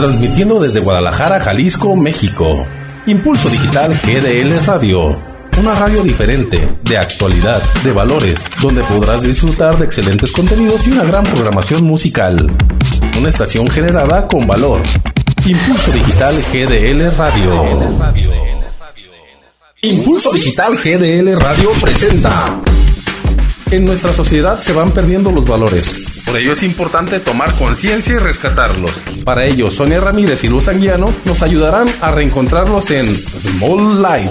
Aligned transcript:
transmitiendo 0.00 0.58
desde 0.58 0.80
Guadalajara, 0.80 1.40
Jalisco, 1.40 1.94
México. 1.94 2.66
Impulso 3.06 3.50
Digital 3.50 3.92
GDL 3.92 4.64
Radio. 4.64 5.14
Una 5.58 5.74
radio 5.74 6.02
diferente, 6.02 6.74
de 6.82 6.96
actualidad, 6.96 7.62
de 7.84 7.92
valores, 7.92 8.40
donde 8.62 8.82
podrás 8.84 9.20
disfrutar 9.20 9.76
de 9.78 9.84
excelentes 9.84 10.32
contenidos 10.32 10.86
y 10.86 10.92
una 10.92 11.04
gran 11.04 11.24
programación 11.24 11.84
musical. 11.84 12.50
Una 13.18 13.28
estación 13.28 13.66
generada 13.68 14.26
con 14.26 14.46
valor. 14.46 14.80
Impulso 15.44 15.92
Digital 15.92 16.34
GDL 16.50 17.16
Radio. 17.18 17.98
Impulso 19.82 20.32
Digital 20.32 20.76
GDL 20.76 21.38
Radio 21.38 21.72
presenta. 21.78 22.58
En 23.70 23.84
nuestra 23.84 24.14
sociedad 24.14 24.60
se 24.60 24.72
van 24.72 24.92
perdiendo 24.92 25.30
los 25.30 25.44
valores. 25.44 26.09
Por 26.30 26.38
ello 26.38 26.52
es 26.52 26.62
importante 26.62 27.18
tomar 27.18 27.56
conciencia 27.56 28.14
y 28.14 28.18
rescatarlos. 28.18 28.92
Para 29.24 29.46
ello, 29.46 29.68
Sonia 29.68 29.98
Ramírez 29.98 30.44
y 30.44 30.46
Luz 30.46 30.68
Anguiano 30.68 31.12
nos 31.24 31.42
ayudarán 31.42 31.88
a 32.00 32.12
reencontrarlos 32.12 32.92
en 32.92 33.16
Small 33.36 34.00
Light. 34.00 34.30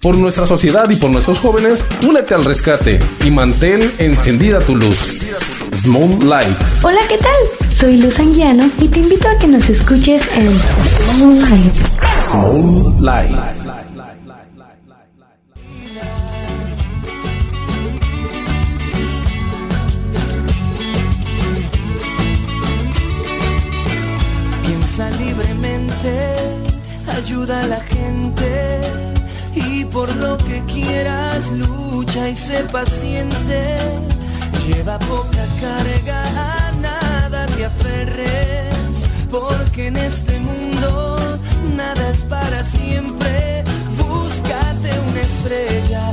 Por 0.00 0.16
nuestra 0.16 0.46
sociedad 0.46 0.88
y 0.88 0.96
por 0.96 1.10
nuestros 1.10 1.40
jóvenes, 1.40 1.84
únete 2.08 2.32
al 2.32 2.46
rescate 2.46 3.00
y 3.22 3.30
mantén 3.30 3.92
encendida 3.98 4.60
tu 4.60 4.76
luz. 4.76 5.14
Small 5.74 6.26
Light. 6.26 6.56
Hola, 6.82 7.00
¿qué 7.06 7.18
tal? 7.18 7.70
Soy 7.70 7.98
Luz 7.98 8.18
Anguiano 8.18 8.70
y 8.80 8.88
te 8.88 9.00
invito 9.00 9.28
a 9.28 9.38
que 9.38 9.46
nos 9.46 9.68
escuches 9.68 10.22
en 10.38 10.58
Small 11.18 11.38
Light. 11.38 11.74
Small 12.18 13.04
Light. 13.04 13.63
Piensa 24.96 25.18
libremente, 25.18 26.36
ayuda 27.16 27.62
a 27.62 27.66
la 27.66 27.80
gente 27.80 28.80
y 29.52 29.84
por 29.86 30.14
lo 30.14 30.36
que 30.36 30.62
quieras 30.66 31.50
lucha 31.50 32.28
y 32.28 32.36
sé 32.36 32.62
paciente. 32.70 33.76
Lleva 34.68 34.96
poca 35.00 35.44
carga, 35.60 36.22
a 36.36 36.72
nada 36.80 37.44
te 37.56 37.64
aferres, 37.64 38.72
porque 39.32 39.88
en 39.88 39.96
este 39.96 40.38
mundo 40.38 41.38
nada 41.76 42.10
es 42.10 42.22
para 42.22 42.62
siempre. 42.62 43.64
Búscate 43.98 44.90
una 45.10 45.20
estrella 45.20 46.12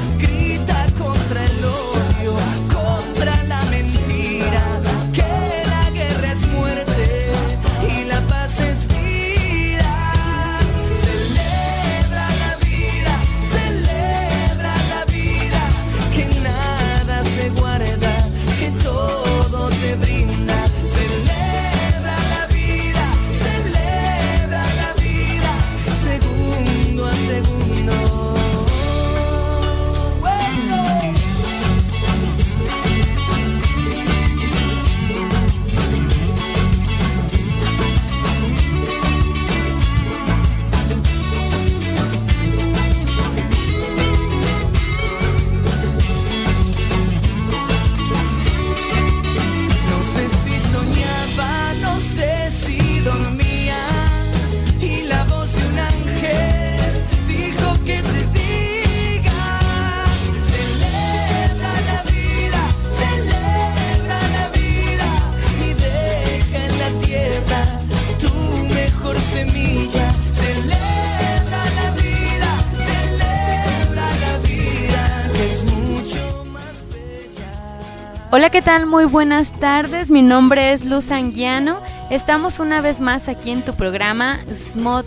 Hola, 78.33 78.49
¿qué 78.49 78.61
tal? 78.61 78.85
Muy 78.85 79.03
buenas 79.03 79.51
tardes. 79.59 80.09
Mi 80.09 80.21
nombre 80.21 80.71
es 80.71 80.85
Luz 80.85 81.11
Anguiano. 81.11 81.81
Estamos 82.09 82.61
una 82.61 82.79
vez 82.79 83.01
más 83.01 83.27
aquí 83.27 83.51
en 83.51 83.61
tu 83.61 83.75
programa 83.75 84.39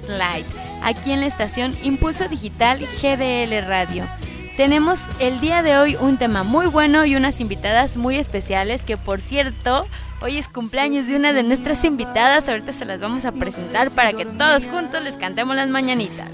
Light, 0.09 0.45
aquí 0.83 1.11
en 1.11 1.21
la 1.21 1.27
estación 1.27 1.75
Impulso 1.83 2.29
Digital 2.29 2.81
GDL 2.81 3.67
Radio. 3.67 4.05
Tenemos 4.59 5.01
el 5.21 5.41
día 5.41 5.63
de 5.63 5.79
hoy 5.79 5.97
un 5.97 6.19
tema 6.19 6.43
muy 6.43 6.67
bueno 6.67 7.07
y 7.07 7.17
unas 7.17 7.41
invitadas 7.41 7.97
muy 7.97 8.17
especiales 8.17 8.83
que 8.83 8.99
por 8.99 9.23
cierto, 9.23 9.87
hoy 10.21 10.37
es 10.37 10.47
cumpleaños 10.47 11.07
de 11.07 11.17
una 11.17 11.33
de 11.33 11.45
nuestras 11.45 11.83
invitadas. 11.87 12.51
Ahorita 12.51 12.75
se 12.75 12.85
las 12.85 13.01
vamos 13.01 13.25
a 13.25 13.33
presentar 13.33 13.91
para 13.93 14.13
que 14.13 14.27
todos 14.27 14.67
juntos 14.67 15.03
les 15.03 15.15
cantemos 15.15 15.57
las 15.57 15.71
mañanitas. 15.71 16.29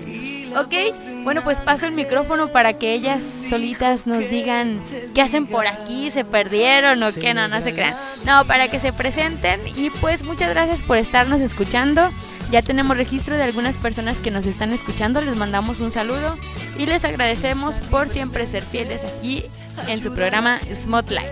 ¿Ok? 0.57 0.75
Bueno, 1.23 1.43
pues 1.43 1.59
paso 1.59 1.87
el 1.87 1.93
micrófono 1.93 2.49
para 2.49 2.75
que 2.75 2.93
ellas 2.93 3.23
solitas 3.49 4.07
nos 4.07 4.29
digan 4.31 4.81
qué 5.15 5.23
hacen 5.23 5.47
por 5.47 5.67
aquí, 5.67 6.11
se 6.11 6.25
perdieron 6.25 7.03
o 7.03 7.13
qué, 7.13 7.35
no, 7.35 7.49
no 7.49 7.61
se 7.61 7.73
crean. 7.73 7.95
No, 8.25 8.45
para 8.45 8.69
que 8.69 8.81
se 8.81 8.93
presenten 8.93 9.61
y 9.77 9.91
pues 9.91 10.25
muchas 10.25 10.51
gracias 10.51 10.83
por 10.83 10.97
estarnos 10.97 11.41
escuchando. 11.41 12.11
Ya 12.51 12.63
tenemos 12.63 12.97
registro 12.97 13.37
de 13.37 13.45
algunas 13.45 13.77
personas 13.77 14.17
que 14.17 14.33
nos 14.33 14.45
están 14.45 14.73
escuchando, 14.73 15.21
les 15.21 15.37
mandamos 15.37 15.79
un 15.79 15.93
saludo 15.93 16.37
y 16.77 16.87
les 16.87 17.05
agradecemos 17.05 17.79
por 17.79 18.09
siempre 18.09 18.47
ser 18.47 18.65
fieles 18.65 19.05
aquí 19.05 19.45
en 19.87 20.03
su 20.03 20.13
programa 20.13 20.59
Smotlight. 20.75 21.29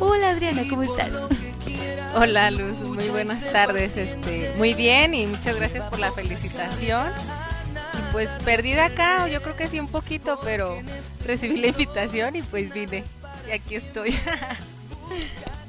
Hola 0.00 0.30
Adriana, 0.30 0.62
¿cómo 0.70 0.82
estás? 0.82 1.10
Hola 2.14 2.50
Luz, 2.50 2.78
muy 2.80 3.08
buenas 3.08 3.52
tardes. 3.52 3.96
Este, 3.96 4.52
muy 4.56 4.74
bien 4.74 5.14
y 5.14 5.26
muchas 5.26 5.56
gracias 5.56 5.84
por 5.90 5.98
la 5.98 6.10
felicitación. 6.12 7.06
Pues 8.12 8.28
perdida 8.44 8.86
acá, 8.86 9.26
yo 9.28 9.42
creo 9.42 9.56
que 9.56 9.68
sí 9.68 9.80
un 9.80 9.88
poquito, 9.88 10.38
pero 10.44 10.78
recibí 11.24 11.56
la 11.56 11.68
invitación 11.68 12.36
y 12.36 12.42
pues 12.42 12.72
vine. 12.72 13.04
Y 13.48 13.52
aquí 13.52 13.74
estoy. 13.74 14.14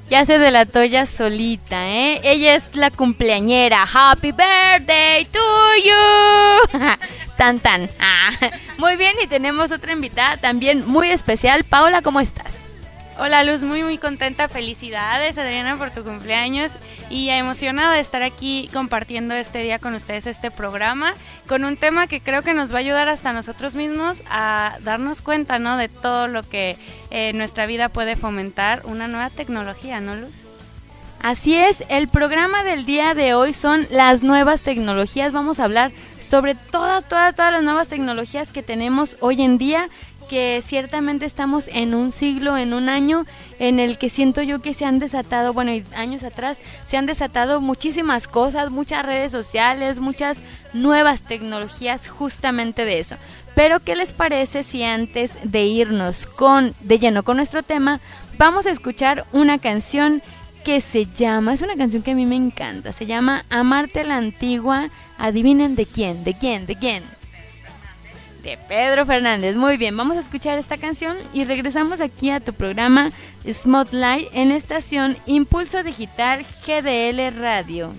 Ya 0.09 0.25
se 0.25 0.37
delató 0.37 0.81
ella 0.81 1.05
solita, 1.05 1.89
¿eh? 1.89 2.19
Ella 2.23 2.55
es 2.55 2.75
la 2.75 2.91
cumpleañera. 2.91 3.83
Happy 3.91 4.31
birthday 4.31 5.25
to 5.25 5.39
you. 5.83 6.79
tan 7.37 7.59
tan. 7.59 7.89
Ah, 7.99 8.31
muy 8.77 8.95
bien, 8.97 9.15
y 9.23 9.27
tenemos 9.27 9.71
otra 9.71 9.93
invitada 9.93 10.37
también 10.37 10.85
muy 10.85 11.09
especial. 11.09 11.63
Paola, 11.63 12.01
¿cómo 12.01 12.19
estás? 12.19 12.62
Hola 13.19 13.44
Luz, 13.44 13.62
muy 13.62 13.83
muy 13.83 14.00
contenta, 14.00 14.48
felicidades 14.48 15.38
Adriana 15.38 15.77
por 15.77 15.92
tu 15.92 16.04
cumpleaños 16.04 16.71
y 17.12 17.30
emocionada 17.30 17.94
de 17.94 18.00
estar 18.00 18.24
aquí 18.24 18.71
compartiendo 18.74 19.36
este 19.36 19.60
día 19.60 19.77
con 19.77 19.94
ustedes 19.94 20.25
este 20.25 20.50
programa 20.50 21.13
con 21.48 21.63
un 21.63 21.77
tema 21.77 22.07
que 22.07 22.21
creo 22.21 22.42
que 22.42 22.56
nos 22.56 22.71
va 22.71 22.77
a 22.77 22.80
ayudar 22.80 23.10
hasta 23.10 23.31
nosotros 23.31 23.75
mismos 23.75 24.24
a 24.31 24.77
darnos 24.81 25.21
cuenta, 25.21 25.60
¿no? 25.60 25.77
De 25.77 25.89
todo 25.89 26.27
lo 26.27 26.42
que 26.42 26.75
eh, 27.12 27.33
nuestra 27.36 27.68
vida 27.68 27.88
puede 27.88 28.15
fomentar 28.15 28.81
una 28.86 29.07
nueva 29.07 29.30
tecnología, 29.30 30.01
¿no 30.01 30.15
Luz? 30.15 30.42
Así 31.21 31.56
es, 31.56 31.83
el 31.89 32.07
programa 32.07 32.63
del 32.63 32.86
día 32.86 33.13
de 33.13 33.36
hoy 33.36 33.54
son 33.54 33.88
las 33.92 34.24
nuevas 34.24 34.62
tecnologías. 34.62 35.31
Vamos 35.31 35.60
a 35.60 35.65
hablar 35.65 35.92
sobre 36.19 36.56
todas, 36.56 37.07
todas, 37.07 37.36
todas 37.36 37.54
las 37.54 37.63
nuevas 37.63 37.88
tecnologías 37.88 38.51
que 38.51 38.63
tenemos 38.63 39.18
hoy 39.19 39.42
en 39.42 39.57
día 39.57 39.88
que 40.27 40.61
ciertamente 40.65 41.25
estamos 41.25 41.67
en 41.67 41.93
un 41.93 42.11
siglo, 42.11 42.57
en 42.57 42.73
un 42.73 42.89
año 42.89 43.25
en 43.59 43.79
el 43.79 43.97
que 43.97 44.09
siento 44.09 44.41
yo 44.41 44.61
que 44.61 44.73
se 44.73 44.85
han 44.85 44.99
desatado, 44.99 45.53
bueno, 45.53 45.71
años 45.95 46.23
atrás 46.23 46.57
se 46.85 46.97
han 46.97 47.05
desatado 47.05 47.61
muchísimas 47.61 48.27
cosas, 48.27 48.71
muchas 48.71 49.05
redes 49.05 49.31
sociales, 49.31 49.99
muchas 49.99 50.39
nuevas 50.73 51.21
tecnologías 51.21 52.07
justamente 52.07 52.85
de 52.85 52.99
eso. 52.99 53.15
Pero 53.55 53.79
¿qué 53.79 53.95
les 53.95 54.13
parece 54.13 54.63
si 54.63 54.83
antes 54.83 55.31
de 55.43 55.65
irnos 55.65 56.25
con 56.25 56.73
de 56.81 56.99
lleno 56.99 57.23
con 57.23 57.37
nuestro 57.37 57.63
tema, 57.63 57.99
vamos 58.37 58.65
a 58.65 58.71
escuchar 58.71 59.25
una 59.31 59.59
canción 59.59 60.21
que 60.63 60.81
se 60.81 61.05
llama, 61.05 61.53
es 61.53 61.61
una 61.61 61.75
canción 61.75 62.03
que 62.03 62.11
a 62.11 62.15
mí 62.15 62.25
me 62.25 62.35
encanta, 62.35 62.93
se 62.93 63.05
llama 63.05 63.43
Amarte 63.49 64.03
la 64.03 64.17
antigua, 64.17 64.89
adivinen 65.17 65.75
de 65.75 65.85
quién, 65.85 66.23
de 66.23 66.33
quién, 66.33 66.65
de 66.65 66.75
quién 66.75 67.03
de 68.43 68.57
Pedro 68.67 69.05
Fernández. 69.05 69.55
Muy 69.55 69.77
bien, 69.77 69.95
vamos 69.95 70.17
a 70.17 70.19
escuchar 70.19 70.59
esta 70.59 70.77
canción 70.77 71.17
y 71.33 71.45
regresamos 71.45 72.01
aquí 72.01 72.29
a 72.29 72.39
tu 72.39 72.53
programa 72.53 73.11
Smotlight 73.49 74.29
en 74.33 74.51
estación 74.51 75.17
Impulso 75.25 75.81
Digital 75.83 76.45
GDL 76.65 77.39
Radio. 77.39 77.93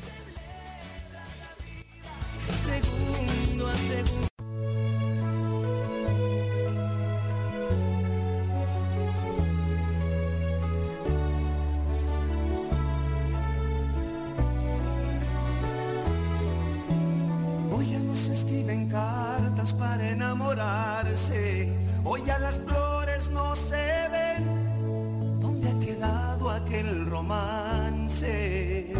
Para 19.73 20.11
enamorarse. 20.11 21.73
Hoy 22.05 22.23
ya 22.27 22.39
las 22.39 22.59
flores 22.59 23.31
no 23.31 23.57
se 23.57 24.09
ven. 24.11 25.41
¿Dónde 25.41 25.71
ha 25.71 25.81
quedado 25.81 26.51
aquel 26.51 27.07
romance? 27.07 28.93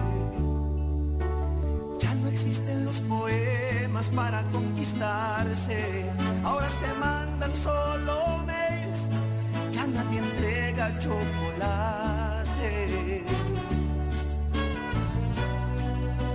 Ya 1.99 2.15
no 2.15 2.29
existen 2.29 2.87
los 2.87 3.03
poemas 3.03 4.09
para 4.09 4.43
conquistarse. 4.51 6.07
Ahora 6.45 6.69
se 6.71 6.95
mandan 6.95 7.55
solo 7.55 8.39
mails. 8.47 9.11
Ya 9.71 9.87
nadie 9.87 10.21
entrega 10.21 10.99
chocolate. 10.99 12.35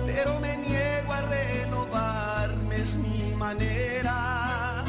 Pero 0.06 0.38
me 0.40 0.56
niego 0.56 1.12
a 1.12 1.22
renovarme, 1.22 2.84
manera. 3.40 4.84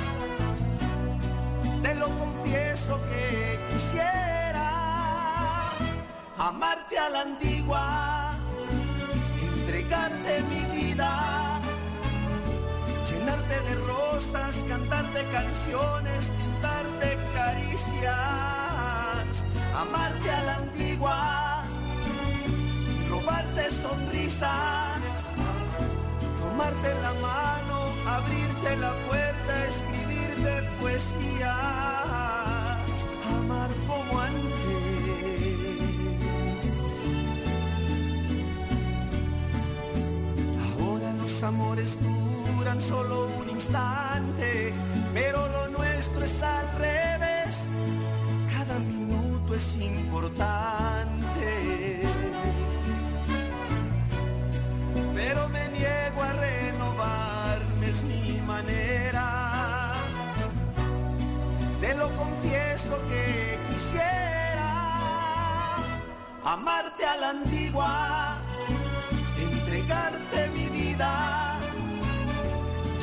Te 1.81 1.95
lo 1.95 2.07
confieso 2.19 3.00
que 3.09 3.59
quisiera 3.69 4.68
amarte 6.38 7.00
a 7.00 7.09
la 7.09 7.21
antigua, 7.21 8.33
entregarte 9.42 10.44
mi 10.51 10.63
vida, 10.77 11.12
llenarte 13.09 13.57
de 13.68 13.75
rosas, 13.94 14.54
cantarte 14.68 15.21
canciones, 15.38 16.21
pintarte 16.39 17.09
caricias, 17.33 18.13
amarte 19.83 20.30
a 20.30 20.44
la 20.44 20.56
antigua, 20.57 21.63
robarte 23.09 23.71
sonrisas 23.71 25.00
tomarte 26.51 26.94
la 27.01 27.13
mano, 27.13 27.77
abrirte 28.06 28.75
la 28.77 28.94
puerta, 29.07 29.68
escribirte 29.68 30.51
poesías, 30.81 31.50
amar 33.38 33.69
como 33.88 34.19
antes. 34.19 34.42
Ahora 40.68 41.13
los 41.13 41.44
amores 41.44 41.98
duran 42.01 42.81
solo 42.81 43.27
un 43.42 43.50
instante, 43.50 44.74
pero 45.13 45.47
lo 45.47 45.69
nuestro 45.69 46.24
es 46.25 46.44
al 46.44 46.68
revés, 46.77 47.56
cada 48.54 48.77
minuto 48.80 49.56
es 49.56 49.75
importante. 49.77 50.91
Mi 58.63 58.74
manera. 58.74 59.94
Te 61.80 61.96
lo 61.96 62.10
confieso 62.16 63.00
que 63.10 63.60
quisiera 63.69 64.72
amarte 66.44 67.06
a 67.06 67.18
la 67.18 67.30
antigua, 67.30 68.38
entregarte 69.38 70.48
mi 70.54 70.68
vida, 70.69 71.58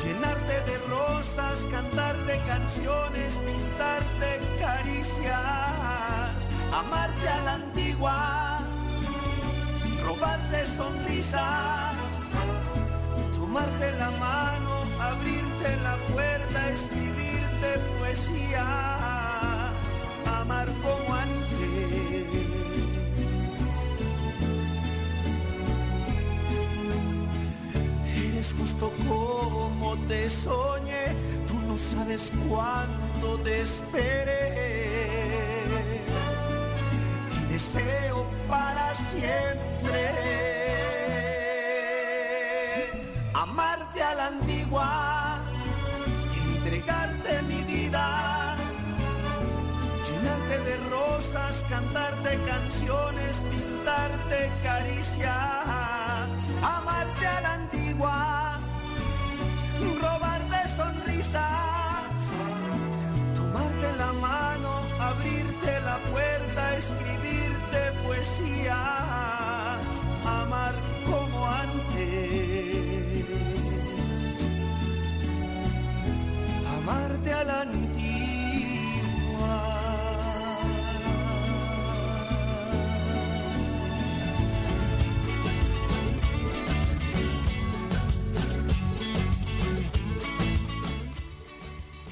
llenarte 0.03 0.61
de 0.69 0.77
rosas, 0.87 1.59
cantarte 1.71 2.39
canciones, 2.47 3.37
pintarte 3.37 4.39
caricias, 4.59 6.49
amarte 6.71 7.29
a 7.29 7.41
la 7.43 7.53
antigua 7.53 8.59
robarte 10.09 10.65
sonrisas, 10.65 11.93
tomarte 13.37 13.91
la 13.99 14.11
mano, 14.11 14.85
abrirte 15.59 15.83
la 15.83 15.97
puerta, 16.13 16.69
escribirte 16.69 17.79
poesías, 17.99 18.63
amar 20.25 20.67
como 20.81 21.13
antes. 21.13 21.39
Eres 28.15 28.53
justo 28.57 28.91
como 29.07 29.97
te 30.07 30.29
soñé, 30.29 31.15
tú 31.47 31.59
no 31.67 31.77
sabes 31.77 32.31
cuánto 32.47 33.39
te 33.39 33.61
esperé 33.61 34.49
deseo 37.49 38.25
para 38.47 38.93
siempre 38.93 39.59
amarte 43.33 44.01
a 44.01 44.13
la 44.15 44.27
cantarte 51.69 52.37
canciones, 52.47 53.41
pintarte 53.51 54.51
caricias, 54.63 55.29
amarte 56.63 57.27
a 57.27 57.41
la 57.41 57.53
antigua, 57.53 58.59
robarte 60.01 60.67
sonrisas, 60.75 62.21
tomarte 63.35 63.97
la 63.97 64.13
mano, 64.13 64.81
abrirte 64.99 65.81
la 65.81 65.97
puerta, 66.11 66.77
escribirte 66.77 67.91
poesías, 68.03 68.75
amar 70.25 70.73
como 71.05 71.47
antes, 71.47 73.25
amarte 76.77 77.33
a 77.33 77.43
la 77.43 77.61
antigua. 77.61 77.89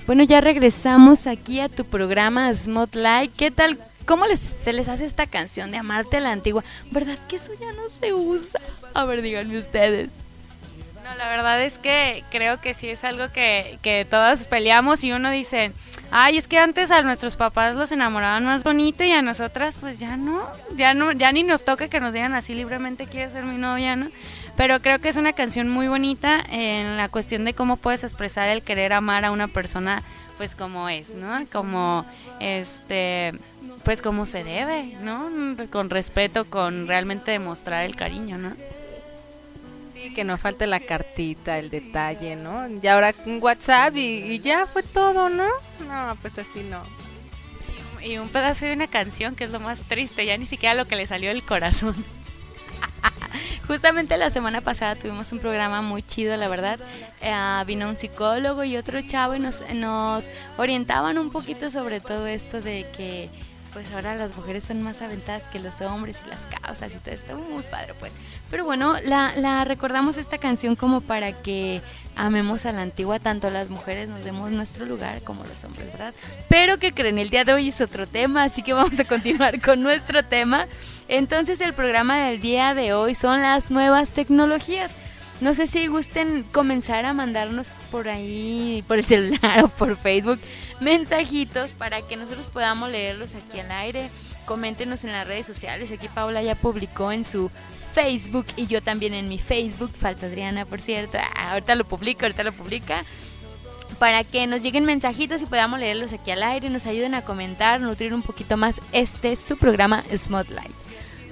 Bueno, 0.08 0.24
ya 0.24 0.40
regresamos 0.40 1.28
aquí 1.28 1.60
a 1.60 1.68
tu 1.68 1.84
programa 1.84 2.54
Smotlight. 2.54 3.36
¿Qué 3.36 3.52
tal? 3.52 3.78
¿Cómo 4.06 4.26
les, 4.26 4.40
se 4.40 4.72
les 4.72 4.88
hace 4.88 5.04
esta 5.04 5.28
canción 5.28 5.70
de 5.70 5.76
Amarte 5.76 6.16
a 6.16 6.20
la 6.22 6.32
Antigua? 6.32 6.64
¿Verdad 6.92 7.18
que 7.28 7.36
eso 7.36 7.52
ya 7.60 7.74
no 7.74 7.90
se 7.90 8.14
usa? 8.14 8.62
A 8.94 9.04
ver, 9.04 9.22
díganme 9.22 9.58
ustedes. 9.58 10.08
No, 11.04 11.14
la 11.18 11.28
verdad 11.28 11.62
es 11.62 11.78
que 11.78 12.24
creo 12.32 12.62
que 12.62 12.74
sí 12.74 12.88
es 12.88 13.04
algo 13.04 13.34
que, 13.34 13.80
que 13.82 14.08
todas 14.10 14.46
peleamos 14.46 15.04
y 15.04 15.12
uno 15.12 15.30
dice, 15.30 15.74
ay, 16.10 16.38
es 16.38 16.48
que 16.48 16.58
antes 16.58 16.90
a 16.90 17.02
nuestros 17.02 17.36
papás 17.36 17.76
los 17.76 17.92
enamoraban 17.92 18.46
más 18.46 18.64
bonito 18.64 19.04
y 19.04 19.12
a 19.12 19.22
nosotras 19.22 19.78
pues 19.78 20.00
ya 20.00 20.16
no, 20.16 20.42
ya 20.78 20.94
no, 20.94 21.12
ya 21.12 21.34
ni 21.34 21.44
nos 21.44 21.66
toca 21.66 21.90
que 21.90 22.00
nos 22.00 22.14
digan 22.14 22.34
así 22.34 22.54
libremente 22.54 23.08
quiere 23.08 23.30
ser 23.30 23.44
mi 23.44 23.58
novia, 23.58 23.98
¿no? 23.98 24.08
Pero 24.58 24.82
creo 24.82 25.00
que 25.00 25.10
es 25.10 25.18
una 25.18 25.34
canción 25.34 25.70
muy 25.70 25.88
bonita 25.88 26.44
en 26.50 26.98
la 26.98 27.10
cuestión 27.10 27.46
de 27.46 27.54
cómo 27.54 27.78
puedes 27.78 28.04
expresar 28.04 28.50
el 28.50 28.64
querer 28.64 28.92
amar 28.92 29.24
a 29.24 29.32
una 29.32 29.48
persona 29.48 30.02
pues 30.38 30.56
como 30.56 30.90
es, 30.90 31.10
¿no? 31.10 31.46
Como 31.52 32.06
este 32.40 33.34
pues 33.86 34.02
como 34.02 34.26
se 34.26 34.44
debe, 34.44 34.98
¿no? 35.04 35.30
Con 35.70 35.92
respeto, 35.92 36.46
con 36.46 36.88
realmente 36.88 37.32
demostrar 37.32 37.86
el 37.86 37.96
cariño, 37.96 38.40
¿no? 38.40 38.54
Sí, 39.94 40.12
que 40.16 40.24
no 40.24 40.40
falte 40.40 40.66
la 40.66 40.80
cartita, 40.80 41.60
el 41.60 41.70
detalle, 41.70 42.36
¿no? 42.36 42.68
Y 42.68 42.88
ahora 42.88 43.14
un 43.28 43.38
WhatsApp 43.42 43.96
y, 43.96 44.24
y 44.24 44.40
ya 44.40 44.66
fue 44.66 44.82
todo, 44.82 45.30
¿no? 45.30 45.48
No, 45.88 46.18
pues 46.22 46.38
así 46.40 46.64
no. 46.70 46.82
Y 48.02 48.18
un 48.18 48.30
pedazo 48.30 48.66
de 48.66 48.74
una 48.74 48.88
canción 48.88 49.36
que 49.36 49.44
es 49.44 49.52
lo 49.52 49.60
más 49.60 49.82
triste, 49.82 50.26
ya 50.26 50.36
ni 50.38 50.48
siquiera 50.48 50.74
lo 50.74 50.86
que 50.86 50.96
le 50.96 51.06
salió 51.06 51.30
del 51.30 51.44
corazón. 51.44 51.96
Justamente 53.68 54.16
la 54.16 54.30
semana 54.30 54.62
pasada 54.62 54.96
tuvimos 54.96 55.32
un 55.34 55.40
programa 55.40 55.82
muy 55.82 56.02
chido, 56.02 56.38
la 56.38 56.48
verdad. 56.48 56.80
Eh, 57.22 57.64
vino 57.66 57.90
un 57.90 57.98
psicólogo 57.98 58.64
y 58.64 58.78
otro 58.78 59.02
chavo 59.02 59.36
y 59.36 59.40
nos, 59.40 59.62
nos 59.74 60.26
orientaban 60.58 61.18
un 61.18 61.32
poquito 61.32 61.70
sobre 61.70 62.00
todo 62.00 62.28
esto 62.28 62.62
de 62.62 62.86
que 62.96 63.30
pues 63.78 63.94
ahora 63.94 64.16
las 64.16 64.36
mujeres 64.36 64.64
son 64.64 64.82
más 64.82 65.04
aventadas 65.04 65.44
que 65.52 65.60
los 65.60 65.82
hombres 65.82 66.20
y 66.26 66.30
las 66.30 66.40
causas 66.62 66.92
y 66.92 66.98
todo 66.98 67.14
esto, 67.14 67.38
muy 67.38 67.62
padre 67.62 67.94
pues. 68.00 68.12
Pero 68.50 68.66
bueno, 68.66 68.96
la 69.04 69.64
recordamos 69.66 70.18
esta 70.18 70.40
canción 70.40 70.76
como 70.76 71.02
para 71.02 71.32
que 71.32 71.84
amemos 72.16 72.66
a 72.66 72.72
la 72.72 72.82
antigua, 72.82 73.20
tanto 73.20 73.52
las 73.52 73.70
mujeres 73.70 74.10
nos 74.10 74.24
demos 74.24 74.50
nuestro 74.50 74.88
lugar 74.88 75.22
como 75.22 75.44
los 75.44 75.64
hombres, 75.64 75.92
¿verdad? 75.92 76.12
Pero 76.50 76.80
que 76.80 76.92
creen, 76.92 77.20
el 77.20 77.30
día 77.30 77.46
de 77.46 77.54
hoy 77.54 77.70
es 77.70 77.80
otro 77.80 78.08
tema, 78.08 78.46
así 78.46 78.64
que 78.64 78.74
vamos 78.74 79.00
a 79.00 79.06
continuar 79.06 79.62
con 79.64 79.84
nuestro 79.84 80.24
tema. 80.24 80.66
Entonces 81.08 81.62
el 81.62 81.74
programa 81.74 82.18
del 82.18 82.42
día 82.42 82.74
de 82.74 82.94
hoy 82.94 83.14
son 83.14 83.44
las 83.44 83.70
nuevas 83.70 84.10
tecnologías. 84.10 84.90
No 85.40 85.54
sé 85.54 85.68
si 85.68 85.86
gusten 85.86 86.44
comenzar 86.52 87.06
a 87.06 87.14
mandarnos 87.14 87.68
por 87.92 88.10
ahí, 88.10 88.84
por 88.88 88.98
el 88.98 89.06
celular 89.06 89.64
o 89.64 89.68
por 89.68 89.96
Facebook, 89.96 90.40
mensajitos 90.80 91.72
para 91.72 92.02
que 92.02 92.18
nosotros 92.18 92.48
podamos 92.48 92.90
leerlos 92.90 93.36
aquí 93.36 93.60
al 93.60 93.72
aire. 93.72 94.10
Coméntenos 94.46 95.04
en 95.04 95.12
las 95.12 95.28
redes 95.28 95.46
sociales. 95.46 95.92
Aquí 95.92 96.08
Paula 96.08 96.42
ya 96.42 96.56
publicó 96.56 97.12
en 97.12 97.26
su 97.26 97.52
Facebook 97.94 98.46
y 98.56 98.68
yo 98.68 98.82
también 98.82 99.14
en 99.14 99.28
mi 99.28 99.38
Facebook. 99.38 99.92
Falta 99.92 100.26
Adriana, 100.26 100.66
por 100.66 100.82
cierto. 100.82 101.18
Ah, 101.18 101.52
ahorita 101.52 101.76
lo 101.76 101.84
publico, 101.84 102.22
ahorita 102.24 102.44
lo 102.44 102.54
publica. 102.54 103.04
Para 104.00 104.24
que 104.24 104.48
nos 104.48 104.62
lleguen 104.62 104.86
mensajitos 104.86 105.42
y 105.42 105.46
podamos 105.46 105.80
leerlos 105.80 106.14
aquí 106.14 106.32
al 106.32 106.44
aire. 106.44 106.70
Nos 106.70 106.86
ayuden 106.86 107.14
a 107.14 107.24
comentar, 107.24 107.82
nutrir 107.82 108.14
un 108.14 108.22
poquito 108.22 108.56
más 108.58 108.82
este 108.92 109.36
su 109.36 109.58
programa 109.58 110.04
Smart 110.16 110.50
Life. 110.50 110.74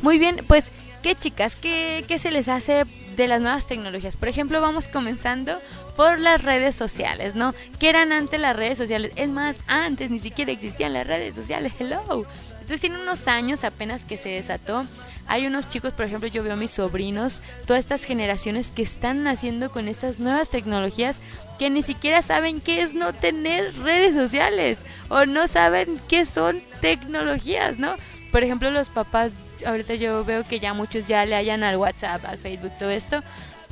Muy 0.01 0.19
bien, 0.19 0.43
pues, 0.47 0.71
¿qué 1.05 1.13
chicas? 1.13 1.55
¿Qué, 1.55 2.03
¿Qué 2.07 2.17
se 2.17 2.31
les 2.31 2.47
hace 2.47 2.83
de 3.15 3.27
las 3.27 3.39
nuevas 3.39 3.67
tecnologías? 3.67 4.15
Por 4.15 4.27
ejemplo, 4.27 4.59
vamos 4.59 4.87
comenzando 4.87 5.59
por 5.95 6.19
las 6.19 6.41
redes 6.41 6.73
sociales, 6.73 7.35
¿no? 7.35 7.53
¿Qué 7.77 7.89
eran 7.89 8.11
antes 8.11 8.39
las 8.39 8.55
redes 8.55 8.79
sociales? 8.79 9.11
Es 9.15 9.29
más, 9.29 9.57
antes 9.67 10.09
ni 10.09 10.19
siquiera 10.19 10.51
existían 10.51 10.93
las 10.93 11.05
redes 11.05 11.35
sociales, 11.35 11.73
hello. 11.77 12.25
Entonces 12.53 12.81
tiene 12.81 12.99
unos 12.99 13.27
años 13.27 13.63
apenas 13.63 14.03
que 14.03 14.17
se 14.17 14.29
desató. 14.29 14.83
Hay 15.27 15.45
unos 15.45 15.69
chicos, 15.69 15.93
por 15.93 16.05
ejemplo, 16.05 16.27
yo 16.27 16.41
veo 16.41 16.53
a 16.53 16.55
mis 16.55 16.71
sobrinos, 16.71 17.43
todas 17.67 17.81
estas 17.81 18.03
generaciones 18.03 18.71
que 18.75 18.81
están 18.81 19.21
naciendo 19.21 19.69
con 19.69 19.87
estas 19.87 20.17
nuevas 20.17 20.49
tecnologías 20.49 21.19
que 21.59 21.69
ni 21.69 21.83
siquiera 21.83 22.23
saben 22.23 22.61
qué 22.61 22.81
es 22.81 22.95
no 22.95 23.13
tener 23.13 23.77
redes 23.77 24.15
sociales 24.15 24.79
o 25.09 25.27
no 25.27 25.47
saben 25.47 25.99
qué 26.09 26.25
son 26.25 26.59
tecnologías, 26.81 27.77
¿no? 27.77 27.93
Por 28.31 28.43
ejemplo, 28.43 28.71
los 28.71 28.89
papás 28.89 29.31
ahorita 29.65 29.95
yo 29.95 30.23
veo 30.23 30.43
que 30.47 30.59
ya 30.59 30.73
muchos 30.73 31.07
ya 31.07 31.25
le 31.25 31.35
hayan 31.35 31.63
al 31.63 31.77
WhatsApp, 31.77 32.23
al 32.25 32.37
Facebook, 32.37 32.71
todo 32.79 32.89
esto, 32.89 33.21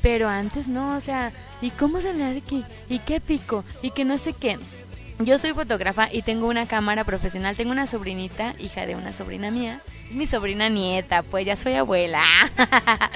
pero 0.02 0.28
antes 0.28 0.68
no, 0.68 0.98
o 0.98 1.02
sea, 1.02 1.32
¿y 1.62 1.70
cómo 1.72 2.02
se 2.02 2.14
le 2.14 2.24
hace 2.24 2.38
aquí? 2.40 2.66
¿Y 2.90 3.00
qué 3.00 3.22
pico? 3.22 3.64
¿Y 3.82 3.92
que 3.92 4.06
no 4.06 4.18
sé 4.18 4.34
qué? 4.34 4.60
Yo 5.20 5.38
soy 5.38 5.54
fotógrafa 5.54 6.10
y 6.12 6.24
tengo 6.24 6.48
una 6.48 6.68
cámara 6.68 7.04
profesional, 7.04 7.56
tengo 7.56 7.72
una 7.72 7.88
sobrinita, 7.88 8.54
hija 8.60 8.86
de 8.86 8.96
una 8.96 9.14
sobrina 9.14 9.52
mía, 9.52 9.80
mi 10.12 10.26
sobrina 10.26 10.70
nieta, 10.70 11.24
pues 11.24 11.46
ya 11.46 11.56
soy 11.56 11.76
abuela. 11.76 12.24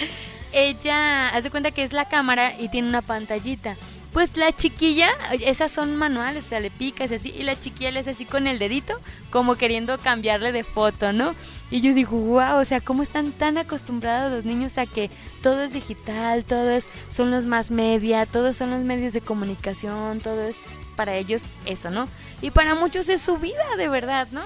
Ella 0.54 1.30
hace 1.30 1.50
cuenta 1.50 1.72
que 1.72 1.84
es 1.84 1.94
la 1.94 2.06
cámara 2.06 2.54
y 2.58 2.70
tiene 2.70 2.88
una 2.88 3.02
pantallita. 3.02 3.76
Pues 4.18 4.36
la 4.36 4.52
chiquilla, 4.52 5.10
esas 5.46 5.72
son 5.72 5.96
manuales, 5.96 6.44
o 6.44 6.50
sea, 6.50 6.60
le 6.60 6.72
picas 6.72 7.12
así, 7.12 7.30
y 7.38 7.44
la 7.44 7.56
chiquilla 7.56 7.92
le 7.92 8.00
hace 8.00 8.10
así 8.10 8.26
con 8.26 8.48
el 8.48 8.58
dedito, 8.58 9.00
como 9.30 9.58
queriendo 9.58 9.96
cambiarle 10.00 10.52
de 10.52 10.64
foto, 10.64 11.14
¿no? 11.14 11.36
Y 11.70 11.82
yo 11.82 11.94
digo, 11.94 12.18
wow, 12.18 12.60
o 12.60 12.66
sea, 12.66 12.82
¿cómo 12.82 13.04
están 13.04 13.32
tan 13.32 13.60
acostumbrados 13.60 14.32
los 14.32 14.44
niños 14.44 14.80
a 14.80 14.88
que 14.88 15.12
todo 15.44 15.62
es 15.62 15.72
digital, 15.72 16.46
todo 16.46 16.72
es, 16.72 16.90
son 17.12 17.30
los 17.30 17.46
más 17.46 17.70
media, 17.70 18.26
todos 18.26 18.58
son 18.58 18.72
los 18.72 18.80
medios 18.80 19.14
de 19.14 19.22
comunicación, 19.22 20.20
todo 20.20 20.48
es 20.48 20.58
para 20.96 21.16
ellos 21.16 21.44
eso, 21.68 21.92
¿no? 21.92 22.08
Y 22.42 22.50
para 22.50 22.74
muchos 22.74 23.10
es 23.10 23.22
su 23.22 23.38
vida, 23.38 23.76
de 23.78 23.88
verdad, 23.88 24.28
¿no? 24.32 24.42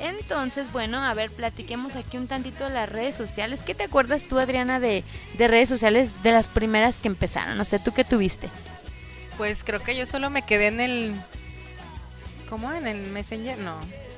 Entonces, 0.00 0.66
bueno, 0.72 0.98
a 0.98 1.14
ver, 1.14 1.30
platiquemos 1.30 1.94
aquí 1.94 2.16
un 2.16 2.26
tantito 2.26 2.64
de 2.64 2.74
las 2.74 2.88
redes 2.88 3.14
sociales. 3.14 3.60
¿Qué 3.64 3.76
te 3.76 3.84
acuerdas 3.84 4.24
tú, 4.24 4.40
Adriana, 4.40 4.80
de, 4.80 5.04
de 5.38 5.46
redes 5.46 5.68
sociales 5.68 6.10
de 6.24 6.32
las 6.32 6.48
primeras 6.48 6.96
que 6.96 7.06
empezaron? 7.06 7.56
No 7.56 7.64
sé, 7.64 7.78
¿tú 7.78 7.92
qué 7.92 8.02
tuviste? 8.02 8.48
Pues 9.36 9.64
creo 9.64 9.80
que 9.82 9.96
yo 9.96 10.06
solo 10.06 10.30
me 10.30 10.42
quedé 10.42 10.68
en 10.68 10.80
el... 10.80 11.14
¿Cómo? 12.48 12.72
¿En 12.72 12.86
el 12.86 13.10
Messenger? 13.10 13.58
No. 13.58 13.76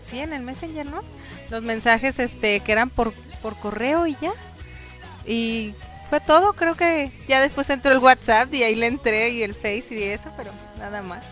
Sí, 0.08 0.18
en 0.18 0.32
el 0.32 0.42
Messenger, 0.42 0.86
¿no? 0.86 1.02
Los 1.50 1.62
mensajes 1.62 2.18
este 2.18 2.60
que 2.60 2.72
eran 2.72 2.90
por, 2.90 3.12
por 3.42 3.56
correo 3.56 4.06
y 4.06 4.16
ya. 4.20 4.32
Y 5.26 5.74
fue 6.08 6.20
todo, 6.20 6.52
creo 6.52 6.74
que 6.74 7.10
ya 7.28 7.40
después 7.40 7.70
entró 7.70 7.92
el 7.92 7.98
WhatsApp 7.98 8.52
y 8.52 8.62
ahí 8.62 8.74
le 8.74 8.86
entré 8.86 9.30
y 9.30 9.42
el 9.42 9.54
Face 9.54 9.86
y 9.90 10.02
eso, 10.02 10.30
pero 10.36 10.50
nada 10.78 11.02
más. 11.02 11.22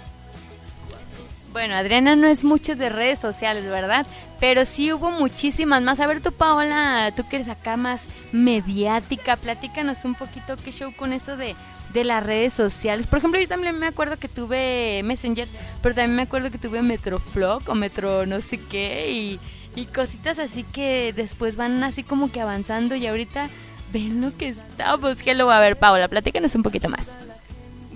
Bueno, 1.52 1.74
Adriana 1.74 2.16
no 2.16 2.26
es 2.26 2.44
mucho 2.44 2.74
de 2.74 2.88
redes 2.88 3.18
sociales, 3.18 3.64
¿verdad? 3.66 4.06
Pero 4.42 4.64
sí 4.64 4.92
hubo 4.92 5.12
muchísimas 5.12 5.82
más. 5.82 6.00
A 6.00 6.08
ver, 6.08 6.20
tú, 6.20 6.32
Paola, 6.32 7.12
tú 7.14 7.22
que 7.28 7.37
eres 7.37 7.49
acá 7.49 7.76
más 7.76 8.06
mediática, 8.32 9.37
platícanos 9.37 10.04
un 10.04 10.16
poquito 10.16 10.56
qué 10.56 10.72
show 10.72 10.92
con 10.96 11.12
esto 11.12 11.37
de, 11.37 11.54
de 11.94 12.02
las 12.02 12.26
redes 12.26 12.52
sociales. 12.52 13.06
Por 13.06 13.20
ejemplo, 13.20 13.40
yo 13.40 13.46
también 13.46 13.78
me 13.78 13.87
acuerdo 13.87 14.16
que 14.16 14.26
tuve 14.26 15.00
Messenger, 15.04 15.46
pero 15.80 15.94
también 15.94 16.16
me 16.16 16.22
acuerdo 16.22 16.50
que 16.50 16.58
tuve 16.58 16.82
Metroflog 16.82 17.62
o 17.68 17.76
Metro 17.76 18.26
no 18.26 18.40
sé 18.40 18.58
qué 18.58 19.12
y, 19.12 19.40
y 19.76 19.84
cositas 19.84 20.40
así 20.40 20.64
que 20.64 21.12
después 21.14 21.54
van 21.54 21.84
así 21.84 22.02
como 22.02 22.32
que 22.32 22.40
avanzando 22.40 22.96
y 22.96 23.06
ahorita 23.06 23.49
ven 23.92 24.20
lo 24.22 24.37
que 24.37 24.49
estamos. 24.49 25.25
Hello, 25.25 25.52
a 25.52 25.61
ver, 25.61 25.76
Paola, 25.76 26.08
platícanos 26.08 26.56
un 26.56 26.64
poquito 26.64 26.88
más. 26.88 27.16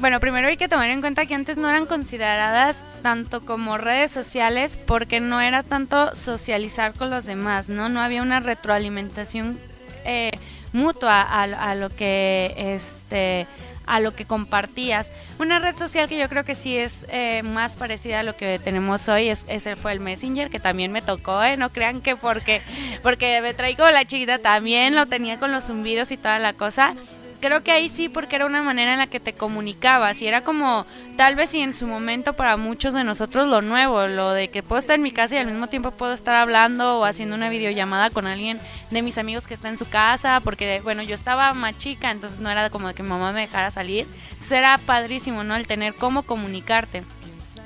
Bueno, 0.06 0.20
primero 0.20 0.46
hay 0.46 0.56
que 0.56 0.68
tomar 0.68 0.88
en 0.90 1.00
cuenta 1.00 1.26
que 1.26 1.34
antes 1.34 1.56
no 1.56 1.68
eran 1.68 1.84
consideradas 1.84 2.84
tanto 3.02 3.44
como 3.44 3.76
redes 3.76 4.12
sociales 4.12 4.78
porque 4.86 5.18
no 5.18 5.40
era 5.40 5.64
tanto 5.64 6.14
socializar 6.14 6.92
con 6.92 7.10
los 7.10 7.26
demás, 7.26 7.68
¿no? 7.68 7.88
No 7.88 8.00
había 8.00 8.22
una 8.22 8.38
retroalimentación 8.38 9.58
eh, 10.04 10.30
mutua 10.72 11.22
a, 11.22 11.42
a, 11.42 11.74
lo 11.74 11.90
que 11.90 12.54
este 12.56 13.48
a 13.84 13.98
lo 13.98 14.14
que 14.14 14.24
compartías. 14.24 15.10
Una 15.40 15.58
red 15.58 15.76
social 15.76 16.08
que 16.08 16.16
yo 16.16 16.28
creo 16.28 16.44
que 16.44 16.54
sí 16.54 16.76
es 16.76 17.04
eh, 17.08 17.42
más 17.42 17.72
parecida 17.72 18.20
a 18.20 18.22
lo 18.22 18.36
que 18.36 18.60
tenemos 18.60 19.08
hoy 19.08 19.28
es, 19.28 19.44
ese 19.48 19.74
fue 19.74 19.90
el 19.90 19.98
Messenger 19.98 20.50
que 20.50 20.60
también 20.60 20.92
me 20.92 21.02
tocó, 21.02 21.42
¿eh? 21.42 21.56
no 21.56 21.70
crean 21.70 22.00
que 22.00 22.14
porque 22.14 22.62
porque 23.02 23.40
me 23.40 23.54
traigo 23.54 23.90
la 23.90 24.04
chiquita 24.04 24.38
también 24.38 24.94
lo 24.94 25.06
tenía 25.06 25.40
con 25.40 25.50
los 25.50 25.64
zumbidos 25.64 26.12
y 26.12 26.16
toda 26.16 26.38
la 26.38 26.52
cosa 26.52 26.94
creo 27.40 27.62
que 27.62 27.72
ahí 27.72 27.88
sí 27.88 28.08
porque 28.08 28.36
era 28.36 28.46
una 28.46 28.62
manera 28.62 28.92
en 28.92 28.98
la 28.98 29.06
que 29.06 29.20
te 29.20 29.32
comunicabas 29.32 30.20
y 30.22 30.26
era 30.26 30.42
como 30.42 30.86
tal 31.16 31.34
vez 31.34 31.54
y 31.54 31.60
en 31.60 31.74
su 31.74 31.86
momento 31.86 32.34
para 32.34 32.56
muchos 32.56 32.94
de 32.94 33.04
nosotros 33.04 33.48
lo 33.48 33.62
nuevo, 33.62 34.06
lo 34.06 34.32
de 34.32 34.48
que 34.48 34.62
puedo 34.62 34.78
estar 34.78 34.96
en 34.96 35.02
mi 35.02 35.10
casa 35.10 35.34
y 35.34 35.38
al 35.38 35.46
mismo 35.46 35.66
tiempo 35.66 35.90
puedo 35.90 36.12
estar 36.12 36.34
hablando 36.34 36.98
o 36.98 37.04
haciendo 37.04 37.34
una 37.34 37.48
videollamada 37.48 38.10
con 38.10 38.26
alguien 38.26 38.60
de 38.90 39.02
mis 39.02 39.18
amigos 39.18 39.46
que 39.46 39.54
está 39.54 39.68
en 39.68 39.78
su 39.78 39.88
casa, 39.88 40.40
porque 40.40 40.80
bueno, 40.82 41.02
yo 41.02 41.14
estaba 41.14 41.52
más 41.54 41.76
chica, 41.78 42.10
entonces 42.10 42.40
no 42.40 42.50
era 42.50 42.70
como 42.70 42.92
que 42.92 43.02
mi 43.02 43.08
mamá 43.08 43.32
me 43.32 43.40
dejara 43.40 43.70
salir, 43.70 44.06
entonces 44.30 44.52
era 44.52 44.78
padrísimo, 44.78 45.44
¿no? 45.44 45.56
El 45.56 45.66
tener 45.66 45.94
cómo 45.94 46.22
comunicarte. 46.22 47.02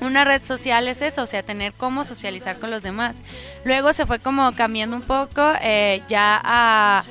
Una 0.01 0.25
red 0.25 0.43
social 0.43 0.89
es 0.89 1.03
eso, 1.03 1.23
o 1.23 1.27
sea, 1.27 1.43
tener 1.43 1.75
cómo 1.75 2.05
socializar 2.05 2.59
con 2.59 2.71
los 2.71 2.83
demás. 2.83 3.17
Luego 3.65 3.93
se 3.93 4.07
fue 4.07 4.19
como 4.19 4.51
cambiando 4.53 4.97
un 4.97 5.03
poco 5.03 5.53
eh, 5.61 6.03
ya 6.09 6.41
a 6.43 7.05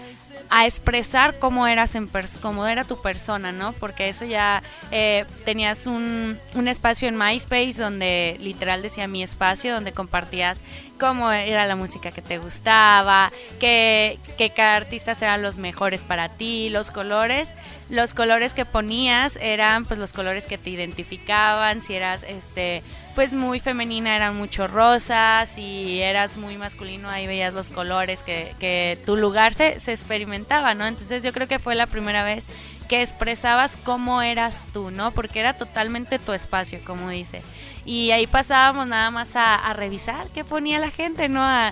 a 0.50 0.66
expresar 0.66 1.38
cómo 1.40 1.68
eras 1.68 1.96
en 1.96 2.10
cómo 2.42 2.66
era 2.66 2.84
tu 2.84 3.02
persona, 3.02 3.52
¿no? 3.52 3.74
Porque 3.74 4.10
eso 4.10 4.26
ya 4.26 4.64
eh, 4.92 5.26
tenías 5.46 5.86
un, 5.86 6.40
un 6.56 6.68
espacio 6.68 7.08
en 7.08 7.18
MySpace 7.18 7.74
donde 7.74 8.38
literal 8.40 8.82
decía 8.82 9.08
mi 9.08 9.22
espacio, 9.24 9.74
donde 9.74 9.92
compartías 9.92 10.60
cómo 11.00 11.32
era 11.32 11.66
la 11.66 11.76
música 11.76 12.12
que 12.12 12.22
te 12.22 12.38
gustaba, 12.38 13.32
qué, 13.60 14.20
qué 14.38 14.52
artistas 14.62 15.22
eran 15.22 15.42
los 15.42 15.58
mejores 15.58 16.02
para 16.02 16.30
ti, 16.30 16.70
los 16.70 16.92
colores. 16.92 17.50
Los 17.90 18.14
colores 18.14 18.54
que 18.54 18.66
ponías 18.66 19.36
eran 19.42 19.84
pues 19.84 20.00
los 20.00 20.14
colores 20.14 20.46
que 20.46 20.60
te 20.60 20.70
identificaban, 20.70 21.82
si 21.82 21.96
eras 21.96 22.22
este 22.22 22.84
pues 23.20 23.34
muy 23.34 23.60
femenina 23.60 24.16
eran 24.16 24.38
mucho 24.38 24.66
rosas, 24.70 25.50
si 25.50 26.02
eras 26.02 26.38
muy 26.38 26.58
masculino 26.58 27.10
ahí 27.10 27.28
veías 27.28 27.54
los 27.54 27.70
colores 27.70 28.24
que, 28.24 28.56
que 28.62 28.98
tu 29.06 29.18
lugar 29.18 29.54
se, 29.54 29.82
se 29.82 29.92
experimentaba, 29.92 30.74
¿no? 30.74 30.88
Entonces 30.88 31.22
yo 31.22 31.34
creo 31.34 31.46
que 31.46 31.60
fue 31.60 31.76
la 31.76 31.86
primera 31.86 32.24
vez 32.24 32.48
que 32.88 33.02
expresabas 33.02 33.76
cómo 33.76 34.22
eras 34.22 34.68
tú, 34.72 34.90
¿no? 34.90 35.12
Porque 35.12 35.42
era 35.42 35.58
totalmente 35.58 36.18
tu 36.18 36.32
espacio, 36.32 36.80
como 36.86 37.10
dice 37.10 37.42
y 37.86 38.12
ahí 38.12 38.28
pasábamos 38.28 38.88
nada 38.88 39.12
más 39.12 39.36
a, 39.36 39.74
revisar 39.74 40.28
qué 40.34 40.44
ponía 40.44 40.80
la 40.80 40.92
gente, 40.92 41.30
¿no? 41.30 41.42
A, 41.44 41.72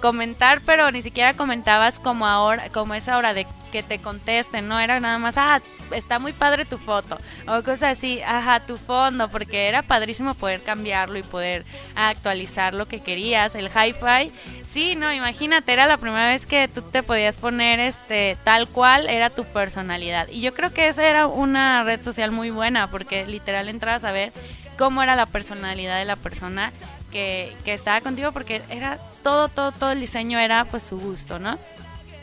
comentar, 0.00 0.60
pero 0.64 0.90
ni 0.90 1.02
siquiera 1.02 1.34
comentabas 1.34 1.98
como 1.98 2.26
ahora, 2.26 2.68
como 2.70 2.94
esa 2.94 3.16
hora 3.16 3.34
de 3.34 3.46
que 3.72 3.82
te 3.82 3.98
contesten, 3.98 4.68
¿no? 4.68 4.80
Era 4.80 5.00
nada 5.00 5.18
más, 5.18 5.36
ah, 5.36 5.60
está 5.92 6.18
muy 6.18 6.32
padre 6.32 6.64
tu 6.64 6.78
foto, 6.78 7.18
o 7.46 7.62
cosas 7.62 7.98
así, 7.98 8.20
ajá, 8.22 8.60
tu 8.60 8.76
fondo, 8.76 9.28
porque 9.28 9.68
era 9.68 9.82
padrísimo 9.82 10.34
poder 10.34 10.62
cambiarlo 10.62 11.18
y 11.18 11.22
poder 11.22 11.64
actualizar 11.94 12.74
lo 12.74 12.86
que 12.86 13.00
querías, 13.00 13.54
el 13.54 13.68
hi-fi. 13.68 14.32
Sí, 14.66 14.96
no, 14.96 15.12
imagínate, 15.12 15.72
era 15.72 15.86
la 15.86 15.96
primera 15.96 16.28
vez 16.28 16.46
que 16.46 16.68
tú 16.68 16.82
te 16.82 17.02
podías 17.02 17.36
poner 17.36 17.80
este 17.80 18.36
tal 18.44 18.68
cual 18.68 19.08
era 19.08 19.30
tu 19.30 19.44
personalidad. 19.44 20.28
Y 20.28 20.40
yo 20.40 20.54
creo 20.54 20.72
que 20.72 20.88
esa 20.88 21.06
era 21.06 21.26
una 21.26 21.84
red 21.84 22.02
social 22.02 22.30
muy 22.30 22.50
buena, 22.50 22.90
porque 22.90 23.26
literal 23.26 23.68
entras 23.68 24.04
a 24.04 24.12
ver 24.12 24.32
cómo 24.78 25.02
era 25.02 25.16
la 25.16 25.26
personalidad 25.26 25.98
de 25.98 26.04
la 26.04 26.16
persona 26.16 26.72
que, 27.10 27.54
que 27.64 27.74
estaba 27.74 28.00
contigo, 28.00 28.32
porque 28.32 28.62
era 28.70 28.98
todo, 29.22 29.48
todo, 29.48 29.72
todo 29.72 29.92
el 29.92 30.00
diseño 30.00 30.38
era 30.38 30.64
pues 30.64 30.82
su 30.84 30.98
gusto, 30.98 31.38
¿no? 31.38 31.58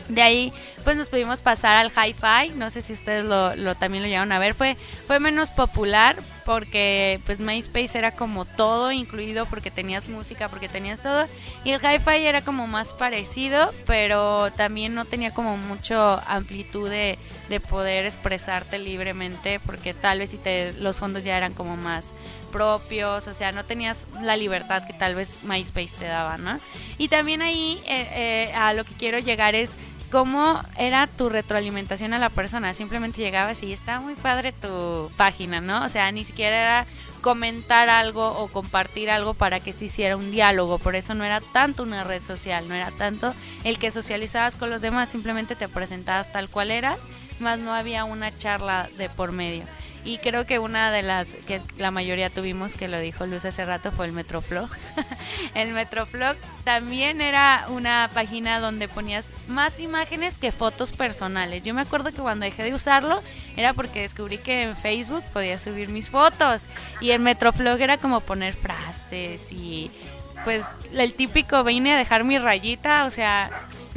De 0.08 0.22
ahí, 0.22 0.54
pues 0.84 0.98
nos 0.98 1.10
pudimos 1.10 1.42
pasar 1.42 1.78
al 1.78 1.92
hi-fi. 1.92 2.52
No 2.56 2.70
sé 2.70 2.82
si 2.84 2.94
ustedes 2.94 3.26
lo, 3.26 3.56
lo, 3.56 3.74
también 3.74 4.04
lo 4.04 4.08
llegaron 4.08 4.32
a 4.32 4.40
ver. 4.40 4.54
Fue, 4.54 4.78
fue 5.08 5.20
menos 5.20 5.50
popular 5.50 6.16
porque 6.46 7.20
pues 7.26 7.40
MySpace 7.40 7.98
era 7.98 8.12
como 8.12 8.46
todo 8.46 8.92
incluido 8.92 9.48
porque 9.48 9.72
tenías 9.72 10.08
música, 10.08 10.48
porque 10.48 10.70
tenías 10.70 11.02
todo. 11.02 11.28
Y 11.64 11.72
el 11.72 11.82
hi-fi 11.82 12.24
era 12.28 12.42
como 12.42 12.68
más 12.68 12.94
parecido, 12.94 13.74
pero 13.88 14.52
también 14.52 14.94
no 14.94 15.06
tenía 15.06 15.34
como 15.34 15.58
mucho 15.58 16.22
amplitud 16.28 16.88
de, 16.88 17.18
de 17.50 17.60
poder 17.60 18.06
expresarte 18.06 18.78
libremente 18.78 19.60
porque 19.60 19.96
tal 19.96 20.20
vez 20.20 20.30
si 20.30 20.38
te, 20.38 20.74
los 20.74 20.98
fondos 20.98 21.24
ya 21.24 21.36
eran 21.36 21.54
como 21.54 21.78
más 21.78 22.14
propios, 22.56 23.28
o 23.28 23.34
sea, 23.34 23.52
no 23.52 23.66
tenías 23.66 24.08
la 24.22 24.38
libertad 24.38 24.88
que 24.88 24.94
tal 24.94 25.14
vez 25.14 25.40
MySpace 25.44 25.98
te 26.00 26.06
daba, 26.06 26.38
¿no? 26.38 26.58
Y 26.98 27.10
también 27.10 27.42
ahí 27.42 27.82
eh, 27.86 28.08
eh, 28.14 28.54
a 28.56 28.72
lo 28.72 28.86
que 28.86 28.94
quiero 28.94 29.20
llegar 29.20 29.56
es 29.56 29.72
cómo 30.10 30.62
era 30.78 31.08
tu 31.08 31.28
retroalimentación 31.28 32.14
a 32.14 32.18
la 32.18 32.30
persona. 32.30 32.74
Simplemente 32.74 33.22
llegabas 33.22 33.62
y 33.62 33.74
estaba 33.74 34.00
muy 34.00 34.16
padre 34.16 34.54
tu 34.54 35.12
página, 35.18 35.60
¿no? 35.60 35.84
O 35.84 35.90
sea, 35.90 36.10
ni 36.14 36.24
siquiera 36.24 36.62
era 36.62 36.86
comentar 37.20 37.90
algo 37.90 38.26
o 38.26 38.48
compartir 38.48 39.10
algo 39.10 39.34
para 39.34 39.60
que 39.60 39.74
se 39.74 39.86
hiciera 39.86 40.16
un 40.16 40.32
diálogo. 40.32 40.80
Por 40.80 40.96
eso 40.96 41.14
no 41.14 41.26
era 41.26 41.42
tanto 41.42 41.84
una 41.84 42.06
red 42.06 42.24
social, 42.24 42.70
no 42.70 42.74
era 42.76 42.92
tanto 42.92 43.36
el 43.66 43.80
que 43.80 43.92
socializabas 43.92 44.56
con 44.56 44.70
los 44.70 44.82
demás, 44.82 45.10
simplemente 45.10 45.58
te 45.58 45.68
presentabas 45.68 46.32
tal 46.32 46.48
cual 46.48 46.72
eras, 46.72 47.02
más 47.42 47.60
no 47.60 47.74
había 47.74 48.06
una 48.06 48.32
charla 48.38 48.88
de 48.98 49.10
por 49.10 49.34
medio. 49.34 49.66
Y 50.06 50.20
creo 50.20 50.46
que 50.46 50.60
una 50.60 50.92
de 50.92 51.02
las 51.02 51.30
que 51.48 51.60
la 51.80 51.90
mayoría 51.90 52.30
tuvimos, 52.30 52.76
que 52.76 52.88
lo 52.88 53.00
dijo 53.00 53.26
Luz 53.26 53.44
hace 53.44 53.66
rato, 53.66 53.92
fue 53.92 54.06
el 54.06 54.12
Metroflog. 54.12 54.70
el 55.56 55.74
Metroflog 55.74 56.38
también 56.64 57.22
era 57.22 57.66
una 57.70 58.10
página 58.14 58.60
donde 58.60 58.88
ponías 58.88 59.28
más 59.48 59.80
imágenes 59.80 60.38
que 60.38 60.52
fotos 60.52 60.94
personales. 60.94 61.64
Yo 61.64 61.74
me 61.74 61.82
acuerdo 61.82 62.12
que 62.12 62.22
cuando 62.22 62.46
dejé 62.46 62.64
de 62.64 62.76
usarlo 62.76 63.20
era 63.58 63.74
porque 63.74 64.02
descubrí 64.02 64.38
que 64.38 64.64
en 64.64 64.78
Facebook 64.78 65.24
podía 65.34 65.58
subir 65.58 65.90
mis 65.90 66.12
fotos. 66.12 66.62
Y 67.02 67.10
el 67.10 67.20
Metroflog 67.20 67.82
era 67.82 67.98
como 67.98 68.22
poner 68.22 68.54
frases 68.54 69.52
y 69.52 69.90
pues 70.44 70.64
el 70.94 71.14
típico 71.16 71.64
vine 71.64 71.94
a 71.94 71.98
dejar 71.98 72.24
mi 72.24 72.38
rayita, 72.38 73.06
o 73.06 73.12
sea, 73.12 73.50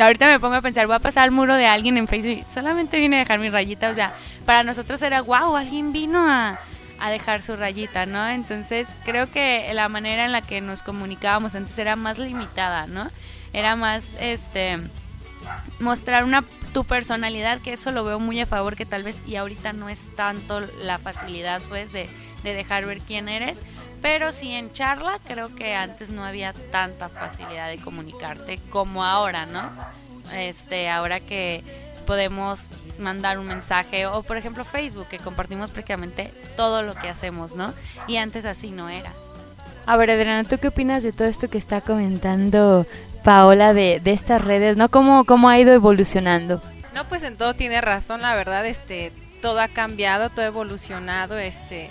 ahorita 0.02 0.26
me 0.26 0.40
pongo 0.40 0.54
a 0.54 0.62
pensar, 0.62 0.86
voy 0.86 0.96
a 0.96 1.00
pasar 1.00 1.24
al 1.24 1.30
muro 1.30 1.54
de 1.54 1.66
alguien 1.66 1.98
en 1.98 2.06
Facebook, 2.08 2.44
solamente 2.52 2.98
vine 2.98 3.16
a 3.16 3.18
dejar 3.20 3.38
mi 3.38 3.50
rayita, 3.50 3.90
o 3.90 3.94
sea, 3.94 4.12
para 4.44 4.62
nosotros 4.62 5.00
era, 5.02 5.22
wow, 5.22 5.56
alguien 5.56 5.92
vino 5.92 6.28
a, 6.28 6.58
a 7.00 7.10
dejar 7.10 7.42
su 7.42 7.56
rayita, 7.56 8.06
¿no? 8.06 8.28
Entonces 8.28 8.88
creo 9.04 9.30
que 9.30 9.70
la 9.74 9.88
manera 9.88 10.24
en 10.24 10.32
la 10.32 10.42
que 10.42 10.60
nos 10.60 10.82
comunicábamos 10.82 11.54
antes 11.54 11.78
era 11.78 11.96
más 11.96 12.18
limitada, 12.18 12.86
¿no? 12.86 13.10
Era 13.52 13.76
más, 13.76 14.04
este, 14.20 14.78
mostrar 15.80 16.24
una 16.24 16.44
tu 16.72 16.84
personalidad, 16.84 17.60
que 17.60 17.72
eso 17.72 17.92
lo 17.92 18.04
veo 18.04 18.20
muy 18.20 18.40
a 18.40 18.46
favor, 18.46 18.76
que 18.76 18.84
tal 18.84 19.02
vez 19.02 19.22
y 19.26 19.36
ahorita 19.36 19.72
no 19.72 19.88
es 19.88 20.00
tanto 20.16 20.60
la 20.60 20.98
facilidad, 20.98 21.62
pues, 21.68 21.92
de, 21.92 22.08
de 22.42 22.54
dejar 22.54 22.84
ver 22.86 23.00
quién 23.00 23.28
eres, 23.28 23.58
pero 24.02 24.32
sí 24.32 24.52
en 24.52 24.72
charla 24.72 25.18
creo 25.26 25.54
que 25.54 25.74
antes 25.74 26.10
no 26.10 26.24
había 26.24 26.52
tanta 26.70 27.08
facilidad 27.08 27.68
de 27.68 27.78
comunicarte 27.78 28.58
como 28.70 29.04
ahora, 29.04 29.46
¿no? 29.46 29.62
Este, 30.32 30.88
ahora 30.88 31.20
que 31.20 31.62
podemos 32.06 32.68
mandar 32.98 33.38
un 33.38 33.46
mensaje 33.46 34.06
o 34.06 34.22
por 34.22 34.36
ejemplo 34.36 34.64
Facebook 34.64 35.08
que 35.08 35.18
compartimos 35.18 35.70
prácticamente 35.70 36.32
todo 36.56 36.82
lo 36.82 36.94
que 36.94 37.08
hacemos, 37.08 37.54
¿no? 37.54 37.72
Y 38.06 38.16
antes 38.16 38.44
así 38.44 38.70
no 38.70 38.88
era. 38.88 39.12
A 39.86 39.96
ver, 39.96 40.10
Adriana, 40.10 40.44
¿tú 40.44 40.58
qué 40.58 40.68
opinas 40.68 41.02
de 41.02 41.12
todo 41.12 41.28
esto 41.28 41.48
que 41.48 41.58
está 41.58 41.80
comentando 41.80 42.86
Paola 43.24 43.72
de, 43.72 44.00
de 44.00 44.12
estas 44.12 44.44
redes, 44.44 44.76
¿no? 44.76 44.88
¿Cómo, 44.88 45.24
¿Cómo 45.24 45.48
ha 45.48 45.58
ido 45.58 45.72
evolucionando? 45.72 46.62
No, 46.94 47.04
pues 47.04 47.22
en 47.22 47.36
todo 47.36 47.54
tiene 47.54 47.80
razón, 47.80 48.22
la 48.22 48.34
verdad, 48.34 48.66
este, 48.66 49.12
todo 49.40 49.60
ha 49.60 49.68
cambiado, 49.68 50.30
todo 50.30 50.44
ha 50.44 50.48
evolucionado, 50.48 51.38
este, 51.38 51.90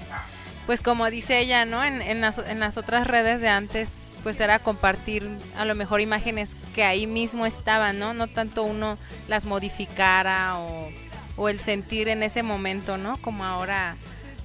pues 0.67 0.81
como 0.81 1.09
dice 1.09 1.39
ella, 1.39 1.65
¿no? 1.65 1.83
En, 1.83 2.03
en, 2.03 2.21
las, 2.21 2.37
en 2.37 2.59
las 2.59 2.77
otras 2.77 3.07
redes 3.07 3.41
de 3.41 3.47
antes 3.47 3.89
pues 4.21 4.39
era 4.41 4.59
compartir 4.59 5.27
a 5.57 5.63
lo 5.63 5.73
mejor 5.73 6.01
imágenes 6.01 6.49
que 6.75 6.83
ahí 6.83 7.07
mismo 7.07 7.45
estaban, 7.45 7.97
¿no? 7.97 8.13
No 8.13 8.27
tanto 8.27 8.63
uno 8.63 8.97
las 9.29 9.45
modificara 9.45 10.59
o, 10.59 10.89
o 11.37 11.47
el 11.47 11.61
sentir 11.61 12.09
en 12.09 12.21
ese 12.21 12.43
momento, 12.43 12.97
¿no? 12.97 13.15
Como 13.17 13.45
ahora 13.45 13.95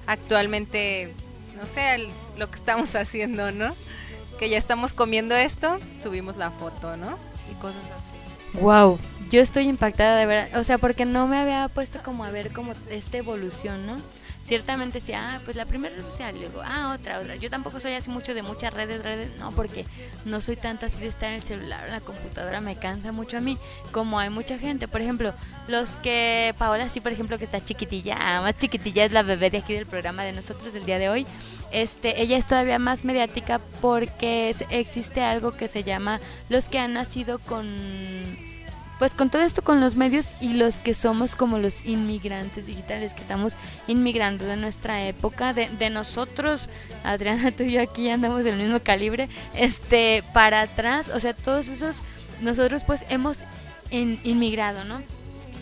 actualmente, 0.07 1.13
no 1.57 1.67
sé, 1.67 2.07
lo 2.37 2.49
que 2.49 2.55
estamos 2.55 2.95
haciendo, 2.95 3.51
¿no? 3.51 3.75
Que 4.39 4.49
ya 4.49 4.57
estamos 4.57 4.93
comiendo 4.93 5.35
esto, 5.35 5.77
subimos 6.01 6.37
la 6.37 6.49
foto, 6.51 6.95
¿no? 6.95 7.17
Y 7.51 7.55
cosas 7.55 7.83
así. 7.83 8.59
Wow, 8.61 8.99
yo 9.29 9.41
estoy 9.41 9.67
impactada 9.67 10.15
de 10.15 10.25
verdad, 10.27 10.59
o 10.59 10.63
sea, 10.63 10.77
porque 10.77 11.05
no 11.05 11.27
me 11.27 11.37
había 11.37 11.67
puesto 11.67 11.99
como 12.03 12.23
a 12.23 12.31
ver 12.31 12.53
como 12.53 12.73
esta 12.89 13.17
evolución, 13.17 13.85
¿no? 13.85 13.97
Ciertamente 14.43 14.99
decía, 14.99 15.35
ah, 15.35 15.41
pues 15.45 15.55
la 15.55 15.65
primera 15.65 15.95
red 15.95 16.03
social, 16.03 16.37
luego, 16.37 16.61
ah, 16.63 16.95
otra, 16.99 17.19
otra. 17.19 17.35
Yo 17.37 17.49
tampoco 17.49 17.79
soy 17.79 17.93
así 17.93 18.09
mucho 18.09 18.33
de 18.33 18.43
muchas 18.43 18.73
redes, 18.73 19.01
redes, 19.01 19.31
no, 19.39 19.51
porque 19.51 19.85
no 20.25 20.41
soy 20.41 20.57
tanto 20.57 20.85
así 20.85 20.99
de 20.99 21.07
estar 21.07 21.29
en 21.29 21.35
el 21.35 21.43
celular, 21.43 21.85
en 21.85 21.91
la 21.91 22.01
computadora, 22.01 22.59
me 22.61 22.75
cansa 22.75 23.11
mucho 23.11 23.37
a 23.37 23.41
mí, 23.41 23.57
como 23.91 24.19
hay 24.19 24.29
mucha 24.29 24.57
gente, 24.57 24.87
por 24.87 25.01
ejemplo, 25.01 25.33
los 25.67 25.89
que, 26.03 26.53
Paola 26.57 26.89
sí, 26.89 26.99
por 26.99 27.13
ejemplo, 27.13 27.37
que 27.37 27.45
está 27.45 27.63
chiquitilla, 27.63 28.17
ah, 28.19 28.41
más 28.41 28.57
chiquitilla 28.57 29.05
es 29.05 29.11
la 29.11 29.23
bebé 29.23 29.49
de 29.49 29.59
aquí 29.59 29.73
del 29.73 29.85
programa 29.85 30.23
de 30.23 30.33
nosotros 30.33 30.73
del 30.73 30.85
día 30.85 30.99
de 30.99 31.09
hoy, 31.09 31.25
este, 31.71 32.21
ella 32.21 32.37
es 32.37 32.45
todavía 32.45 32.77
más 32.77 33.03
mediática 33.03 33.59
porque 33.81 34.55
existe 34.69 35.21
algo 35.21 35.53
que 35.53 35.67
se 35.67 35.83
llama 35.83 36.19
los 36.49 36.65
que 36.65 36.77
han 36.77 36.93
nacido 36.93 37.39
con 37.39 37.65
pues 38.99 39.13
con 39.13 39.29
todo 39.29 39.41
esto, 39.41 39.63
con 39.63 39.79
los 39.79 39.95
medios 39.95 40.27
y 40.39 40.53
los 40.53 40.75
que 40.75 40.93
somos 40.93 41.35
como 41.35 41.57
los 41.57 41.85
inmigrantes 41.85 42.65
digitales, 42.65 43.13
que 43.13 43.21
estamos 43.21 43.55
inmigrando 43.87 44.45
de 44.45 44.55
nuestra 44.55 45.05
época, 45.05 45.53
de, 45.53 45.69
de 45.69 45.89
nosotros, 45.89 46.69
Adriana, 47.03 47.51
tú 47.51 47.63
y 47.63 47.73
yo 47.73 47.81
aquí 47.81 48.09
andamos 48.09 48.43
del 48.43 48.55
mismo 48.55 48.79
calibre, 48.79 49.29
este, 49.55 50.23
para 50.33 50.61
atrás, 50.61 51.09
o 51.09 51.19
sea, 51.19 51.33
todos 51.33 51.67
esos, 51.67 52.01
nosotros 52.41 52.83
pues 52.83 53.03
hemos 53.09 53.39
inmigrado, 53.91 54.83
¿no? 54.85 55.01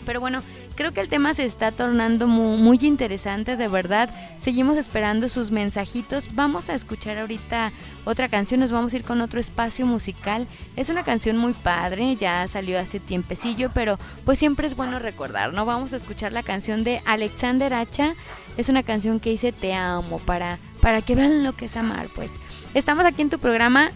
Pero 0.06 0.20
bueno, 0.20 0.42
Creo 0.82 0.92
que 0.92 1.00
el 1.00 1.08
tema 1.08 1.32
se 1.32 1.44
está 1.44 1.70
tornando 1.70 2.26
muy, 2.26 2.76
interesante, 2.82 3.56
de 3.56 3.68
verdad. 3.68 4.10
Seguimos 4.40 4.76
esperando 4.76 5.28
sus 5.28 5.52
mensajitos. 5.52 6.34
Vamos 6.34 6.68
a 6.68 6.74
escuchar 6.74 7.18
ahorita 7.18 7.70
otra 8.04 8.28
canción, 8.28 8.58
nos 8.58 8.72
vamos 8.72 8.92
a 8.92 8.96
ir 8.96 9.04
con 9.04 9.20
otro 9.20 9.38
espacio 9.38 9.86
musical. 9.86 10.44
Es 10.74 10.88
una 10.88 11.04
canción 11.04 11.36
muy 11.36 11.52
padre, 11.52 12.16
ya 12.16 12.48
salió 12.48 12.80
hace 12.80 12.98
tiempecillo, 12.98 13.70
pero 13.72 13.96
pues 14.24 14.40
siempre 14.40 14.66
es 14.66 14.74
bueno 14.74 14.98
recordar, 14.98 15.52
¿no? 15.52 15.64
Vamos 15.66 15.92
a 15.92 15.98
escuchar 15.98 16.32
la 16.32 16.42
canción 16.42 16.82
de 16.82 17.00
Alexander 17.04 17.72
Hacha. 17.72 18.14
Es 18.56 18.68
una 18.68 18.82
canción 18.82 19.20
que 19.20 19.30
dice 19.30 19.52
Te 19.52 19.74
amo, 19.74 20.18
para, 20.18 20.58
para 20.80 21.00
que 21.00 21.14
vean 21.14 21.44
lo 21.44 21.52
que 21.52 21.66
es 21.66 21.76
amar, 21.76 22.08
pues. 22.12 22.32
Estamos 22.74 23.04
aquí 23.04 23.22
en 23.22 23.30
tu 23.30 23.38
programa 23.38 23.92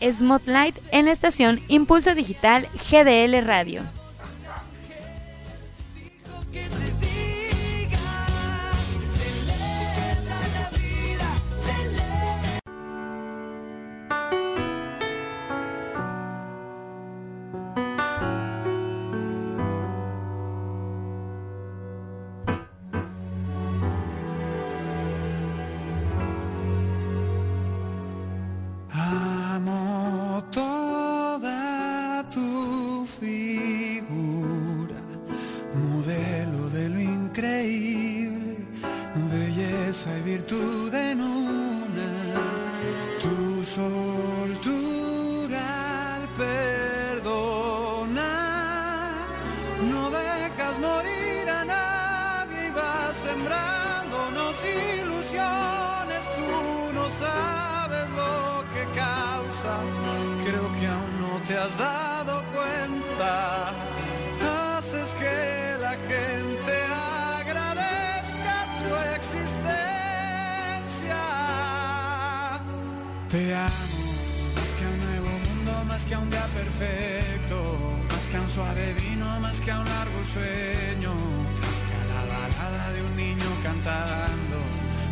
Smotlight 0.00 0.76
en 0.92 1.06
la 1.06 1.10
estación 1.10 1.60
Impulso 1.66 2.14
Digital 2.14 2.68
GDL 2.88 3.44
Radio. 3.44 3.82
sembrándonos 53.32 54.54
ilusiones, 55.00 56.22
tú 56.36 56.92
no 56.92 57.04
sabes 57.24 58.06
lo 58.20 58.64
que 58.74 58.84
causas, 58.94 59.92
creo 60.44 60.68
que 60.78 60.86
aún 60.86 61.12
no 61.20 61.32
te 61.46 61.56
has 61.56 61.78
dado 61.78 62.44
cuenta, 62.56 63.70
haces 64.76 65.14
que 65.14 65.76
la 65.80 65.94
gente 66.10 66.74
agradezca 67.40 68.54
tu 68.80 68.88
existencia. 69.16 69.62
Te 73.30 73.54
amo, 73.54 73.96
más 74.56 74.70
que 74.76 74.84
a 74.84 74.88
un 74.94 75.00
nuevo 75.08 75.32
mundo, 75.46 75.72
más 75.88 76.04
que 76.04 76.14
a 76.14 76.18
un 76.18 76.30
día 76.30 76.46
perfecto, 76.60 77.56
más 78.10 78.28
que 78.28 78.36
a 78.36 78.40
un 78.42 78.50
suave 78.50 78.92
vino, 78.92 79.40
más 79.40 79.58
que 79.60 79.70
a 79.70 79.78
un 79.80 79.88
largo 79.88 80.20
sueño 80.34 81.51
un 83.06 83.16
niño 83.16 83.50
cantando, 83.62 84.58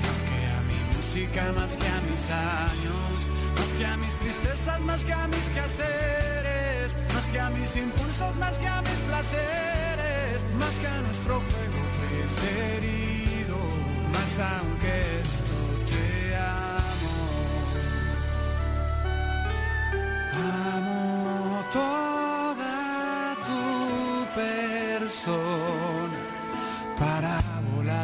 más 0.07 0.21
que 0.29 0.39
a 0.57 0.61
mi 0.69 0.79
música, 0.97 1.53
más 1.53 1.77
que 1.77 1.89
a 1.89 2.01
mis 2.09 2.25
años, 2.31 3.17
más 3.59 3.75
que 3.75 3.87
a 3.87 3.97
mis 3.97 4.15
tristezas, 4.17 4.81
más 4.81 5.05
que 5.05 5.13
a 5.13 5.27
mis 5.29 5.49
quehaceres, 5.49 6.97
más 7.15 7.29
que 7.29 7.41
a 7.41 7.51
mis 7.51 7.77
impulsos, 7.77 8.37
más 8.37 8.59
que 8.59 8.67
a 8.67 8.83
mis 8.83 9.01
placeres, 9.09 10.47
más 10.59 10.79
que 10.79 10.87
a 10.87 11.01
nuestro 11.03 11.35
juego 11.41 11.81
preferido, 11.99 13.59
más 14.13 14.39
aunque 14.39 15.21
esto 15.23 15.59
te 15.91 16.37
amo. 16.37 17.15
Amo 20.77 21.65
toda 21.73 22.00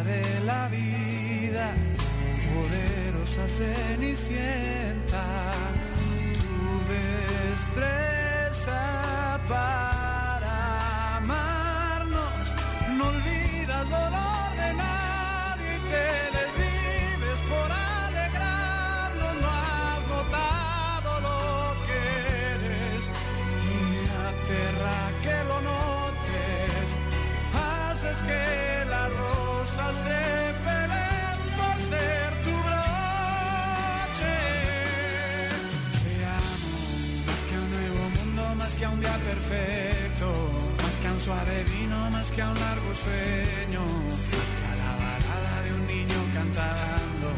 de 0.04 0.40
la 0.44 0.68
vida, 0.68 1.72
poderosa 2.52 3.48
cenicienta, 3.48 5.24
tu 6.34 6.80
destreza 7.56 8.80
para 9.48 11.16
amarnos, 11.16 12.54
no 12.96 13.06
olvidas 13.08 13.88
dolor 13.88 14.50
de 14.62 14.74
nadie 14.74 15.76
y 15.76 15.80
te 15.90 16.08
desvives 16.38 17.40
por 17.48 17.68
alegrarnos, 17.72 19.34
no 19.40 19.48
has 19.48 20.02
notado 20.08 21.20
lo 21.20 21.40
que 21.86 21.98
eres 22.54 23.02
y 23.72 23.74
me 23.90 24.04
aterra 24.28 24.98
que 25.22 25.36
lo 25.48 25.58
notes, 25.62 26.86
haces 27.54 28.18
que 28.22 28.75
más 29.76 30.06
que 37.44 37.54
un 37.58 37.70
nuevo 37.70 38.08
mundo, 38.16 38.54
más 38.56 38.76
que 38.76 38.84
a 38.84 38.90
un 38.90 39.00
día 39.00 39.16
perfecto, 39.18 40.32
más 40.82 41.00
que 41.00 41.08
a 41.08 41.12
un 41.12 41.20
suave 41.20 41.64
vino, 41.64 42.10
más 42.10 42.30
que 42.30 42.42
a 42.42 42.50
un 42.50 42.58
largo 42.58 42.94
sueño, 42.94 43.82
más 43.84 44.54
que 44.56 44.64
a 44.64 44.76
la 44.82 44.92
balada 44.96 45.62
de 45.64 45.72
un 45.74 45.86
niño 45.86 46.20
cantando, 46.32 47.28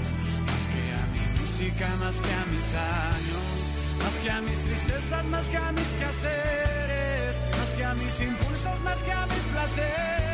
más 0.46 0.64
que 0.72 0.82
a 0.94 1.04
mi 1.14 1.24
música, 1.40 1.88
más 2.00 2.16
que 2.20 2.32
a 2.32 2.44
mis 2.52 2.68
años, 2.74 3.46
más 3.98 4.18
que 4.22 4.30
a 4.30 4.40
mis 4.40 4.58
tristezas, 4.58 5.24
más 5.26 5.48
que 5.48 5.56
a 5.56 5.72
mis 5.72 5.92
quehaceres, 5.98 7.40
más 7.58 7.70
que 7.76 7.84
a 7.84 7.94
mis 7.94 8.20
impulsos, 8.20 8.80
más 8.84 9.02
que 9.02 9.12
a 9.12 9.26
mis 9.26 9.44
placeres, 9.52 10.27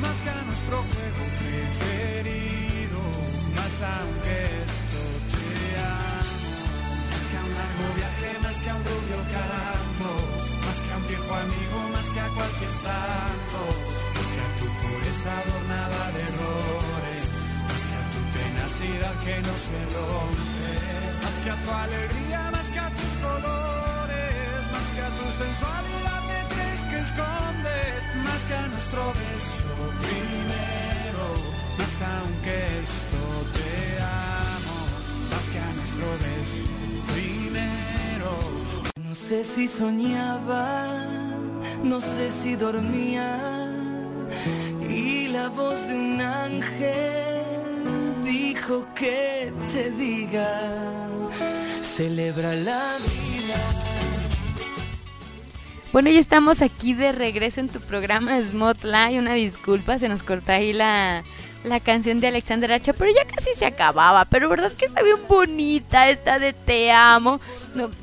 más 0.00 0.16
que 0.22 0.30
a 0.30 0.42
nuestro 0.42 0.76
juego 0.76 1.22
preferido, 1.40 3.00
más 3.56 3.74
aunque 3.80 4.36
esto 4.66 5.02
te 5.32 5.46
amo, 5.80 6.46
más 7.10 7.24
que 7.30 7.36
a 7.36 7.42
un 7.46 7.52
largo 7.56 7.86
viaje, 7.96 8.30
más 8.42 8.58
que 8.60 8.70
a 8.70 8.74
un 8.76 8.84
rubio 8.84 9.18
campo, 9.36 10.10
más 10.66 10.78
que 10.84 10.90
a 10.92 10.96
un 10.96 11.06
viejo 11.06 11.32
amigo, 11.46 11.78
más 11.96 12.08
que 12.12 12.20
a 12.20 12.28
cualquier 12.36 12.74
santo, 12.86 13.60
más 14.16 14.28
que 14.32 14.40
a 14.46 14.50
tu 14.60 14.66
pureza 14.80 15.30
adornada 15.42 16.02
de 16.12 16.20
errores, 16.30 17.22
más 17.68 17.82
que 17.88 17.96
a 17.96 18.04
tu 18.12 18.20
tenacidad 18.36 19.14
que 19.24 19.36
no 19.48 19.54
se 19.66 19.78
rompe, 19.96 20.92
más 21.24 21.36
que 21.42 21.50
a 21.50 21.56
tu 21.64 21.70
alegría, 21.72 22.40
más 22.52 22.68
que 22.70 22.80
a 22.80 22.90
tus 22.90 23.12
colores, 23.24 24.60
más 24.74 24.88
que 24.94 25.00
a 25.08 25.10
tu 25.18 25.26
sensualidad 25.40 26.20
que 26.30 26.40
crees 26.54 26.82
que 26.84 26.98
escondes, 27.06 27.98
más 28.26 28.40
que 28.48 28.54
a 28.54 28.66
nuestro 28.68 29.02
beso 29.14 29.65
primero, 30.06 31.24
más 31.78 31.94
aunque 32.02 32.56
esto 32.82 33.22
te 33.56 33.72
amo, 34.02 34.76
más 35.30 35.46
que 35.50 35.58
a 35.58 35.70
nuestro 35.78 36.06
beso 36.26 36.68
primero. 37.14 38.30
No 39.08 39.14
sé 39.14 39.44
si 39.44 39.68
soñaba, 39.68 41.04
no 41.82 42.00
sé 42.00 42.30
si 42.30 42.56
dormía, 42.56 43.38
y 44.88 45.28
la 45.28 45.48
voz 45.48 45.86
de 45.88 45.94
un 45.94 46.20
ángel 46.20 47.44
dijo 48.24 48.86
que 48.94 49.52
te 49.72 49.90
diga, 49.90 50.48
celebra 51.82 52.54
la 52.54 52.82
vida. 53.06 53.85
Bueno, 55.92 56.10
ya 56.10 56.20
estamos 56.20 56.60
aquí 56.62 56.92
de 56.94 57.12
regreso 57.12 57.60
en 57.60 57.68
tu 57.68 57.80
programa 57.80 58.40
Smotlight. 58.42 59.18
Una 59.18 59.32
disculpa, 59.34 59.98
se 59.98 60.08
nos 60.08 60.22
cortó 60.22 60.52
ahí 60.52 60.72
la, 60.74 61.22
la 61.64 61.80
canción 61.80 62.20
de 62.20 62.26
Alexander 62.28 62.70
Hacha, 62.72 62.92
pero 62.92 63.10
ya 63.14 63.24
casi 63.24 63.50
se 63.54 63.64
acababa. 63.64 64.26
Pero 64.26 64.48
verdad 64.50 64.72
que 64.72 64.86
está 64.86 65.02
bien 65.02 65.16
bonita 65.26 66.10
esta 66.10 66.38
de 66.38 66.52
Te 66.52 66.92
amo. 66.92 67.40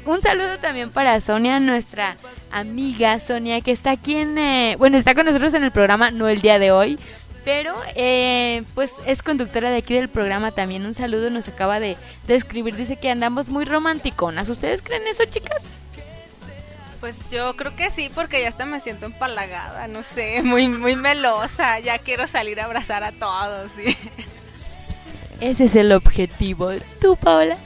Un 0.05 0.21
saludo 0.21 0.57
también 0.59 0.89
para 0.89 1.21
Sonia, 1.21 1.59
nuestra 1.59 2.15
amiga 2.51 3.19
Sonia, 3.19 3.61
que 3.61 3.71
está 3.71 3.91
aquí 3.91 4.15
en. 4.15 4.37
eh, 4.37 4.75
bueno, 4.79 4.97
está 4.97 5.13
con 5.13 5.25
nosotros 5.25 5.53
en 5.53 5.63
el 5.63 5.71
programa, 5.71 6.09
no 6.09 6.27
el 6.27 6.41
día 6.41 6.57
de 6.57 6.71
hoy. 6.71 6.97
Pero, 7.45 7.75
eh, 7.95 8.63
pues 8.73 8.91
es 9.05 9.21
conductora 9.21 9.69
de 9.69 9.77
aquí 9.77 9.93
del 9.93 10.07
programa 10.07 10.51
también. 10.51 10.85
Un 10.85 10.93
saludo, 10.93 11.29
nos 11.29 11.47
acaba 11.49 11.79
de, 11.79 11.97
de 12.25 12.35
escribir. 12.35 12.75
Dice 12.75 12.95
que 12.95 13.11
andamos 13.11 13.49
muy 13.49 13.65
romanticonas. 13.65 14.47
¿Ustedes 14.49 14.81
creen 14.81 15.05
eso, 15.07 15.25
chicas? 15.25 15.61
Pues 17.03 17.29
yo 17.29 17.53
creo 17.57 17.75
que 17.75 17.89
sí, 17.91 18.09
porque 18.15 18.41
ya 18.41 18.47
hasta 18.47 18.65
me 18.65 18.79
siento 18.79 19.07
empalagada, 19.07 19.89
no 19.89 20.03
sé, 20.03 20.41
muy, 20.45 20.69
muy 20.69 20.95
melosa. 20.95 21.81
Ya 21.81 21.97
quiero 21.97 22.27
salir 22.27 22.61
a 22.61 22.63
abrazar 22.63 23.03
a 23.03 23.11
todos. 23.11 23.69
¿sí? 23.75 23.97
Ese 25.41 25.65
es 25.65 25.75
el 25.75 25.91
objetivo. 25.91 26.69
¿Tú, 27.01 27.17
Paola? 27.17 27.57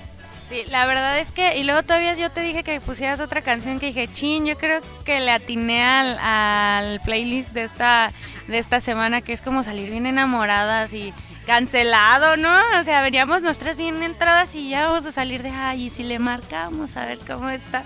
Sí, 0.50 0.64
la 0.72 0.88
verdad 0.88 1.20
es 1.20 1.32
que, 1.32 1.56
y 1.56 1.64
luego 1.66 1.84
todavía 1.84 2.16
yo 2.16 2.32
te 2.32 2.42
dije 2.42 2.64
que 2.64 2.82
pusieras 2.82 3.20
otra 3.20 3.44
canción 3.44 3.80
que 3.80 3.86
dije, 3.86 4.08
chin, 4.12 4.48
yo 4.48 4.58
creo 4.58 4.82
que 5.06 5.20
le 5.20 5.30
atiné 5.30 5.84
al, 5.84 6.18
al 6.18 7.00
playlist 7.02 7.50
de 7.52 7.66
esta, 7.66 8.12
de 8.48 8.58
esta 8.58 8.80
semana, 8.80 9.22
que 9.22 9.34
es 9.34 9.44
como 9.44 9.64
salir 9.64 9.92
bien 9.92 10.08
enamoradas 10.08 10.96
y 10.96 11.14
cancelado, 11.46 12.38
¿no? 12.38 12.58
O 12.82 12.84
sea, 12.84 13.04
veníamos 13.04 13.44
nosotras 13.44 13.78
bien 13.78 14.02
entradas 14.02 14.56
y 14.56 14.70
ya 14.70 14.88
vamos 14.88 15.06
a 15.06 15.12
salir 15.12 15.44
de, 15.44 15.52
ay, 15.52 15.84
y 15.84 15.90
si 15.92 16.02
le 16.02 16.18
marcamos, 16.18 16.98
a 16.98 17.06
ver 17.06 17.20
cómo 17.20 17.50
está. 17.50 17.84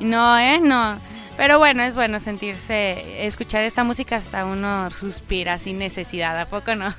No, 0.00 0.38
¿eh? 0.38 0.60
No. 0.60 0.98
Pero 1.36 1.58
bueno, 1.58 1.82
es 1.82 1.94
bueno 1.94 2.20
sentirse, 2.20 3.26
escuchar 3.26 3.62
esta 3.62 3.84
música 3.84 4.16
hasta 4.16 4.44
uno 4.44 4.90
suspira 4.90 5.58
sin 5.58 5.78
necesidad, 5.78 6.38
¿a 6.38 6.46
poco 6.46 6.74
no? 6.74 6.94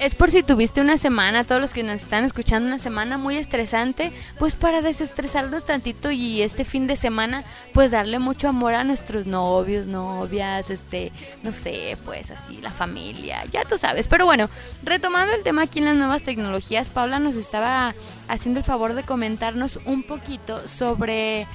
Es 0.00 0.14
por 0.14 0.30
si 0.30 0.42
tuviste 0.42 0.80
una 0.80 0.96
semana, 0.96 1.44
todos 1.44 1.60
los 1.60 1.74
que 1.74 1.82
nos 1.82 2.00
están 2.00 2.24
escuchando, 2.24 2.68
una 2.68 2.78
semana 2.78 3.18
muy 3.18 3.36
estresante, 3.36 4.12
pues 4.38 4.54
para 4.54 4.80
desestresarnos 4.80 5.66
tantito 5.66 6.10
y 6.10 6.40
este 6.40 6.64
fin 6.64 6.86
de 6.86 6.96
semana, 6.96 7.44
pues 7.74 7.90
darle 7.90 8.18
mucho 8.18 8.48
amor 8.48 8.72
a 8.72 8.82
nuestros 8.82 9.26
novios, 9.26 9.88
novias, 9.88 10.70
este, 10.70 11.12
no 11.42 11.52
sé, 11.52 11.98
pues 12.06 12.30
así, 12.30 12.62
la 12.62 12.70
familia, 12.70 13.44
ya 13.52 13.66
tú 13.66 13.76
sabes. 13.76 14.08
Pero 14.08 14.24
bueno, 14.24 14.48
retomando 14.84 15.34
el 15.34 15.42
tema 15.42 15.64
aquí 15.64 15.80
en 15.80 15.84
las 15.84 15.96
nuevas 15.96 16.22
tecnologías, 16.22 16.88
Paula 16.88 17.18
nos 17.18 17.36
estaba 17.36 17.94
haciendo 18.26 18.60
el 18.60 18.64
favor 18.64 18.94
de 18.94 19.02
comentarnos 19.02 19.80
un 19.84 20.02
poquito 20.02 20.66
sobre 20.66 21.46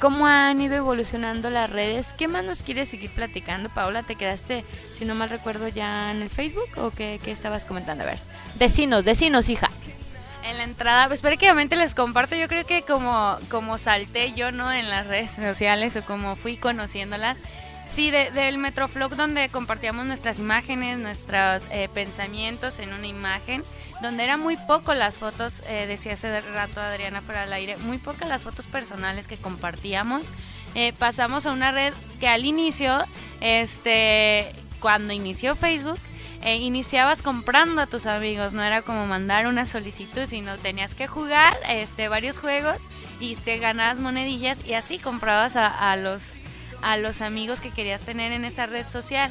cómo 0.00 0.26
han 0.26 0.60
ido 0.60 0.74
evolucionando 0.74 1.50
las 1.50 1.70
redes. 1.70 2.08
¿Qué 2.18 2.26
más 2.28 2.44
nos 2.44 2.62
quieres 2.62 2.88
seguir 2.88 3.10
platicando, 3.10 3.68
Paula? 3.68 4.02
¿Te 4.02 4.16
quedaste, 4.16 4.64
si 4.98 5.04
no 5.04 5.14
mal 5.14 5.30
recuerdo, 5.30 5.68
ya 5.68 6.10
en 6.10 6.22
el 6.22 6.30
Facebook 6.30 6.68
o 6.78 6.90
qué, 6.90 7.20
qué 7.24 7.30
estabas 7.30 7.64
comentando? 7.66 8.04
A 8.04 8.06
ver, 8.08 8.18
decinos, 8.56 9.04
decinos, 9.04 9.48
hija. 9.48 9.70
En 10.44 10.56
la 10.56 10.64
entrada, 10.64 11.06
pues 11.06 11.20
prácticamente 11.20 11.76
les 11.76 11.94
comparto, 11.94 12.34
yo 12.34 12.48
creo 12.48 12.64
que 12.64 12.82
como, 12.82 13.36
como 13.50 13.76
salté 13.78 14.32
yo, 14.32 14.50
¿no? 14.52 14.72
En 14.72 14.88
las 14.88 15.06
redes 15.06 15.32
sociales 15.32 15.94
o 15.96 16.02
como 16.02 16.34
fui 16.34 16.56
conociéndolas. 16.56 17.36
Sí, 17.92 18.10
de- 18.10 18.30
del 18.30 18.56
Metroflog 18.56 19.16
donde 19.16 19.48
compartíamos 19.50 20.06
nuestras 20.06 20.38
imágenes, 20.38 20.96
nuestros 20.98 21.64
eh, 21.70 21.88
pensamientos 21.92 22.78
en 22.78 22.94
una 22.94 23.06
imagen, 23.06 23.62
donde 24.02 24.24
era 24.24 24.36
muy 24.36 24.56
poco 24.56 24.94
las 24.94 25.16
fotos, 25.16 25.62
eh, 25.66 25.86
decía 25.86 26.14
hace 26.14 26.40
rato 26.40 26.80
Adriana 26.80 27.20
fuera 27.20 27.42
al 27.42 27.52
aire, 27.52 27.76
muy 27.78 27.98
pocas 27.98 28.28
las 28.28 28.42
fotos 28.42 28.66
personales 28.66 29.28
que 29.28 29.36
compartíamos. 29.36 30.22
Eh, 30.74 30.92
pasamos 30.98 31.46
a 31.46 31.52
una 31.52 31.72
red 31.72 31.92
que 32.20 32.28
al 32.28 32.44
inicio, 32.44 33.04
este, 33.40 34.52
cuando 34.80 35.12
inició 35.12 35.56
Facebook, 35.56 35.98
eh, 36.42 36.56
iniciabas 36.56 37.22
comprando 37.22 37.82
a 37.82 37.86
tus 37.86 38.06
amigos, 38.06 38.54
no 38.54 38.62
era 38.62 38.80
como 38.80 39.06
mandar 39.06 39.46
una 39.46 39.66
solicitud, 39.66 40.26
sino 40.26 40.56
tenías 40.56 40.94
que 40.94 41.06
jugar 41.06 41.58
este, 41.68 42.08
varios 42.08 42.38
juegos 42.38 42.78
y 43.18 43.36
te 43.36 43.58
ganabas 43.58 43.98
monedillas 43.98 44.64
y 44.66 44.72
así 44.72 44.98
comprabas 44.98 45.56
a, 45.56 45.96
los, 45.96 46.22
a 46.80 46.96
los 46.96 47.20
amigos 47.20 47.60
que 47.60 47.70
querías 47.70 48.00
tener 48.00 48.32
en 48.32 48.46
esa 48.46 48.64
red 48.64 48.86
social. 48.88 49.30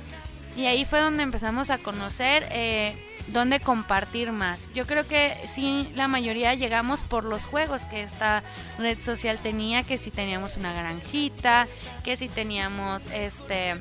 Y 0.55 0.65
ahí 0.65 0.85
fue 0.85 0.99
donde 0.99 1.23
empezamos 1.23 1.69
a 1.69 1.77
conocer 1.77 2.45
eh, 2.51 2.95
dónde 3.27 3.59
compartir 3.59 4.31
más. 4.31 4.73
Yo 4.73 4.85
creo 4.85 5.07
que 5.07 5.35
sí, 5.47 5.89
la 5.95 6.07
mayoría 6.07 6.53
llegamos 6.53 7.01
por 7.03 7.23
los 7.23 7.45
juegos 7.45 7.85
que 7.85 8.03
esta 8.03 8.43
red 8.77 8.99
social 8.99 9.37
tenía, 9.37 9.83
que 9.83 9.97
si 9.97 10.11
teníamos 10.11 10.57
una 10.57 10.73
granjita, 10.73 11.67
que 12.03 12.15
si 12.15 12.27
teníamos 12.29 13.05
este 13.11 13.79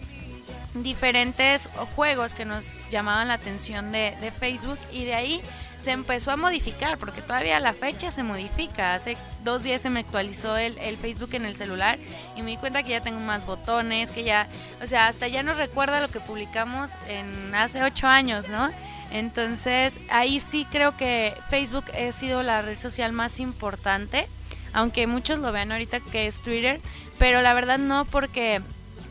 diferentes 0.74 1.68
juegos 1.96 2.34
que 2.34 2.44
nos 2.44 2.64
llamaban 2.90 3.28
la 3.28 3.34
atención 3.34 3.90
de, 3.90 4.14
de 4.20 4.30
Facebook 4.30 4.78
y 4.92 5.04
de 5.04 5.14
ahí 5.14 5.40
se 5.80 5.92
empezó 5.92 6.30
a 6.30 6.36
modificar, 6.36 6.98
porque 6.98 7.22
todavía 7.22 7.60
la 7.60 7.72
fecha 7.72 8.10
se 8.10 8.22
modifica. 8.22 8.94
Hace 8.94 9.16
dos 9.44 9.62
días 9.62 9.80
se 9.80 9.90
me 9.90 10.00
actualizó 10.00 10.56
el, 10.56 10.76
el, 10.78 10.96
Facebook 10.96 11.30
en 11.34 11.44
el 11.44 11.56
celular 11.56 11.98
y 12.36 12.42
me 12.42 12.50
di 12.50 12.56
cuenta 12.56 12.82
que 12.82 12.90
ya 12.90 13.00
tengo 13.00 13.20
más 13.20 13.46
botones, 13.46 14.10
que 14.10 14.24
ya, 14.24 14.48
o 14.82 14.86
sea, 14.86 15.06
hasta 15.06 15.28
ya 15.28 15.42
no 15.42 15.54
recuerda 15.54 16.00
lo 16.00 16.08
que 16.08 16.20
publicamos 16.20 16.90
en 17.08 17.54
hace 17.54 17.82
ocho 17.82 18.06
años, 18.06 18.48
¿no? 18.48 18.70
Entonces, 19.10 19.98
ahí 20.10 20.40
sí 20.40 20.66
creo 20.70 20.96
que 20.96 21.34
Facebook 21.48 21.84
ha 21.92 22.12
sido 22.12 22.42
la 22.42 22.62
red 22.62 22.78
social 22.78 23.12
más 23.12 23.40
importante, 23.40 24.28
aunque 24.72 25.06
muchos 25.06 25.38
lo 25.38 25.50
vean 25.52 25.72
ahorita 25.72 26.00
que 26.00 26.26
es 26.26 26.40
Twitter, 26.42 26.80
pero 27.18 27.40
la 27.40 27.54
verdad 27.54 27.78
no, 27.78 28.04
porque 28.04 28.60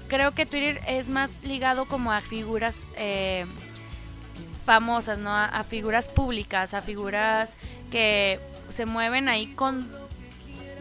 creo 0.08 0.34
que 0.34 0.46
Twitter 0.46 0.82
es 0.88 1.08
más 1.08 1.38
ligado 1.44 1.86
como 1.86 2.12
a 2.12 2.22
figuras 2.22 2.76
eh, 2.96 3.46
famosas, 4.68 5.18
¿no? 5.18 5.34
A, 5.34 5.64
figuras 5.64 6.10
públicas, 6.10 6.74
a 6.74 6.82
figuras 6.82 7.56
que 7.90 8.38
se 8.70 8.86
mueven 8.86 9.30
ahí 9.30 9.48
con, 9.54 9.90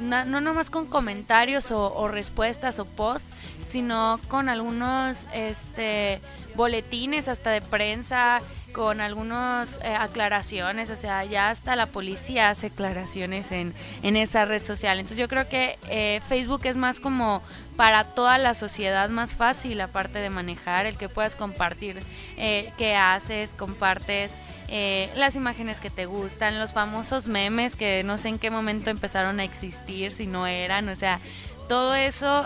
no, 0.01 0.25
no 0.25 0.41
nomás 0.41 0.71
con 0.71 0.87
comentarios 0.87 1.71
o, 1.71 2.09
respuestas 2.09 2.81
o 2.81 2.85
posts, 2.85 3.31
sino 3.69 4.19
con 4.27 4.49
algunos 4.49 5.29
este, 5.33 6.21
boletines 6.57 7.29
hasta 7.29 7.51
de 7.51 7.63
prensa, 7.63 8.41
con 8.77 9.01
algunas 9.01 9.81
eh, 9.83 9.97
aclaraciones, 9.99 10.91
o 10.91 10.97
sea, 10.97 11.25
ya 11.25 11.49
hasta 11.49 11.77
la 11.77 11.87
policía 11.87 12.51
hace 12.51 12.67
aclaraciones 12.67 13.51
en, 13.51 13.73
en 14.03 14.17
esa 14.17 14.45
red 14.45 14.63
social. 14.63 14.99
Entonces 14.99 15.17
yo 15.17 15.29
creo 15.29 15.49
que 15.49 15.79
eh, 15.89 16.21
Facebook 16.29 16.61
es 16.65 16.77
más 16.77 17.01
como 17.01 17.43
para 17.79 18.05
toda 18.05 18.37
la 18.37 18.53
sociedad 18.53 19.09
más 19.09 19.33
fácil, 19.33 19.81
aparte 19.81 20.19
de 20.19 20.29
manejar, 20.29 20.85
el 20.85 20.99
que 20.99 21.09
puedas 21.09 21.37
compartir 21.37 22.03
eh, 22.37 22.71
qué 22.77 22.97
haces, 22.97 23.55
compartes. 23.55 24.33
Eh, 24.69 25.09
las 25.17 25.37
imágenes 25.37 25.81
que 25.81 25.89
te 25.89 26.05
gustan, 26.05 26.59
los 26.59 26.75
famosos 26.75 27.29
memes 27.29 27.77
que 27.77 28.03
no 28.05 28.19
sé 28.19 28.29
en 28.29 28.39
qué 28.39 28.51
momento 28.51 28.91
empezaron 28.91 29.41
a 29.41 29.45
existir, 29.45 30.13
si 30.13 30.27
no 30.27 30.47
eran, 30.47 30.91
o 30.91 30.97
sea, 30.97 31.19
todo 31.67 31.95
eso, 31.95 32.45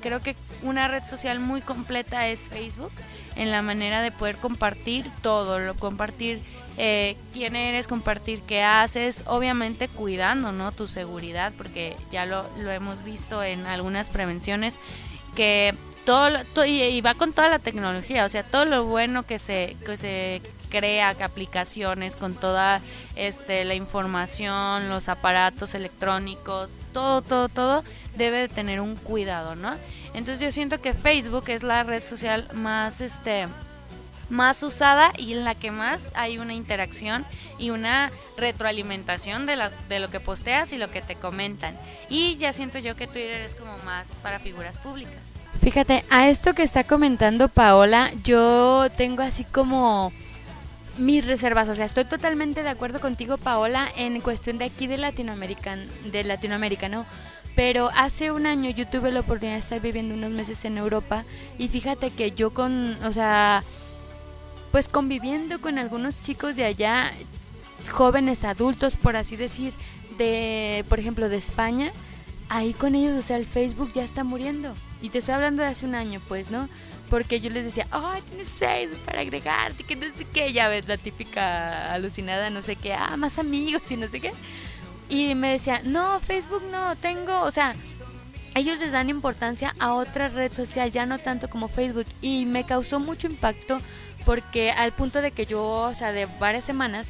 creo 0.00 0.20
que 0.20 0.34
una 0.62 0.88
red 0.88 1.02
social 1.04 1.38
muy 1.38 1.60
completa 1.60 2.26
es 2.26 2.40
Facebook 2.40 2.90
en 3.38 3.50
la 3.50 3.62
manera 3.62 4.02
de 4.02 4.10
poder 4.10 4.36
compartir 4.36 5.06
todo, 5.22 5.58
lo, 5.58 5.74
compartir 5.76 6.42
eh, 6.76 7.16
quién 7.32 7.56
eres, 7.56 7.86
compartir 7.86 8.40
qué 8.42 8.62
haces, 8.62 9.22
obviamente 9.26 9.88
cuidando 9.88 10.52
¿no? 10.52 10.72
tu 10.72 10.86
seguridad, 10.86 11.52
porque 11.56 11.96
ya 12.10 12.26
lo, 12.26 12.44
lo 12.58 12.70
hemos 12.70 13.02
visto 13.04 13.42
en 13.42 13.66
algunas 13.66 14.08
prevenciones, 14.08 14.74
que 15.34 15.74
todo, 16.04 16.64
y, 16.64 17.00
va 17.00 17.14
con 17.14 17.32
toda 17.32 17.48
la 17.48 17.58
tecnología, 17.58 18.24
o 18.24 18.28
sea, 18.28 18.42
todo 18.42 18.64
lo 18.64 18.84
bueno 18.84 19.24
que 19.24 19.38
se, 19.38 19.76
que 19.84 19.96
se 19.96 20.42
crea, 20.68 21.14
que 21.14 21.24
aplicaciones, 21.24 22.16
con 22.16 22.34
toda 22.34 22.80
este, 23.14 23.64
la 23.64 23.74
información, 23.74 24.88
los 24.88 25.08
aparatos 25.08 25.74
electrónicos, 25.74 26.70
todo, 26.92 27.22
todo, 27.22 27.48
todo 27.48 27.84
debe 28.16 28.38
de 28.38 28.48
tener 28.48 28.80
un 28.80 28.96
cuidado, 28.96 29.54
¿no? 29.54 29.74
Entonces 30.18 30.44
yo 30.44 30.50
siento 30.50 30.80
que 30.80 30.94
Facebook 30.94 31.44
es 31.46 31.62
la 31.62 31.84
red 31.84 32.02
social 32.02 32.48
más 32.52 33.00
este 33.00 33.46
más 34.28 34.62
usada 34.64 35.12
y 35.16 35.32
en 35.32 35.44
la 35.44 35.54
que 35.54 35.70
más 35.70 36.10
hay 36.12 36.38
una 36.38 36.54
interacción 36.54 37.24
y 37.56 37.70
una 37.70 38.10
retroalimentación 38.36 39.46
de, 39.46 39.70
de 39.88 40.00
lo 40.00 40.10
que 40.10 40.18
posteas 40.18 40.72
y 40.72 40.76
lo 40.76 40.90
que 40.90 41.02
te 41.02 41.14
comentan. 41.14 41.74
Y 42.10 42.36
ya 42.36 42.52
siento 42.52 42.80
yo 42.80 42.96
que 42.96 43.06
Twitter 43.06 43.40
es 43.40 43.54
como 43.54 43.78
más 43.86 44.08
para 44.20 44.40
figuras 44.40 44.76
públicas. 44.76 45.14
Fíjate, 45.62 46.04
a 46.10 46.28
esto 46.28 46.52
que 46.52 46.64
está 46.64 46.82
comentando 46.82 47.48
Paola, 47.48 48.10
yo 48.24 48.88
tengo 48.96 49.22
así 49.22 49.44
como 49.44 50.12
mis 50.98 51.24
reservas, 51.24 51.68
o 51.68 51.76
sea, 51.76 51.84
estoy 51.84 52.04
totalmente 52.04 52.64
de 52.64 52.68
acuerdo 52.68 53.00
contigo 53.00 53.38
Paola 53.38 53.88
en 53.96 54.20
cuestión 54.20 54.58
de 54.58 54.64
aquí 54.64 54.88
de 54.88 54.98
Latinoamérica, 54.98 55.76
de 56.10 56.24
Latinoamérica, 56.24 56.88
¿no? 56.88 57.06
Pero 57.58 57.90
hace 57.96 58.30
un 58.30 58.46
año 58.46 58.70
yo 58.70 58.86
tuve 58.86 59.10
la 59.10 59.18
oportunidad 59.18 59.56
de 59.56 59.62
estar 59.62 59.80
viviendo 59.80 60.14
unos 60.14 60.30
meses 60.30 60.64
en 60.64 60.78
Europa 60.78 61.24
y 61.58 61.66
fíjate 61.66 62.12
que 62.12 62.30
yo 62.30 62.54
con, 62.54 62.96
o 63.04 63.12
sea, 63.12 63.64
pues 64.70 64.88
conviviendo 64.88 65.60
con 65.60 65.76
algunos 65.76 66.14
chicos 66.22 66.54
de 66.54 66.64
allá, 66.64 67.12
jóvenes 67.90 68.44
adultos, 68.44 68.94
por 68.94 69.16
así 69.16 69.34
decir, 69.34 69.72
de, 70.18 70.84
por 70.88 71.00
ejemplo, 71.00 71.28
de 71.28 71.36
España, 71.36 71.90
ahí 72.48 72.74
con 72.74 72.94
ellos, 72.94 73.18
o 73.18 73.22
sea, 73.22 73.36
el 73.36 73.44
Facebook 73.44 73.90
ya 73.92 74.04
está 74.04 74.22
muriendo. 74.22 74.72
Y 75.02 75.08
te 75.08 75.18
estoy 75.18 75.34
hablando 75.34 75.64
de 75.64 75.70
hace 75.70 75.84
un 75.84 75.96
año, 75.96 76.20
pues, 76.28 76.52
¿no? 76.52 76.68
Porque 77.10 77.40
yo 77.40 77.50
les 77.50 77.64
decía, 77.64 77.88
ay, 77.90 78.22
tienes 78.28 78.50
Facebook 78.50 79.00
para 79.04 79.22
agregarte, 79.22 79.82
que 79.82 79.96
no 79.96 80.06
sé 80.16 80.26
qué, 80.32 80.52
ya 80.52 80.68
ves, 80.68 80.86
la 80.86 80.96
típica 80.96 81.92
alucinada, 81.92 82.50
no 82.50 82.62
sé 82.62 82.76
qué, 82.76 82.92
ah, 82.92 83.16
más 83.16 83.36
amigos 83.40 83.82
y 83.90 83.96
no 83.96 84.06
sé 84.06 84.20
qué. 84.20 84.32
Y 85.08 85.34
me 85.34 85.52
decía, 85.52 85.80
no, 85.84 86.20
Facebook 86.20 86.62
no, 86.70 86.94
tengo, 86.96 87.42
o 87.42 87.50
sea, 87.50 87.74
ellos 88.54 88.78
les 88.78 88.92
dan 88.92 89.08
importancia 89.08 89.74
a 89.78 89.94
otra 89.94 90.28
red 90.28 90.52
social, 90.52 90.90
ya 90.90 91.06
no 91.06 91.18
tanto 91.18 91.48
como 91.48 91.68
Facebook. 91.68 92.06
Y 92.20 92.44
me 92.46 92.64
causó 92.64 93.00
mucho 93.00 93.26
impacto 93.26 93.80
porque 94.24 94.70
al 94.70 94.92
punto 94.92 95.22
de 95.22 95.30
que 95.30 95.46
yo, 95.46 95.64
o 95.64 95.94
sea, 95.94 96.12
de 96.12 96.26
varias 96.38 96.64
semanas, 96.64 97.06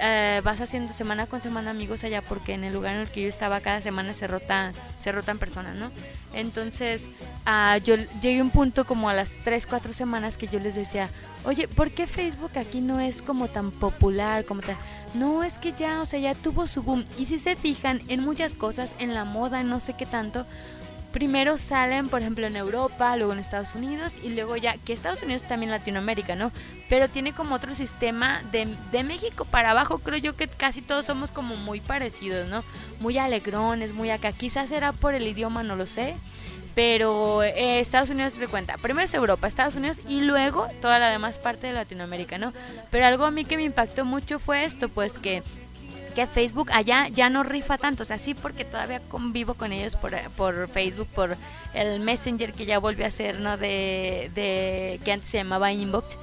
eh, 0.00 0.40
vas 0.44 0.60
haciendo 0.60 0.92
semana 0.92 1.26
con 1.26 1.42
semana 1.42 1.70
amigos 1.70 2.04
allá 2.04 2.22
porque 2.22 2.54
en 2.54 2.64
el 2.64 2.72
lugar 2.72 2.94
en 2.94 3.02
el 3.02 3.08
que 3.08 3.22
yo 3.22 3.28
estaba 3.28 3.60
cada 3.60 3.80
semana 3.80 4.14
se 4.14 4.26
rota 4.26 4.72
se 4.98 5.12
rotan 5.12 5.38
personas 5.38 5.76
no 5.76 5.90
entonces 6.34 7.06
uh, 7.46 7.78
yo 7.82 7.96
llegué 8.22 8.40
a 8.40 8.42
un 8.42 8.50
punto 8.50 8.84
como 8.84 9.08
a 9.08 9.14
las 9.14 9.30
3, 9.44 9.66
4 9.66 9.92
semanas 9.92 10.36
que 10.36 10.46
yo 10.46 10.60
les 10.60 10.74
decía 10.74 11.08
oye 11.44 11.68
¿por 11.68 11.90
qué 11.90 12.06
Facebook 12.06 12.52
aquí 12.56 12.80
no 12.80 13.00
es 13.00 13.22
como 13.22 13.48
tan 13.48 13.70
popular 13.70 14.44
como 14.44 14.62
tan 14.62 14.76
no 15.14 15.42
es 15.42 15.54
que 15.54 15.72
ya 15.72 16.00
o 16.00 16.06
sea 16.06 16.18
ya 16.20 16.34
tuvo 16.34 16.66
su 16.66 16.82
boom. 16.82 17.04
Y 17.18 17.26
si 17.26 17.38
se 17.38 17.56
fijan 17.56 18.00
en 18.08 18.20
muchas 18.20 18.52
cosas 18.52 18.92
en 18.98 19.14
la 19.14 19.24
moda 19.24 19.62
no 19.62 19.80
sé 19.80 19.94
qué 19.94 20.06
tanto 20.06 20.46
primero 21.12 21.58
salen, 21.58 22.08
por 22.08 22.20
ejemplo, 22.20 22.46
en 22.46 22.56
Europa, 22.56 23.16
luego 23.16 23.32
en 23.32 23.38
Estados 23.38 23.74
Unidos 23.74 24.12
y 24.22 24.30
luego 24.30 24.56
ya, 24.56 24.76
que 24.78 24.92
Estados 24.92 25.22
Unidos 25.22 25.42
también 25.42 25.70
Latinoamérica, 25.70 26.36
¿no? 26.36 26.52
Pero 26.88 27.08
tiene 27.08 27.32
como 27.32 27.54
otro 27.54 27.74
sistema 27.74 28.42
de, 28.52 28.68
de 28.92 29.04
México 29.04 29.44
para 29.44 29.70
abajo, 29.70 29.98
creo 29.98 30.18
yo 30.18 30.36
que 30.36 30.48
casi 30.48 30.82
todos 30.82 31.06
somos 31.06 31.30
como 31.30 31.56
muy 31.56 31.80
parecidos, 31.80 32.48
¿no? 32.48 32.62
Muy 33.00 33.18
alegrones, 33.18 33.92
muy 33.92 34.10
acá. 34.10 34.32
Quizás 34.32 34.68
será 34.68 34.92
por 34.92 35.14
el 35.14 35.26
idioma, 35.26 35.62
no 35.62 35.76
lo 35.76 35.86
sé. 35.86 36.14
Pero 36.74 37.42
eh, 37.42 37.80
Estados 37.80 38.10
Unidos 38.10 38.34
se 38.34 38.46
cuenta. 38.46 38.76
Primero 38.78 39.04
es 39.04 39.12
Europa, 39.12 39.48
Estados 39.48 39.74
Unidos 39.74 39.98
y 40.08 40.20
luego 40.20 40.68
toda 40.80 41.00
la 41.00 41.10
demás 41.10 41.40
parte 41.40 41.66
de 41.66 41.72
Latinoamérica, 41.72 42.38
¿no? 42.38 42.52
Pero 42.90 43.06
algo 43.06 43.24
a 43.24 43.32
mí 43.32 43.44
que 43.44 43.56
me 43.56 43.64
impactó 43.64 44.04
mucho 44.04 44.38
fue 44.38 44.64
esto, 44.64 44.88
pues 44.88 45.12
que 45.14 45.42
que 46.10 46.26
Facebook 46.26 46.70
allá 46.72 47.08
ya 47.08 47.30
no 47.30 47.42
rifa 47.42 47.78
tanto, 47.78 48.02
o 48.02 48.06
sea, 48.06 48.18
sí 48.18 48.34
porque 48.34 48.64
todavía 48.64 49.00
convivo 49.00 49.54
con 49.54 49.72
ellos 49.72 49.96
por, 49.96 50.12
por 50.36 50.68
Facebook, 50.68 51.08
por 51.14 51.36
el 51.74 52.00
Messenger 52.00 52.52
que 52.52 52.66
ya 52.66 52.78
volvió 52.78 53.06
a 53.06 53.10
ser, 53.10 53.40
¿no? 53.40 53.56
De, 53.56 54.30
de 54.34 55.00
que 55.04 55.12
antes 55.12 55.28
se 55.28 55.38
llamaba 55.38 55.72
Inbox. 55.72 56.16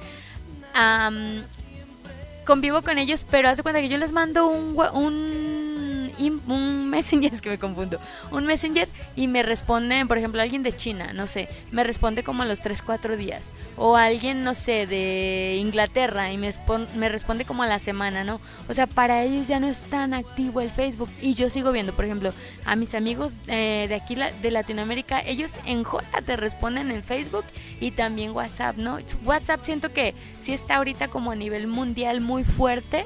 convivo 2.44 2.82
con 2.82 2.98
ellos, 2.98 3.26
pero 3.30 3.48
haz 3.48 3.56
de 3.56 3.62
cuenta 3.62 3.80
que 3.80 3.88
yo 3.88 3.98
les 3.98 4.12
mando 4.12 4.46
un, 4.46 4.76
un, 4.94 5.77
un 6.18 6.90
Messenger, 6.90 7.32
es 7.34 7.40
que 7.40 7.50
me 7.50 7.58
confundo, 7.58 7.98
un 8.30 8.46
Messenger 8.46 8.88
y 9.16 9.28
me 9.28 9.42
responden, 9.42 10.08
por 10.08 10.18
ejemplo, 10.18 10.42
alguien 10.42 10.62
de 10.62 10.76
China, 10.76 11.12
no 11.12 11.26
sé, 11.26 11.48
me 11.70 11.84
responde 11.84 12.22
como 12.22 12.42
a 12.42 12.46
los 12.46 12.60
3, 12.60 12.82
4 12.82 13.16
días 13.16 13.42
o 13.78 13.96
alguien, 13.96 14.42
no 14.44 14.54
sé, 14.54 14.86
de 14.86 15.56
Inglaterra 15.60 16.32
y 16.32 16.36
me, 16.36 16.50
me 16.96 17.08
responde 17.08 17.44
como 17.44 17.62
a 17.62 17.66
la 17.66 17.78
semana, 17.78 18.24
¿no? 18.24 18.40
O 18.68 18.74
sea, 18.74 18.86
para 18.86 19.22
ellos 19.22 19.46
ya 19.46 19.60
no 19.60 19.68
es 19.68 19.82
tan 19.82 20.14
activo 20.14 20.60
el 20.60 20.70
Facebook 20.70 21.08
y 21.20 21.34
yo 21.34 21.48
sigo 21.48 21.72
viendo, 21.72 21.94
por 21.94 22.04
ejemplo, 22.04 22.32
a 22.64 22.76
mis 22.76 22.94
amigos 22.94 23.32
eh, 23.46 23.86
de 23.88 23.94
aquí 23.94 24.16
de 24.16 24.50
Latinoamérica, 24.50 25.20
ellos 25.20 25.52
en 25.64 25.84
Jola 25.84 26.22
te 26.26 26.36
responden 26.36 26.90
en 26.90 27.02
Facebook 27.02 27.44
y 27.80 27.92
también 27.92 28.32
WhatsApp, 28.32 28.76
¿no? 28.76 28.98
WhatsApp 29.24 29.60
siento 29.62 29.92
que 29.92 30.14
sí 30.40 30.52
está 30.52 30.76
ahorita 30.76 31.08
como 31.08 31.30
a 31.30 31.36
nivel 31.36 31.68
mundial 31.68 32.20
muy 32.20 32.42
fuerte, 32.42 33.04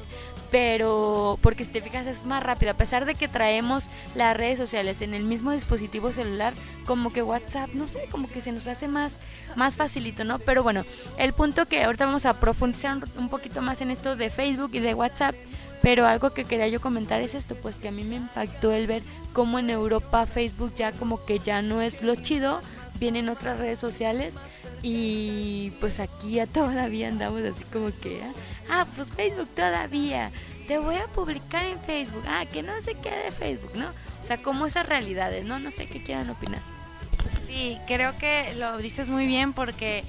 pero 0.52 1.38
porque 1.40 1.64
si 1.64 1.72
te 1.72 1.80
fijas 1.80 2.06
es 2.06 2.26
más 2.26 2.42
rápido, 2.42 2.72
a 2.72 2.76
pesar 2.76 3.06
de 3.06 3.14
que 3.14 3.26
traemos 3.26 3.88
las 4.14 4.36
redes 4.36 4.58
sociales 4.58 5.00
en 5.00 5.14
el 5.14 5.24
mismo 5.24 5.50
dispositivo 5.50 6.12
celular, 6.12 6.52
como 6.84 7.10
que 7.10 7.22
WhatsApp, 7.22 7.70
no 7.72 7.88
sé, 7.88 8.04
como 8.10 8.28
que 8.28 8.42
se 8.42 8.52
nos 8.52 8.66
hace 8.66 8.86
más, 8.86 9.14
más 9.56 9.76
facilito, 9.76 10.24
¿no? 10.24 10.38
Pero 10.38 10.62
bueno, 10.62 10.84
el 11.16 11.32
punto 11.32 11.64
que 11.64 11.82
ahorita 11.82 12.04
vamos 12.04 12.26
a 12.26 12.38
profundizar 12.38 12.98
un 13.16 13.30
poquito 13.30 13.62
más 13.62 13.80
en 13.80 13.90
esto 13.90 14.14
de 14.14 14.28
Facebook 14.28 14.70
y 14.74 14.80
de 14.80 14.94
WhatsApp 14.94 15.34
Pero 15.80 16.06
algo 16.06 16.30
que 16.30 16.44
quería 16.44 16.68
yo 16.68 16.80
comentar 16.80 17.20
es 17.22 17.34
esto, 17.34 17.56
pues 17.56 17.74
que 17.74 17.88
a 17.88 17.90
mí 17.90 18.04
me 18.04 18.16
impactó 18.16 18.72
el 18.72 18.86
ver 18.86 19.02
cómo 19.32 19.58
en 19.58 19.68
Europa 19.68 20.26
Facebook 20.26 20.74
ya 20.76 20.92
como 20.92 21.24
que 21.24 21.40
ya 21.40 21.60
no 21.62 21.80
es 21.80 22.02
lo 22.02 22.14
chido, 22.14 22.60
vienen 23.00 23.28
otras 23.28 23.58
redes 23.58 23.80
sociales 23.80 24.34
y 24.82 25.72
pues 25.80 26.00
aquí 26.00 26.32
ya 26.32 26.46
todavía 26.46 27.08
andamos 27.08 27.42
así 27.42 27.64
como 27.72 27.90
que, 28.00 28.20
ah, 28.68 28.86
pues 28.96 29.12
Facebook 29.12 29.48
todavía, 29.54 30.30
te 30.66 30.78
voy 30.78 30.96
a 30.96 31.06
publicar 31.06 31.64
en 31.64 31.78
Facebook, 31.80 32.24
ah, 32.26 32.44
que 32.52 32.62
no 32.62 32.72
se 32.80 32.94
quede 32.94 33.30
Facebook, 33.30 33.72
¿no? 33.74 33.88
O 33.88 34.26
sea, 34.26 34.38
como 34.38 34.66
esas 34.66 34.86
realidades, 34.86 35.44
¿no? 35.44 35.58
No 35.58 35.70
sé 35.70 35.86
qué 35.86 36.02
quieran 36.02 36.30
opinar. 36.30 36.60
Sí, 37.46 37.78
creo 37.86 38.16
que 38.18 38.54
lo 38.56 38.78
dices 38.78 39.08
muy 39.08 39.26
bien 39.26 39.52
porque 39.52 40.04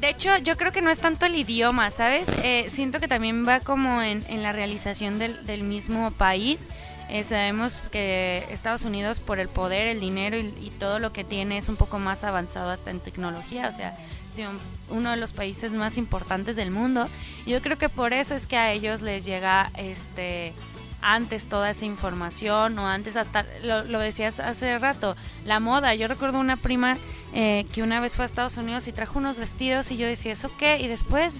de 0.00 0.10
hecho, 0.10 0.36
yo 0.38 0.56
creo 0.56 0.72
que 0.72 0.82
no 0.82 0.90
es 0.90 0.98
tanto 0.98 1.26
el 1.26 1.34
idioma, 1.34 1.90
¿sabes? 1.90 2.28
Eh, 2.42 2.66
siento 2.68 3.00
que 3.00 3.08
también 3.08 3.48
va 3.48 3.60
como 3.60 4.02
en, 4.02 4.24
la 4.42 4.52
realización 4.52 5.18
del, 5.18 5.62
mismo 5.62 6.10
país. 6.10 6.66
Eh, 7.08 7.22
sabemos 7.22 7.80
que 7.92 8.44
Estados 8.50 8.84
Unidos 8.84 9.20
por 9.20 9.38
el 9.38 9.48
poder, 9.48 9.86
el 9.86 10.00
dinero 10.00 10.36
y, 10.36 10.72
todo 10.78 10.98
lo 10.98 11.12
que 11.12 11.24
tiene 11.24 11.56
es 11.56 11.68
un 11.68 11.76
poco 11.76 11.98
más 11.98 12.24
avanzado 12.24 12.70
hasta 12.70 12.90
en 12.90 13.00
tecnología, 13.00 13.68
o 13.68 13.72
sea, 13.72 13.96
es 14.36 14.46
uno 14.90 15.10
de 15.10 15.16
los 15.16 15.32
países 15.32 15.72
más 15.72 15.96
importantes 15.96 16.56
del 16.56 16.70
mundo. 16.70 17.08
Yo 17.46 17.62
creo 17.62 17.78
que 17.78 17.88
por 17.88 18.12
eso 18.12 18.34
es 18.34 18.46
que 18.46 18.56
a 18.56 18.72
ellos 18.72 19.00
les 19.00 19.24
llega 19.24 19.70
este 19.76 20.52
antes 21.00 21.48
toda 21.48 21.70
esa 21.70 21.84
información 21.84 22.78
o 22.78 22.86
antes 22.86 23.16
hasta, 23.16 23.46
lo, 23.62 23.98
decías 24.00 24.40
hace 24.40 24.76
rato, 24.78 25.16
la 25.44 25.60
moda. 25.60 25.94
Yo 25.94 26.08
recuerdo 26.08 26.40
una 26.40 26.56
prima 26.56 26.96
eh, 27.32 27.64
que 27.72 27.82
una 27.82 28.00
vez 28.00 28.16
fue 28.16 28.24
a 28.24 28.26
Estados 28.26 28.56
Unidos 28.56 28.88
y 28.88 28.92
trajo 28.92 29.18
unos 29.18 29.38
vestidos 29.38 29.90
y 29.90 29.96
yo 29.96 30.06
decía, 30.06 30.32
¿eso 30.32 30.50
qué? 30.58 30.78
Y 30.80 30.88
después 30.88 31.34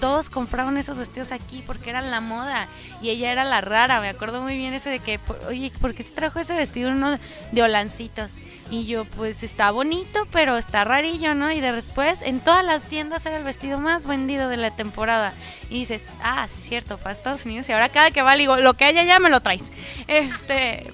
todos 0.00 0.30
compraron 0.30 0.76
esos 0.76 0.98
vestidos 0.98 1.32
aquí 1.32 1.62
porque 1.66 1.90
era 1.90 2.00
la 2.00 2.20
moda 2.20 2.66
y 3.02 3.10
ella 3.10 3.32
era 3.32 3.44
la 3.44 3.60
rara. 3.60 4.00
Me 4.00 4.08
acuerdo 4.08 4.40
muy 4.42 4.56
bien 4.56 4.74
ese 4.74 4.90
de 4.90 5.00
que, 5.00 5.20
oye, 5.48 5.72
¿por 5.80 5.94
qué 5.94 6.02
se 6.02 6.12
trajo 6.12 6.40
ese 6.40 6.54
vestido 6.54 6.90
uno 6.90 7.18
de 7.52 7.62
holancitos? 7.62 8.32
Y 8.70 8.84
yo, 8.84 9.06
pues 9.06 9.42
está 9.42 9.70
bonito, 9.70 10.26
pero 10.30 10.58
está 10.58 10.84
rarillo, 10.84 11.34
¿no? 11.34 11.50
Y 11.50 11.60
de 11.60 11.72
después 11.72 12.20
en 12.20 12.40
todas 12.40 12.62
las 12.64 12.84
tiendas 12.84 13.24
era 13.24 13.38
el 13.38 13.44
vestido 13.44 13.78
más 13.78 14.06
vendido 14.06 14.50
de 14.50 14.58
la 14.58 14.70
temporada. 14.70 15.32
Y 15.70 15.80
dices, 15.80 16.10
ah, 16.22 16.46
sí 16.48 16.58
es 16.58 16.68
cierto, 16.68 16.98
para 16.98 17.12
Estados 17.12 17.46
Unidos. 17.46 17.68
Y 17.68 17.72
ahora 17.72 17.88
cada 17.88 18.10
que 18.10 18.20
va, 18.20 18.36
digo, 18.36 18.56
lo 18.56 18.74
que 18.74 18.84
haya 18.84 19.04
ya 19.04 19.18
me 19.18 19.30
lo 19.30 19.40
traes. 19.40 19.62
Este, 20.06 20.90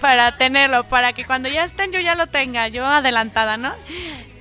para 0.00 0.36
tenerlo, 0.38 0.84
para 0.84 1.12
que 1.12 1.24
cuando 1.24 1.48
ya 1.48 1.64
estén 1.64 1.92
yo 1.92 2.00
ya 2.00 2.14
lo 2.14 2.26
tenga, 2.26 2.68
yo 2.68 2.86
adelantada, 2.86 3.56
¿no? 3.56 3.72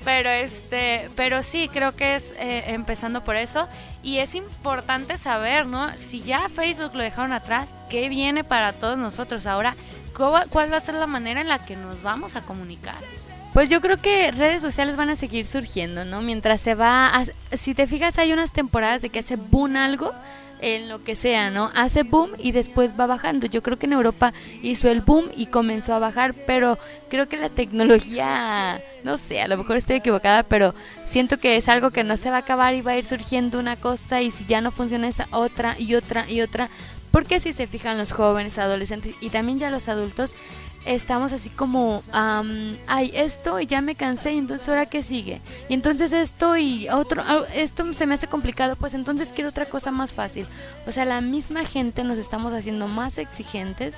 Pero 0.06 0.30
este, 0.30 1.10
pero 1.16 1.44
sí, 1.44 1.70
creo 1.72 1.96
que 1.96 2.16
es 2.16 2.34
eh, 2.38 2.64
empezando 2.68 3.24
por 3.24 3.36
eso. 3.36 3.68
Y 4.04 4.18
es 4.18 4.36
importante 4.36 5.18
saber, 5.18 5.66
¿no? 5.66 5.90
Si 5.98 6.22
ya 6.22 6.50
Facebook 6.50 6.94
lo 6.94 7.02
dejaron 7.02 7.32
atrás, 7.32 7.74
¿qué 7.90 8.10
viene 8.10 8.44
para 8.44 8.74
todos 8.74 8.98
nosotros 8.98 9.46
ahora? 9.46 9.76
¿Cuál 10.14 10.72
va 10.72 10.78
a 10.78 10.82
ser 10.82 10.96
la 10.96 11.08
manera 11.08 11.42
en 11.42 11.48
la 11.48 11.58
que 11.58 11.76
nos 11.76 12.04
vamos 12.04 12.36
a 12.36 12.42
comunicar? 12.42 12.96
Pues 13.54 13.70
yo 13.70 13.82
creo 13.82 13.98
que 13.98 14.32
redes 14.32 14.62
sociales 14.62 14.96
van 14.96 15.10
a 15.10 15.16
seguir 15.16 15.46
surgiendo, 15.46 16.06
¿no? 16.06 16.22
Mientras 16.22 16.60
se 16.60 16.76
va, 16.76 17.24
si 17.52 17.74
te 17.74 17.88
fijas 17.88 18.18
hay 18.18 18.34
unas 18.34 18.52
temporadas 18.52 19.02
de 19.02 19.10
que 19.10 19.20
hace 19.20 19.36
boom 19.36 19.76
algo, 19.78 20.12
en 20.64 20.88
lo 20.88 21.04
que 21.04 21.16
sea, 21.16 21.50
¿no? 21.50 21.70
Hace 21.76 22.04
boom 22.04 22.32
y 22.40 22.54
después 22.54 22.92
va 22.98 23.06
bajando. 23.06 23.48
Yo 23.48 23.62
creo 23.62 23.78
que 23.78 23.86
en 23.86 23.94
Europa 23.94 24.34
hizo 24.62 24.90
el 24.90 25.02
boom 25.02 25.28
y 25.36 25.48
comenzó 25.48 25.94
a 25.94 26.00
bajar, 26.00 26.34
pero 26.48 26.80
creo 27.10 27.28
que 27.28 27.36
la 27.36 27.50
tecnología, 27.50 28.80
no 29.04 29.18
sé, 29.18 29.42
a 29.42 29.50
lo 29.50 29.58
mejor 29.58 29.76
estoy 29.76 29.98
equivocada, 29.98 30.44
pero 30.44 30.74
siento 31.06 31.38
que 31.38 31.58
es 31.58 31.68
algo 31.68 31.92
que 31.92 32.06
no 32.06 32.16
se 32.16 32.30
va 32.30 32.38
a 32.38 32.40
acabar 32.40 32.74
y 32.74 32.82
va 32.82 32.92
a 32.92 32.98
ir 32.98 33.06
surgiendo 33.06 33.60
una 33.60 33.76
cosa 33.76 34.22
y 34.22 34.32
si 34.32 34.46
ya 34.46 34.62
no 34.62 34.72
funciona 34.72 35.10
esa 35.10 35.28
otra 35.32 35.76
y 35.78 35.96
otra 35.96 36.30
y 36.30 36.40
otra, 36.40 36.70
porque 37.12 37.42
si 37.42 37.52
se 37.52 37.68
fijan 37.68 37.98
los 37.98 38.14
jóvenes, 38.14 38.58
adolescentes 38.58 39.16
y 39.20 39.30
también 39.30 39.60
ya 39.60 39.70
los 39.70 39.90
adultos, 39.90 40.32
estamos 40.86 41.34
así 41.34 41.50
como, 41.50 42.04
um, 42.14 42.76
ay, 42.88 43.12
esto 43.14 43.60
y 43.60 43.66
ya 43.66 43.82
me 43.82 43.96
cansé, 43.96 44.34
y 44.34 44.38
entonces 44.38 44.68
ahora 44.70 44.86
qué 44.86 45.04
sigue. 45.04 45.42
Y 45.70 45.74
entonces 45.74 46.12
esto 46.12 46.58
y 46.58 46.90
otro, 46.90 47.24
esto 47.54 47.94
se 47.94 48.06
me 48.06 48.16
hace 48.16 48.28
complicado, 48.28 48.76
pues 48.76 48.94
entonces 48.94 49.32
quiero 49.34 49.50
otra 49.50 49.66
cosa 49.66 49.92
más 49.92 50.14
fácil. 50.14 50.46
O 50.88 50.92
sea, 50.92 51.06
la 51.06 51.22
misma 51.22 51.66
gente 51.66 52.04
nos 52.04 52.18
estamos 52.18 52.54
haciendo 52.54 52.88
más 52.88 53.18
exigentes 53.18 53.96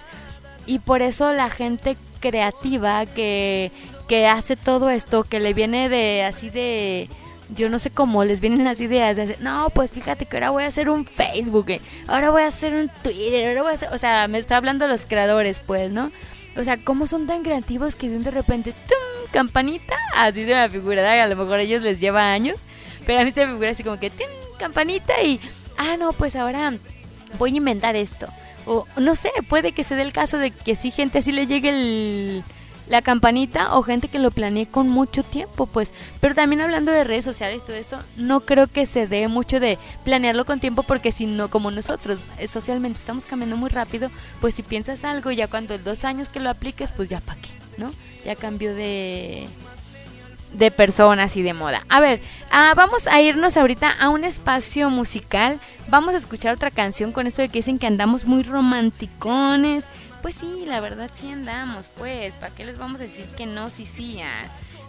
y 0.66 0.80
por 0.80 1.02
eso 1.02 1.34
la 1.34 1.50
gente 1.50 1.98
creativa 2.20 3.06
que, 3.06 3.72
que 4.08 4.28
hace 4.28 4.56
todo 4.56 4.90
esto, 4.90 5.24
que 5.24 5.40
le 5.40 5.54
viene 5.54 5.90
de 5.90 6.24
así 6.24 6.50
de 6.50 7.10
yo 7.56 7.70
no 7.70 7.78
sé 7.78 7.92
cómo 7.92 8.24
les 8.24 8.40
vienen 8.42 8.64
las 8.64 8.80
ideas 8.80 9.16
de 9.16 9.38
no, 9.40 9.70
pues 9.70 9.92
fíjate 9.92 10.26
que 10.26 10.38
ahora 10.38 10.50
voy 10.50 10.64
a 10.64 10.68
hacer 10.68 10.90
un 10.90 11.06
Facebook, 11.06 11.70
eh, 11.70 11.82
ahora 12.08 12.32
voy 12.32 12.42
a 12.42 12.48
hacer 12.48 12.74
un 12.74 12.90
Twitter, 13.04 13.48
ahora 13.50 13.62
voy 13.62 13.72
a 13.72 13.76
hacer, 13.76 13.90
o 13.92 13.98
sea, 13.98 14.28
me 14.28 14.40
está 14.40 14.58
hablando 14.58 14.88
los 14.88 15.06
creadores, 15.06 15.60
pues, 15.60 15.92
¿no? 15.92 16.12
O 16.58 16.64
sea, 16.64 16.78
cómo 16.78 17.08
son 17.08 17.28
tan 17.28 17.44
creativos 17.44 17.96
que 17.96 18.10
de 18.10 18.32
repente, 18.32 18.72
¡tum! 18.72 19.32
campanita, 19.32 19.96
así 20.16 20.46
se 20.46 20.56
me 20.56 20.70
figura, 20.70 21.22
a 21.22 21.28
lo 21.28 21.36
mejor 21.36 21.60
a 21.60 21.62
ellos 21.62 21.82
les 21.82 22.00
lleva 22.00 22.32
años, 22.32 22.58
pero 23.06 23.20
a 23.20 23.24
mí 23.26 23.32
se 23.32 23.46
me 23.46 23.52
figura 23.52 23.72
así 23.72 23.84
como 23.84 24.00
que, 24.00 24.10
¡tum! 24.10 24.28
campanita 24.58 25.22
y, 25.22 25.40
ah, 25.78 25.98
no, 25.98 26.14
pues 26.14 26.36
ahora 26.36 26.74
voy 27.38 27.54
a 27.54 27.58
inventar 27.58 27.96
esto. 27.96 28.28
O 28.66 28.88
no 28.98 29.16
sé, 29.16 29.32
puede 29.48 29.74
que 29.74 29.84
se 29.84 29.96
dé 29.96 30.02
el 30.02 30.14
caso 30.14 30.38
de 30.38 30.52
que 30.52 30.76
si 30.76 30.90
gente 30.90 31.20
así 31.20 31.32
le 31.32 31.46
llegue 31.46 31.70
el 31.70 32.44
la 32.90 33.02
campanita 33.02 33.76
o 33.76 33.84
gente 33.84 34.08
que 34.08 34.20
lo 34.20 34.32
planee 34.32 34.68
con 34.68 34.90
mucho 34.90 35.24
tiempo, 35.24 35.66
pues. 35.66 35.92
Pero 36.20 36.36
también 36.36 36.62
hablando 36.62 36.92
de 36.92 37.04
redes 37.04 37.26
sociales, 37.26 37.64
todo 37.66 37.76
esto, 37.76 38.00
no 38.18 38.42
creo 38.42 38.68
que 38.68 38.86
se 38.86 39.08
dé 39.08 39.28
mucho 39.28 39.60
de 39.60 39.78
planearlo 40.04 40.46
con 40.46 40.60
tiempo 40.60 40.84
porque 40.84 41.12
si 41.12 41.26
no, 41.26 41.50
como 41.50 41.72
nosotros 41.72 42.20
eh, 42.38 42.48
socialmente 42.48 43.00
estamos 43.00 43.26
cambiando 43.26 43.58
muy 43.58 43.70
rápido, 43.70 44.10
pues 44.42 44.56
si 44.56 44.64
piensas 44.64 45.04
algo 45.04 45.32
ya 45.32 45.48
cuando 45.48 45.78
dos 45.78 46.06
años 46.06 46.30
que 46.30 46.40
lo 46.40 46.50
apliques, 46.50 46.92
pues 46.92 47.10
ya 47.10 47.20
para 47.22 47.42
qué, 47.42 47.50
¿no? 47.78 47.92
Ya 48.24 48.36
cambió 48.36 48.74
de 48.74 49.48
de 50.58 50.72
personas 50.72 51.36
y 51.36 51.42
de 51.42 51.54
moda. 51.54 51.84
A 51.90 52.00
ver, 52.00 52.22
ah, 52.50 52.74
vamos 52.76 53.08
a 53.08 53.22
irnos 53.22 53.58
ahorita 53.58 53.92
a 53.92 54.10
un 54.10 54.24
espacio 54.24 54.90
musical. 54.90 55.60
Vamos 55.88 56.14
a 56.14 56.18
escuchar 56.18 56.56
otra 56.56 56.72
canción 56.72 57.12
con 57.12 57.28
esto 57.28 57.42
de 57.42 57.50
que 57.50 57.60
dicen 57.60 57.78
que 57.78 57.88
andamos 57.88 58.26
muy 58.26 58.44
romanticones 58.44 59.84
pues 60.26 60.38
sí, 60.38 60.64
la 60.66 60.80
verdad 60.80 61.12
sí 61.14 61.32
andamos, 61.32 61.86
pues, 62.00 62.34
¿para 62.34 62.52
qué 62.52 62.66
les 62.66 62.80
vamos 62.80 63.00
a 63.00 63.04
decir 63.04 63.26
que 63.38 63.46
no? 63.46 63.70
Sí, 63.70 63.86
sí. 63.86 64.22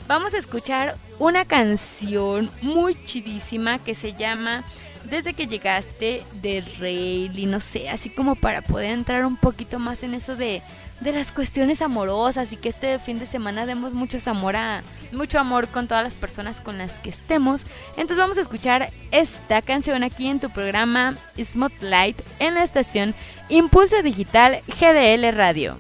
Vamos 0.08 0.32
a 0.32 0.38
escuchar 0.38 0.96
una 1.18 1.44
canción 1.44 2.50
muy 2.62 2.96
chidísima 3.04 3.78
que 3.78 3.94
se 3.94 4.14
llama 4.14 4.64
Desde 5.10 5.34
que 5.34 5.46
llegaste 5.46 6.22
de 6.40 7.30
y 7.34 7.44
no 7.44 7.60
sé, 7.60 7.90
así 7.90 8.08
como 8.08 8.34
para 8.34 8.62
poder 8.62 8.92
entrar 8.92 9.26
un 9.26 9.36
poquito 9.36 9.78
más 9.78 10.02
en 10.04 10.14
eso 10.14 10.36
de 10.36 10.62
de 11.00 11.12
las 11.12 11.32
cuestiones 11.32 11.82
amorosas 11.82 12.52
y 12.52 12.56
que 12.56 12.68
este 12.68 12.98
fin 12.98 13.18
de 13.18 13.26
semana 13.26 13.66
demos 13.66 13.92
mucho 13.92 14.18
amor 14.30 14.56
a 14.56 14.82
mucho 15.12 15.38
amor 15.38 15.68
con 15.68 15.86
todas 15.88 16.04
las 16.04 16.14
personas 16.14 16.60
con 16.60 16.78
las 16.78 16.98
que 16.98 17.10
estemos. 17.10 17.64
Entonces 17.90 18.18
vamos 18.18 18.38
a 18.38 18.42
escuchar 18.42 18.90
esta 19.10 19.62
canción 19.62 20.02
aquí 20.02 20.26
en 20.28 20.40
tu 20.40 20.50
programa 20.50 21.16
Light 21.80 22.20
en 22.38 22.54
la 22.54 22.64
estación 22.64 23.14
Impulso 23.48 24.02
Digital 24.02 24.62
GDL 24.66 25.34
Radio. 25.36 25.78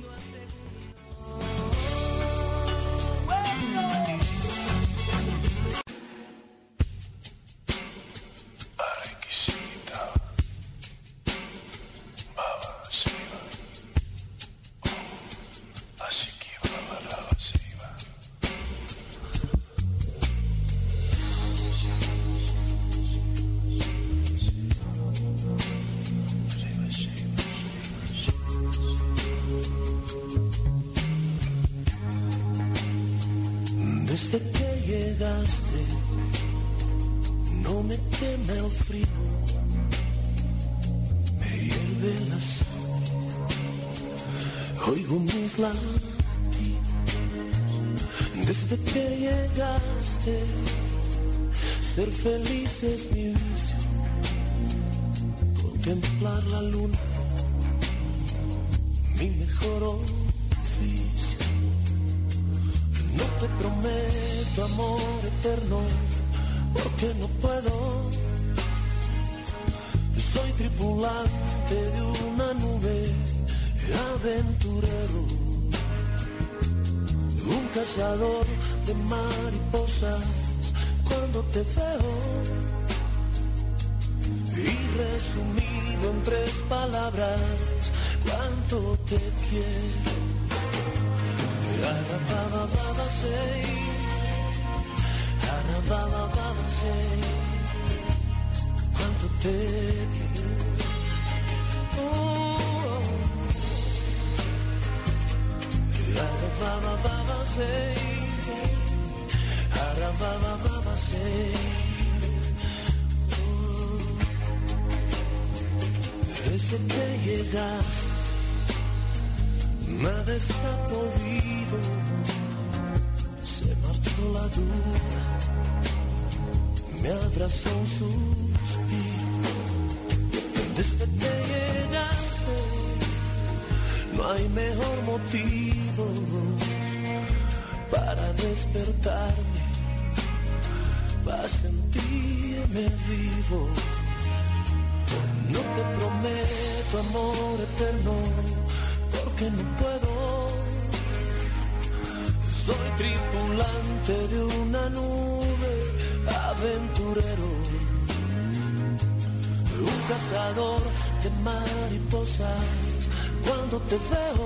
Cuando 163.88 164.04
te 164.04 164.45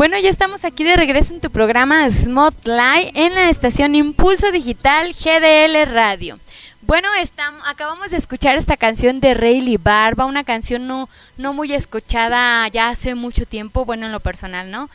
Bueno, 0.00 0.18
ya 0.18 0.30
estamos 0.30 0.64
aquí 0.64 0.82
de 0.82 0.96
regreso 0.96 1.34
en 1.34 1.42
tu 1.42 1.50
programa 1.50 2.08
Smotlight 2.08 3.14
en 3.14 3.34
la 3.34 3.50
estación 3.50 3.94
Impulso 3.94 4.50
Digital 4.50 5.12
GDL 5.12 5.92
Radio. 5.92 6.40
Bueno, 6.80 7.08
estamos, 7.20 7.62
acabamos 7.68 8.10
de 8.10 8.16
escuchar 8.16 8.56
esta 8.56 8.78
canción 8.78 9.20
de 9.20 9.34
Rayleigh 9.34 9.76
Barba, 9.76 10.24
una 10.24 10.42
canción 10.42 10.86
no, 10.86 11.10
no 11.36 11.52
muy 11.52 11.74
escuchada 11.74 12.66
ya 12.68 12.88
hace 12.88 13.14
mucho 13.14 13.44
tiempo, 13.44 13.84
bueno, 13.84 14.06
en 14.06 14.12
lo 14.12 14.20
personal, 14.20 14.70
¿no? 14.70 14.88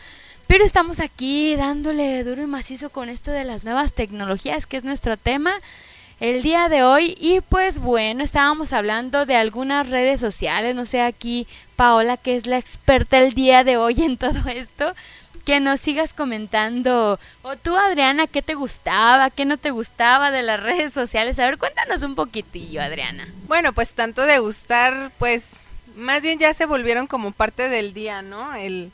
Pero 0.48 0.66
estamos 0.66 1.00
aquí 1.00 1.56
dándole 1.56 2.24
duro 2.24 2.42
y 2.42 2.48
macizo 2.48 2.90
con 2.90 3.08
esto 3.08 3.30
de 3.30 3.44
las 3.44 3.64
nuevas 3.64 3.94
tecnologías, 3.94 4.66
que 4.66 4.78
es 4.78 4.84
nuestro 4.84 5.18
tema 5.18 5.54
el 6.20 6.42
día 6.42 6.68
de 6.68 6.82
hoy. 6.82 7.16
Y 7.20 7.42
pues 7.42 7.78
bueno, 7.78 8.24
estábamos 8.24 8.74
hablando 8.74 9.28
de 9.28 9.36
algunas 9.36 9.88
redes 9.88 10.20
sociales, 10.20 10.76
no 10.76 10.86
sé, 10.86 11.02
aquí 11.02 11.48
Paola, 11.76 12.18
que 12.18 12.36
es 12.36 12.48
la 12.48 12.58
experta 12.58 13.18
el 13.20 13.34
día 13.34 13.64
de 13.64 13.78
hoy 13.78 14.02
en 14.04 14.18
todo 14.18 14.50
esto, 14.50 14.94
que 15.46 15.60
nos 15.60 15.80
sigas 15.80 16.14
comentando. 16.14 17.20
O 17.44 17.56
tú, 17.56 17.78
Adriana, 17.78 18.28
¿qué 18.28 18.42
te 18.42 18.56
gustaba, 18.56 19.30
qué 19.30 19.46
no 19.46 19.58
te 19.58 19.72
gustaba 19.72 20.32
de 20.32 20.44
las 20.44 20.62
redes 20.62 20.94
sociales? 20.94 21.40
A 21.40 21.46
ver, 21.46 21.58
cuéntanos 21.58 22.02
un 22.04 22.16
poquitillo, 22.16 22.82
Adriana. 22.82 23.28
Bueno, 23.48 23.72
pues 23.74 23.94
tanto 23.94 24.24
de 24.24 24.40
gustar, 24.40 25.12
pues 25.20 25.46
más 25.96 26.22
bien 26.22 26.40
ya 26.40 26.54
se 26.54 26.66
volvieron 26.66 27.08
como 27.08 27.32
parte 27.32 27.70
del 27.70 27.94
día, 27.94 28.22
¿no? 28.22 28.54
El, 28.56 28.92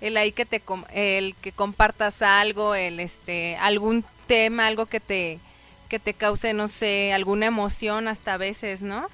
el 0.00 0.16
ahí 0.16 0.32
que 0.32 0.46
te 0.46 0.62
el 0.94 1.34
que 1.36 1.52
compartas 1.52 2.22
algo, 2.22 2.74
el 2.74 3.00
este 3.00 3.56
algún 3.56 4.04
tema, 4.26 4.66
algo 4.66 4.86
que 4.86 5.00
te 5.00 5.40
que 5.88 5.98
te 5.98 6.14
cause, 6.14 6.52
no 6.52 6.68
sé, 6.68 7.12
alguna 7.12 7.46
emoción 7.46 8.08
hasta 8.08 8.34
a 8.34 8.36
veces, 8.38 8.82
¿no? 8.82 9.08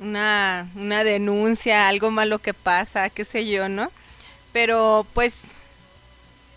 Una 0.00 0.68
una 0.74 1.04
denuncia, 1.04 1.88
algo 1.88 2.10
malo 2.10 2.38
que 2.38 2.54
pasa, 2.54 3.10
qué 3.10 3.24
sé 3.24 3.46
yo, 3.46 3.68
¿no? 3.68 3.90
Pero 4.52 5.06
pues 5.14 5.34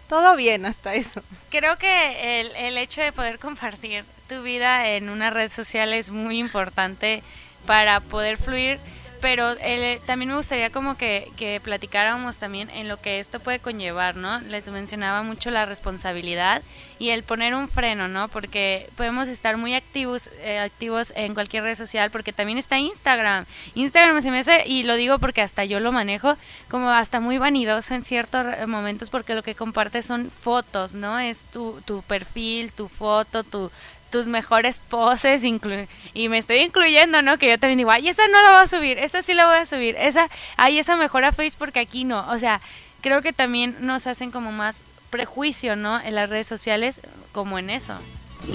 todo 0.08 0.36
bien 0.36 0.66
hasta 0.66 0.94
eso. 0.94 1.24
Creo 1.50 1.78
que 1.78 2.42
el, 2.42 2.56
el 2.56 2.78
hecho 2.78 3.02
de 3.02 3.12
poder 3.12 3.40
compartir 3.40 4.04
tu 4.28 4.44
vida 4.44 4.90
en 4.90 5.10
una 5.10 5.30
red 5.30 5.52
social 5.52 5.94
es 5.94 6.10
muy 6.10 6.40
importante 6.40 7.24
para 7.66 8.00
poder 8.00 8.38
fluir, 8.38 8.80
pero 9.22 9.52
el- 9.52 10.00
también 10.02 10.30
me 10.32 10.38
gustaría 10.38 10.70
como 10.72 10.98
que, 10.98 11.32
platicáramos 11.64 12.38
también 12.38 12.70
en 12.72 12.88
lo 12.88 13.00
que 13.00 13.20
esto 13.20 13.40
puede 13.40 13.60
conllevar, 13.60 14.16
¿no? 14.16 14.40
Les 14.42 14.68
mencionaba 14.68 15.22
mucho 15.24 15.52
la 15.52 15.66
responsabilidad 15.66 16.62
y 17.00 17.10
el 17.10 17.24
poner 17.24 17.56
un 17.56 17.68
freno, 17.70 18.08
¿no? 18.08 18.28
Porque 18.28 18.88
podemos 18.98 19.28
estar 19.28 19.58
muy 19.58 19.74
activos, 19.74 20.30
eh, 20.44 20.60
activos 20.60 21.14
en 21.16 21.34
cualquier 21.34 21.64
red 21.64 21.76
social, 21.76 22.12
porque 22.12 22.34
también 22.34 22.58
está 22.58 22.78
Instagram. 22.80 23.46
Instagram 23.76 24.22
se 24.22 24.32
me 24.32 24.40
hace, 24.40 24.68
y 24.68 24.84
lo 24.84 24.96
digo 24.96 25.20
porque 25.20 25.42
hasta 25.42 25.66
yo 25.66 25.80
lo 25.80 25.92
manejo, 25.92 26.36
como 26.70 26.90
hasta 26.90 27.20
muy 27.20 27.38
vanidoso 27.38 27.94
en 27.94 28.04
ciertos 28.04 28.46
momentos, 28.68 29.10
porque 29.10 29.36
lo 29.36 29.44
que 29.44 29.56
compartes 29.56 30.06
son 30.06 30.32
fotos, 30.32 30.94
¿no? 30.94 31.20
Es 31.20 31.40
tu, 31.54 31.82
tu 31.86 32.02
perfil, 32.04 32.72
tu 32.72 32.88
foto, 32.88 33.44
tu 33.44 33.72
tus 34.12 34.28
mejores 34.28 34.80
poses 34.90 35.44
inclu- 35.44 35.88
y 36.14 36.30
me 36.30 36.38
estoy 36.38 36.58
incluyendo, 36.60 37.22
¿no? 37.22 37.38
Que 37.38 37.50
yo 37.50 37.58
también 37.58 37.78
digo, 37.80 37.90
ay, 37.92 38.10
esa 38.10 38.28
no 38.28 38.42
la 38.44 38.52
voy 38.52 38.64
a 38.64 38.68
subir, 38.68 39.00
esa 39.00 39.22
sí 39.22 39.34
la 39.34 39.48
voy 39.48 39.58
a 39.58 39.66
subir, 39.66 39.96
esa, 39.98 40.30
ay, 40.58 40.78
esa 40.78 40.96
mejora 40.98 41.32
Face 41.32 41.56
porque 41.58 41.80
aquí 41.80 42.04
no. 42.04 42.30
O 42.30 42.38
sea, 42.38 42.62
creo 43.02 43.22
que 43.24 43.34
también 43.34 43.76
nos 43.80 44.06
hacen 44.06 44.30
como 44.32 44.52
más 44.52 44.76
prejuicio, 45.10 45.76
¿no? 45.76 46.00
En 46.00 46.14
las 46.16 46.30
redes 46.30 46.48
sociales 46.48 47.02
como 47.32 47.58
en 47.58 47.70
eso. 47.70 47.94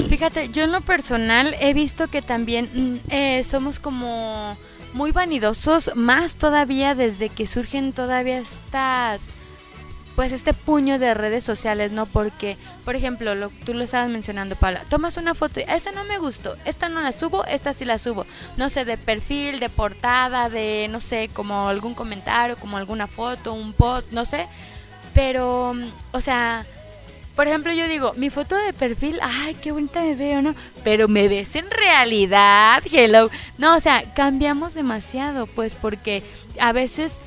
Fíjate, 0.08 0.48
yo 0.48 0.64
en 0.64 0.72
lo 0.72 0.80
personal 0.80 1.54
he 1.60 1.72
visto 1.72 2.08
que 2.08 2.20
también 2.22 2.68
mm, 2.72 2.96
eh, 3.10 3.44
somos 3.44 3.78
como 3.78 4.56
muy 4.94 5.12
vanidosos, 5.12 5.92
más 5.94 6.34
todavía 6.34 6.94
desde 6.94 7.28
que 7.28 7.46
surgen 7.46 7.92
todavía 7.92 8.38
estas, 8.38 9.20
pues 10.16 10.32
este 10.32 10.54
puño 10.54 10.98
de 10.98 11.12
redes 11.12 11.44
sociales, 11.44 11.92
¿no? 11.92 12.06
Porque, 12.06 12.56
por 12.86 12.96
ejemplo, 12.96 13.34
lo, 13.34 13.50
tú 13.64 13.74
lo 13.74 13.84
estabas 13.84 14.08
mencionando, 14.08 14.56
Paula, 14.56 14.82
tomas 14.88 15.18
una 15.18 15.34
foto 15.34 15.60
y 15.60 15.64
esa 15.68 15.92
no 15.92 16.04
me 16.04 16.18
gustó, 16.18 16.56
esta 16.64 16.88
no 16.88 17.02
la 17.02 17.12
subo, 17.12 17.44
esta 17.44 17.74
sí 17.74 17.84
la 17.84 17.98
subo, 17.98 18.24
no 18.56 18.70
sé, 18.70 18.86
de 18.86 18.96
perfil, 18.96 19.60
de 19.60 19.68
portada, 19.68 20.48
de, 20.48 20.88
no 20.90 21.00
sé, 21.00 21.28
como 21.32 21.68
algún 21.68 21.94
comentario, 21.94 22.56
como 22.56 22.78
alguna 22.78 23.06
foto, 23.06 23.52
un 23.52 23.74
post, 23.74 24.10
no 24.12 24.24
sé, 24.24 24.46
pero, 25.12 25.76
o 26.12 26.20
sea, 26.22 26.64
por 27.36 27.46
ejemplo, 27.46 27.70
yo 27.74 27.86
digo, 27.86 28.14
mi 28.16 28.30
foto 28.30 28.56
de 28.56 28.72
perfil, 28.72 29.18
ay, 29.20 29.54
qué 29.56 29.70
bonita 29.70 30.00
me 30.00 30.14
veo, 30.14 30.40
¿no? 30.40 30.54
Pero 30.82 31.06
me 31.06 31.28
ves 31.28 31.54
en 31.54 31.70
realidad, 31.70 32.82
hello. 32.90 33.28
No, 33.58 33.76
o 33.76 33.80
sea, 33.80 34.02
cambiamos 34.14 34.72
demasiado, 34.72 35.46
pues, 35.46 35.74
porque 35.74 36.22
a 36.58 36.72
veces 36.72 37.18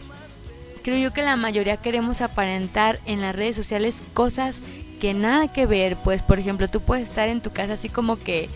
creo 0.81 0.97
yo 0.97 1.13
que 1.13 1.21
la 1.21 1.35
mayoría 1.35 1.77
queremos 1.77 2.21
aparentar 2.21 2.99
en 3.05 3.21
las 3.21 3.35
redes 3.35 3.55
sociales 3.55 4.03
cosas 4.13 4.55
que 4.99 5.13
nada 5.13 5.51
que 5.51 5.65
ver, 5.65 5.95
pues 5.97 6.21
por 6.21 6.39
ejemplo, 6.39 6.67
tú 6.67 6.81
puedes 6.81 7.07
estar 7.07 7.29
en 7.29 7.41
tu 7.41 7.51
casa 7.51 7.73
así 7.73 7.89
como 7.89 8.17
que 8.17 8.49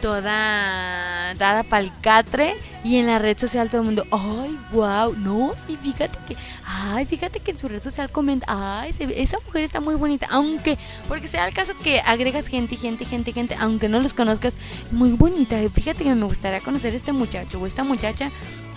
toda 0.00 1.34
dada 1.34 1.62
pa'l 1.62 1.92
catre 2.00 2.54
y 2.82 2.96
en 2.96 3.06
la 3.06 3.18
red 3.18 3.38
social 3.38 3.68
todo 3.68 3.82
el 3.82 3.86
mundo, 3.86 4.06
ay, 4.10 4.58
wow, 4.72 5.14
no, 5.14 5.52
sí, 5.66 5.76
fíjate 5.76 6.18
que, 6.26 6.36
ay, 6.64 7.04
fíjate 7.04 7.40
que 7.40 7.50
en 7.50 7.58
su 7.58 7.68
red 7.68 7.82
social 7.82 8.10
comenta, 8.10 8.46
ay, 8.48 8.94
esa 9.14 9.38
mujer 9.44 9.64
está 9.64 9.80
muy 9.80 9.96
bonita, 9.96 10.26
aunque, 10.30 10.78
porque 11.06 11.28
sea 11.28 11.46
el 11.46 11.52
caso 11.52 11.74
que 11.82 12.00
agregas 12.00 12.46
gente, 12.46 12.76
gente, 12.76 13.04
gente, 13.04 13.32
gente, 13.32 13.54
aunque 13.60 13.88
no 13.88 14.00
los 14.00 14.14
conozcas, 14.14 14.54
muy 14.90 15.10
bonita, 15.10 15.58
fíjate 15.72 16.04
que 16.04 16.14
me 16.14 16.24
gustaría 16.24 16.60
conocer 16.60 16.94
este 16.94 17.12
muchacho 17.12 17.60
o 17.60 17.66
esta 17.66 17.84
muchacha, 17.84 18.30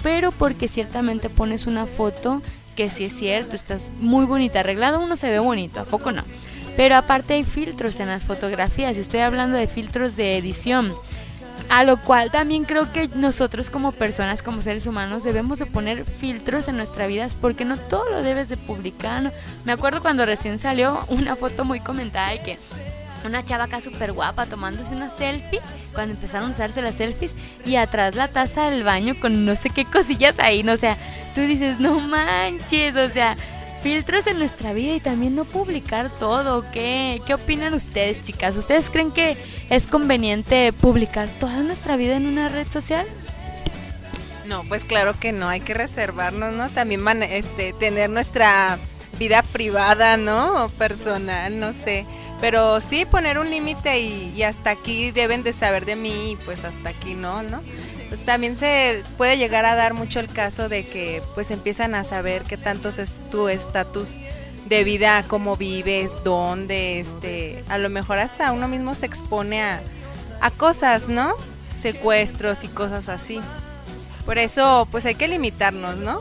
pero 0.04 0.32
porque 0.34 0.68
ciertamente 0.68 1.30
pones 1.30 1.66
una 1.66 1.86
foto 1.86 2.42
que 2.76 2.90
sí 2.90 3.06
es 3.06 3.16
cierto, 3.16 3.56
estás 3.56 3.90
muy 4.00 4.26
bonita, 4.26 4.60
arreglado 4.60 5.00
uno 5.00 5.16
se 5.16 5.30
ve 5.30 5.40
bonito, 5.40 5.80
¿a 5.80 5.86
poco 5.86 6.12
no? 6.12 6.24
Pero 6.76 6.96
aparte 6.96 7.34
hay 7.34 7.44
filtros 7.44 8.00
en 8.00 8.08
las 8.08 8.24
fotografías, 8.24 8.98
estoy 8.98 9.22
hablando 9.22 9.58
de 9.58 9.68
filtros 9.68 10.16
de 10.16 10.38
edición. 10.38 10.94
A 11.70 11.84
lo 11.84 11.98
cual 11.98 12.30
también 12.30 12.66
creo 12.66 12.92
que 12.92 13.08
nosotros 13.16 13.70
como 13.70 13.92
personas, 13.92 14.42
como 14.42 14.62
seres 14.62 14.86
humanos, 14.86 15.24
debemos 15.24 15.60
de 15.60 15.66
poner 15.66 16.04
filtros 16.04 16.68
en 16.68 16.78
nuestra 16.78 17.08
vida 17.08 17.28
porque 17.42 17.66
no 17.66 17.78
todo 17.78 18.10
lo 18.10 18.22
debes 18.22 18.50
de 18.50 18.58
publicar. 18.58 19.32
Me 19.64 19.72
acuerdo 19.72 20.02
cuando 20.02 20.26
recién 20.26 20.60
salió 20.60 21.00
una 21.08 21.36
foto 21.36 21.64
muy 21.64 21.80
comentada 21.80 22.32
de 22.32 22.40
que 22.42 22.60
una 23.28 23.44
chava 23.46 23.66
acá 23.66 23.82
súper 23.82 24.12
guapa 24.14 24.46
tomándose 24.46 24.96
una 24.96 25.10
selfie 25.10 25.62
cuando 25.94 26.14
empezaron 26.14 26.50
a 26.50 26.52
usarse 26.52 26.82
las 26.82 26.96
selfies 26.96 27.34
y 27.66 27.76
atrás 27.76 28.16
la 28.16 28.28
taza 28.28 28.70
del 28.70 28.84
baño 28.84 29.16
con 29.20 29.46
no 29.46 29.56
sé 29.56 29.70
qué 29.70 29.86
cosillas 29.92 30.40
ahí, 30.40 30.64
¿no? 30.64 30.74
O 30.74 30.78
sea, 30.78 30.98
tú 31.36 31.42
dices, 31.42 31.80
no 31.80 32.00
manches, 32.00 32.96
o 32.96 33.10
sea, 33.10 33.36
filtros 33.84 34.28
en 34.28 34.40
nuestra 34.40 34.74
vida 34.74 34.96
y 34.96 35.00
también 35.00 35.36
no 35.36 35.46
publicar 35.46 36.10
todo. 36.10 36.66
¿Qué, 36.72 37.22
¿Qué 37.28 37.34
opinan 37.34 37.74
ustedes, 37.74 38.24
chicas? 38.24 38.56
¿Ustedes 38.56 38.90
creen 38.90 39.12
que 39.12 39.38
es 39.70 39.88
conveniente 39.88 40.72
publicar 40.74 41.28
toda 41.40 41.58
nuestra 41.58 41.98
vida 41.98 42.16
en 42.16 42.26
una 42.26 42.50
red 42.50 42.68
social? 42.72 43.06
No, 44.46 44.64
pues 44.64 44.84
claro 44.84 45.18
que 45.20 45.32
no, 45.32 45.48
hay 45.50 45.62
que 45.62 45.74
reservarnos, 45.74 46.54
¿no? 46.54 46.70
También 46.70 47.06
este, 47.24 47.74
tener 47.74 48.10
nuestra 48.10 48.78
vida 49.20 49.42
privada, 49.42 50.18
¿no? 50.18 50.66
O 50.66 50.70
personal, 50.70 51.60
no 51.60 51.74
sé. 51.74 52.06
Pero 52.44 52.82
sí 52.82 53.06
poner 53.06 53.40
un 53.40 53.50
límite 53.50 54.02
y, 54.02 54.44
hasta 54.44 54.72
aquí 54.72 55.12
deben 55.12 55.44
de 55.44 55.54
saber 55.54 55.86
de 55.86 55.96
mí 55.96 56.34
y 56.34 56.36
pues 56.36 56.66
hasta 56.66 56.90
aquí 56.90 57.14
no, 57.14 57.42
¿no? 57.42 57.62
Pues, 58.10 58.26
también 58.26 58.58
se 58.58 59.02
puede 59.18 59.38
llegar 59.38 59.64
a 59.64 59.76
dar 59.76 59.94
mucho 59.94 60.20
el 60.20 60.28
caso 60.28 60.68
de 60.68 60.86
que 60.86 61.22
pues 61.36 61.52
empiezan 61.52 61.96
a 61.96 62.04
saber 62.04 62.44
qué 62.44 62.58
tanto 62.58 62.90
es 62.90 63.14
tu 63.32 63.48
estatus 63.48 64.10
de 64.66 64.84
vida, 64.84 65.24
cómo 65.26 65.56
vives, 65.56 66.12
dónde, 66.26 67.00
este, 67.00 67.64
a 67.70 67.78
lo 67.78 67.88
mejor 67.88 68.20
hasta 68.20 68.52
uno 68.52 68.68
mismo 68.68 68.94
se 68.94 69.06
expone 69.06 69.64
a, 69.64 69.82
a 70.42 70.52
cosas, 70.52 71.08
¿no? 71.08 71.36
Secuestros 71.80 72.66
y 72.66 72.68
cosas 72.68 73.08
así. 73.08 73.40
Por 74.26 74.38
eso, 74.38 74.86
pues 74.92 75.06
hay 75.06 75.16
que 75.16 75.30
limitarnos, 75.30 75.96
¿no? 75.96 76.20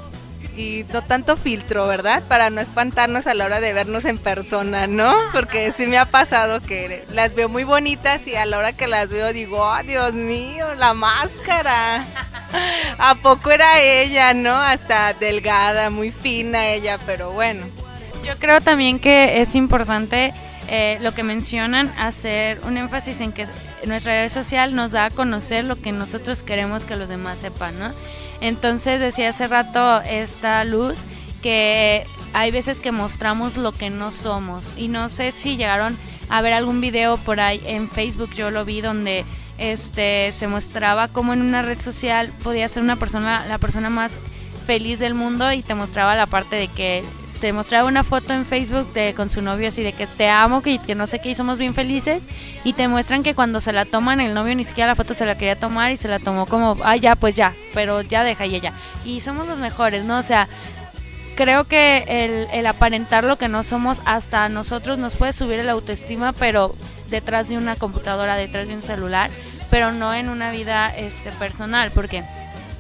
Y 0.57 0.85
no 0.93 1.03
tanto 1.03 1.37
filtro, 1.37 1.87
¿verdad? 1.87 2.23
Para 2.29 2.51
no 2.51 2.61
espantarnos 2.61 3.27
a 3.27 3.35
la 3.35 3.47
hora 3.47 3.61
de 3.61 3.73
vernos 3.73 4.05
en 4.05 4.19
persona, 4.19 4.87
¿no? 4.87 5.15
Porque 5.33 5.73
sí 5.77 5.87
me 5.87 5.99
ha 5.99 6.05
pasado 6.07 6.61
que 6.61 7.05
las 7.13 7.35
veo 7.35 7.49
muy 7.49 7.65
bonitas 7.65 8.27
y 8.27 8.35
a 8.35 8.45
la 8.47 8.59
hora 8.59 8.73
que 8.73 8.87
las 8.87 9.09
veo 9.09 9.33
digo, 9.33 9.59
oh, 9.59 9.83
Dios 9.85 10.15
mío, 10.15 10.67
la 10.79 10.95
máscara. 10.95 12.05
¿A 12.99 13.15
poco 13.17 13.51
era 13.51 13.81
ella, 13.81 14.35
no? 14.35 14.55
Hasta 14.55 15.15
delgada, 15.15 15.91
muy 15.91 16.11
fina 16.11 16.69
ella, 16.69 16.99
pero 17.07 17.33
bueno. 17.33 17.65
Yo 18.25 18.39
creo 18.39 18.61
también 18.61 18.99
que 18.99 19.41
es 19.41 19.55
importante 19.55 20.33
eh, 20.69 20.99
lo 21.01 21.13
que 21.13 21.23
mencionan, 21.23 21.93
hacer 21.99 22.61
un 22.65 22.77
énfasis 22.77 23.21
en 23.21 23.33
que 23.33 23.47
nuestra 23.87 24.13
red 24.13 24.29
social 24.29 24.75
nos 24.75 24.93
da 24.93 25.07
a 25.07 25.11
conocer 25.11 25.65
lo 25.65 25.77
que 25.77 25.93
nosotros 25.93 26.43
queremos 26.43 26.85
que 26.85 26.95
los 26.97 27.09
demás 27.09 27.41
sepan, 27.41 27.79
¿no? 27.79 27.93
Entonces 28.43 29.01
decía 29.01 29.31
hace 29.31 29.47
rato 29.47 30.03
esta 30.03 30.65
luz 30.65 31.05
que 31.43 32.05
hay 32.35 32.51
veces 32.51 32.81
que 32.81 32.91
mostramos 32.93 33.57
lo 33.57 33.73
que 33.73 33.89
no 33.89 34.11
somos. 34.11 34.73
Y 34.77 34.89
no 34.89 35.09
sé 35.09 35.31
si 35.31 35.57
llegaron 35.57 35.97
a 36.29 36.43
ver 36.43 36.53
algún 36.53 36.81
video 36.81 37.19
por 37.19 37.41
ahí 37.41 37.63
en 37.67 37.89
Facebook 37.89 38.31
yo 38.35 38.51
lo 38.51 38.65
vi 38.65 38.81
donde 38.81 39.25
este 39.59 40.33
se 40.33 40.49
mostraba 40.49 41.09
como 41.09 41.33
en 41.33 41.43
una 41.43 41.63
red 41.63 41.81
social 41.81 42.33
podía 42.43 42.69
ser 42.69 42.83
una 42.83 42.97
persona 42.97 43.45
la 43.47 43.59
persona 43.59 43.91
más 43.91 44.19
feliz 44.67 44.99
del 44.99 45.15
mundo 45.15 45.53
y 45.53 45.63
te 45.63 45.75
mostraba 45.75 46.17
la 46.17 46.27
parte 46.27 46.57
de 46.57 46.69
que 46.69 47.05
te 47.43 47.53
mostraba 47.53 47.89
una 47.89 48.05
foto 48.05 48.33
en 48.33 48.47
Facebook 48.47 48.93
de, 48.93 49.15
con 49.15 49.29
su 49.29 49.43
novio 49.43 49.67
así 49.67 49.83
de 49.83 49.93
que 49.93 50.07
te 50.07 50.29
amo, 50.29 50.63
que, 50.63 50.79
que 50.79 50.95
no 50.95 51.09
sé 51.09 51.19
qué, 51.19 51.31
y 51.31 51.35
somos 51.35 51.59
bien 51.59 51.75
felices. 51.75 52.23
Y 52.63 52.73
te 52.75 52.87
muestran 52.87 53.25
que 53.25 53.35
cuando 53.35 53.59
se 53.59 53.73
la 53.73 53.85
toman, 53.85 54.21
el 54.21 54.33
novio 54.33 54.55
ni 54.55 54.63
siquiera 54.63 54.87
la 54.87 54.95
foto 54.95 55.13
se 55.13 55.27
la 55.27 55.37
quería 55.37 55.57
tomar 55.57 55.91
y 55.91 55.97
se 55.97 56.07
la 56.07 56.21
tomó 56.21 56.47
como, 56.47 56.79
ah, 56.85 56.95
ya, 56.95 57.17
pues 57.17 57.35
ya, 57.35 57.53
pero 57.75 58.01
ya 58.01 58.23
deja 58.23 58.47
y 58.47 58.55
ella. 58.55 58.73
Y 59.05 59.23
somos 59.23 59.49
los 59.49 59.59
mejores, 59.59 60.05
¿no? 60.05 60.19
O 60.19 60.23
sea, 60.23 60.47
creo 61.35 61.65
que 61.65 62.05
el, 62.07 62.47
el 62.53 62.65
aparentar 62.65 63.25
lo 63.25 63.39
que 63.39 63.49
no 63.49 63.65
somos 63.65 64.01
hasta 64.05 64.49
nosotros 64.49 64.99
nos 64.99 65.17
puede 65.17 65.33
subir 65.33 65.59
el 65.59 65.69
autoestima, 65.69 66.33
pero 66.33 66.77
detrás 67.11 67.49
de 67.49 67.57
una 67.57 67.75
computadora, 67.75 68.37
detrás 68.37 68.69
de 68.69 68.77
un 68.77 68.83
celular, 68.83 69.31
pero 69.69 69.91
no 69.91 70.15
en 70.15 70.29
una 70.29 70.53
vida 70.53 70.97
este, 70.97 71.33
personal, 71.33 71.91
porque 71.91 72.23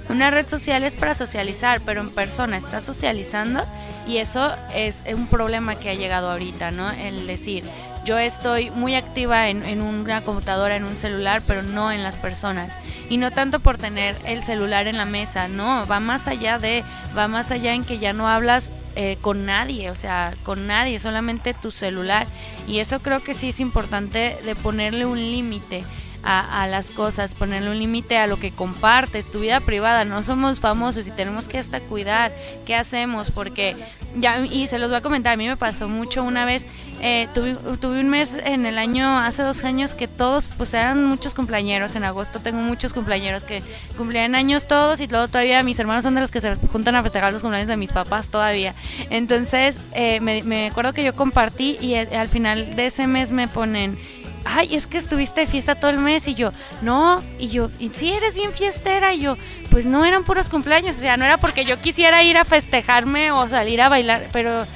una 0.09 0.31
red 0.31 0.47
social 0.47 0.85
es 0.85 0.95
para 0.95 1.17
socializar, 1.17 1.81
pero 1.85 2.01
en 2.01 2.11
persona 2.11 2.57
estás 2.57 2.85
socializando 2.85 3.65
y 4.07 4.19
eso 4.19 4.53
es 4.75 5.03
un 5.15 5.27
problema 5.27 5.77
que 5.77 5.91
ha 5.91 5.95
llegado 5.95 6.31
ahorita, 6.31 6.71
¿no? 6.71 6.91
El 6.91 7.27
decir, 7.27 7.65
yo 8.05 8.19
estoy 8.19 8.71
muy 8.71 8.97
activa 8.97 9.49
en, 9.49 9.81
una 9.81 10.23
computadora, 10.23 10.77
en 10.77 10.85
un 10.85 10.97
celular, 10.97 11.41
pero 11.47 11.63
no 11.63 11.93
en 11.93 12.03
las 12.03 12.17
personas. 12.17 12.73
Y 13.09 13.17
no 13.17 13.31
tanto 13.31 13.61
por 13.61 13.79
tener 13.79 14.17
el 14.27 14.43
celular 14.43 14.89
en 14.89 14.97
la 14.97 15.05
mesa, 15.05 15.47
no, 15.47 15.87
va 15.87 16.01
más 16.01 16.27
allá 16.27 16.59
de, 16.59 16.83
va 17.17 17.29
más 17.29 17.51
allá 17.53 17.75
en 17.75 17.85
que 17.85 17.99
ya 17.99 18.13
no 18.13 18.29
hablas 18.29 18.71
eh, 18.97 19.19
con 19.21 19.47
nadie, 19.47 19.91
o 19.91 19.95
sea, 19.95 20.35
con 20.43 20.67
nadie, 20.67 20.99
solamente 20.99 21.55
tu 21.55 21.71
celular. 21.71 22.27
Y 22.67 22.79
eso 22.81 23.01
creo 23.01 23.23
que 23.23 23.35
sí 23.35 23.51
es 23.51 23.61
importante 23.61 24.37
de 24.45 24.55
ponerle 24.57 25.07
un 25.07 25.19
límite 25.19 25.85
a, 26.25 26.67
las 26.69 26.91
cosas, 26.91 27.35
ponerle 27.35 27.71
un 27.71 27.79
límite 27.79 28.17
a 28.17 28.27
lo 28.27 28.39
que 28.39 28.51
compartes, 28.51 29.31
tu 29.31 29.41
vida 29.41 29.61
privada. 29.61 30.05
No 30.05 30.23
somos 30.23 30.61
famosos 30.61 31.07
y 31.07 31.11
tenemos 31.11 31.49
que 31.49 31.59
hasta 31.59 31.81
cuidar 31.81 32.33
qué 32.65 32.75
hacemos, 32.75 33.31
porque 33.31 33.77
ya, 34.17 34.41
y 34.45 34.67
se 34.67 34.79
los 34.79 34.91
voy 34.91 34.99
a 34.99 35.01
comentar, 35.01 35.33
a 35.33 35.37
mí 35.37 35.49
me 35.49 35.57
pasó 35.57 35.89
mucho 35.89 36.23
una 36.23 36.45
vez, 36.45 36.67
eh, 37.01 37.27
tuve, 37.35 37.55
tuve, 37.81 38.01
un 38.01 38.09
mes 38.09 38.39
en 38.45 38.67
el 38.67 38.79
año, 38.79 39.19
hace 39.19 39.43
dos 39.43 39.65
años, 39.65 39.95
que 39.95 40.07
todos, 40.07 40.51
pues 40.57 40.73
eran 40.75 41.05
muchos 41.05 41.35
cumpleaños, 41.35 41.97
en 41.97 42.05
agosto 42.05 42.39
tengo 42.39 42.61
muchos 42.61 42.93
cumpleaños 42.93 43.43
que 43.43 43.63
cumplían 43.97 44.37
años 44.37 44.69
todos 44.69 45.01
y 45.01 45.09
luego 45.09 45.27
todavía 45.27 45.63
mis 45.65 45.79
hermanos 45.81 46.05
son 46.05 46.15
de 46.15 46.21
los 46.21 46.31
que 46.31 46.41
se 46.41 46.55
juntan 46.55 46.95
a 46.95 47.03
festejar 47.03 47.33
los 47.33 47.43
cumpleaños 47.43 47.69
de 47.69 47.77
mis 47.77 47.91
papás 47.91 48.29
todavía. 48.29 48.75
Entonces, 49.11 49.79
eh, 49.95 50.21
me, 50.21 50.45
me 50.45 50.69
acuerdo 50.69 50.93
que 50.93 51.03
yo 51.03 51.17
compartí 51.17 51.77
y 51.81 51.95
eh, 51.95 52.17
al 52.17 52.29
final 52.29 52.77
de 52.77 52.87
ese 52.87 53.09
mes 53.09 53.31
me 53.31 53.49
ponen 53.49 53.99
ay, 54.45 54.75
es 54.75 54.87
que 54.87 54.99
estuviste 54.99 55.43
de 55.43 55.47
fiesta 55.47 55.75
todo 55.75 55.91
el 55.91 55.99
mes 55.99 56.29
y 56.29 56.35
yo, 56.35 56.53
no, 56.83 57.23
y 57.39 57.49
yo, 57.49 57.71
y 57.79 57.89
sí, 57.91 58.13
eres 58.13 58.35
bien 58.35 58.53
fiestera 58.53 59.15
y 59.15 59.21
yo, 59.21 59.37
pues 59.71 59.87
no 59.87 60.05
eran 60.05 60.25
puros 60.25 60.49
cumpleaños, 60.49 60.97
o 60.97 61.01
sea, 61.01 61.17
no 61.17 61.25
era 61.25 61.39
porque 61.39 61.65
yo 61.65 61.81
quisiera 61.81 62.23
ir 62.23 62.37
a 62.37 62.45
festejarme 62.45 63.33
o 63.33 63.49
salir 63.49 63.81
a 63.81 63.89
bailar, 63.89 64.27
pero 64.33 64.67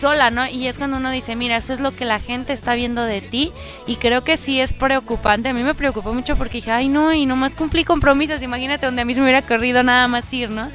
sola, 0.00 0.30
¿no? 0.30 0.46
Y 0.46 0.66
es 0.66 0.78
cuando 0.78 0.96
uno 0.96 1.10
dice, 1.10 1.36
mira, 1.36 1.58
eso 1.58 1.72
es 1.72 1.80
lo 1.80 1.94
que 1.94 2.06
la 2.06 2.18
gente 2.18 2.52
está 2.52 2.74
viendo 2.74 3.04
de 3.04 3.20
ti 3.20 3.52
y 3.86 3.96
creo 3.96 4.24
que 4.24 4.38
sí 4.38 4.58
es 4.58 4.72
preocupante. 4.72 5.50
A 5.50 5.52
mí 5.52 5.62
me 5.62 5.74
preocupó 5.74 6.14
mucho 6.14 6.36
porque 6.36 6.58
dije, 6.58 6.70
ay, 6.70 6.88
no, 6.88 7.12
y 7.12 7.26
nomás 7.26 7.54
cumplí 7.54 7.84
compromisos, 7.84 8.42
imagínate 8.42 8.86
donde 8.86 9.02
a 9.02 9.04
mí 9.04 9.12
se 9.12 9.20
me 9.20 9.26
hubiera 9.26 9.42
corrido 9.42 9.82
nada 9.82 10.08
más 10.08 10.32
ir, 10.32 10.48
¿no? 10.50 10.70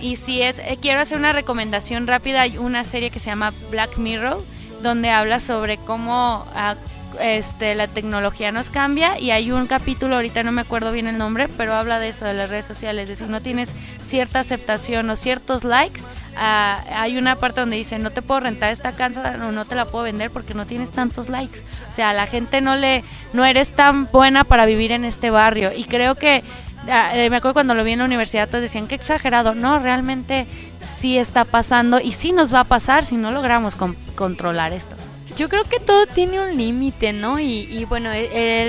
Y 0.00 0.16
si 0.16 0.42
es, 0.42 0.58
eh, 0.60 0.78
quiero 0.80 1.00
hacer 1.00 1.18
una 1.18 1.32
recomendación 1.32 2.06
rápida, 2.06 2.42
hay 2.42 2.56
una 2.56 2.84
serie 2.84 3.10
que 3.10 3.20
se 3.20 3.30
llama 3.30 3.52
Black 3.70 3.98
Mirror, 3.98 4.42
donde 4.82 5.10
habla 5.10 5.38
sobre 5.38 5.76
cómo 5.76 6.46
ah, 6.54 6.74
este, 7.20 7.74
la 7.74 7.86
tecnología 7.86 8.52
nos 8.52 8.70
cambia 8.70 9.18
y 9.18 9.30
hay 9.30 9.52
un 9.52 9.66
capítulo, 9.66 10.16
ahorita 10.16 10.42
no 10.42 10.52
me 10.52 10.60
acuerdo 10.60 10.92
bien 10.92 11.06
el 11.06 11.18
nombre, 11.18 11.48
pero 11.48 11.74
habla 11.74 11.98
de 11.98 12.08
eso, 12.08 12.24
de 12.24 12.34
las 12.34 12.50
redes 12.50 12.64
sociales, 12.64 13.08
de 13.08 13.16
si 13.16 13.24
no 13.24 13.40
tienes 13.40 13.70
cierta 14.04 14.40
aceptación 14.40 15.08
o 15.10 15.16
ciertos 15.16 15.64
likes, 15.64 16.00
ah, 16.36 16.82
hay 16.94 17.16
una 17.18 17.36
parte 17.36 17.60
donde 17.60 17.76
dice, 17.76 17.98
no 17.98 18.10
te 18.10 18.22
puedo 18.22 18.40
rentar 18.40 18.72
esta 18.72 18.92
casa 18.92 19.36
o 19.46 19.52
no 19.52 19.64
te 19.64 19.74
la 19.74 19.84
puedo 19.84 20.04
vender 20.04 20.30
porque 20.30 20.54
no 20.54 20.66
tienes 20.66 20.90
tantos 20.90 21.28
likes. 21.28 21.60
O 21.88 21.92
sea, 21.92 22.12
la 22.12 22.26
gente 22.26 22.60
no 22.60 22.76
le, 22.76 23.04
no 23.32 23.44
eres 23.44 23.72
tan 23.72 24.10
buena 24.10 24.44
para 24.44 24.66
vivir 24.66 24.92
en 24.92 25.04
este 25.04 25.30
barrio. 25.30 25.72
Y 25.76 25.84
creo 25.84 26.14
que, 26.14 26.42
ah, 26.88 27.10
eh, 27.14 27.30
me 27.30 27.36
acuerdo 27.36 27.54
cuando 27.54 27.74
lo 27.74 27.84
vi 27.84 27.92
en 27.92 28.00
la 28.00 28.04
universidad, 28.04 28.48
todos 28.48 28.62
decían, 28.62 28.88
que 28.88 28.94
exagerado. 28.94 29.54
No, 29.54 29.78
realmente 29.78 30.46
sí 30.82 31.18
está 31.18 31.44
pasando 31.44 32.00
y 32.00 32.12
sí 32.12 32.32
nos 32.32 32.52
va 32.52 32.60
a 32.60 32.64
pasar 32.64 33.04
si 33.04 33.16
no 33.16 33.30
logramos 33.30 33.76
controlar 34.14 34.72
esto. 34.72 34.96
Yo 35.36 35.48
creo 35.48 35.64
que 35.64 35.80
todo 35.80 36.06
tiene 36.06 36.40
un 36.40 36.56
límite, 36.56 37.12
¿no? 37.12 37.40
Y, 37.40 37.84
bueno, 37.88 38.10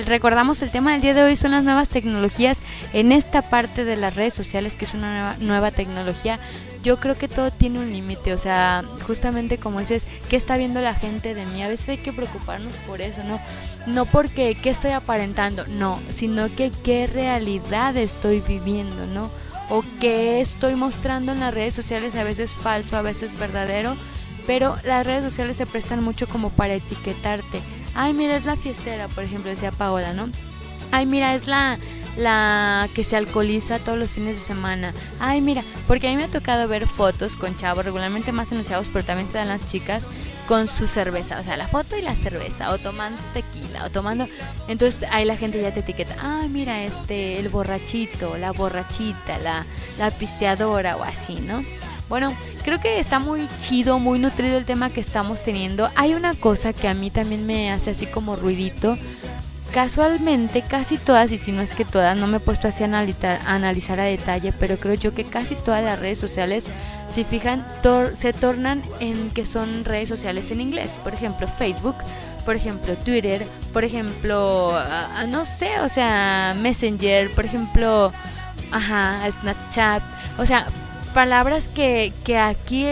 recordamos 0.06 0.62
el 0.62 0.72
tema 0.72 0.94
del 0.94 1.02
día 1.02 1.14
de 1.14 1.24
hoy 1.24 1.36
son 1.36 1.52
las 1.52 1.64
nuevas 1.64 1.90
tecnologías 1.90 2.58
en 2.94 3.12
esta 3.12 3.42
parte 3.42 3.86
de 3.86 3.96
las 3.96 4.16
redes 4.16 4.34
sociales, 4.34 4.76
que 4.76 4.86
es 4.86 4.94
una 4.94 5.12
nueva, 5.12 5.36
nueva 5.40 5.72
tecnología, 5.72 6.40
yo 6.84 7.00
creo 7.00 7.18
que 7.18 7.30
todo 7.30 7.50
tiene 7.50 7.80
un 7.80 7.92
límite, 7.92 8.34
o 8.34 8.38
sea, 8.38 8.84
justamente 9.08 9.58
como 9.58 9.80
dices, 9.80 10.04
¿qué 10.30 10.36
está 10.36 10.58
viendo 10.58 10.82
la 10.82 10.94
gente 10.94 11.34
de 11.34 11.46
mí? 11.46 11.64
A 11.64 11.70
veces 11.70 11.90
hay 11.90 11.98
que 11.98 12.12
preocuparnos 12.12 12.74
por 12.86 13.00
eso, 13.00 13.24
¿no? 13.24 13.40
No 13.88 14.06
porque 14.06 14.56
qué 14.62 14.70
estoy 14.70 14.92
aparentando, 14.92 15.66
no, 15.68 15.98
sino 16.12 16.54
que 16.54 16.72
qué 16.84 17.08
realidad 17.08 17.96
estoy 17.96 18.42
viviendo, 18.42 19.06
¿no? 19.08 19.32
O 19.70 19.84
qué 20.02 20.42
estoy 20.42 20.76
mostrando 20.76 21.32
en 21.32 21.40
las 21.40 21.54
redes 21.54 21.74
sociales, 21.74 22.16
a 22.16 22.26
veces 22.26 22.54
falso, 22.54 22.98
a 22.98 23.02
veces 23.02 23.38
verdadero, 23.40 23.96
pero 24.48 24.78
las 24.84 25.06
redes 25.06 25.24
sociales 25.24 25.58
se 25.58 25.66
prestan 25.66 26.04
mucho 26.04 26.28
como 26.28 26.50
para 26.50 26.74
etiquetarte. 26.74 27.62
Ay, 27.96 28.14
mira, 28.14 28.36
es 28.36 28.46
la 28.46 28.56
fiestera, 28.56 29.08
por 29.08 29.24
ejemplo, 29.24 29.50
decía 29.50 29.72
Paola, 29.72 30.14
¿no? 30.14 30.30
Ay, 30.92 31.06
mira, 31.06 31.36
es 31.36 31.48
la 31.48 31.78
la 32.18 32.88
que 32.94 33.04
se 33.04 33.16
alcoholiza 33.16 33.80
todos 33.80 33.98
los 33.98 34.12
fines 34.12 34.36
de 34.36 34.42
semana. 34.42 34.94
Ay, 35.20 35.42
mira, 35.42 35.64
porque 35.88 36.08
a 36.08 36.12
mí 36.12 36.18
me 36.18 36.26
ha 36.26 36.28
tocado 36.28 36.68
ver 36.68 36.88
fotos 36.88 37.36
con 37.36 37.58
chavos, 37.58 37.86
regularmente 37.86 38.32
más 38.32 38.52
en 38.52 38.60
los 38.60 38.68
chavos, 38.68 38.90
pero 38.92 39.06
también 39.06 39.28
se 39.28 39.38
dan 39.38 39.48
las 39.48 39.68
chicas 39.68 40.04
con 40.48 40.68
su 40.68 40.88
cerveza, 40.88 41.40
o 41.40 41.44
sea, 41.44 41.56
la 41.56 41.68
foto 41.68 41.98
y 41.98 42.02
la 42.02 42.16
cerveza, 42.16 42.72
o 42.72 42.78
tomando 42.78 43.18
tequila, 43.34 43.86
o 43.86 43.90
tomando, 43.90 44.28
entonces 44.68 45.08
ahí 45.10 45.24
la 45.24 45.38
gente 45.38 45.62
ya 45.62 45.74
te 45.74 45.80
etiqueta, 45.80 46.16
ay, 46.22 46.50
mira, 46.50 46.84
este, 46.84 47.40
el 47.40 47.48
borrachito, 47.48 48.38
la 48.38 48.52
borrachita, 48.52 49.38
la, 49.38 49.66
la 49.98 50.12
pisteadora, 50.12 50.98
o 50.98 51.04
así, 51.04 51.36
¿no? 51.36 51.64
Bueno, 52.14 52.32
creo 52.64 52.80
que 52.80 53.00
está 53.00 53.18
muy 53.18 53.48
chido, 53.58 53.98
muy 53.98 54.20
nutrido 54.20 54.60
el 54.60 54.66
tema 54.66 54.92
que 54.92 55.02
estamos 55.02 55.44
teniendo. 55.44 55.90
Hay 55.96 56.14
una 56.14 56.36
cosa 56.36 56.72
que 56.72 56.88
a 56.88 56.94
mí 56.94 57.10
también 57.10 57.48
me 57.48 57.72
hace 57.72 57.90
así 57.90 58.06
como 58.06 58.36
ruidito, 58.36 59.00
Casualmente, 59.74 60.62
casi 60.62 61.00
todas, 61.00 61.32
y 61.32 61.40
si 61.40 61.52
no 61.52 61.64
es 61.64 61.74
que 61.74 61.86
todas, 61.86 62.16
no 62.16 62.28
me 62.28 62.38
he 62.38 62.40
puesto 62.40 62.68
así 62.68 62.84
a 62.84 62.86
analizar, 62.86 64.00
a, 64.00 64.04
detalle, 64.04 64.54
pero 64.60 64.78
creo 64.78 64.94
yo 64.94 65.16
que 65.16 65.24
casi 65.24 65.56
todas 65.56 65.84
las 65.84 65.98
redes 65.98 66.20
sociales, 66.20 66.66
si 67.16 67.24
fijan, 67.24 67.66
se 68.16 68.32
tornan 68.34 68.84
en 69.00 69.32
que 69.32 69.48
son 69.48 69.84
redes 69.84 70.08
sociales 70.08 70.52
en 70.52 70.62
inglés. 70.62 70.92
Por 71.04 71.16
ejemplo, 71.16 71.48
Facebook, 71.48 71.96
por 72.46 72.56
ejemplo, 72.56 72.94
Twitter, 72.98 73.48
por 73.74 73.84
ejemplo, 73.84 74.80
no 75.30 75.46
sé, 75.48 75.80
o 75.80 75.90
sea, 75.90 76.56
Messenger, 76.62 77.32
por 77.32 77.46
ejemplo, 77.46 78.12
ajá, 78.72 79.28
Snapchat, 79.32 80.04
o 80.38 80.46
sea, 80.46 80.68
palabras 81.14 81.68
que, 81.68 82.12
que 82.26 82.38
aquí 82.38 82.86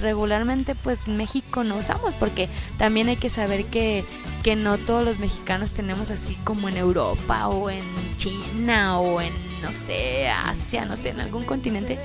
regularmente 0.00 0.74
pues 0.74 1.06
México 1.06 1.64
no 1.64 1.76
usamos 1.76 2.12
porque 2.14 2.48
también 2.78 3.08
hay 3.08 3.16
que 3.16 3.30
saber 3.30 3.64
que, 3.66 4.04
que 4.42 4.56
no 4.56 4.78
todos 4.78 5.04
los 5.06 5.18
mexicanos 5.18 5.70
tenemos 5.70 6.10
así 6.10 6.36
como 6.44 6.68
en 6.68 6.76
Europa 6.76 7.48
o 7.48 7.70
en 7.70 7.84
China 8.16 8.98
o 8.98 9.20
en 9.20 9.32
no 9.62 9.72
sé 9.72 10.28
Asia 10.28 10.84
no 10.84 10.96
sé 10.96 11.10
en 11.10 11.20
algún 11.20 11.44
continente 11.44 11.98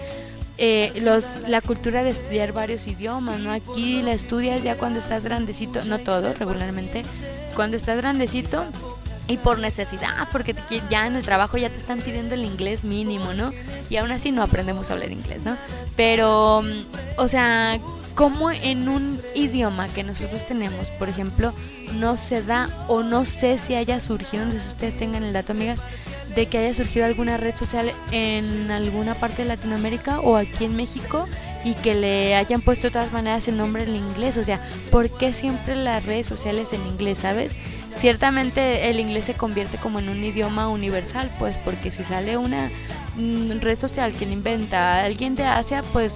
eh, 0.60 0.92
los 1.02 1.48
la 1.48 1.62
cultura 1.62 2.04
de 2.04 2.12
estudiar 2.12 2.54
varios 2.54 2.88
idiomas 2.88 3.40
no 3.40 3.52
aquí 3.52 4.02
la 4.02 4.14
estudias 4.14 4.64
ya 4.64 4.76
cuando 4.76 5.00
estás 5.00 5.24
grandecito 5.24 5.84
no 5.86 6.00
todo 6.00 6.34
regularmente 6.34 7.04
cuando 7.56 7.78
estás 7.78 7.98
grandecito 7.98 8.64
y 9.28 9.38
por 9.38 9.60
necesidad, 9.60 10.28
porque 10.32 10.56
ya 10.90 11.08
en 11.08 11.16
el 11.16 11.24
trabajo 11.24 11.58
ya 11.58 11.70
te 11.70 11.78
están 11.78 12.00
pidiendo 12.00 12.36
el 12.36 12.46
inglés 12.46 12.84
mínimo, 12.84 13.34
¿no? 13.34 13.52
Y 13.90 13.98
aún 13.98 14.12
así 14.12 14.32
no 14.32 14.42
aprendemos 14.42 14.90
a 14.90 14.94
hablar 14.94 15.12
inglés, 15.12 15.42
¿no? 15.44 15.58
Pero, 15.96 16.62
mm, 16.64 17.20
o 17.20 17.28
sea, 17.28 17.78
como 18.16 18.52
en 18.52 18.90
un 18.90 19.22
idioma 19.36 19.90
que 19.90 20.04
nosotros 20.04 20.46
tenemos, 20.48 20.88
por 20.98 21.10
ejemplo, 21.10 21.54
no 21.96 22.18
se 22.18 22.42
da 22.42 22.70
o 22.88 23.04
no 23.04 23.26
sé 23.26 23.60
si 23.60 23.76
haya 23.76 24.00
surgido, 24.00 24.46
no 24.46 24.54
sé 24.54 24.62
si 24.62 24.68
ustedes 24.70 24.98
tengan 24.98 25.24
el 25.24 25.34
dato, 25.34 25.52
amigas, 25.52 25.80
de 26.36 26.46
que 26.46 26.58
haya 26.58 26.74
surgido 26.74 27.06
alguna 27.06 27.38
red 27.38 27.56
social 27.56 27.92
en 28.12 28.72
alguna 28.72 29.16
parte 29.16 29.44
de 29.44 29.50
Latinoamérica 29.50 30.20
o 30.20 30.36
aquí 30.36 30.66
en 30.66 30.76
México 30.76 31.28
y 31.64 31.74
que 31.76 31.96
le 31.96 32.36
hayan 32.36 32.62
puesto 32.62 32.88
de 32.88 32.92
todas 32.92 33.12
maneras 33.12 33.48
el 33.48 33.58
nombre 33.58 33.84
en 33.84 33.96
inglés. 33.96 34.38
O 34.38 34.44
sea, 34.44 34.60
¿por 34.92 35.10
qué 35.10 35.34
siempre 35.34 35.76
las 35.76 36.06
redes 36.06 36.28
sociales 36.28 36.74
en 36.74 36.86
inglés, 36.88 37.20
sabes? 37.20 37.54
Ciertamente 37.98 38.90
el 38.90 39.00
inglés 39.00 39.26
se 39.26 39.34
convierte 39.34 39.78
como 39.78 40.00
en 40.00 40.10
un 40.10 40.24
idioma 40.24 40.70
universal, 40.70 41.30
pues 41.40 41.58
porque 41.58 41.92
si 41.92 42.04
sale 42.04 42.38
una 42.38 42.70
mm, 43.16 43.60
red 43.60 43.80
social 43.80 44.14
que 44.14 44.26
le 44.26 44.34
inventa 44.34 45.04
alguien 45.04 45.36
de 45.36 45.46
Asia, 45.46 45.84
pues 45.94 46.14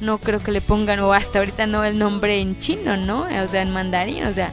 no 0.00 0.18
creo 0.18 0.42
que 0.42 0.52
le 0.52 0.60
pongan, 0.60 1.00
o 1.00 1.12
hasta 1.12 1.38
ahorita 1.38 1.66
no, 1.66 1.84
el 1.84 1.98
nombre 1.98 2.40
en 2.40 2.58
chino, 2.58 2.96
¿no? 2.96 3.22
O 3.22 3.48
sea, 3.48 3.62
en 3.62 3.72
mandarín, 3.72 4.24
o 4.24 4.32
sea, 4.32 4.50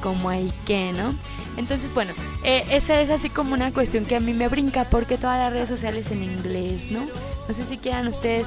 como 0.00 0.28
hay 0.28 0.52
que, 0.64 0.92
¿no? 0.92 1.14
Entonces, 1.56 1.92
bueno, 1.92 2.12
eh, 2.44 2.64
esa 2.70 3.00
es 3.00 3.10
así 3.10 3.28
como 3.28 3.52
una 3.52 3.72
cuestión 3.72 4.04
que 4.04 4.16
a 4.16 4.20
mí 4.20 4.32
me 4.32 4.48
brinca, 4.48 4.84
porque 4.84 5.18
todas 5.18 5.38
las 5.38 5.52
redes 5.52 5.68
sociales 5.68 6.10
en 6.10 6.22
inglés, 6.22 6.90
¿no? 6.90 7.00
No 7.48 7.54
sé 7.54 7.64
si 7.64 7.78
quieran 7.78 8.08
ustedes 8.08 8.46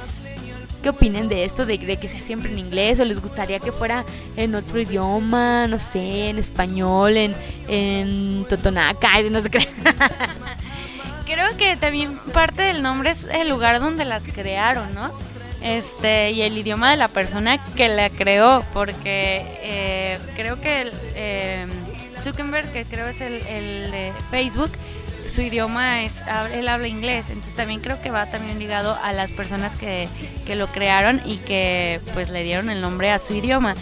qué 0.86 0.90
opinen 0.90 1.28
de 1.28 1.44
esto, 1.44 1.66
de, 1.66 1.78
que 1.78 2.06
sea 2.06 2.22
siempre 2.22 2.52
en 2.52 2.60
inglés 2.60 3.00
o 3.00 3.04
les 3.04 3.20
gustaría 3.20 3.58
que 3.58 3.72
fuera 3.72 4.04
en 4.36 4.54
otro 4.54 4.80
idioma, 4.80 5.66
no 5.66 5.80
sé, 5.80 6.28
en 6.28 6.38
español, 6.38 7.16
en, 7.16 7.34
en 7.66 8.44
totonaca, 8.48 9.20
no 9.28 9.42
sé 9.42 9.50
qué. 9.50 9.68
Creo 11.26 11.56
que 11.58 11.76
también 11.76 12.16
parte 12.32 12.62
del 12.62 12.84
nombre 12.84 13.10
es 13.10 13.24
el 13.24 13.48
lugar 13.48 13.80
donde 13.80 14.04
las 14.04 14.28
crearon, 14.28 14.94
¿no? 14.94 15.10
Este, 15.60 16.30
y 16.30 16.42
el 16.42 16.56
idioma 16.56 16.92
de 16.92 16.98
la 16.98 17.08
persona 17.08 17.58
que 17.74 17.88
la 17.88 18.08
creó, 18.08 18.62
porque 18.72 19.44
eh, 19.62 20.20
creo 20.36 20.60
que 20.60 20.92
eh, 21.16 21.66
Zuckerberg, 22.22 22.72
que 22.72 22.84
creo 22.84 23.08
es 23.08 23.20
el, 23.20 23.44
el 23.48 23.90
de 23.90 24.12
Facebook, 24.30 24.70
su 25.28 25.42
idioma 25.42 26.04
es, 26.04 26.22
él 26.52 26.68
habla 26.68 26.88
inglés, 26.88 27.26
entonces 27.28 27.54
también 27.54 27.80
creo 27.80 28.00
que 28.00 28.10
va 28.10 28.26
también 28.26 28.58
ligado 28.58 28.96
a 29.02 29.12
las 29.12 29.30
personas 29.30 29.76
que, 29.76 30.08
lo 30.54 30.66
crearon 30.68 31.20
y 31.24 31.38
que 31.38 32.00
pues 32.14 32.30
le 32.30 32.42
dieron 32.42 32.70
el 32.70 32.80
nombre 32.80 33.10
a 33.10 33.18
su 33.18 33.34
idioma. 33.34 33.74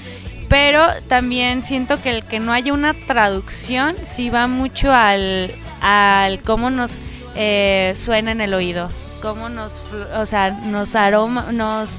Pero 0.48 0.86
también 1.08 1.62
siento 1.62 2.00
que 2.00 2.10
el 2.10 2.24
que 2.24 2.38
no 2.38 2.52
haya 2.52 2.72
una 2.72 2.94
traducción 2.94 3.96
sí 4.08 4.30
va 4.30 4.46
mucho 4.46 4.92
al, 4.92 5.50
al 5.80 6.40
cómo 6.40 6.70
nos 6.70 7.00
eh, 7.34 7.94
suena 7.98 8.32
en 8.32 8.40
el 8.40 8.54
oído, 8.54 8.90
cómo 9.22 9.48
nos, 9.48 9.80
o 10.14 10.26
sea, 10.26 10.50
nos 10.50 10.94
aroma, 10.94 11.50
nos, 11.52 11.90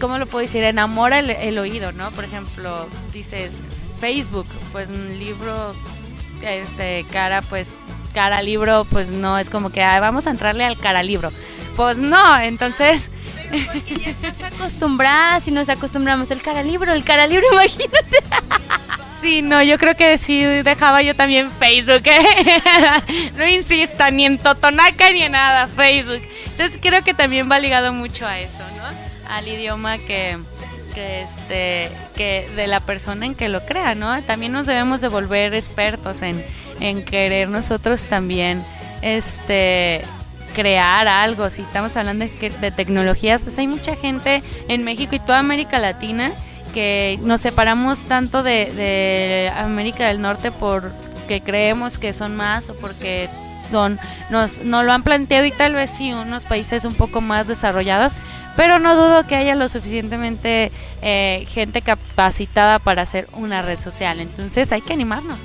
¿cómo 0.00 0.18
lo 0.18 0.26
puedo 0.26 0.42
decir? 0.42 0.64
Enamora 0.64 1.18
el, 1.18 1.30
el 1.30 1.58
oído, 1.58 1.92
¿no? 1.92 2.10
Por 2.12 2.24
ejemplo, 2.24 2.88
dices 3.12 3.52
Facebook, 4.00 4.46
pues 4.72 4.88
un 4.88 5.18
libro, 5.18 5.74
este, 6.42 7.04
cara, 7.12 7.42
pues 7.42 7.74
cara 8.12 8.42
libro, 8.42 8.86
pues 8.90 9.08
no 9.08 9.38
es 9.38 9.50
como 9.50 9.70
que 9.70 9.80
vamos 9.80 10.26
a 10.26 10.30
entrarle 10.30 10.64
al 10.64 10.78
cara 10.78 11.02
libro. 11.02 11.32
Pues 11.76 11.98
no, 11.98 12.38
entonces. 12.38 13.08
ya 13.50 14.10
estás 14.10 14.52
acostumbrada, 14.52 15.40
si 15.40 15.50
nos 15.50 15.68
acostumbramos 15.68 16.30
el 16.30 16.42
cara 16.42 16.62
libro, 16.62 16.92
el 16.92 17.04
cara 17.04 17.26
libro, 17.26 17.46
imagínate. 17.52 18.18
Sí, 19.20 19.40
no, 19.40 19.62
yo 19.62 19.78
creo 19.78 19.94
que 19.94 20.18
sí 20.18 20.42
dejaba 20.42 21.00
yo 21.02 21.14
también 21.14 21.50
Facebook. 21.50 22.02
¿eh? 22.04 22.60
no 23.36 23.46
insista, 23.46 24.10
ni 24.10 24.26
en 24.26 24.38
Totonaca 24.38 25.10
ni 25.10 25.22
en 25.22 25.32
nada, 25.32 25.68
Facebook. 25.68 26.22
Entonces 26.46 26.78
creo 26.82 27.04
que 27.04 27.14
también 27.14 27.50
va 27.50 27.60
ligado 27.60 27.92
mucho 27.92 28.26
a 28.26 28.40
eso, 28.40 28.58
¿no? 28.76 29.32
Al 29.32 29.46
idioma 29.46 29.98
que, 29.98 30.38
que 30.92 31.22
este 31.22 31.90
que 32.16 32.50
de 32.56 32.66
la 32.66 32.80
persona 32.80 33.24
en 33.24 33.34
que 33.36 33.48
lo 33.48 33.64
crea, 33.64 33.94
¿no? 33.94 34.20
También 34.22 34.52
nos 34.52 34.66
debemos 34.66 35.00
de 35.00 35.08
volver 35.08 35.54
expertos 35.54 36.20
en, 36.22 36.44
en 36.82 37.04
querer 37.04 37.48
nosotros 37.48 38.02
también 38.04 38.62
este 39.02 40.02
crear 40.54 41.08
algo. 41.08 41.48
Si 41.48 41.62
estamos 41.62 41.96
hablando 41.96 42.26
de, 42.26 42.70
tecnologías, 42.72 43.40
pues 43.40 43.56
hay 43.58 43.68
mucha 43.68 43.96
gente 43.96 44.42
en 44.68 44.84
México 44.84 45.14
y 45.14 45.20
toda 45.20 45.38
América 45.38 45.78
Latina 45.78 46.32
que 46.74 47.18
nos 47.22 47.40
separamos 47.40 48.00
tanto 48.04 48.42
de, 48.42 49.50
América 49.56 50.08
del 50.08 50.20
Norte 50.20 50.50
porque 50.50 51.40
creemos 51.40 51.98
que 51.98 52.12
son 52.12 52.36
más 52.36 52.68
o 52.68 52.74
porque 52.74 53.28
son 53.70 53.98
nos, 54.30 54.58
lo 54.64 54.92
han 54.92 55.02
planteado 55.02 55.46
y 55.46 55.52
tal 55.52 55.74
vez 55.74 55.90
sí 55.90 56.12
unos 56.12 56.42
países 56.42 56.84
un 56.84 56.94
poco 56.94 57.20
más 57.20 57.46
desarrollados, 57.46 58.14
pero 58.56 58.80
no 58.80 58.96
dudo 58.96 59.24
que 59.26 59.36
haya 59.36 59.54
lo 59.54 59.68
suficientemente 59.68 60.72
eh, 61.00 61.46
gente 61.50 61.80
capacitada 61.80 62.80
para 62.80 63.02
hacer 63.02 63.28
una 63.34 63.62
red 63.62 63.78
social. 63.78 64.18
Entonces 64.20 64.72
hay 64.72 64.80
que 64.80 64.92
animarnos. 64.92 65.38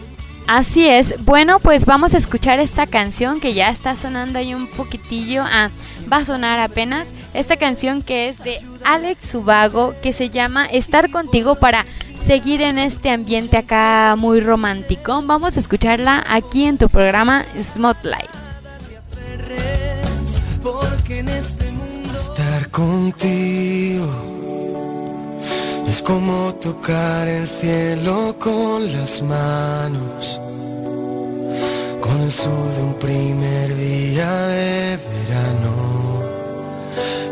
Así 0.47 0.87
es. 0.87 1.25
Bueno, 1.25 1.59
pues 1.59 1.85
vamos 1.85 2.13
a 2.13 2.17
escuchar 2.17 2.59
esta 2.59 2.87
canción 2.87 3.41
que 3.41 3.53
ya 3.53 3.69
está 3.69 3.95
sonando 3.95 4.39
ahí 4.39 4.53
un 4.53 4.67
poquitillo. 4.67 5.43
Ah, 5.45 5.69
va 6.11 6.17
a 6.17 6.25
sonar 6.25 6.59
apenas. 6.59 7.07
Esta 7.33 7.57
canción 7.57 8.01
que 8.01 8.29
es 8.29 8.39
de 8.39 8.59
Alex 8.85 9.29
Subago, 9.29 9.93
que 10.01 10.13
se 10.13 10.29
llama 10.29 10.65
Estar 10.65 11.11
contigo 11.11 11.55
para 11.55 11.85
seguir 12.23 12.61
en 12.61 12.79
este 12.79 13.09
ambiente 13.09 13.57
acá 13.57 14.15
muy 14.17 14.39
romántico. 14.39 15.21
Vamos 15.23 15.57
a 15.57 15.59
escucharla 15.59 16.23
aquí 16.27 16.65
en 16.65 16.77
tu 16.77 16.87
programa 16.87 17.45
Smotlight. 17.61 18.29
Estar 22.15 22.69
contigo 22.69 24.36
es 25.87 26.01
como 26.01 26.53
tocar 26.55 27.27
el 27.27 27.47
cielo 27.47 28.35
con 28.39 28.91
las 28.93 29.21
manos, 29.21 30.39
con 32.01 32.21
el 32.21 32.31
sol 32.31 32.69
de 32.75 32.81
un 32.83 32.93
primer 32.95 33.75
día 33.75 34.31
de 34.47 34.97
verano, 34.97 35.73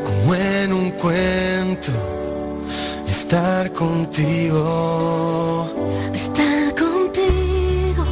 como 0.05 0.35
en 0.35 0.73
un 0.73 0.91
cuento, 0.91 1.91
estar 3.07 3.71
contigo. 3.73 5.69
Estar 6.13 6.73
contigo, 6.75 8.05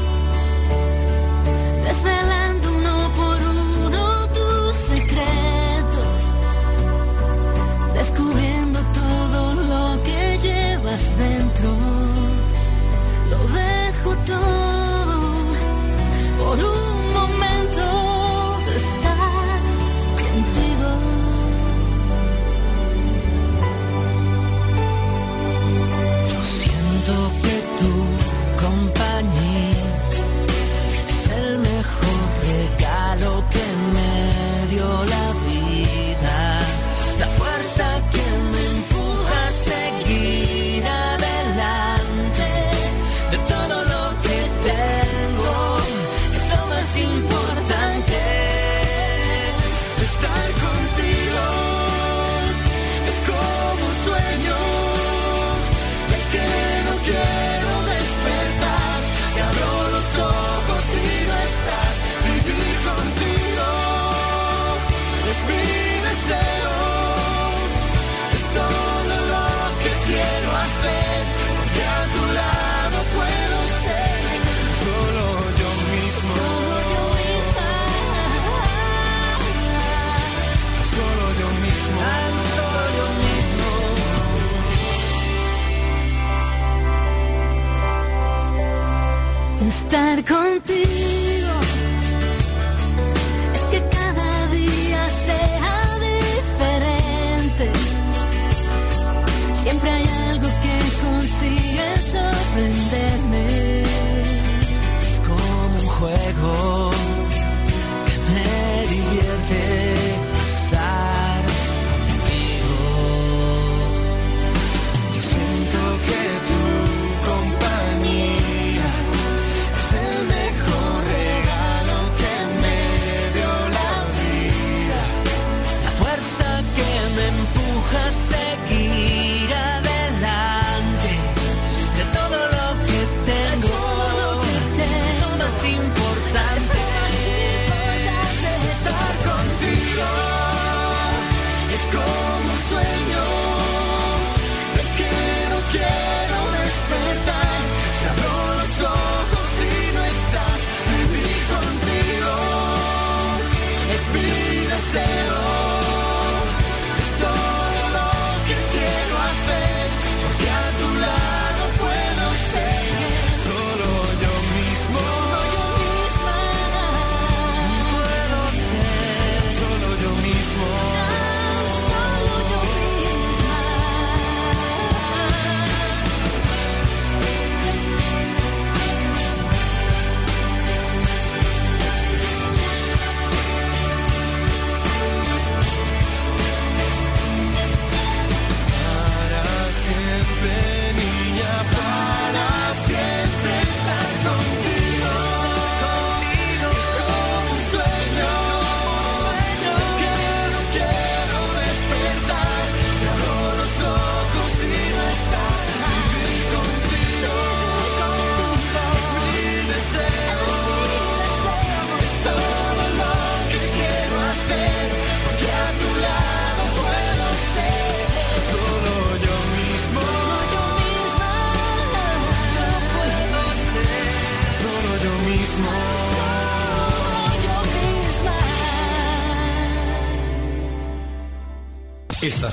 desvelando 1.84 2.24
uno 2.24 2.33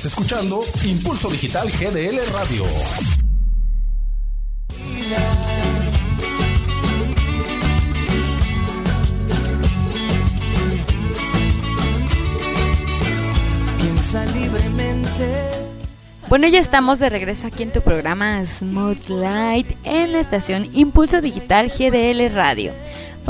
Escuchando 0.04 0.60
Impulso 0.82 1.28
Digital 1.28 1.68
GDL 1.68 2.20
Radio. 2.32 2.64
Piensa 13.76 14.24
libremente. 14.24 15.10
Bueno, 16.30 16.48
ya 16.48 16.60
estamos 16.60 16.98
de 16.98 17.10
regreso 17.10 17.48
aquí 17.48 17.64
en 17.64 17.72
tu 17.72 17.82
programa 17.82 18.42
Smooth 18.46 19.08
Light 19.08 19.66
en 19.84 20.12
la 20.12 20.20
estación 20.20 20.70
Impulso 20.72 21.20
Digital 21.20 21.68
GDL 21.68 22.34
Radio. 22.34 22.72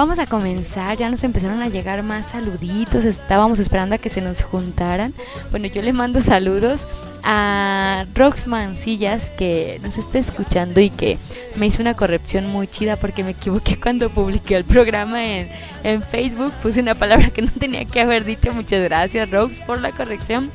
Vamos 0.00 0.18
a 0.18 0.24
comenzar, 0.24 0.96
ya 0.96 1.10
nos 1.10 1.24
empezaron 1.24 1.60
a 1.60 1.68
llegar 1.68 2.02
más 2.02 2.28
saluditos, 2.28 3.04
estábamos 3.04 3.58
esperando 3.58 3.96
a 3.96 3.98
que 3.98 4.08
se 4.08 4.22
nos 4.22 4.40
juntaran. 4.40 5.12
Bueno, 5.50 5.66
yo 5.66 5.82
le 5.82 5.92
mando 5.92 6.22
saludos 6.22 6.86
a 7.22 8.06
Rox 8.14 8.46
Mancillas 8.46 9.28
que 9.28 9.78
nos 9.82 9.98
está 9.98 10.18
escuchando 10.18 10.80
y 10.80 10.88
que 10.88 11.18
me 11.56 11.66
hizo 11.66 11.82
una 11.82 11.92
corrección 11.92 12.46
muy 12.46 12.66
chida 12.66 12.96
porque 12.96 13.22
me 13.22 13.32
equivoqué 13.32 13.78
cuando 13.82 14.08
publiqué 14.08 14.56
el 14.56 14.64
programa 14.64 15.22
en, 15.22 15.50
en 15.84 16.02
Facebook. 16.02 16.54
Puse 16.62 16.80
una 16.80 16.94
palabra 16.94 17.28
que 17.28 17.42
no 17.42 17.50
tenía 17.52 17.84
que 17.84 18.00
haber 18.00 18.24
dicho. 18.24 18.54
Muchas 18.54 18.82
gracias, 18.82 19.30
Rox, 19.30 19.58
por 19.66 19.82
la 19.82 19.92
corrección. 19.92 20.50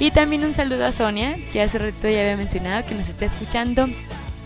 Y 0.00 0.10
también 0.10 0.42
un 0.42 0.54
saludo 0.54 0.86
a 0.86 0.90
Sonia, 0.90 1.36
que 1.52 1.62
hace 1.62 1.78
rato 1.78 2.08
ya 2.08 2.22
había 2.22 2.36
mencionado 2.36 2.84
que 2.84 2.96
nos 2.96 3.08
está 3.08 3.26
escuchando 3.26 3.86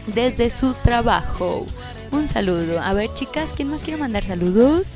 desde 0.08 0.50
su 0.50 0.74
trabajo. 0.74 1.64
Un 2.12 2.28
saludo. 2.28 2.80
A 2.80 2.92
ver, 2.92 3.12
chicas, 3.14 3.54
¿quién 3.56 3.68
más 3.68 3.82
quiere 3.82 3.98
mandar 3.98 4.22
saludos? 4.22 4.86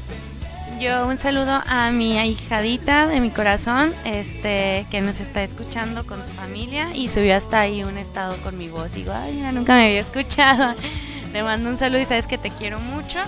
Yo 0.79 1.07
un 1.09 1.17
saludo 1.17 1.62
a 1.67 1.91
mi 1.91 2.19
ahijadita 2.19 3.07
de 3.07 3.21
mi 3.21 3.31
corazón, 3.31 3.95
este, 4.05 4.87
que 4.91 5.01
nos 5.01 5.21
está 5.21 5.43
escuchando 5.43 6.05
con 6.05 6.23
su 6.23 6.31
familia 6.33 6.95
y 6.95 7.09
subió 7.09 7.35
hasta 7.35 7.61
ahí 7.61 7.83
un 7.83 7.97
estado 7.97 8.37
con 8.45 8.59
mi 8.59 8.69
voz. 8.69 8.93
Digo, 8.93 9.12
ay, 9.14 9.33
mira, 9.33 9.53
nunca 9.53 9.75
me 9.75 9.87
había 9.87 10.01
escuchado. 10.01 10.75
Le 11.33 11.43
mando 11.43 11.71
un 11.71 11.79
saludo 11.79 12.01
y 12.01 12.05
sabes 12.05 12.27
que 12.27 12.37
te 12.37 12.51
quiero 12.51 12.79
mucho. 12.79 13.19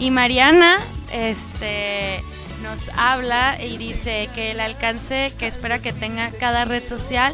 Y 0.00 0.10
Mariana, 0.10 0.78
este, 1.12 2.20
nos 2.64 2.90
habla 2.96 3.62
y 3.62 3.78
dice 3.78 4.28
que 4.34 4.50
el 4.50 4.58
alcance 4.58 5.32
que 5.38 5.46
espera 5.46 5.78
que 5.78 5.92
tenga 5.92 6.32
cada 6.32 6.64
red 6.64 6.84
social, 6.84 7.32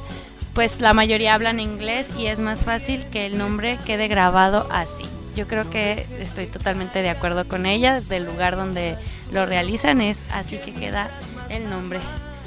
pues 0.52 0.82
la 0.82 0.92
mayoría 0.92 1.32
hablan 1.32 1.60
inglés 1.60 2.12
y 2.18 2.26
es 2.26 2.38
más 2.38 2.66
fácil 2.66 3.02
que 3.10 3.24
el 3.24 3.38
nombre 3.38 3.78
quede 3.86 4.08
grabado 4.08 4.68
así. 4.70 5.06
Yo 5.34 5.48
creo 5.48 5.68
que 5.70 6.06
estoy 6.18 6.46
totalmente 6.46 7.02
de 7.02 7.10
acuerdo 7.10 7.46
con 7.46 7.66
ella, 7.66 8.00
del 8.00 8.24
lugar 8.24 8.56
donde 8.56 8.96
lo 9.30 9.46
realizan 9.46 10.00
es 10.00 10.22
así 10.32 10.58
que 10.58 10.72
queda 10.72 11.08
el 11.48 11.70
nombre. 11.70 12.00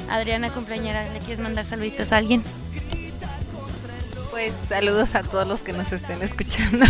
Adriana 0.10 0.52
cumpleañera, 0.52 1.04
¿le 1.14 1.20
quieres 1.20 1.40
mandar 1.40 1.66
saluditos 1.66 2.12
a 2.12 2.18
alguien? 2.18 2.44
Pues 4.30 4.54
saludos 4.70 5.16
a 5.16 5.24
todos 5.24 5.48
los 5.48 5.62
que 5.62 5.74
nos 5.74 5.92
estén 5.92 6.22
escuchando. 6.22 6.86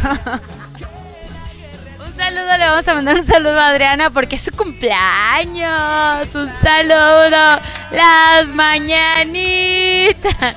Un 2.05 2.15
saludo, 2.17 2.57
le 2.57 2.65
vamos 2.65 2.87
a 2.87 2.93
mandar 2.93 3.15
un 3.15 3.25
saludo 3.25 3.59
a 3.59 3.69
Adriana 3.69 4.09
porque 4.09 4.35
es 4.35 4.41
su 4.41 4.51
cumpleaños. 4.51 6.35
Un 6.35 6.51
saludo, 6.61 7.61
las 7.91 8.47
mañanitas. 8.53 10.55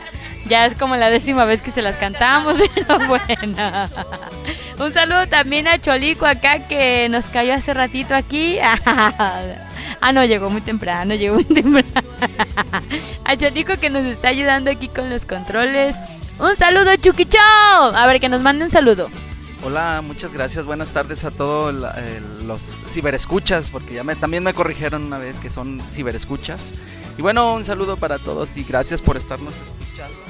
Ya 0.48 0.66
es 0.66 0.74
como 0.74 0.96
la 0.96 1.10
décima 1.10 1.44
vez 1.44 1.60
que 1.60 1.70
se 1.70 1.82
las 1.82 1.96
cantamos, 1.96 2.56
pero 2.74 2.98
bueno. 3.06 3.88
Un 4.78 4.92
saludo 4.92 5.26
también 5.26 5.66
a 5.66 5.78
Cholico 5.78 6.24
acá 6.26 6.66
que 6.66 7.08
nos 7.10 7.26
cayó 7.26 7.54
hace 7.54 7.74
ratito 7.74 8.14
aquí. 8.14 8.58
Ah, 10.00 10.12
no, 10.12 10.24
llegó 10.24 10.48
muy 10.48 10.60
temprano, 10.60 11.14
llegó 11.14 11.36
muy 11.36 11.44
temprano. 11.44 11.88
A 13.24 13.36
Cholico 13.36 13.76
que 13.80 13.90
nos 13.90 14.04
está 14.04 14.28
ayudando 14.28 14.70
aquí 14.70 14.86
con 14.88 15.10
los 15.10 15.24
controles. 15.24 15.96
Un 16.38 16.56
saludo, 16.56 16.94
Chuquicho. 16.96 17.38
A 17.40 18.06
ver, 18.06 18.20
que 18.20 18.28
nos 18.28 18.40
mande 18.40 18.64
un 18.64 18.70
saludo. 18.70 19.10
Hola, 19.64 20.00
muchas 20.06 20.32
gracias. 20.34 20.66
Buenas 20.66 20.92
tardes 20.92 21.24
a 21.24 21.32
todos 21.32 21.74
los 22.44 22.76
ciberescuchas, 22.86 23.70
porque 23.70 23.94
ya 23.94 24.04
también 24.14 24.44
me 24.44 24.54
corrigieron 24.54 25.04
una 25.04 25.18
vez 25.18 25.38
que 25.40 25.50
son 25.50 25.80
ciberescuchas. 25.80 26.74
Y 27.16 27.22
bueno, 27.22 27.54
un 27.54 27.64
saludo 27.64 27.96
para 27.96 28.18
todos 28.18 28.56
y 28.56 28.62
gracias 28.62 29.02
por 29.02 29.16
estarnos 29.16 29.54
escuchando. 29.56 30.27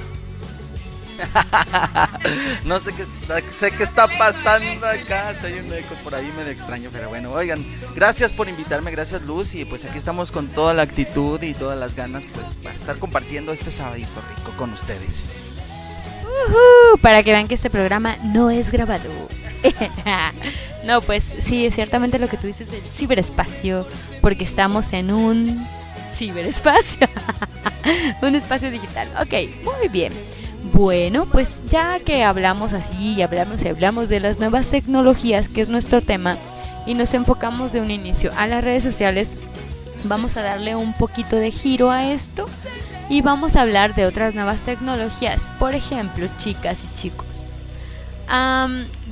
no 2.65 2.79
sé 2.81 2.93
qué, 2.93 3.05
sé 3.51 3.71
qué 3.71 3.83
está 3.83 4.07
pasando 4.07 4.87
acá, 4.87 5.35
soy 5.41 5.53
un 5.55 5.73
eco 5.73 5.95
por 6.05 6.15
ahí 6.15 6.31
medio 6.37 6.53
extraño, 6.53 6.91
pero 6.93 7.09
bueno, 7.09 7.33
oigan, 7.33 7.65
gracias 7.95 8.33
por 8.33 8.49
invitarme, 8.49 8.91
gracias 8.91 9.23
Luz 9.23 9.55
y 9.55 9.65
pues 9.65 9.85
aquí 9.85 9.99
estamos 9.99 10.31
con 10.31 10.49
toda 10.49 10.75
la 10.75 10.83
actitud 10.83 11.43
y 11.43 11.55
todas 11.55 11.79
las 11.79 11.95
ganas 11.95 12.25
pues 12.33 12.55
para 12.63 12.75
estar 12.75 12.99
compartiendo 12.99 13.53
este 13.53 13.71
sabadito 13.71 14.21
rico 14.37 14.53
con 14.57 14.73
ustedes. 14.73 15.31
Para 17.03 17.23
que 17.23 17.33
vean 17.33 17.49
que 17.49 17.55
este 17.55 17.71
programa 17.71 18.17
no 18.23 18.51
es 18.51 18.71
grabado. 18.71 19.11
no, 20.85 21.01
pues 21.01 21.25
sí, 21.41 21.71
ciertamente 21.71 22.19
lo 22.19 22.29
que 22.29 22.37
tú 22.37 22.47
dices 22.47 22.71
del 22.71 22.83
ciberespacio, 22.83 23.87
porque 24.21 24.45
estamos 24.45 24.93
en 24.93 25.13
un 25.13 25.67
ciberespacio, 26.13 27.09
un 28.23 28.35
espacio 28.35 28.71
digital. 28.71 29.09
Ok, 29.21 29.35
muy 29.65 29.89
bien. 29.89 30.13
Bueno, 30.73 31.27
pues 31.27 31.49
ya 31.71 31.99
que 31.99 32.25
hablamos 32.25 32.73
así 32.73 33.15
y 33.15 33.23
hablamos 33.23 33.63
y 33.63 33.69
hablamos 33.69 34.09
de 34.09 34.21
las 34.21 34.39
nuevas 34.39 34.67
tecnologías, 34.67 35.49
que 35.49 35.63
es 35.63 35.69
nuestro 35.69 36.01
tema, 36.01 36.37
y 36.87 36.95
nos 36.95 37.15
enfocamos 37.15 37.73
de 37.73 37.81
un 37.81 37.91
inicio 37.91 38.31
a 38.37 38.47
las 38.47 38.63
redes 38.63 38.83
sociales, 38.83 39.37
vamos 40.05 40.37
a 40.37 40.43
darle 40.43 40.77
un 40.77 40.93
poquito 40.93 41.37
de 41.37 41.51
giro 41.51 41.91
a 41.91 42.11
esto 42.11 42.49
y 43.09 43.23
vamos 43.23 43.57
a 43.57 43.63
hablar 43.63 43.95
de 43.95 44.07
otras 44.07 44.35
nuevas 44.35 44.61
tecnologías. 44.61 45.49
Por 45.59 45.75
ejemplo, 45.75 46.27
chicas 46.39 46.79
y 46.85 46.95
chicos, 46.97 47.27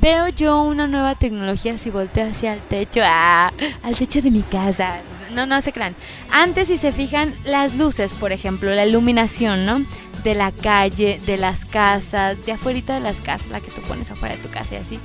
veo 0.01 0.29
yo 0.29 0.63
una 0.63 0.87
nueva 0.87 1.15
tecnología 1.15 1.77
si 1.79 1.91
volteo 1.91 2.31
hacia 2.31 2.55
el 2.55 2.61
techo, 2.61 3.01
ah, 3.05 3.53
al 3.83 3.97
techo 3.97 4.23
de 4.23 4.31
mi 4.31 4.43
casa. 4.43 4.97
No, 5.33 5.47
no 5.47 5.61
se 5.63 5.73
crean. 5.73 5.95
Antes, 6.31 6.69
si 6.69 6.79
se 6.79 6.93
fijan, 6.93 7.35
las 7.45 7.77
luces, 7.77 8.13
por 8.13 8.33
ejemplo, 8.33 8.75
la 8.75 8.87
iluminación, 8.87 9.67
¿no? 9.67 9.85
De 10.25 10.35
la 10.35 10.51
calle, 10.51 11.21
de 11.27 11.37
las 11.37 11.65
casas, 11.65 12.37
de 12.45 12.53
afuera 12.53 12.95
de 12.95 13.01
las 13.01 13.17
casas, 13.21 13.49
la 13.49 13.61
que 13.61 13.71
tú 13.71 13.81
pones 13.83 14.11
afuera 14.11 14.35
de 14.35 14.43
tu 14.43 14.49
casa 14.49 14.75
y 14.75 14.79
así, 14.79 14.99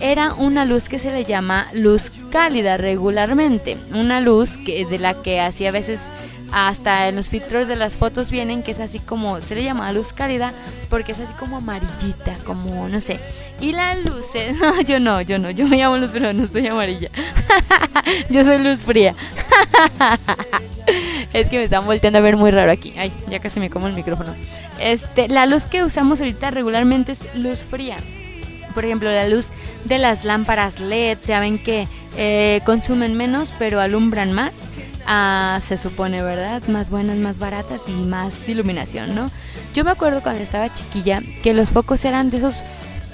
era 0.00 0.34
una 0.34 0.64
luz 0.64 0.88
que 0.88 0.98
se 0.98 1.12
le 1.12 1.24
llama 1.24 1.68
luz 1.72 2.12
cálida 2.30 2.76
regularmente. 2.76 3.76
Una 3.92 4.20
luz 4.20 4.56
que 4.64 4.86
de 4.86 4.98
la 4.98 5.20
que 5.22 5.40
así 5.40 5.66
a 5.66 5.72
veces 5.72 6.00
hasta 6.52 7.08
en 7.08 7.16
los 7.16 7.28
filtros 7.28 7.68
de 7.68 7.76
las 7.76 7.96
fotos 7.96 8.30
vienen 8.30 8.62
que 8.62 8.72
es 8.72 8.80
así 8.80 8.98
como 8.98 9.40
se 9.40 9.54
le 9.54 9.64
llama 9.64 9.92
luz 9.92 10.12
cálida 10.12 10.52
porque 10.88 11.12
es 11.12 11.18
así 11.18 11.32
como 11.34 11.58
amarillita 11.58 12.34
como 12.44 12.88
no 12.88 13.00
sé. 13.00 13.18
Y 13.60 13.72
las 13.72 14.02
luces 14.04 14.56
no 14.60 14.80
yo 14.80 15.00
no 15.00 15.20
yo 15.20 15.38
no 15.38 15.50
yo 15.50 15.66
me 15.66 15.76
llamo 15.76 15.96
luz 15.96 16.10
pero 16.12 16.32
no 16.32 16.46
soy 16.46 16.66
amarilla. 16.66 17.10
Yo 18.30 18.42
soy 18.44 18.58
luz 18.58 18.80
fría. 18.80 19.14
Es 21.32 21.48
que 21.48 21.58
me 21.58 21.64
están 21.64 21.84
volteando 21.84 22.18
a 22.18 22.22
ver 22.22 22.36
muy 22.36 22.50
raro 22.50 22.72
aquí. 22.72 22.94
Ay 22.96 23.12
ya 23.28 23.38
casi 23.38 23.60
me 23.60 23.70
como 23.70 23.86
el 23.86 23.92
micrófono. 23.92 24.34
Este 24.80 25.28
la 25.28 25.46
luz 25.46 25.66
que 25.66 25.84
usamos 25.84 26.20
ahorita 26.20 26.50
regularmente 26.50 27.12
es 27.12 27.34
luz 27.34 27.60
fría. 27.60 27.96
Por 28.74 28.84
ejemplo, 28.84 29.10
la 29.10 29.28
luz 29.28 29.48
de 29.84 29.98
las 29.98 30.24
lámparas 30.24 30.80
LED, 30.80 31.18
ya 31.26 31.40
ven 31.40 31.58
que 31.58 31.88
eh, 32.16 32.60
consumen 32.64 33.16
menos, 33.16 33.52
pero 33.58 33.80
alumbran 33.80 34.32
más. 34.32 34.52
Ah, 35.12 35.60
se 35.66 35.76
supone, 35.76 36.22
¿verdad? 36.22 36.62
Más 36.68 36.88
buenas, 36.88 37.16
más 37.16 37.36
baratas 37.36 37.80
y 37.88 37.90
más 37.90 38.48
iluminación, 38.48 39.12
¿no? 39.12 39.28
Yo 39.74 39.82
me 39.82 39.90
acuerdo 39.90 40.22
cuando 40.22 40.40
estaba 40.40 40.72
chiquilla 40.72 41.20
que 41.42 41.52
los 41.52 41.70
focos 41.70 42.04
eran 42.04 42.30
de 42.30 42.36
esos 42.36 42.62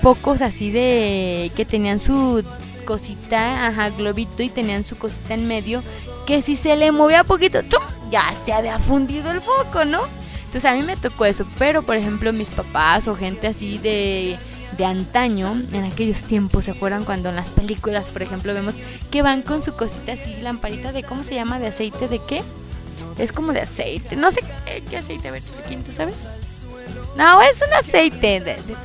focos 0.03 0.43
así 0.43 0.71
de 0.71 1.51
que 1.57 1.65
tenían 1.65 1.99
su 1.99 2.45
cosita, 2.85 3.67
ajá, 3.67 3.89
globito 3.89 4.43
y 4.43 4.51
tenían 4.51 4.85
su 4.85 4.99
cosita 4.99 5.33
en 5.33 5.49
medio 5.49 5.83
que 6.27 6.43
si 6.43 6.57
se 6.57 6.77
le 6.77 6.93
movía 6.93 7.25
poquito, 7.25 7.63
¡tum! 7.63 7.81
ya 8.11 8.31
se 8.45 8.53
había 8.53 8.79
fundido 8.79 9.31
el 9.31 9.41
foco, 9.41 9.87
¿no? 9.87 10.03
Entonces 10.45 10.67
a 10.67 10.75
mí 10.75 10.83
me 10.83 10.99
tocó 10.99 11.25
eso, 11.25 11.47
pero 11.59 11.83
por 11.83 11.97
ejemplo 11.97 12.31
mis 12.35 12.51
papás 12.51 13.09
o 13.09 13.15
gente 13.15 13.47
así 13.47 13.79
de 13.79 14.37
de 14.77 14.85
antaño, 14.85 15.61
en 15.73 15.85
aquellos 15.85 16.25
tiempos, 16.25 16.67
¿se 16.67 16.73
acuerdan 16.73 17.05
cuando 17.05 17.31
en 17.31 17.37
las 17.37 17.51
películas, 17.51 18.09
por 18.09 18.23
ejemplo, 18.23 18.53
vemos 18.55 18.75
que 19.11 19.23
van 19.23 19.43
con 19.43 19.63
su 19.63 19.75
cosita 19.75 20.13
así, 20.13 20.37
lamparita 20.43 20.93
de, 20.93 21.03
¿cómo 21.03 21.25
se 21.25 21.35
llama? 21.35 21.59
¿De 21.59 21.69
aceite 21.69 22.09
de 22.09 22.21
qué? 22.27 22.43
Es 23.19 23.33
como 23.33 23.53
de 23.53 23.61
aceite, 23.61 24.17
no 24.17 24.31
sé 24.31 24.41
qué, 24.91 24.97
aceite, 24.97 25.29
a 25.29 25.33
ver, 25.33 25.43
¿tú 25.43 25.93
sabes? 25.93 26.15
No, 27.17 27.41
es 27.43 27.63
un 27.67 27.73
aceite 27.73 28.41
de, 28.41 28.41
de. 28.41 28.77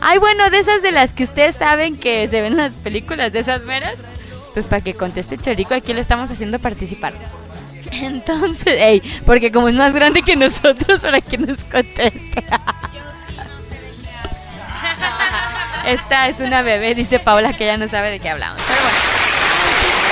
Ay, 0.00 0.18
bueno, 0.18 0.50
de 0.50 0.58
esas 0.58 0.82
de 0.82 0.92
las 0.92 1.12
que 1.12 1.24
ustedes 1.24 1.56
saben 1.56 1.96
que 1.96 2.28
se 2.28 2.40
ven 2.40 2.52
en 2.52 2.58
las 2.58 2.72
películas, 2.72 3.32
de 3.32 3.40
esas 3.40 3.64
veras. 3.64 3.96
Pues 4.52 4.66
para 4.66 4.82
que 4.82 4.94
conteste 4.94 5.38
Chorico, 5.38 5.74
aquí 5.74 5.92
lo 5.92 6.00
estamos 6.00 6.30
haciendo 6.30 6.58
participar. 6.58 7.14
Entonces, 7.92 8.74
ey, 8.78 9.02
porque 9.24 9.50
como 9.50 9.68
es 9.68 9.74
más 9.74 9.94
grande 9.94 10.22
que 10.22 10.36
nosotros, 10.36 11.00
para 11.02 11.20
que 11.20 11.38
nos 11.38 11.64
conteste. 11.64 12.44
Esta 15.88 16.28
es 16.28 16.40
una 16.40 16.60
bebé, 16.60 16.94
dice 16.94 17.18
Paula, 17.18 17.54
que 17.54 17.64
ella 17.64 17.78
no 17.78 17.88
sabe 17.88 18.10
de 18.10 18.20
qué 18.20 18.28
hablamos. 18.28 18.60
Pero 18.68 18.78
bueno, 18.82 18.98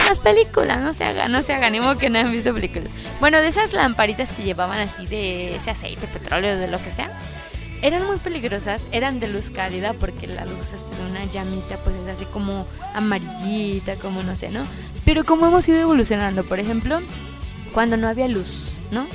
las 0.08 0.18
películas, 0.20 0.80
no 0.80 0.94
se 0.94 1.04
hagan, 1.04 1.30
no 1.30 1.42
se 1.42 1.52
hagan, 1.52 1.72
ni 1.72 1.80
modo 1.80 1.98
que 1.98 2.08
no 2.08 2.18
han 2.18 2.32
visto 2.32 2.54
películas. 2.54 2.88
Bueno, 3.20 3.42
de 3.42 3.48
esas 3.48 3.74
lamparitas 3.74 4.30
que 4.32 4.42
llevaban 4.42 4.78
así 4.78 5.06
de 5.06 5.54
ese 5.54 5.72
aceite, 5.72 6.06
petróleo, 6.06 6.56
de 6.56 6.68
lo 6.68 6.78
que 6.78 6.90
sea, 6.90 7.10
eran 7.82 8.06
muy 8.06 8.16
peligrosas, 8.16 8.80
eran 8.90 9.20
de 9.20 9.28
luz 9.28 9.50
cálida 9.50 9.92
porque 9.92 10.26
la 10.26 10.46
luz 10.46 10.72
este, 10.72 10.96
de 10.96 11.10
una 11.10 11.26
llamita 11.26 11.76
pues 11.84 11.94
es 11.96 12.08
así 12.08 12.24
como 12.24 12.66
amarillita, 12.94 13.96
como 13.96 14.22
no 14.22 14.34
sé, 14.34 14.48
¿no? 14.48 14.64
Pero 15.04 15.24
como 15.24 15.46
hemos 15.46 15.68
ido 15.68 15.78
evolucionando, 15.78 16.42
por 16.44 16.58
ejemplo, 16.58 17.00
cuando 17.74 17.98
no 17.98 18.08
había 18.08 18.28
luz, 18.28 18.72
¿no? 18.92 19.06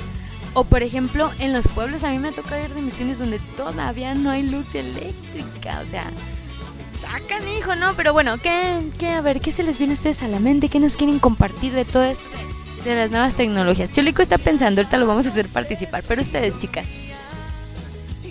O 0.54 0.62
por 0.62 0.84
ejemplo, 0.84 1.32
en 1.40 1.52
los 1.52 1.66
pueblos 1.66 2.04
a 2.04 2.10
mí 2.10 2.20
me 2.20 2.28
ha 2.28 2.32
tocado 2.32 2.64
ir 2.64 2.72
de 2.72 2.82
misiones 2.82 3.18
donde 3.18 3.40
todavía 3.56 4.14
no 4.14 4.30
hay 4.30 4.44
luz 4.44 4.76
eléctrica, 4.76 5.82
o 5.84 5.90
sea, 5.90 6.04
sacan 7.02 7.46
hijo, 7.58 7.74
¿no? 7.74 7.94
Pero 7.94 8.12
bueno, 8.12 8.38
¿qué, 8.38 8.80
qué, 8.98 9.10
a 9.10 9.20
ver, 9.20 9.40
qué 9.40 9.52
se 9.52 9.62
les 9.62 9.78
viene 9.78 9.94
a 9.94 9.96
ustedes 9.96 10.22
a 10.22 10.28
la 10.28 10.38
mente? 10.38 10.68
¿Qué 10.68 10.78
nos 10.78 10.96
quieren 10.96 11.18
compartir 11.18 11.72
de 11.72 11.84
todo 11.84 12.04
esto 12.04 12.24
de, 12.84 12.94
las 12.94 13.10
nuevas 13.10 13.34
tecnologías? 13.34 13.92
Cholico 13.92 14.22
está 14.22 14.38
pensando, 14.38 14.80
ahorita 14.80 14.96
lo 14.98 15.06
vamos 15.06 15.26
a 15.26 15.30
hacer 15.30 15.48
participar, 15.48 16.02
pero 16.06 16.22
ustedes, 16.22 16.58
chicas. 16.58 16.86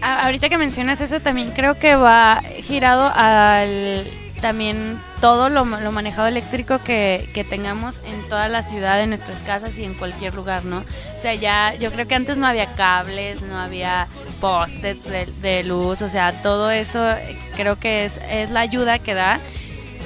Ahorita 0.01 0.49
que 0.49 0.57
mencionas 0.57 0.99
eso, 1.01 1.19
también 1.19 1.51
creo 1.51 1.77
que 1.77 1.95
va 1.95 2.41
girado 2.63 3.11
al 3.13 4.05
también 4.41 4.99
todo 5.21 5.49
lo, 5.49 5.63
lo 5.63 5.91
manejado 5.91 6.27
eléctrico 6.27 6.79
que, 6.79 7.29
que 7.33 7.43
tengamos 7.43 8.01
en 8.05 8.27
toda 8.27 8.47
la 8.47 8.63
ciudad, 8.63 9.01
en 9.01 9.09
nuestras 9.09 9.39
casas 9.43 9.77
y 9.77 9.85
en 9.85 9.93
cualquier 9.93 10.33
lugar, 10.33 10.65
¿no? 10.65 10.79
O 10.79 11.21
sea, 11.21 11.35
ya, 11.35 11.75
yo 11.75 11.91
creo 11.91 12.07
que 12.07 12.15
antes 12.15 12.37
no 12.37 12.47
había 12.47 12.73
cables, 12.73 13.41
no 13.43 13.57
había 13.57 14.07
postes 14.41 15.05
de, 15.41 15.63
luz, 15.63 16.01
o 16.01 16.09
sea, 16.09 16.41
todo 16.41 16.71
eso 16.71 17.11
eh, 17.11 17.37
creo 17.55 17.79
que 17.79 18.05
es, 18.05 18.19
es 18.29 18.49
la 18.49 18.61
ayuda 18.61 18.99
que 18.99 19.13
da. 19.13 19.39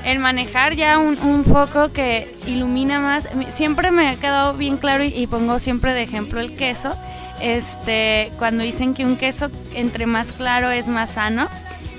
el 0.04 0.20
manejar 0.20 0.76
ya 0.76 1.00
un, 1.00 1.18
un 1.20 1.46
foco 1.46 1.92
que 1.94 2.28
ilumina 2.46 3.00
más, 3.00 3.30
siempre 3.54 3.92
me 3.92 4.10
ha 4.10 4.16
quedado 4.18 4.54
bien 4.54 4.78
claro 4.78 5.04
y, 5.04 5.08
y 5.08 5.28
pongo 5.28 5.58
siempre 5.60 5.94
de 5.94 6.04
ejemplo 6.04 6.40
el 6.42 6.56
queso. 6.58 6.96
Este, 7.42 8.32
cuando 8.38 8.64
dicen 8.64 8.94
que 8.94 9.06
un 9.06 9.18
queso 9.18 9.50
entre 9.74 10.06
más 10.06 10.32
claro 10.32 10.72
es 10.72 10.88
más 10.88 11.12
sano. 11.12 11.48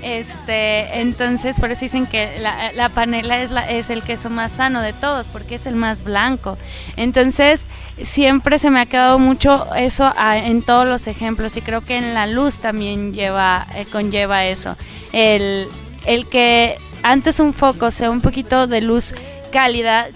Este, 0.03 0.99
entonces 1.01 1.59
por 1.59 1.71
eso 1.71 1.81
dicen 1.81 2.05
que 2.05 2.37
la, 2.39 2.71
la 2.73 2.89
panela 2.89 3.41
es, 3.41 3.51
la, 3.51 3.69
es 3.69 3.89
el 3.89 4.03
queso 4.03 4.29
más 4.29 4.51
sano 4.53 4.81
de 4.81 4.93
todos, 4.93 5.27
porque 5.27 5.55
es 5.55 5.65
el 5.65 5.75
más 5.75 6.03
blanco. 6.03 6.57
Entonces, 6.95 7.61
siempre 8.01 8.59
se 8.59 8.69
me 8.69 8.79
ha 8.79 8.85
quedado 8.85 9.19
mucho 9.19 9.67
eso 9.75 10.11
a- 10.15 10.37
en 10.37 10.61
todos 10.61 10.85
los 10.87 11.07
ejemplos 11.07 11.57
y 11.57 11.61
creo 11.61 11.81
que 11.81 11.97
en 11.97 12.13
la 12.13 12.27
luz 12.27 12.59
también 12.59 13.13
lleva, 13.13 13.65
eh, 13.75 13.85
conlleva 13.91 14.45
eso. 14.45 14.75
El, 15.13 15.67
el 16.05 16.27
que 16.27 16.77
antes 17.03 17.39
un 17.39 17.53
foco 17.53 17.91
sea 17.91 18.09
un 18.11 18.21
poquito 18.21 18.67
de 18.67 18.81
luz 18.81 19.13
cálida 19.51 20.07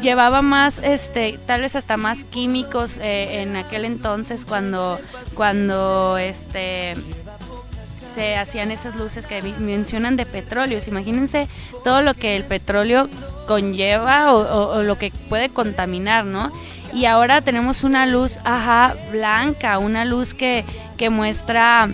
llevaba 0.00 0.40
más 0.40 0.78
este 0.78 1.38
tal 1.46 1.60
vez 1.60 1.76
hasta 1.76 1.98
más 1.98 2.24
químicos 2.24 2.96
eh, 3.02 3.42
en 3.42 3.54
aquel 3.56 3.84
entonces 3.84 4.46
cuando 4.46 4.98
cuando 5.34 6.16
este 6.16 6.94
se 8.12 8.36
hacían 8.36 8.70
esas 8.70 8.96
luces 8.96 9.26
que 9.26 9.42
mencionan 9.58 10.16
de 10.16 10.26
petróleos. 10.26 10.88
Imagínense 10.88 11.48
todo 11.84 12.02
lo 12.02 12.14
que 12.14 12.36
el 12.36 12.44
petróleo 12.44 13.08
conlleva 13.46 14.32
o, 14.32 14.82
lo 14.82 14.98
que 14.98 15.12
puede 15.28 15.48
contaminar, 15.48 16.24
¿no? 16.24 16.52
Y 16.92 17.06
ahora 17.06 17.40
tenemos 17.40 17.84
una 17.84 18.06
luz, 18.06 18.38
ajá, 18.44 18.96
blanca, 19.12 19.78
una 19.78 20.04
luz 20.04 20.34
que, 20.34 20.64
que 20.96 21.08
muestra 21.08 21.88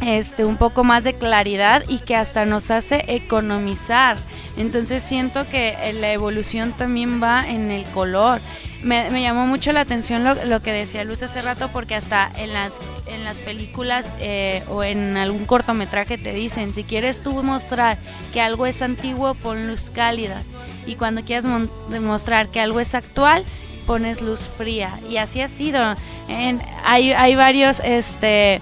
este 0.00 0.44
un 0.44 0.56
poco 0.56 0.84
más 0.84 1.04
de 1.04 1.14
claridad 1.14 1.84
y 1.88 1.98
que 1.98 2.16
hasta 2.16 2.44
nos 2.44 2.70
hace 2.70 3.04
economizar. 3.08 4.16
Entonces 4.56 5.02
siento 5.02 5.46
que 5.48 5.76
la 6.00 6.12
evolución 6.12 6.72
también 6.72 7.22
va 7.22 7.48
en 7.48 7.70
el 7.70 7.84
color. 7.86 8.40
Me, 8.82 9.10
me 9.10 9.22
llamó 9.22 9.46
mucho 9.46 9.72
la 9.72 9.80
atención 9.80 10.24
lo, 10.24 10.60
que 10.60 10.72
decía 10.72 11.04
Luz 11.04 11.22
hace 11.22 11.40
rato 11.40 11.68
porque 11.72 11.94
hasta 11.94 12.30
en 12.36 12.52
las, 12.52 12.80
en 13.06 13.22
las 13.22 13.38
películas 13.38 14.10
eh, 14.18 14.64
o 14.68 14.82
en 14.82 15.16
algún 15.16 15.44
cortometraje 15.44 16.18
te 16.18 16.32
dicen, 16.32 16.74
si 16.74 16.82
quieres 16.82 17.22
tú 17.22 17.42
mostrar 17.44 17.96
que 18.32 18.40
algo 18.40 18.66
es 18.66 18.82
antiguo, 18.82 19.34
pon 19.34 19.68
luz 19.68 19.90
cálida. 19.90 20.42
Y 20.84 20.96
cuando 20.96 21.22
quieras 21.22 21.44
demostrar 21.90 22.48
que 22.48 22.58
algo 22.60 22.80
es 22.80 22.96
actual, 22.96 23.44
pones 23.86 24.20
luz 24.20 24.48
fría. 24.58 24.98
Y 25.08 25.18
así 25.18 25.40
ha 25.40 25.48
sido. 25.48 25.94
En- 26.28 26.60
hay, 26.84 27.12
hay 27.12 27.36
varios 27.36 27.80
este, 27.84 28.60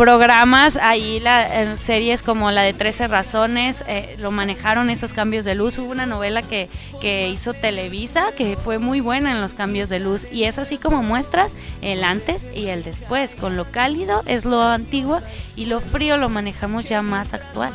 programas, 0.00 0.76
ahí 0.76 1.20
la, 1.20 1.76
series 1.76 2.22
como 2.22 2.50
la 2.50 2.62
de 2.62 2.72
13 2.72 3.06
razones, 3.06 3.84
eh, 3.86 4.16
lo 4.18 4.30
manejaron 4.30 4.88
esos 4.88 5.12
cambios 5.12 5.44
de 5.44 5.54
luz. 5.54 5.76
Hubo 5.76 5.90
una 5.90 6.06
novela 6.06 6.40
que, 6.40 6.70
que 7.02 7.28
hizo 7.28 7.52
Televisa 7.52 8.24
que 8.34 8.56
fue 8.56 8.78
muy 8.78 9.00
buena 9.00 9.30
en 9.32 9.42
los 9.42 9.52
cambios 9.52 9.90
de 9.90 10.00
luz. 10.00 10.26
Y 10.32 10.44
es 10.44 10.58
así 10.58 10.78
como 10.78 11.02
muestras 11.02 11.52
el 11.82 12.02
antes 12.02 12.46
y 12.54 12.68
el 12.68 12.82
después. 12.82 13.34
Con 13.34 13.58
lo 13.58 13.70
cálido 13.70 14.22
es 14.24 14.46
lo 14.46 14.62
antiguo 14.62 15.20
y 15.54 15.66
lo 15.66 15.82
frío 15.82 16.16
lo 16.16 16.30
manejamos 16.30 16.86
ya 16.86 17.02
más 17.02 17.34
actual. 17.34 17.74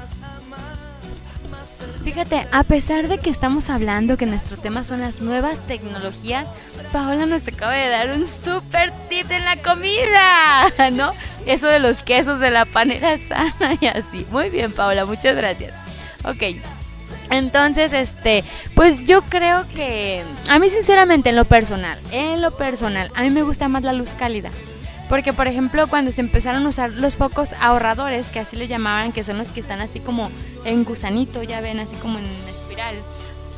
Fíjate, 2.03 2.47
a 2.51 2.63
pesar 2.63 3.07
de 3.07 3.17
que 3.17 3.29
estamos 3.29 3.69
hablando 3.69 4.15
que 4.15 4.25
nuestro 4.25 4.57
tema 4.57 4.83
son 4.83 5.01
las 5.01 5.21
nuevas 5.21 5.59
tecnologías, 5.65 6.47
Paola 6.91 7.25
nos 7.25 7.47
acaba 7.47 7.73
de 7.73 7.89
dar 7.89 8.11
un 8.11 8.27
super 8.27 8.91
tip 9.09 9.29
en 9.31 9.43
la 9.43 9.57
comida, 9.57 10.71
¿no? 10.91 11.13
Eso 11.45 11.67
de 11.67 11.79
los 11.79 12.03
quesos 12.03 12.39
de 12.39 12.51
la 12.51 12.65
panera 12.65 13.17
sana 13.17 13.77
y 13.81 13.87
así. 13.87 14.25
Muy 14.31 14.49
bien, 14.49 14.71
Paola, 14.71 15.05
muchas 15.05 15.35
gracias. 15.35 15.73
Ok. 16.23 16.57
Entonces, 17.31 17.91
este, 17.91 18.43
pues 18.75 19.03
yo 19.05 19.23
creo 19.23 19.65
que 19.75 20.23
a 20.47 20.59
mí 20.59 20.69
sinceramente 20.69 21.29
en 21.29 21.35
lo 21.35 21.45
personal, 21.45 21.97
en 22.11 22.41
lo 22.41 22.51
personal, 22.51 23.11
a 23.15 23.23
mí 23.23 23.31
me 23.31 23.41
gusta 23.41 23.67
más 23.67 23.83
la 23.83 23.93
luz 23.93 24.11
cálida. 24.11 24.51
Porque, 25.09 25.33
por 25.33 25.47
ejemplo, 25.47 25.87
cuando 25.87 26.11
se 26.11 26.21
empezaron 26.21 26.65
a 26.65 26.69
usar 26.69 26.91
los 26.91 27.15
focos 27.15 27.53
ahorradores, 27.59 28.27
que 28.27 28.39
así 28.39 28.55
le 28.55 28.67
llamaban, 28.67 29.11
que 29.11 29.23
son 29.23 29.37
los 29.37 29.49
que 29.49 29.59
están 29.59 29.79
así 29.79 29.99
como 29.99 30.31
en 30.63 30.83
gusanito, 30.83 31.43
ya 31.43 31.61
ven, 31.61 31.79
así 31.79 31.95
como 31.97 32.17
en 32.17 32.25
espiral. 32.49 32.95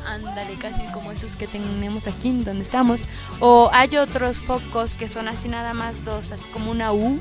Ándale, 0.06 0.54
casi 0.54 0.82
como 0.92 1.12
esos 1.12 1.36
que 1.36 1.46
tenemos 1.46 2.06
aquí 2.06 2.32
donde 2.42 2.64
estamos. 2.64 3.00
O 3.40 3.70
hay 3.72 3.96
otros 3.96 4.38
focos 4.38 4.94
que 4.94 5.08
son 5.08 5.28
así 5.28 5.48
nada 5.48 5.74
más 5.74 6.04
dos, 6.04 6.32
así 6.32 6.44
como 6.52 6.70
una 6.70 6.92
U, 6.92 7.18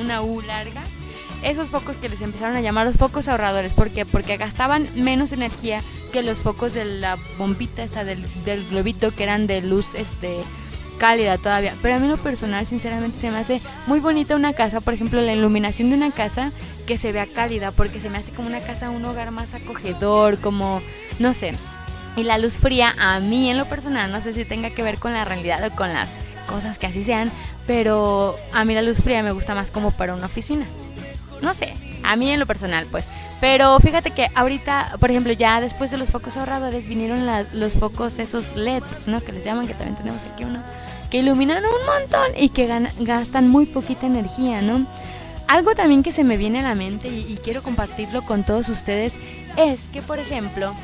una 0.00 0.22
U 0.22 0.40
larga. 0.40 0.82
Esos 1.42 1.68
focos 1.68 1.96
que 1.96 2.08
les 2.08 2.20
empezaron 2.22 2.56
a 2.56 2.60
llamar 2.60 2.86
los 2.86 2.96
focos 2.96 3.28
ahorradores. 3.28 3.74
¿Por 3.74 3.90
qué? 3.90 4.06
Porque 4.06 4.36
gastaban 4.36 4.88
menos 4.94 5.32
energía 5.32 5.82
que 6.12 6.22
los 6.22 6.42
focos 6.42 6.74
de 6.74 6.84
la 6.84 7.18
bombita 7.38 7.82
esa 7.82 8.04
del, 8.04 8.24
del 8.44 8.66
globito 8.68 9.12
que 9.12 9.24
eran 9.24 9.46
de 9.46 9.60
luz 9.60 9.94
este 9.94 10.42
cálida 10.98 11.38
todavía. 11.38 11.74
Pero 11.82 11.96
a 11.96 11.98
mí 11.98 12.08
lo 12.08 12.16
personal, 12.16 12.66
sinceramente, 12.66 13.18
se 13.18 13.30
me 13.30 13.38
hace 13.38 13.60
muy 13.86 14.00
bonita 14.00 14.36
una 14.36 14.52
casa. 14.52 14.80
Por 14.80 14.94
ejemplo, 14.94 15.20
la 15.20 15.32
iluminación 15.32 15.90
de 15.90 15.96
una 15.96 16.10
casa 16.10 16.52
que 16.86 16.98
se 16.98 17.12
vea 17.12 17.26
cálida, 17.26 17.72
porque 17.72 18.00
se 18.00 18.10
me 18.10 18.18
hace 18.18 18.30
como 18.30 18.48
una 18.48 18.60
casa, 18.60 18.90
un 18.90 19.04
hogar 19.04 19.30
más 19.30 19.54
acogedor, 19.54 20.38
como, 20.38 20.82
no 21.18 21.34
sé. 21.34 21.54
Y 22.16 22.22
la 22.22 22.38
luz 22.38 22.58
fría, 22.58 22.94
a 22.98 23.20
mí 23.20 23.50
en 23.50 23.56
lo 23.56 23.66
personal, 23.66 24.12
no 24.12 24.20
sé 24.20 24.32
si 24.32 24.44
tenga 24.44 24.70
que 24.70 24.82
ver 24.82 24.98
con 24.98 25.12
la 25.12 25.24
realidad 25.24 25.64
o 25.66 25.74
con 25.74 25.92
las 25.92 26.08
cosas 26.46 26.78
que 26.78 26.86
así 26.86 27.02
sean, 27.02 27.32
pero 27.66 28.36
a 28.52 28.64
mí 28.64 28.74
la 28.74 28.82
luz 28.82 28.98
fría 28.98 29.22
me 29.22 29.32
gusta 29.32 29.54
más 29.54 29.70
como 29.70 29.90
para 29.90 30.14
una 30.14 30.26
oficina. 30.26 30.66
No 31.42 31.54
sé, 31.54 31.74
a 32.04 32.16
mí 32.16 32.30
en 32.30 32.38
lo 32.38 32.46
personal, 32.46 32.86
pues. 32.90 33.04
Pero 33.40 33.78
fíjate 33.80 34.10
que 34.12 34.30
ahorita, 34.34 34.96
por 35.00 35.10
ejemplo, 35.10 35.32
ya 35.32 35.60
después 35.60 35.90
de 35.90 35.98
los 35.98 36.10
focos 36.10 36.36
ahorradores 36.36 36.88
vinieron 36.88 37.26
los 37.52 37.74
focos 37.74 38.18
esos 38.18 38.56
LED, 38.56 38.82
¿no? 39.06 39.20
Que 39.20 39.32
les 39.32 39.44
llaman, 39.44 39.66
que 39.66 39.74
también 39.74 39.96
tenemos 39.96 40.22
aquí 40.22 40.44
uno, 40.44 40.60
que 41.10 41.18
iluminan 41.18 41.62
un 41.64 41.86
montón 41.86 42.30
y 42.38 42.48
que 42.48 42.68
gastan 43.00 43.48
muy 43.48 43.66
poquita 43.66 44.06
energía, 44.06 44.62
¿no? 44.62 44.86
Algo 45.46 45.74
también 45.74 46.02
que 46.02 46.12
se 46.12 46.24
me 46.24 46.36
viene 46.36 46.60
a 46.60 46.62
la 46.62 46.74
mente 46.74 47.08
y 47.08 47.38
quiero 47.42 47.62
compartirlo 47.62 48.22
con 48.22 48.44
todos 48.44 48.68
ustedes 48.68 49.14
es 49.56 49.80
que, 49.92 50.02
por 50.02 50.18
ejemplo, 50.18 50.74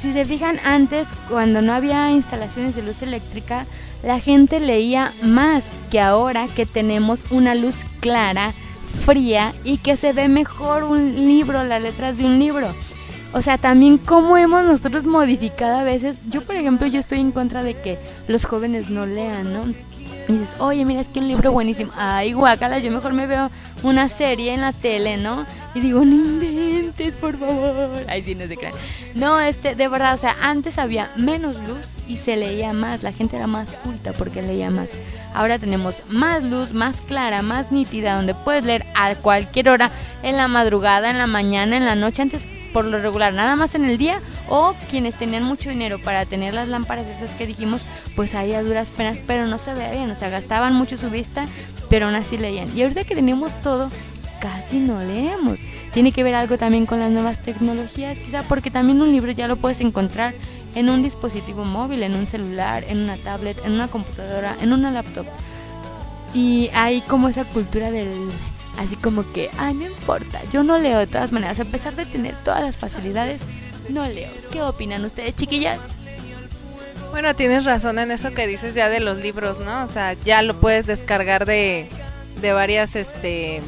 si 0.00 0.12
se 0.12 0.24
fijan 0.24 0.58
antes, 0.64 1.08
cuando 1.28 1.60
no 1.60 1.72
había 1.72 2.10
instalaciones 2.10 2.74
de 2.74 2.82
luz 2.82 3.02
eléctrica, 3.02 3.66
la 4.02 4.18
gente 4.20 4.58
leía 4.58 5.12
más 5.22 5.64
que 5.90 6.00
ahora 6.00 6.46
que 6.54 6.66
tenemos 6.66 7.24
una 7.30 7.54
luz 7.54 7.76
clara, 8.00 8.52
fría 9.04 9.52
y 9.64 9.78
que 9.78 9.96
se 9.96 10.12
ve 10.12 10.28
mejor 10.28 10.84
un 10.84 11.14
libro, 11.14 11.64
las 11.64 11.82
letras 11.82 12.16
de 12.16 12.24
un 12.24 12.38
libro. 12.38 12.74
O 13.32 13.40
sea, 13.40 13.58
también 13.58 13.98
cómo 13.98 14.36
hemos 14.36 14.64
nosotros 14.64 15.04
modificado 15.04 15.78
a 15.78 15.82
veces. 15.82 16.16
Yo, 16.28 16.42
por 16.42 16.56
ejemplo, 16.56 16.86
yo 16.86 17.00
estoy 17.00 17.20
en 17.20 17.32
contra 17.32 17.62
de 17.62 17.74
que 17.74 17.98
los 18.28 18.44
jóvenes 18.44 18.90
no 18.90 19.06
lean, 19.06 19.52
¿no? 19.52 19.64
Y 20.28 20.32
dices, 20.32 20.54
oye, 20.58 20.84
mira, 20.84 21.00
es 21.00 21.08
que 21.08 21.18
un 21.18 21.28
libro 21.28 21.50
buenísimo. 21.50 21.90
Ay, 21.96 22.32
guacala, 22.32 22.78
yo 22.78 22.92
mejor 22.92 23.12
me 23.12 23.26
veo 23.26 23.50
una 23.82 24.08
serie 24.08 24.54
en 24.54 24.60
la 24.60 24.72
tele, 24.72 25.16
¿no? 25.16 25.44
Y 25.74 25.80
digo, 25.80 26.04
no 26.04 26.14
inventes, 26.14 27.16
por 27.16 27.36
favor. 27.36 28.04
Ay, 28.08 28.22
sí, 28.22 28.34
no 28.34 28.46
se 28.46 28.56
crean. 28.56 28.74
No, 29.14 29.40
este, 29.40 29.74
de 29.74 29.88
verdad, 29.88 30.14
o 30.14 30.18
sea, 30.18 30.36
antes 30.42 30.78
había 30.78 31.10
menos 31.16 31.56
luz 31.66 31.86
y 32.06 32.18
se 32.18 32.36
leía 32.36 32.72
más. 32.72 33.02
La 33.02 33.12
gente 33.12 33.36
era 33.36 33.46
más 33.46 33.70
culta 33.82 34.12
porque 34.12 34.42
leía 34.42 34.70
más. 34.70 34.88
Ahora 35.34 35.58
tenemos 35.58 36.02
más 36.10 36.42
luz, 36.44 36.72
más 36.72 36.96
clara, 37.00 37.42
más 37.42 37.72
nítida, 37.72 38.14
donde 38.14 38.34
puedes 38.34 38.64
leer 38.64 38.84
a 38.94 39.14
cualquier 39.14 39.70
hora, 39.70 39.90
en 40.22 40.36
la 40.36 40.46
madrugada, 40.46 41.10
en 41.10 41.18
la 41.18 41.26
mañana, 41.26 41.76
en 41.76 41.86
la 41.86 41.94
noche. 41.94 42.22
Antes, 42.22 42.46
por 42.72 42.84
lo 42.84 42.98
regular, 42.98 43.32
nada 43.32 43.56
más 43.56 43.74
en 43.74 43.84
el 43.84 43.98
día. 43.98 44.20
O 44.48 44.74
quienes 44.90 45.14
tenían 45.16 45.44
mucho 45.44 45.70
dinero 45.70 45.98
para 45.98 46.26
tener 46.26 46.54
las 46.54 46.68
lámparas 46.68 47.06
esas 47.06 47.30
que 47.32 47.46
dijimos, 47.46 47.82
pues 48.16 48.34
ahí 48.34 48.52
a 48.52 48.62
duras 48.62 48.90
penas, 48.90 49.18
pero 49.26 49.46
no 49.46 49.58
se 49.58 49.74
veía 49.74 49.92
bien. 49.92 50.10
O 50.10 50.14
sea, 50.14 50.30
gastaban 50.30 50.74
mucho 50.74 50.96
su 50.96 51.10
vista, 51.10 51.46
pero 51.88 52.06
aún 52.06 52.14
así 52.14 52.36
leían. 52.36 52.76
Y 52.76 52.82
ahorita 52.82 53.04
que 53.04 53.14
tenemos 53.14 53.52
todo, 53.62 53.90
casi 54.40 54.78
no 54.78 55.00
leemos. 55.00 55.58
Tiene 55.94 56.12
que 56.12 56.24
ver 56.24 56.34
algo 56.34 56.58
también 56.58 56.86
con 56.86 57.00
las 57.00 57.10
nuevas 57.10 57.42
tecnologías, 57.42 58.18
quizá 58.18 58.42
porque 58.42 58.70
también 58.70 59.00
un 59.02 59.12
libro 59.12 59.30
ya 59.30 59.46
lo 59.46 59.56
puedes 59.56 59.80
encontrar 59.80 60.34
en 60.74 60.88
un 60.88 61.02
dispositivo 61.02 61.64
móvil, 61.64 62.02
en 62.02 62.14
un 62.14 62.26
celular, 62.26 62.84
en 62.88 62.98
una 63.02 63.16
tablet, 63.18 63.58
en 63.64 63.72
una 63.72 63.88
computadora, 63.88 64.56
en 64.62 64.72
una 64.72 64.90
laptop. 64.90 65.26
Y 66.34 66.70
hay 66.72 67.02
como 67.02 67.28
esa 67.28 67.44
cultura 67.44 67.90
del 67.90 68.08
así 68.78 68.96
como 68.96 69.30
que, 69.32 69.50
ay, 69.58 69.74
no 69.74 69.86
importa, 69.86 70.40
yo 70.52 70.62
no 70.62 70.78
leo 70.78 70.98
de 70.98 71.06
todas 71.06 71.32
maneras, 71.32 71.60
a 71.60 71.64
pesar 71.64 71.94
de 71.94 72.06
tener 72.06 72.34
todas 72.44 72.62
las 72.62 72.76
facilidades, 72.76 73.40
no 73.88 74.06
leo. 74.06 74.30
¿Qué 74.50 74.62
opinan 74.62 75.04
ustedes, 75.04 75.36
chiquillas? 75.36 75.80
Bueno, 77.10 77.34
tienes 77.36 77.64
razón 77.64 77.98
en 77.98 78.10
eso 78.10 78.32
que 78.32 78.46
dices 78.46 78.74
ya 78.74 78.88
de 78.88 79.00
los 79.00 79.18
libros, 79.18 79.58
¿no? 79.58 79.84
O 79.84 79.88
sea, 79.88 80.14
ya 80.24 80.40
lo 80.42 80.58
puedes 80.58 80.86
descargar 80.86 81.44
de, 81.44 81.86
de 82.40 82.52
varias 82.52 82.96
este 82.96 83.60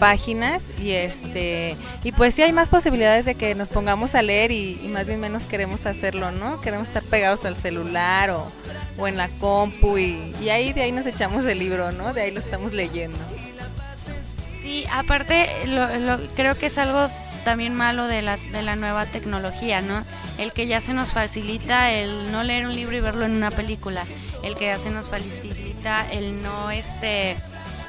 páginas 0.00 0.60
y 0.82 0.90
este 0.90 1.76
y 2.02 2.10
pues 2.10 2.34
sí 2.34 2.42
hay 2.42 2.52
más 2.52 2.68
posibilidades 2.68 3.24
de 3.24 3.36
que 3.36 3.54
nos 3.54 3.68
pongamos 3.68 4.16
a 4.16 4.22
leer 4.22 4.50
y, 4.50 4.80
y 4.82 4.88
más 4.88 5.06
bien 5.06 5.20
menos 5.20 5.44
queremos 5.44 5.86
hacerlo, 5.86 6.32
¿no? 6.32 6.60
Queremos 6.60 6.88
estar 6.88 7.04
pegados 7.04 7.44
al 7.44 7.54
celular 7.54 8.30
o, 8.30 8.50
o 8.98 9.06
en 9.06 9.16
la 9.16 9.28
compu 9.28 9.96
y, 9.96 10.34
y 10.42 10.48
ahí 10.48 10.72
de 10.72 10.82
ahí 10.82 10.90
nos 10.90 11.06
echamos 11.06 11.44
el 11.44 11.60
libro, 11.60 11.92
¿no? 11.92 12.12
De 12.12 12.22
ahí 12.22 12.32
lo 12.32 12.40
estamos 12.40 12.72
leyendo. 12.72 13.18
Sí, 14.64 14.86
aparte 14.90 15.66
lo, 15.66 15.98
lo- 15.98 16.18
creo 16.34 16.56
que 16.56 16.66
es 16.66 16.78
algo 16.78 17.08
también 17.44 17.74
malo 17.74 18.06
de 18.06 18.22
la, 18.22 18.38
de 18.38 18.62
la 18.62 18.76
nueva 18.76 19.04
tecnología, 19.04 19.82
¿no? 19.82 20.02
El 20.38 20.52
que 20.54 20.66
ya 20.66 20.80
se 20.80 20.94
nos 20.94 21.12
facilita 21.12 21.92
el 21.92 22.32
no 22.32 22.42
leer 22.42 22.64
un 22.66 22.74
libro 22.74 22.96
y 22.96 23.00
verlo 23.00 23.26
en 23.26 23.32
una 23.32 23.50
película, 23.50 24.04
el 24.42 24.56
que 24.56 24.64
ya 24.66 24.78
se 24.78 24.88
nos 24.88 25.10
facilita 25.10 26.10
el 26.10 26.42
no 26.42 26.70
este 26.70 27.36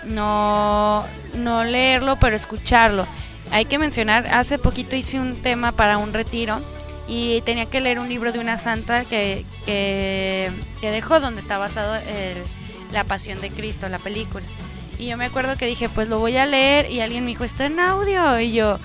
no 0.04 1.06
no 1.36 1.64
leerlo 1.64 2.18
pero 2.18 2.36
escucharlo. 2.36 3.08
Hay 3.52 3.64
que 3.64 3.80
mencionar, 3.80 4.28
hace 4.28 4.58
poquito 4.58 4.98
hice 4.98 5.18
un 5.18 5.42
tema 5.42 5.72
para 5.72 5.98
un 5.98 6.12
retiro 6.12 6.60
y 7.08 7.40
tenía 7.42 7.68
que 7.68 7.80
leer 7.80 8.00
un 8.00 8.10
libro 8.10 8.34
de 8.34 8.40
una 8.40 8.58
santa 8.58 9.06
que, 9.06 9.46
que, 9.66 10.52
dejó 10.82 11.22
donde 11.22 11.40
está 11.40 11.58
basado 11.58 11.96
el, 11.96 12.44
la 12.92 13.06
pasión 13.06 13.40
de 13.40 13.50
Cristo, 13.52 13.88
la 13.88 14.00
película. 14.00 14.44
Y 14.98 15.08
yo 15.08 15.18
me 15.18 15.26
acuerdo 15.26 15.58
que 15.58 15.66
dije, 15.66 15.90
pues 15.90 16.08
lo 16.08 16.20
voy 16.20 16.38
a 16.38 16.46
leer 16.46 16.90
y 16.90 17.02
alguien 17.02 17.24
me 17.26 17.32
dijo, 17.32 17.44
está 17.44 17.66
en 17.66 17.80
audio. 17.80 18.40
Y 18.40 18.54
yo, 18.54 18.80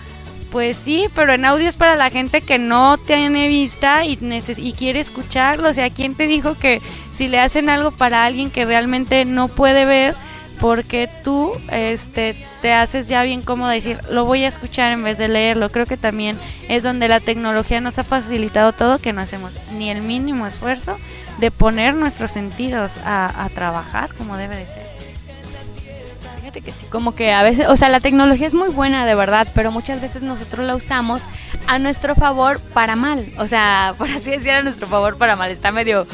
pues 0.51 0.77
sí, 0.77 1.07
pero 1.15 1.33
en 1.33 1.45
audio 1.45 1.69
es 1.69 1.77
para 1.77 1.97
la 1.97 2.11
gente 2.11 2.41
que 2.41 2.59
no 2.59 2.99
tiene 2.99 3.49
vista 3.49 4.05
y, 4.05 4.19
y 4.57 4.73
quiere 4.73 5.01
escucharlo. 5.01 5.69
O 5.69 5.75
sea, 5.75 5.91
¿quién 5.91 6.15
te 6.15 6.27
dijo 6.27 6.55
que 6.55 6.83
si 7.15 7.29
le 7.29 7.39
hacen 7.39 7.69
algo 7.69 7.93
para 7.93 8.25
alguien 8.25 8.51
que 8.51 8.65
realmente 8.65 9.25
no 9.25 9.49
puede 9.49 9.85
ver, 9.85 10.15
porque 10.61 11.09
tú 11.25 11.53
este, 11.71 12.35
te 12.61 12.73
haces 12.73 13.09
ya 13.09 13.23
bien 13.23 13.41
cómodo 13.41 13.71
decir, 13.71 13.99
lo 14.11 14.25
voy 14.25 14.45
a 14.45 14.49
escuchar 14.49 14.93
en 14.93 15.05
vez 15.05 15.17
de 15.17 15.29
leerlo? 15.29 15.71
Creo 15.71 15.87
que 15.87 15.97
también 15.97 16.37
es 16.69 16.83
donde 16.83 17.07
la 17.07 17.21
tecnología 17.21 17.81
nos 17.81 17.99
ha 17.99 18.05
facilitado 18.05 18.73
todo, 18.73 18.99
que 18.99 19.13
no 19.13 19.21
hacemos 19.21 19.57
ni 19.73 19.91
el 19.91 20.03
mínimo 20.03 20.47
esfuerzo 20.47 20.97
de 21.39 21.53
poner 21.53 21.95
nuestros 21.95 22.33
sentidos 22.33 22.99
a 23.05 23.49
trabajar 23.55 24.13
como 24.15 24.37
debe 24.37 24.57
de 24.57 24.67
ser. 24.67 24.90
Que 26.53 26.73
sí, 26.73 26.87
como 26.91 27.15
que 27.15 27.33
a 27.33 27.43
veces, 27.43 27.69
o 27.69 27.77
sea, 27.77 27.89
la 27.89 28.01
tecnología 28.01 28.47
es 28.47 28.55
muy 28.55 28.69
buena 28.69 29.07
de 29.07 29.15
verdad, 29.15 29.47
pero 29.55 29.71
muchas 29.71 30.01
veces 30.01 30.23
nosotros 30.23 30.67
la 30.67 30.75
usamos 30.75 31.23
a 31.67 31.79
nuestro 31.79 32.15
favor 32.15 32.61
para 32.61 32.97
mal. 32.97 33.25
O 33.39 33.47
sea, 33.47 33.95
por 33.99 34.11
así 34.11 34.31
decir, 34.31 34.51
a 34.51 34.63
nuestro 34.63 34.87
favor 34.87 35.17
para 35.17 35.37
mal. 35.37 35.51
Está 35.51 35.71
medio, 35.73 36.07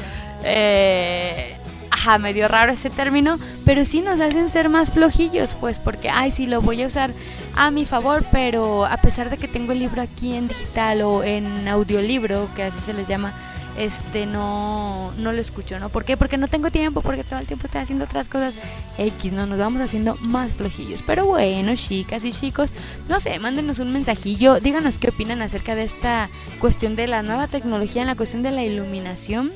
eh, 0.45 1.57
ajá, 1.91 2.19
medio 2.19 2.49
raro 2.49 2.73
ese 2.73 2.91
término, 2.91 3.39
pero 3.65 3.85
sí 3.85 4.03
nos 4.03 4.21
hacen 4.21 4.51
ser 4.51 4.69
más 4.69 4.91
flojillos, 4.91 5.55
pues, 5.55 5.79
porque, 5.79 6.11
ay, 6.11 6.31
sí, 6.31 6.47
lo 6.47 6.61
voy 6.61 6.83
a 6.83 6.87
usar 6.87 7.11
a 7.57 7.71
mi 7.71 7.87
favor, 7.87 8.25
pero 8.31 8.85
a 8.85 8.99
pesar 8.99 9.31
de 9.31 9.39
que 9.39 9.49
tengo 9.49 9.73
el 9.73 9.79
libro 9.79 10.03
aquí 10.03 10.35
en 10.35 10.49
digital 10.49 11.03
o 11.03 11.25
en 11.25 11.67
audiolibro, 11.67 12.49
que 12.55 12.65
así 12.65 12.79
se 12.85 12.93
les 12.93 13.09
llama, 13.09 13.33
este 13.79 14.27
no 14.27 15.13
no 15.19 15.33
lo 15.33 15.41
escucho, 15.41 15.79
¿no? 15.79 15.89
¿Por 15.89 16.05
qué? 16.05 16.17
Porque 16.17 16.37
no 16.37 16.49
tengo 16.49 16.71
tiempo, 16.71 17.03
porque 17.03 17.25
todo 17.25 17.39
el 17.39 17.47
tiempo 17.47 17.67
estoy 17.67 17.83
haciendo 17.83 18.05
otras 18.05 18.29
cosas 18.29 18.55
X, 18.99 19.33
¿no? 19.33 19.47
Nos 19.47 19.59
vamos 19.59 19.81
haciendo 19.81 20.17
más 20.21 20.55
flojillos. 20.55 21.03
Pero 21.03 21.27
bueno, 21.27 21.75
chicas 21.77 22.25
y 22.25 22.33
chicos, 22.33 22.71
no 23.09 23.21
sé, 23.21 23.39
mándenos 23.39 23.79
un 23.79 23.93
mensajillo, 23.93 24.61
díganos 24.61 24.99
qué 24.99 25.09
opinan 25.09 25.43
acerca 25.43 25.75
de 25.75 25.85
esta 25.85 26.29
cuestión 26.61 26.97
de 26.97 27.07
la 27.07 27.23
nueva 27.23 27.47
tecnología, 27.49 28.03
en 28.03 28.09
la 28.09 28.17
cuestión 28.17 28.43
de 28.43 28.51
la 28.51 28.65
iluminación. 28.65 29.53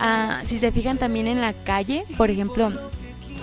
Ah, 0.00 0.42
si 0.44 0.58
se 0.58 0.70
fijan 0.70 0.98
también 0.98 1.26
en 1.26 1.40
la 1.40 1.52
calle, 1.52 2.04
por 2.16 2.30
ejemplo, 2.30 2.72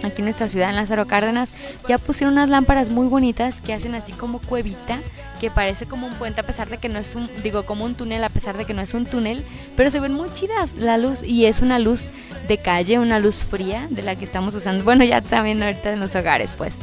aquí 0.05 0.21
en 0.21 0.25
nuestra 0.25 0.49
ciudad, 0.49 0.69
en 0.69 0.75
Lázaro 0.75 1.05
Cárdenas, 1.05 1.49
ya 1.87 1.97
pusieron 1.97 2.33
unas 2.33 2.49
lámparas 2.49 2.89
muy 2.89 3.07
bonitas 3.07 3.61
que 3.61 3.73
hacen 3.73 3.95
así 3.95 4.11
como 4.11 4.39
cuevita, 4.39 4.99
que 5.39 5.51
parece 5.51 5.85
como 5.85 6.07
un 6.07 6.13
puente 6.13 6.41
a 6.41 6.45
pesar 6.45 6.69
de 6.69 6.77
que 6.77 6.89
no 6.89 6.99
es 6.99 7.15
un, 7.15 7.29
digo, 7.43 7.65
como 7.65 7.85
un 7.85 7.95
túnel 7.95 8.23
a 8.23 8.29
pesar 8.29 8.57
de 8.57 8.65
que 8.65 8.73
no 8.73 8.81
es 8.81 8.93
un 8.93 9.05
túnel, 9.05 9.43
pero 9.75 9.91
se 9.91 9.99
ven 9.99 10.13
muy 10.13 10.31
chidas 10.33 10.75
la 10.77 10.97
luz 10.97 11.23
y 11.23 11.45
es 11.45 11.61
una 11.61 11.79
luz 11.79 12.05
de 12.47 12.57
calle, 12.57 12.99
una 12.99 13.19
luz 13.19 13.37
fría 13.37 13.87
de 13.89 14.01
la 14.01 14.15
que 14.15 14.25
estamos 14.25 14.55
usando, 14.55 14.83
bueno, 14.83 15.03
ya 15.03 15.21
también 15.21 15.61
ahorita 15.61 15.93
en 15.93 15.99
los 15.99 16.15
hogares, 16.15 16.53
pues. 16.57 16.73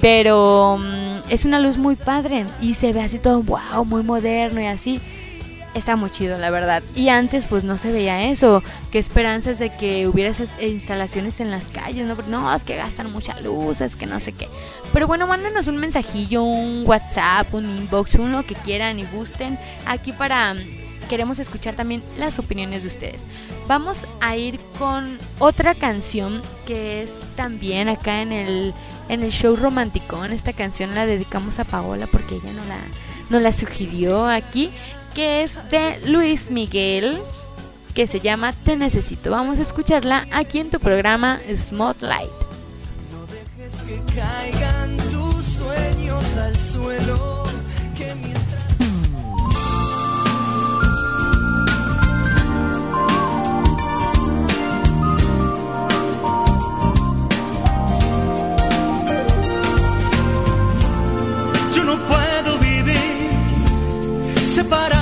Pero 0.00 0.78
mm, 0.78 1.30
es 1.30 1.44
una 1.44 1.60
luz 1.60 1.76
muy 1.76 1.94
padre 1.94 2.46
y 2.60 2.74
se 2.74 2.92
ve 2.92 3.02
así 3.02 3.18
todo 3.18 3.42
wow, 3.42 3.84
muy 3.84 4.02
moderno 4.02 4.60
y 4.60 4.66
así 4.66 5.00
está 5.74 5.96
muy 5.96 6.10
chido, 6.10 6.38
la 6.38 6.50
verdad. 6.50 6.82
Y 6.94 7.08
antes, 7.08 7.46
pues 7.46 7.64
no 7.64 7.78
se 7.78 7.92
veía 7.92 8.30
eso. 8.30 8.62
Qué 8.90 8.98
esperanzas 8.98 9.58
de 9.58 9.70
que 9.70 10.08
hubiera 10.08 10.32
instalaciones 10.60 11.40
en 11.40 11.50
las 11.50 11.64
calles, 11.66 12.06
¿no? 12.06 12.16
No, 12.28 12.54
es 12.54 12.64
que 12.64 12.76
gastan 12.76 13.12
mucha 13.12 13.38
luz, 13.40 13.80
es 13.80 13.96
que 13.96 14.06
no 14.06 14.20
sé 14.20 14.32
qué. 14.32 14.48
Pero 14.92 15.06
bueno, 15.06 15.26
mándenos 15.26 15.68
un 15.68 15.76
mensajillo, 15.76 16.42
un 16.42 16.84
WhatsApp, 16.86 17.52
un 17.54 17.64
inbox, 17.64 18.16
uno 18.16 18.42
que 18.42 18.54
quieran 18.54 18.98
y 18.98 19.04
gusten. 19.04 19.58
Aquí 19.86 20.12
para. 20.12 20.54
Queremos 21.08 21.40
escuchar 21.40 21.74
también 21.74 22.04
las 22.18 22.38
opiniones 22.38 22.82
de 22.82 22.88
ustedes. 22.88 23.20
Vamos 23.66 23.98
a 24.20 24.36
ir 24.36 24.60
con 24.78 25.18
otra 25.40 25.74
canción 25.74 26.40
que 26.66 27.02
es 27.02 27.10
también 27.34 27.88
acá 27.88 28.22
en 28.22 28.30
el, 28.30 28.72
en 29.08 29.24
el 29.24 29.32
show 29.32 29.56
romántico. 29.56 30.24
Esta 30.24 30.52
canción 30.52 30.94
la 30.94 31.06
dedicamos 31.06 31.58
a 31.58 31.64
Paola 31.64 32.06
porque 32.06 32.36
ella 32.36 32.52
no 32.52 32.64
la, 32.64 32.78
no 33.28 33.40
la 33.40 33.50
sugirió 33.50 34.28
aquí 34.28 34.70
que 35.14 35.42
es 35.42 35.52
de 35.70 35.98
Luis 36.06 36.50
Miguel, 36.50 37.18
que 37.94 38.06
se 38.06 38.20
llama 38.20 38.52
Te 38.52 38.76
Necesito. 38.76 39.30
Vamos 39.30 39.58
a 39.58 39.62
escucharla 39.62 40.26
aquí 40.32 40.58
en 40.58 40.70
tu 40.70 40.78
programa 40.78 41.40
Spotlight. 41.54 42.30
No 43.10 43.26
dejes 43.26 43.74
que 43.82 44.00
caigan 44.14 44.96
tus 45.10 45.44
sueños 45.44 46.24
al 46.36 46.56
suelo. 46.56 47.42
Que 47.96 48.14
mientras 48.14 48.40
Yo 61.74 61.84
no 61.84 61.98
puedo 62.06 62.58
vivir 62.58 63.30
separado 64.46 64.99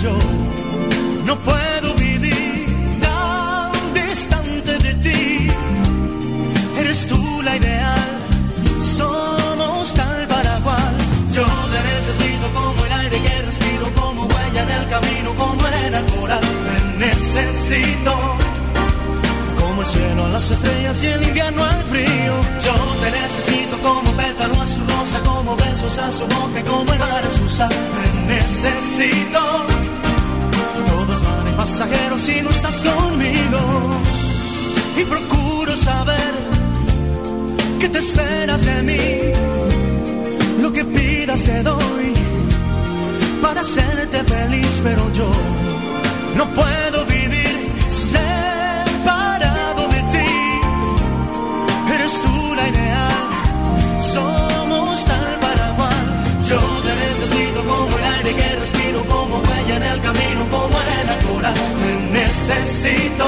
yo 0.00 0.16
no 1.24 1.36
puedo 1.40 1.94
vivir 1.94 2.66
tan 3.00 3.72
distante 3.94 4.78
de 4.78 4.94
ti. 4.94 5.48
Eres 6.78 7.06
tú 7.06 7.42
la 7.42 7.56
ideal, 7.56 8.10
somos 8.80 9.94
tal 9.94 10.26
para 10.28 10.58
cual. 10.60 10.94
Yo 11.32 11.44
te 11.72 11.80
necesito 11.92 12.46
como 12.54 12.84
el 12.86 12.92
aire 12.92 13.20
que 13.22 13.42
respiro, 13.42 13.92
como 13.94 14.22
huella 14.26 14.62
en 14.62 14.70
el 14.70 14.88
camino, 14.88 15.34
como 15.34 15.64
arena 15.66 15.98
al 15.98 16.06
coral. 16.06 16.40
Te 16.66 17.06
necesito 17.06 18.14
como 19.58 19.82
el 19.82 19.88
cielo 19.88 20.26
a 20.26 20.28
las 20.28 20.50
estrellas 20.50 21.02
y 21.02 21.06
el 21.06 21.22
invierno 21.24 21.64
al 21.64 21.82
frío. 21.84 22.34
Yo 22.64 22.74
te 23.02 23.10
necesito 23.10 23.78
como 23.78 24.12
pétalo 24.12 24.62
a 24.62 24.66
su 24.66 24.80
rosa, 24.80 25.20
como 25.24 25.56
besos 25.56 25.98
a 25.98 26.10
su 26.10 26.24
boca, 26.26 26.62
como 26.64 26.92
el 26.92 26.98
mar 26.98 27.24
a 27.24 27.30
su 27.30 27.48
sal. 27.48 28.17
Necesito. 28.28 29.42
Todos 30.86 31.22
van 31.22 31.48
en 31.48 31.54
pasajeros 31.56 32.20
si 32.20 32.40
no 32.42 32.50
estás 32.50 32.82
conmigo. 32.82 33.60
Y 35.00 35.04
procuro 35.04 35.74
saber 35.76 36.34
que 37.80 37.88
te 37.88 37.98
esperas 37.98 38.64
de 38.64 38.82
mí. 38.82 39.04
Lo 40.62 40.72
que 40.72 40.84
pidas 40.84 41.42
te 41.44 41.62
doy 41.62 42.14
para 43.40 43.60
hacerte 43.60 44.22
feliz, 44.24 44.80
pero 44.82 45.02
yo 45.12 45.30
no 46.36 46.44
puedo 46.54 47.07
en 59.70 59.82
el 59.82 60.00
camino, 60.00 60.40
como 60.50 60.78
arena 60.78 61.14
coral. 61.26 61.54
Te 61.54 61.92
necesito 62.18 63.26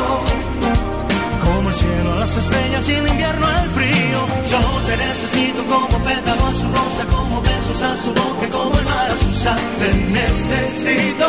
como 1.44 1.68
el 1.68 1.74
cielo 1.74 2.12
a 2.12 2.16
las 2.16 2.36
estrellas 2.36 2.88
y 2.88 2.92
el 2.92 3.08
invierno 3.08 3.46
al 3.46 3.68
frío. 3.70 4.20
Yo 4.50 4.60
te 4.86 4.96
necesito 4.96 5.64
como 5.64 5.98
pétalo 6.04 6.46
a 6.46 6.54
su 6.54 6.66
rosa, 6.72 7.04
como 7.10 7.42
besos 7.42 7.82
a 7.82 7.96
su 7.96 8.08
boca, 8.08 8.46
como 8.50 8.78
el 8.78 8.84
mar 8.84 9.10
a 9.10 9.16
su 9.16 9.32
sal. 9.32 9.60
Te 9.78 9.94
necesito. 10.18 11.28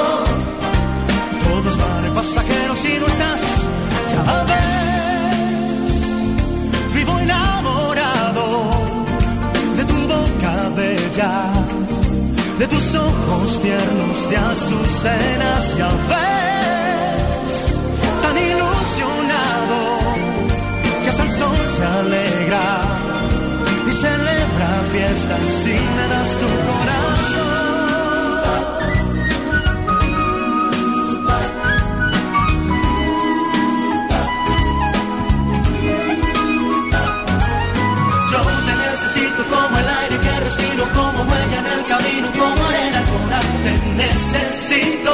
Todos 1.46 1.78
van 1.78 2.06
en 2.06 2.14
pasajeros 2.14 2.80
si 2.80 3.00
no 3.00 3.08
estás, 3.08 3.42
ya 4.12 4.44
ves. 4.44 4.81
De 12.62 12.68
tus 12.68 12.94
ojos 12.94 13.60
tiernos 13.60 14.30
de 14.30 14.38
azucenas, 14.38 15.76
ya 15.76 15.90
ves. 16.12 17.82
Tan 18.22 18.38
ilusionado 18.38 19.80
que 21.04 21.10
hasta 21.10 21.24
el 21.24 21.32
sol 21.32 21.58
se 21.76 21.84
alegra 21.84 22.82
y 23.88 23.92
celebra 23.92 24.70
fiestas 24.92 25.48
si 25.64 25.72
me 25.72 26.08
das 26.08 26.38
tu 26.38 26.46
corazón. 26.46 27.51
necesito. 44.02 45.14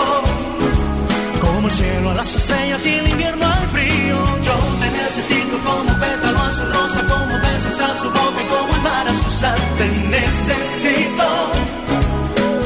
Como 1.42 1.68
el 1.68 1.74
cielo 1.74 2.10
a 2.12 2.16
las 2.16 2.36
estrellas 2.36 2.86
y 2.86 2.94
el 2.96 3.08
invierno 3.10 3.46
al 3.46 3.68
frío. 3.76 4.18
Yo 4.48 4.56
te 4.82 4.90
necesito 5.02 5.56
como 5.68 5.92
pétalo 6.04 6.40
a 6.40 6.52
su 6.52 6.66
rosa, 6.76 7.02
como 7.12 7.34
besos 7.46 7.80
a 7.80 7.96
su 8.02 8.08
boca 8.18 8.40
y 8.44 8.48
como 8.54 8.76
el 8.76 8.82
mar 8.82 9.08
a 9.08 9.14
su 9.14 9.30
sal. 9.40 9.60
Te 9.78 9.88
necesito. 10.18 11.28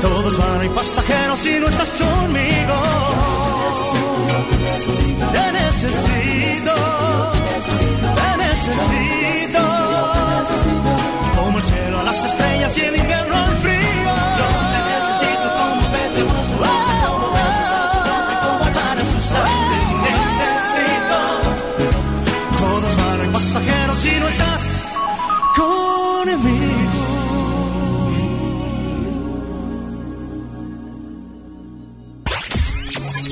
Todos 0.01 0.37
van 0.37 0.65
y 0.65 0.69
pasajeros 0.69 1.39
si 1.39 1.59
no 1.59 1.67
estás 1.67 1.97
conmigo. 1.97 2.77
Te 5.35 5.45
necesito. 5.59 6.75
Te 8.17 8.31
necesito. 8.45 9.63
Como 11.37 11.57
el 11.57 11.63
cielo 11.63 11.99
a 11.99 12.03
las 12.03 12.23
estrellas 12.23 12.77
y 12.77 12.81
el 12.81 12.95
invierno 12.95 13.10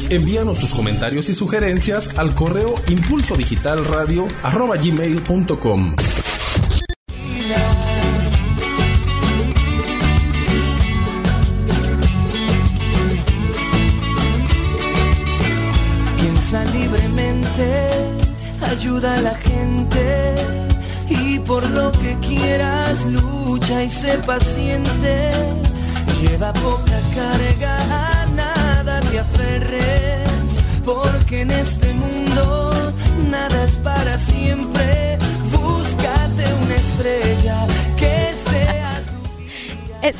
Envíanos 0.10 0.60
tus 0.60 0.73
comentarios 0.73 1.30
y 1.30 1.36
sugerencias 1.36 2.18
al 2.18 2.34
correo 2.34 2.73
impulso 2.88 3.36
digital 3.36 3.86
radio 3.86 4.27
gmail.com. 4.44 5.95
Piensa 16.18 16.65
libremente, 16.65 17.90
ayuda 18.72 19.14
a 19.14 19.22
la 19.22 19.36
gente 19.36 20.36
y 21.07 21.38
por 21.38 21.69
lo 21.69 21.91
que 21.91 22.18
quieras 22.27 23.06
lucha 23.06 23.84
y 23.84 23.90
sé 23.91 24.18
paciente. 24.26 25.30
Lleva 26.19 26.52
poca 26.53 26.99
carga, 27.14 28.09
porque 30.86 31.41
en 31.41 31.52
este 31.52 31.94
mundo 31.94 32.94
nada 33.30 33.64
es 33.65 33.77
para 33.77 34.18
siempre. 34.18 35.18
Búscate 35.52 36.45
una 36.64 36.76
estrella 36.76 37.68
que 37.98 38.31
sea 38.34 38.99
tu 39.07 40.06
Es- 40.06 40.15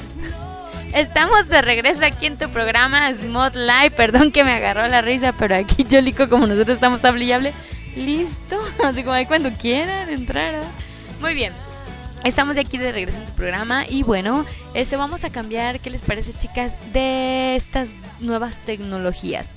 Estamos 0.94 1.48
de 1.50 1.62
regreso 1.62 2.04
aquí 2.06 2.26
en 2.26 2.38
tu 2.38 2.50
programa 2.50 3.14
Smot 3.14 3.56
Live. 3.56 3.92
Perdón 3.92 4.32
que 4.32 4.44
me 4.44 4.54
agarró 4.54 4.88
la 4.88 5.02
risa, 5.02 5.34
pero 5.38 5.56
aquí 5.56 5.86
Cholico, 5.86 6.28
como 6.30 6.48
nosotros 6.48 6.76
estamos 6.76 7.04
hable, 7.06 7.54
listo. 7.96 8.58
Así 8.84 9.04
como 9.04 9.14
ahí 9.14 9.26
cuando 9.28 9.52
quieran 9.52 10.10
entrar. 10.10 10.56
¿ah? 10.56 10.64
Muy 11.22 11.34
bien. 11.36 11.54
Estamos 12.24 12.56
de 12.56 12.62
aquí 12.62 12.78
de 12.78 12.92
regreso 12.92 13.18
en 13.20 13.26
tu 13.26 13.32
programa 13.34 13.86
y 13.88 14.04
bueno, 14.04 14.46
este 14.74 14.98
vamos 14.98 15.24
a 15.24 15.30
cambiar, 15.30 15.80
¿qué 15.80 15.90
les 15.90 16.02
parece 16.02 16.34
chicas? 16.34 16.74
De 16.92 17.56
estas 17.56 17.88
nuevas 18.20 18.56
tecnologías. 18.58 19.48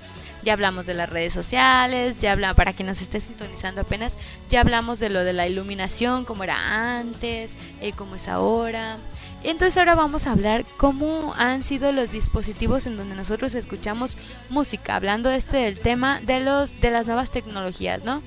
Ya 0.43 0.55
hablamos 0.55 0.87
de 0.87 0.95
las 0.95 1.09
redes 1.09 1.33
sociales, 1.33 2.17
ya 2.21 2.33
habla 2.33 2.55
para 2.55 2.73
quien 2.73 2.89
nos 2.89 3.01
esté 3.01 3.21
sintonizando 3.21 3.83
apenas, 3.83 4.15
ya 4.51 4.61
hablamos 4.61 4.99
de 4.99 5.09
lo 5.09 5.21
de 5.21 5.33
la 5.33 5.47
iluminación, 5.47 6.25
cómo 6.25 6.43
era 6.43 6.99
antes, 6.99 7.53
eh, 7.81 7.93
cómo 7.93 8.17
es 8.17 8.27
ahora. 8.27 8.97
Entonces 9.45 9.77
ahora 9.77 9.95
vamos 9.95 10.27
a 10.27 10.33
hablar 10.33 10.65
cómo 10.77 11.35
han 11.37 11.63
sido 11.63 11.93
los 11.93 12.11
dispositivos 12.11 12.87
en 12.87 12.97
donde 12.97 13.15
nosotros 13.15 13.55
escuchamos 13.55 14.17
música, 14.51 14.97
hablando 14.97 15.31
este 15.31 15.59
del 15.59 15.79
tema 15.79 16.21
de 16.21 16.41
los 16.41 16.81
de 16.81 16.91
las 16.91 17.07
nuevas 17.07 17.31
tecnologías, 17.31 18.05
¿no? 18.05 18.23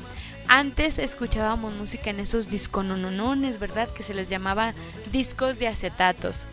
Antes 0.47 0.99
escuchábamos 0.99 1.73
música 1.73 2.11
en 2.11 2.19
esos 2.19 2.49
discononones, 2.49 3.59
¿verdad? 3.59 3.89
Que 3.89 4.03
se 4.03 4.13
les 4.13 4.29
llamaba 4.29 4.73
discos 5.11 5.57
de 5.57 5.67
acetatos. 5.67 6.45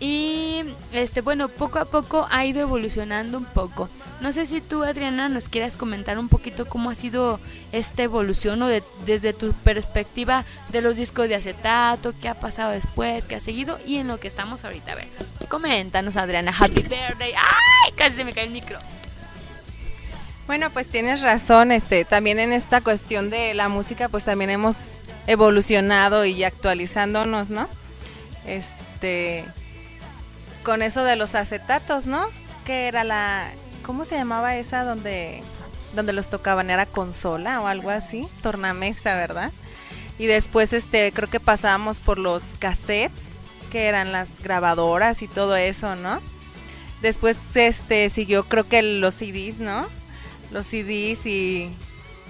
Y 0.00 0.62
este 0.92 1.22
bueno, 1.22 1.48
poco 1.48 1.80
a 1.80 1.84
poco 1.84 2.26
ha 2.30 2.44
ido 2.44 2.60
evolucionando 2.60 3.36
un 3.38 3.44
poco. 3.46 3.88
No 4.20 4.32
sé 4.32 4.46
si 4.46 4.60
tú, 4.60 4.84
Adriana, 4.84 5.28
nos 5.28 5.48
quieras 5.48 5.76
comentar 5.76 6.18
un 6.18 6.28
poquito 6.28 6.66
cómo 6.66 6.90
ha 6.90 6.94
sido 6.94 7.40
esta 7.72 8.02
evolución 8.04 8.62
o 8.62 8.68
de- 8.68 8.82
desde 9.06 9.32
tu 9.32 9.52
perspectiva 9.52 10.44
de 10.70 10.82
los 10.82 10.96
discos 10.96 11.28
de 11.28 11.34
acetato, 11.36 12.14
qué 12.20 12.28
ha 12.28 12.34
pasado 12.34 12.70
después, 12.70 13.24
qué 13.24 13.36
ha 13.36 13.40
seguido 13.40 13.78
y 13.86 13.96
en 13.96 14.06
lo 14.08 14.20
que 14.20 14.28
estamos 14.28 14.64
ahorita. 14.64 14.92
A 14.92 14.96
ver, 14.96 15.08
coméntanos, 15.48 16.16
Adriana. 16.16 16.54
Happy 16.56 16.82
birthday. 16.82 17.32
¡Ay! 17.36 17.92
Casi 17.96 18.16
se 18.16 18.24
me 18.24 18.32
cae 18.32 18.44
el 18.44 18.50
micro. 18.50 18.78
Bueno, 20.46 20.70
pues 20.70 20.86
tienes 20.88 21.20
razón, 21.22 21.72
este, 21.72 22.04
también 22.04 22.38
en 22.38 22.52
esta 22.52 22.80
cuestión 22.80 23.30
de 23.30 23.52
la 23.54 23.68
música, 23.68 24.08
pues 24.08 24.24
también 24.24 24.50
hemos 24.50 24.76
evolucionado 25.26 26.24
y 26.24 26.42
actualizándonos, 26.42 27.50
¿no? 27.50 27.68
Este, 28.46 29.44
con 30.64 30.82
eso 30.82 31.04
de 31.04 31.16
los 31.16 31.34
acetatos, 31.34 32.06
¿no? 32.06 32.26
Que 32.64 32.88
era 32.88 33.04
la, 33.04 33.50
¿cómo 33.82 34.04
se 34.04 34.16
llamaba 34.16 34.56
esa 34.56 34.84
donde, 34.84 35.42
donde 35.94 36.12
los 36.12 36.28
tocaban? 36.28 36.70
Era 36.70 36.86
consola 36.86 37.60
o 37.60 37.66
algo 37.66 37.90
así, 37.90 38.28
tornamesa, 38.42 39.14
¿verdad? 39.16 39.52
Y 40.18 40.26
después, 40.26 40.72
este, 40.72 41.12
creo 41.12 41.30
que 41.30 41.40
pasábamos 41.40 42.00
por 42.00 42.18
los 42.18 42.42
cassettes, 42.58 43.22
que 43.70 43.86
eran 43.86 44.12
las 44.12 44.40
grabadoras 44.42 45.22
y 45.22 45.28
todo 45.28 45.56
eso, 45.56 45.94
¿no? 45.94 46.20
Después, 47.02 47.38
este, 47.54 48.08
siguió, 48.10 48.44
creo 48.44 48.66
que 48.66 48.82
los 48.82 49.14
CDs, 49.14 49.60
¿no? 49.60 49.86
los 50.50 50.66
CDs 50.66 51.26
y 51.26 51.70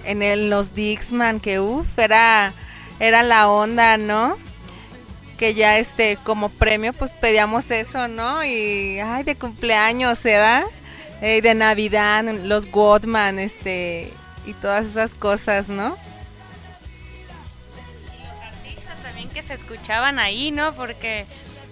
en 0.05 0.23
el, 0.23 0.51
los 0.51 0.75
Dixman, 0.75 1.41
que 1.41 1.61
uff, 1.61 1.99
era, 1.99 2.53
era 3.01 3.23
la 3.23 3.49
onda, 3.49 3.97
¿no? 3.97 4.37
Que 5.39 5.55
ya 5.55 5.79
este, 5.79 6.19
como 6.25 6.49
premio, 6.49 6.93
pues 6.93 7.13
pedíamos 7.13 7.71
eso, 7.71 8.09
¿no? 8.09 8.45
Y, 8.45 8.99
ay, 8.99 9.23
de 9.23 9.37
cumpleaños, 9.37 10.19
¿se 10.19 10.37
de 11.41 11.55
Navidad, 11.55 12.25
los 12.45 12.71
Godman, 12.71 13.39
este, 13.39 14.13
y 14.47 14.53
todas 14.55 14.87
esas 14.87 15.15
cosas, 15.15 15.69
¿no? 15.69 15.97
artistas 18.43 19.03
también 19.03 19.29
que 19.29 19.43
se 19.43 19.55
escuchaban 19.55 20.19
ahí, 20.19 20.51
¿no? 20.51 20.73
Porque 20.75 21.27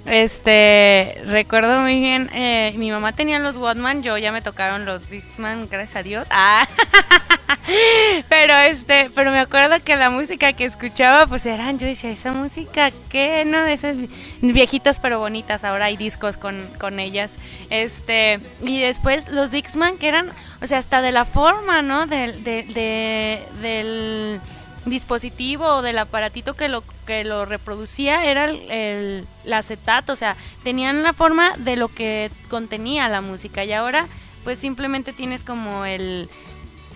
este 0.06 1.20
recuerdo 1.26 1.80
muy 1.80 2.00
bien, 2.00 2.30
eh, 2.32 2.72
mi 2.76 2.90
mamá 2.90 3.12
tenía 3.12 3.38
los 3.38 3.56
Watman, 3.56 4.02
yo 4.02 4.16
ya 4.18 4.32
me 4.32 4.42
tocaron 4.42 4.84
los 4.84 5.08
Dixman, 5.10 5.68
gracias 5.68 5.96
a 5.96 6.02
Dios. 6.02 6.26
Ah. 6.30 6.66
pero 8.28 8.56
este, 8.56 9.10
pero 9.14 9.30
me 9.30 9.38
acuerdo 9.40 9.76
que 9.84 9.96
la 9.96 10.10
música 10.10 10.52
que 10.52 10.64
escuchaba, 10.64 11.26
pues 11.26 11.46
eran, 11.46 11.78
yo 11.78 11.86
decía, 11.86 12.10
esa 12.10 12.32
música, 12.32 12.90
¿qué? 13.10 13.44
No, 13.44 13.64
esas 13.66 13.96
viejitas 14.40 14.98
pero 15.00 15.18
bonitas, 15.18 15.64
ahora 15.64 15.86
hay 15.86 15.96
discos 15.96 16.36
con, 16.36 16.60
con 16.78 16.98
ellas. 17.00 17.32
Este, 17.70 18.38
y 18.62 18.80
después 18.80 19.28
los 19.28 19.50
Dixman 19.50 19.98
que 19.98 20.08
eran, 20.08 20.30
o 20.62 20.66
sea, 20.66 20.78
hasta 20.78 21.02
de 21.02 21.12
la 21.12 21.24
forma, 21.24 21.82
¿no? 21.82 22.06
Del, 22.06 22.42
de- 22.44 22.62
de- 22.64 23.42
del 23.60 24.40
dispositivo 24.86 25.66
o 25.66 25.82
del 25.82 25.98
aparatito 25.98 26.54
que 26.54 26.68
lo 26.68 26.82
que 27.06 27.24
lo 27.24 27.44
reproducía 27.44 28.24
era 28.24 28.46
el, 28.46 29.26
acetato, 29.52 30.12
o 30.12 30.16
sea, 30.16 30.36
tenían 30.62 31.02
la 31.02 31.12
forma 31.12 31.52
de 31.58 31.76
lo 31.76 31.88
que 31.88 32.30
contenía 32.48 33.08
la 33.08 33.20
música 33.20 33.64
y 33.64 33.72
ahora 33.72 34.06
pues 34.44 34.58
simplemente 34.58 35.12
tienes 35.12 35.42
como 35.44 35.84
el 35.84 36.28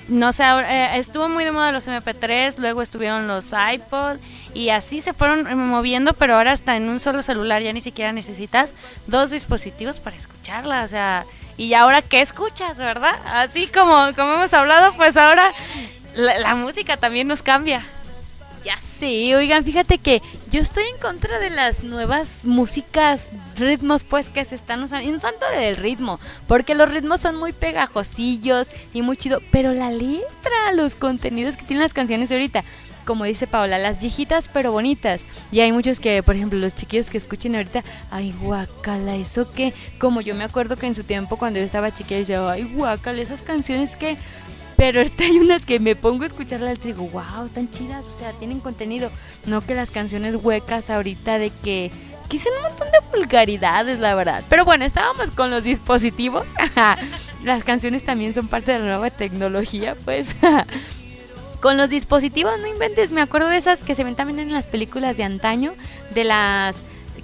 no 0.08 0.32
sé, 0.32 0.42
eh, 0.44 0.98
estuvo 0.98 1.28
muy 1.28 1.44
de 1.44 1.52
moda 1.52 1.70
los 1.70 1.86
MP3, 1.86 2.58
luego 2.58 2.82
estuvieron 2.82 3.28
los 3.28 3.52
iPod 3.52 4.16
y 4.54 4.70
así 4.70 5.00
se 5.00 5.12
fueron 5.12 5.46
eh, 5.46 5.54
moviendo, 5.54 6.14
pero 6.14 6.34
ahora 6.34 6.52
hasta 6.52 6.76
en 6.76 6.88
un 6.88 6.98
solo 6.98 7.22
celular 7.22 7.62
ya 7.62 7.72
ni 7.72 7.80
siquiera 7.80 8.12
necesitas 8.12 8.72
dos 9.06 9.30
dispositivos 9.30 10.00
para 10.00 10.16
escucharla, 10.16 10.82
o 10.82 10.88
sea, 10.88 11.24
y 11.56 11.74
ahora 11.74 12.02
qué 12.02 12.22
escuchas, 12.22 12.76
¿verdad? 12.76 13.14
Así 13.26 13.68
como 13.68 13.94
como 14.16 14.34
hemos 14.34 14.52
hablado, 14.52 14.92
pues 14.94 15.16
ahora 15.16 15.52
la, 16.20 16.54
música 16.54 16.96
también 16.96 17.28
nos 17.28 17.42
cambia. 17.42 17.84
Ya 18.64 18.76
sé, 18.76 19.34
oigan, 19.34 19.64
fíjate 19.64 19.96
que 19.96 20.20
yo 20.50 20.60
estoy 20.60 20.84
en 20.84 21.00
contra 21.00 21.38
de 21.38 21.48
las 21.48 21.82
nuevas 21.82 22.44
músicas, 22.44 23.22
ritmos 23.56 24.04
pues 24.04 24.28
que 24.28 24.44
se 24.44 24.54
están 24.54 24.82
usando, 24.82 25.08
y 25.08 25.12
no 25.12 25.18
tanto 25.18 25.46
del 25.50 25.76
ritmo, 25.76 26.20
porque 26.46 26.74
los 26.74 26.90
ritmos 26.90 27.20
son 27.20 27.36
muy 27.36 27.54
pegajosillos 27.54 28.68
y 28.92 29.00
muy 29.00 29.16
chido, 29.16 29.40
pero 29.50 29.72
la 29.72 29.90
letra, 29.90 30.72
los 30.74 30.94
contenidos 30.94 31.56
que 31.56 31.64
tienen 31.64 31.82
las 31.82 31.94
canciones 31.94 32.28
de 32.28 32.34
ahorita, 32.34 32.64
como 33.06 33.24
dice 33.24 33.46
Paola, 33.46 33.78
las 33.78 33.98
viejitas 33.98 34.50
pero 34.52 34.72
bonitas, 34.72 35.22
y 35.50 35.60
hay 35.60 35.72
muchos 35.72 35.98
que, 35.98 36.22
por 36.22 36.36
ejemplo, 36.36 36.58
los 36.58 36.74
chiquillos 36.74 37.08
que 37.08 37.16
escuchen 37.16 37.56
ahorita, 37.56 37.82
ay 38.10 38.34
guacala, 38.42 39.16
eso 39.16 39.50
que, 39.50 39.72
como 39.98 40.20
yo 40.20 40.34
me 40.34 40.44
acuerdo 40.44 40.76
que 40.76 40.86
en 40.86 40.94
su 40.94 41.04
tiempo 41.04 41.38
cuando 41.38 41.58
yo 41.58 41.64
estaba 41.64 41.94
chiquilla, 41.94 42.20
yo 42.20 42.48
ay 42.50 42.64
guacala, 42.74 43.22
esas 43.22 43.40
canciones 43.40 43.96
que... 43.96 44.18
Pero 44.80 45.00
ahorita 45.00 45.24
hay 45.24 45.38
unas 45.38 45.66
que 45.66 45.78
me 45.78 45.94
pongo 45.94 46.24
a 46.24 46.28
escucharlas 46.28 46.78
y 46.78 46.88
digo, 46.88 47.06
wow, 47.08 47.44
están 47.44 47.70
chidas, 47.70 48.02
o 48.02 48.18
sea, 48.18 48.32
tienen 48.32 48.60
contenido. 48.60 49.10
No 49.44 49.60
que 49.60 49.74
las 49.74 49.90
canciones 49.90 50.36
huecas 50.36 50.88
ahorita 50.88 51.36
de 51.36 51.52
que, 51.62 51.90
dicen 52.30 52.50
un 52.56 52.62
montón 52.62 52.88
de 52.90 53.18
vulgaridades, 53.18 53.98
la 53.98 54.14
verdad. 54.14 54.42
Pero 54.48 54.64
bueno, 54.64 54.86
estábamos 54.86 55.32
con 55.32 55.50
los 55.50 55.64
dispositivos. 55.64 56.46
las 57.44 57.62
canciones 57.62 58.04
también 58.04 58.32
son 58.32 58.48
parte 58.48 58.72
de 58.72 58.78
la 58.78 58.86
nueva 58.86 59.10
tecnología, 59.10 59.96
pues. 60.06 60.28
Con 61.60 61.76
los 61.76 61.90
dispositivos, 61.90 62.58
no 62.58 62.66
inventes, 62.66 63.12
me 63.12 63.20
acuerdo 63.20 63.48
de 63.48 63.58
esas 63.58 63.82
que 63.82 63.94
se 63.94 64.02
ven 64.02 64.14
también 64.14 64.38
en 64.38 64.50
las 64.50 64.66
películas 64.66 65.18
de 65.18 65.24
antaño, 65.24 65.74
de 66.14 66.24
las 66.24 66.76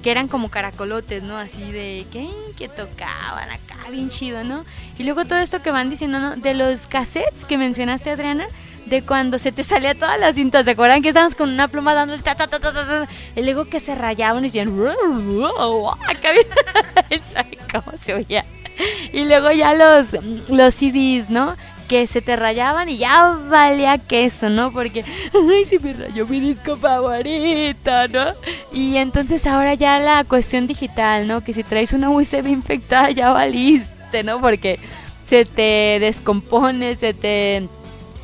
que 0.06 0.12
eran 0.12 0.28
como 0.28 0.50
caracolotes, 0.50 1.24
¿no? 1.24 1.36
Así 1.36 1.72
de 1.72 2.06
que, 2.12 2.28
que 2.56 2.68
tocaban 2.68 3.50
acá, 3.50 3.90
bien 3.90 4.08
chido, 4.08 4.44
¿no? 4.44 4.64
Y 5.00 5.02
luego 5.02 5.24
todo 5.24 5.40
esto 5.40 5.62
que 5.62 5.72
van 5.72 5.90
diciendo, 5.90 6.20
¿no? 6.20 6.36
De 6.36 6.54
los 6.54 6.86
cassettes 6.86 7.44
que 7.44 7.58
mencionaste, 7.58 8.10
Adriana, 8.10 8.46
de 8.84 9.02
cuando 9.02 9.40
se 9.40 9.50
te 9.50 9.64
salía 9.64 9.96
todas 9.96 10.20
las 10.20 10.36
cintas, 10.36 10.64
¿se 10.64 10.70
acuerdan 10.70 11.02
que 11.02 11.08
estábamos 11.08 11.34
con 11.34 11.48
una 11.50 11.66
pluma 11.66 11.92
dando 11.94 12.14
el 12.14 12.22
ta 12.22 12.36
ta 12.36 12.46
ta 12.46 12.60
ta 12.60 12.72
ta? 12.72 13.08
Y 13.34 13.42
luego 13.42 13.64
que 13.64 13.80
se 13.80 13.96
rayaban 13.96 14.44
y 14.44 14.46
decían, 14.46 14.68
acá 16.08 16.30
bien- 16.30 17.22
¿sabe 17.32 17.58
cómo 17.72 17.98
se 17.98 18.14
oía? 18.14 18.44
Y 19.12 19.24
luego 19.24 19.50
ya 19.50 19.74
los, 19.74 20.12
los 20.48 20.72
CDs, 20.72 21.30
¿no? 21.30 21.56
Que 21.88 22.06
se 22.06 22.20
te 22.20 22.34
rayaban 22.34 22.88
y 22.88 22.98
ya 22.98 23.38
valía 23.48 23.98
queso, 23.98 24.50
¿no? 24.50 24.72
Porque, 24.72 25.04
ay, 25.32 25.64
se 25.66 25.78
me 25.78 25.92
rayó 25.92 26.26
mi 26.26 26.40
disco 26.40 26.76
favorito, 26.76 27.90
¿no? 28.08 28.26
Y 28.72 28.96
entonces 28.96 29.46
ahora 29.46 29.74
ya 29.74 29.98
la 30.00 30.24
cuestión 30.24 30.66
digital, 30.66 31.28
¿no? 31.28 31.42
Que 31.42 31.52
si 31.52 31.62
traes 31.62 31.92
una 31.92 32.10
USB 32.10 32.48
infectada 32.48 33.10
ya 33.10 33.30
valiste, 33.30 34.24
¿no? 34.24 34.40
Porque 34.40 34.78
se 35.26 35.44
te 35.44 35.98
descompone, 36.00 36.96
se 36.96 37.14
te, 37.14 37.68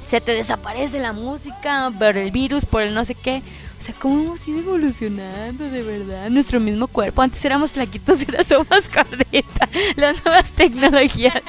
se 0.07 0.21
te 0.21 0.33
desaparece 0.33 0.99
la 0.99 1.13
música 1.13 1.93
por 1.99 2.17
el 2.17 2.31
virus, 2.31 2.65
por 2.65 2.83
el 2.83 2.95
no 2.95 3.05
sé 3.05 3.15
qué. 3.15 3.43
O 3.83 3.85
sea, 3.85 3.95
cómo 3.99 4.23
hemos 4.23 4.47
ido 4.47 4.61
evolucionando, 4.61 5.69
de 5.69 5.83
verdad. 5.83 6.31
Nuestro 6.31 6.61
mismo 6.61 6.87
cuerpo. 6.87 7.21
Antes 7.21 7.45
éramos 7.45 7.73
flaquitos 7.73 8.23
y 8.23 8.27
ahora 8.31 8.45
somos 8.45 8.89
gorditas. 8.95 9.69
Las 9.97 10.25
nuevas 10.25 10.53
tecnologías 10.53 11.43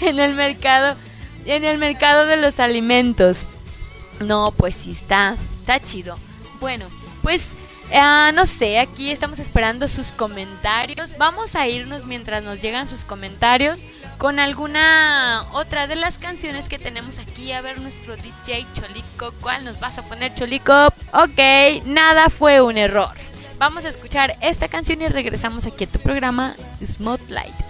en 0.00 0.20
el 0.20 0.34
mercado, 0.34 0.96
en 1.44 1.64
el 1.64 1.78
mercado 1.78 2.26
de 2.26 2.36
los 2.36 2.60
alimentos. 2.60 3.38
No, 4.20 4.52
pues 4.56 4.74
sí, 4.74 4.92
está, 4.92 5.36
está 5.60 5.80
chido. 5.80 6.16
Bueno, 6.60 6.86
pues 7.22 7.48
ah, 7.92 8.32
no 8.34 8.46
sé, 8.46 8.78
aquí 8.78 9.10
estamos 9.10 9.38
esperando 9.38 9.88
sus 9.88 10.08
comentarios. 10.08 11.16
Vamos 11.18 11.54
a 11.54 11.68
irnos 11.68 12.04
mientras 12.06 12.42
nos 12.42 12.60
llegan 12.60 12.88
sus 12.88 13.04
comentarios 13.04 13.78
con 14.18 14.38
alguna 14.38 15.46
otra 15.52 15.86
de 15.86 15.96
las 15.96 16.18
canciones 16.18 16.68
que 16.68 16.78
tenemos 16.78 17.18
aquí. 17.18 17.52
A 17.52 17.62
ver 17.62 17.80
nuestro 17.80 18.16
DJ 18.16 18.66
Cholico, 18.74 19.32
¿cuál 19.40 19.64
nos 19.64 19.80
vas 19.80 19.98
a 19.98 20.02
poner 20.02 20.34
Cholico? 20.34 20.88
Ok, 21.12 21.84
nada 21.86 22.28
fue 22.28 22.60
un 22.60 22.76
error. 22.76 23.16
Vamos 23.58 23.84
a 23.84 23.88
escuchar 23.88 24.36
esta 24.40 24.68
canción 24.68 25.02
y 25.02 25.08
regresamos 25.08 25.66
aquí 25.66 25.84
a 25.84 25.86
tu 25.86 25.98
programa 25.98 26.54
Smooth 26.84 27.28
Light. 27.28 27.69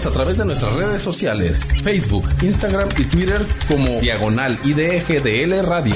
Síguenos 0.00 0.16
a 0.16 0.18
través 0.18 0.38
de 0.38 0.44
nuestras 0.46 0.72
redes 0.76 1.02
sociales, 1.02 1.68
Facebook, 1.82 2.24
Instagram 2.40 2.88
y 2.96 3.04
Twitter 3.04 3.44
como 3.68 4.00
Diagonal 4.00 4.58
IDGDL 4.64 5.62
Radio. 5.62 5.94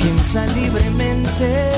Piensa 0.00 0.46
libremente, 0.46 1.70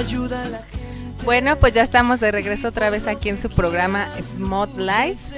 ayuda 0.00 0.42
a 0.42 0.48
la 0.48 0.58
gente. 0.58 1.24
Bueno, 1.24 1.56
pues 1.58 1.74
ya 1.74 1.82
estamos 1.82 2.18
de 2.18 2.32
regreso 2.32 2.68
otra 2.68 2.90
vez 2.90 3.06
aquí 3.06 3.28
en 3.28 3.40
su 3.40 3.50
programa 3.50 4.08
Smot 4.34 4.76
Life. 4.78 5.35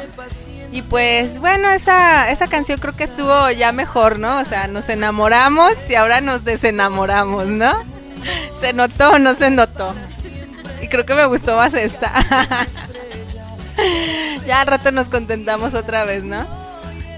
Y 0.78 0.82
pues 0.82 1.40
bueno, 1.40 1.68
esa, 1.70 2.30
esa 2.30 2.46
canción 2.46 2.78
creo 2.78 2.94
que 2.94 3.02
estuvo 3.02 3.50
ya 3.50 3.72
mejor, 3.72 4.20
¿no? 4.20 4.38
O 4.38 4.44
sea, 4.44 4.68
nos 4.68 4.88
enamoramos 4.88 5.72
y 5.88 5.96
ahora 5.96 6.20
nos 6.20 6.44
desenamoramos, 6.44 7.46
¿no? 7.48 7.82
¿Se 8.60 8.72
notó 8.72 9.10
o 9.10 9.18
no 9.18 9.34
se 9.34 9.50
notó? 9.50 9.92
Y 10.80 10.86
creo 10.86 11.04
que 11.04 11.14
me 11.14 11.24
gustó 11.26 11.56
más 11.56 11.74
esta. 11.74 12.12
ya 14.46 14.60
al 14.60 14.68
rato 14.68 14.92
nos 14.92 15.08
contentamos 15.08 15.74
otra 15.74 16.04
vez, 16.04 16.22
¿no? 16.22 16.46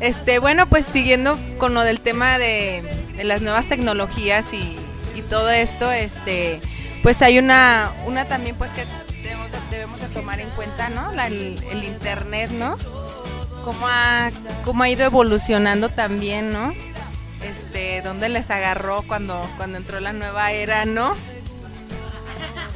Este, 0.01 0.39
bueno, 0.39 0.67
pues 0.67 0.87
siguiendo 0.87 1.39
con 1.59 1.75
lo 1.75 1.83
del 1.83 2.01
tema 2.01 2.39
de, 2.39 2.83
de 3.15 3.25
las 3.25 3.43
nuevas 3.43 3.67
tecnologías 3.67 4.55
y, 4.55 4.79
y 5.15 5.21
todo 5.21 5.51
esto, 5.51 5.93
este, 5.93 6.63
pues 7.03 7.21
hay 7.21 7.39
una, 7.39 7.91
una 8.07 8.25
también 8.25 8.57
pues 8.57 8.71
que 8.71 8.87
debemos 9.23 9.51
de, 9.53 9.59
debemos 9.71 10.01
de 10.01 10.07
tomar 10.09 10.41
en 10.41 10.49
cuenta, 10.51 10.89
¿no? 10.89 11.13
La- 11.13 11.27
el, 11.27 11.63
el 11.71 11.85
internet, 11.85 12.51
¿no? 12.53 12.79
Cómo 13.65 13.87
ha, 13.87 14.31
cómo 14.65 14.83
ha 14.83 14.89
ido 14.89 15.05
evolucionando 15.05 15.89
también, 15.89 16.53
¿no? 16.53 16.73
Este, 17.43 18.03
dónde 18.03 18.29
les 18.29 18.51
agarró 18.51 19.03
cuando, 19.03 19.49
cuando 19.57 19.79
entró 19.79 20.01
la 20.01 20.13
nueva 20.13 20.53
era, 20.53 20.85
¿no? 20.85 21.15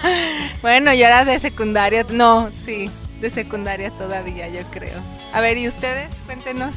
Bueno, 0.61 0.93
yo 0.93 1.07
era 1.07 1.25
de 1.25 1.39
secundaria, 1.39 2.05
no, 2.11 2.51
sí, 2.51 2.91
de 3.21 3.31
secundaria 3.31 3.91
todavía, 3.91 4.49
yo 4.49 4.61
creo. 4.71 5.01
A 5.33 5.41
ver, 5.41 5.57
¿y 5.57 5.67
ustedes? 5.67 6.13
Cuéntenos. 6.27 6.75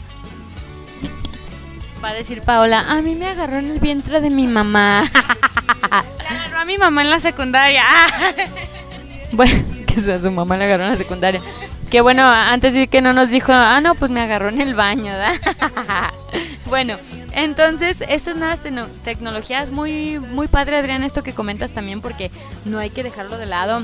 Va 2.03 2.09
a 2.09 2.13
decir 2.13 2.41
Paola, 2.41 2.85
a 2.89 3.01
mí 3.01 3.15
me 3.15 3.27
agarró 3.27 3.57
en 3.57 3.71
el 3.71 3.79
vientre 3.79 4.21
de 4.21 4.29
mi 4.29 4.47
mamá. 4.47 5.03
Le 6.19 6.27
agarró 6.27 6.59
a 6.59 6.65
mi 6.65 6.77
mamá 6.77 7.01
en 7.01 7.09
la 7.09 7.19
secundaria. 7.19 7.83
bueno, 9.31 9.63
que 9.87 9.99
sea 9.99 10.19
su 10.19 10.31
mamá 10.31 10.57
le 10.57 10.65
agarró 10.65 10.85
en 10.85 10.91
la 10.91 10.97
secundaria. 10.97 11.41
Que 11.89 12.01
bueno, 12.01 12.23
antes 12.23 12.73
sí 12.73 12.87
que 12.87 13.01
no 13.01 13.13
nos 13.13 13.29
dijo, 13.29 13.53
ah, 13.53 13.79
no, 13.81 13.95
pues 13.95 14.11
me 14.11 14.19
agarró 14.21 14.49
en 14.49 14.59
el 14.59 14.75
baño, 14.75 15.05
¿verdad? 15.05 15.35
bueno, 16.65 16.97
entonces, 17.31 18.03
estas 18.09 18.35
nuevas 18.35 18.61
tecno- 18.61 18.87
tecnologías, 19.05 19.71
muy, 19.71 20.19
muy 20.19 20.47
padre, 20.49 20.77
Adrián, 20.77 21.03
esto 21.03 21.23
que 21.23 21.33
comentas 21.33 21.71
también, 21.71 22.01
porque 22.01 22.29
no 22.65 22.77
hay 22.79 22.89
que 22.89 23.03
dejarlo 23.03 23.37
de 23.37 23.45
lado. 23.45 23.81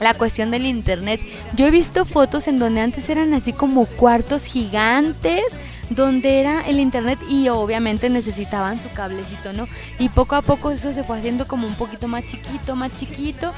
La 0.00 0.14
cuestión 0.14 0.50
del 0.50 0.64
internet. 0.66 1.20
Yo 1.54 1.66
he 1.66 1.70
visto 1.70 2.04
fotos 2.04 2.48
en 2.48 2.58
donde 2.58 2.80
antes 2.80 3.08
eran 3.08 3.32
así 3.34 3.52
como 3.52 3.86
cuartos 3.86 4.44
gigantes, 4.44 5.44
donde 5.90 6.40
era 6.40 6.62
el 6.66 6.80
internet 6.80 7.18
y 7.28 7.48
obviamente 7.48 8.08
necesitaban 8.08 8.82
su 8.82 8.88
cablecito, 8.90 9.52
¿no? 9.52 9.68
Y 9.98 10.08
poco 10.08 10.34
a 10.34 10.42
poco 10.42 10.70
eso 10.70 10.92
se 10.92 11.04
fue 11.04 11.18
haciendo 11.18 11.46
como 11.46 11.66
un 11.66 11.74
poquito 11.74 12.08
más 12.08 12.26
chiquito, 12.26 12.74
más 12.74 12.94
chiquito. 12.96 13.52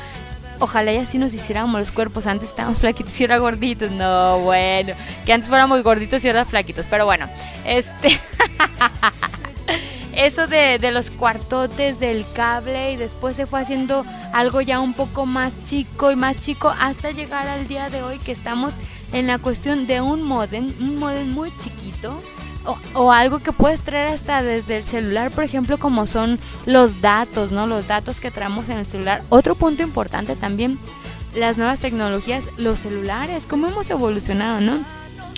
Ojalá 0.59 0.93
y 0.93 0.99
así 0.99 1.19
nos 1.19 1.35
hiciéramos 1.35 1.81
los 1.81 1.91
cuerpos. 1.91 2.27
Antes 2.27 2.51
estábamos 2.51 2.79
flaquitos 2.79 3.19
y 3.21 3.25
ahora 3.25 3.39
gorditos. 3.39 3.91
No, 3.91 4.39
bueno. 4.41 4.95
Que 5.25 5.33
antes 5.33 5.49
fuéramos 5.49 5.83
gorditos 5.83 6.25
y 6.25 6.29
ahora 6.29 6.45
flaquitos. 6.45 6.87
Pero 6.89 7.05
bueno, 7.05 7.29
este. 7.65 8.21
Eso 10.17 10.47
de, 10.47 10.79
de 10.79 10.93
los 10.93 11.11
cuartotes 11.11 12.01
del 12.01 12.25
cable 12.35 12.93
y 12.93 12.97
después 12.97 13.37
se 13.37 13.47
fue 13.47 13.61
haciendo 13.61 14.03
algo 14.33 14.63
ya 14.63 14.81
un 14.81 14.95
poco 14.95 15.27
más 15.27 15.53
chico 15.67 16.11
y 16.11 16.17
más 16.17 16.41
chico 16.41 16.75
hasta 16.81 17.11
llegar 17.11 17.47
al 17.49 17.69
día 17.69 17.91
de 17.91 18.03
hoy 18.03 18.19
que 18.19 18.33
estamos 18.33 18.73
en 19.13 19.27
la 19.27 19.39
cuestión 19.39 19.87
de 19.87 20.01
un 20.01 20.23
modem, 20.23 20.73
un 20.81 20.99
modem 20.99 21.31
muy 21.31 21.53
chiquito 21.59 22.19
o, 22.95 23.13
algo 23.13 23.39
que 23.39 23.53
puedes 23.53 23.81
traer 23.81 24.09
hasta 24.09 24.43
desde 24.43 24.79
el 24.79 24.85
celular, 24.85 25.31
por 25.31 25.45
ejemplo, 25.45 25.79
como 25.79 26.07
son 26.07 26.39
los 26.67 27.01
datos, 27.01 27.53
¿no? 27.53 27.67
Los 27.67 27.87
datos 27.87 28.21
que 28.21 28.31
traemos 28.31 28.69
en 28.69 28.79
el 28.79 28.87
celular. 28.87 29.23
Otro 29.29 29.55
punto 29.55 29.83
importante 29.83 30.37
también, 30.37 30.79
las 31.35 31.57
nuevas 31.59 31.79
tecnologías, 31.79 32.45
los 32.57 32.81
celulares, 32.81 33.45
cómo 33.49 33.69
hemos 33.69 33.91
evolucionado, 33.91 34.61
¿no? 34.61 34.79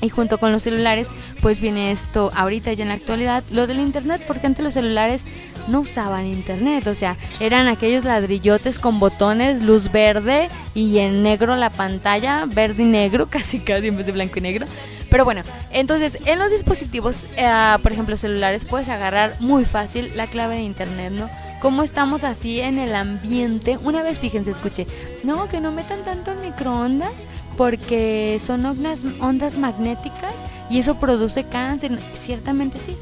Y 0.00 0.10
junto 0.10 0.38
con 0.38 0.52
los 0.52 0.62
celulares, 0.62 1.08
pues 1.42 1.60
viene 1.60 1.90
esto 1.90 2.30
ahorita 2.34 2.72
ya 2.72 2.82
en 2.82 2.88
la 2.88 2.94
actualidad, 2.94 3.42
lo 3.50 3.66
del 3.66 3.80
internet, 3.80 4.22
porque 4.26 4.46
antes 4.46 4.64
los 4.64 4.74
celulares 4.74 5.22
no 5.66 5.80
usaban 5.80 6.26
internet, 6.26 6.86
o 6.86 6.94
sea, 6.94 7.16
eran 7.40 7.66
aquellos 7.68 8.04
ladrillotes 8.04 8.78
con 8.78 9.00
botones, 9.00 9.62
luz 9.62 9.92
verde 9.92 10.48
y 10.74 10.98
en 10.98 11.22
negro 11.22 11.56
la 11.56 11.70
pantalla, 11.70 12.46
verde 12.46 12.84
y 12.84 12.86
negro, 12.86 13.26
casi 13.30 13.58
casi 13.58 13.88
en 13.88 13.96
vez 13.96 14.06
de 14.06 14.12
blanco 14.12 14.38
y 14.38 14.42
negro. 14.42 14.66
Pero 15.10 15.24
bueno, 15.24 15.42
entonces 15.70 16.18
en 16.26 16.38
los 16.38 16.50
dispositivos, 16.50 17.24
eh, 17.36 17.76
por 17.82 17.92
ejemplo 17.92 18.16
celulares, 18.16 18.64
puedes 18.64 18.88
agarrar 18.88 19.34
muy 19.40 19.64
fácil 19.64 20.10
la 20.14 20.26
clave 20.26 20.56
de 20.56 20.62
internet, 20.62 21.12
¿no? 21.12 21.30
Cómo 21.60 21.82
estamos 21.82 22.24
así 22.24 22.60
en 22.60 22.78
el 22.78 22.94
ambiente. 22.94 23.78
Una 23.82 24.02
vez, 24.02 24.18
fíjense, 24.18 24.50
escuché, 24.50 24.86
no, 25.24 25.48
que 25.48 25.60
no 25.60 25.72
metan 25.72 26.04
tanto 26.04 26.32
en 26.32 26.40
microondas 26.40 27.12
porque 27.56 28.40
son 28.44 28.64
ondas, 28.64 29.00
ondas 29.20 29.58
magnéticas 29.58 30.32
y 30.70 30.78
eso 30.78 31.00
produce 31.00 31.44
cáncer. 31.44 31.98
Ciertamente 32.14 32.78
sí. 32.84 32.96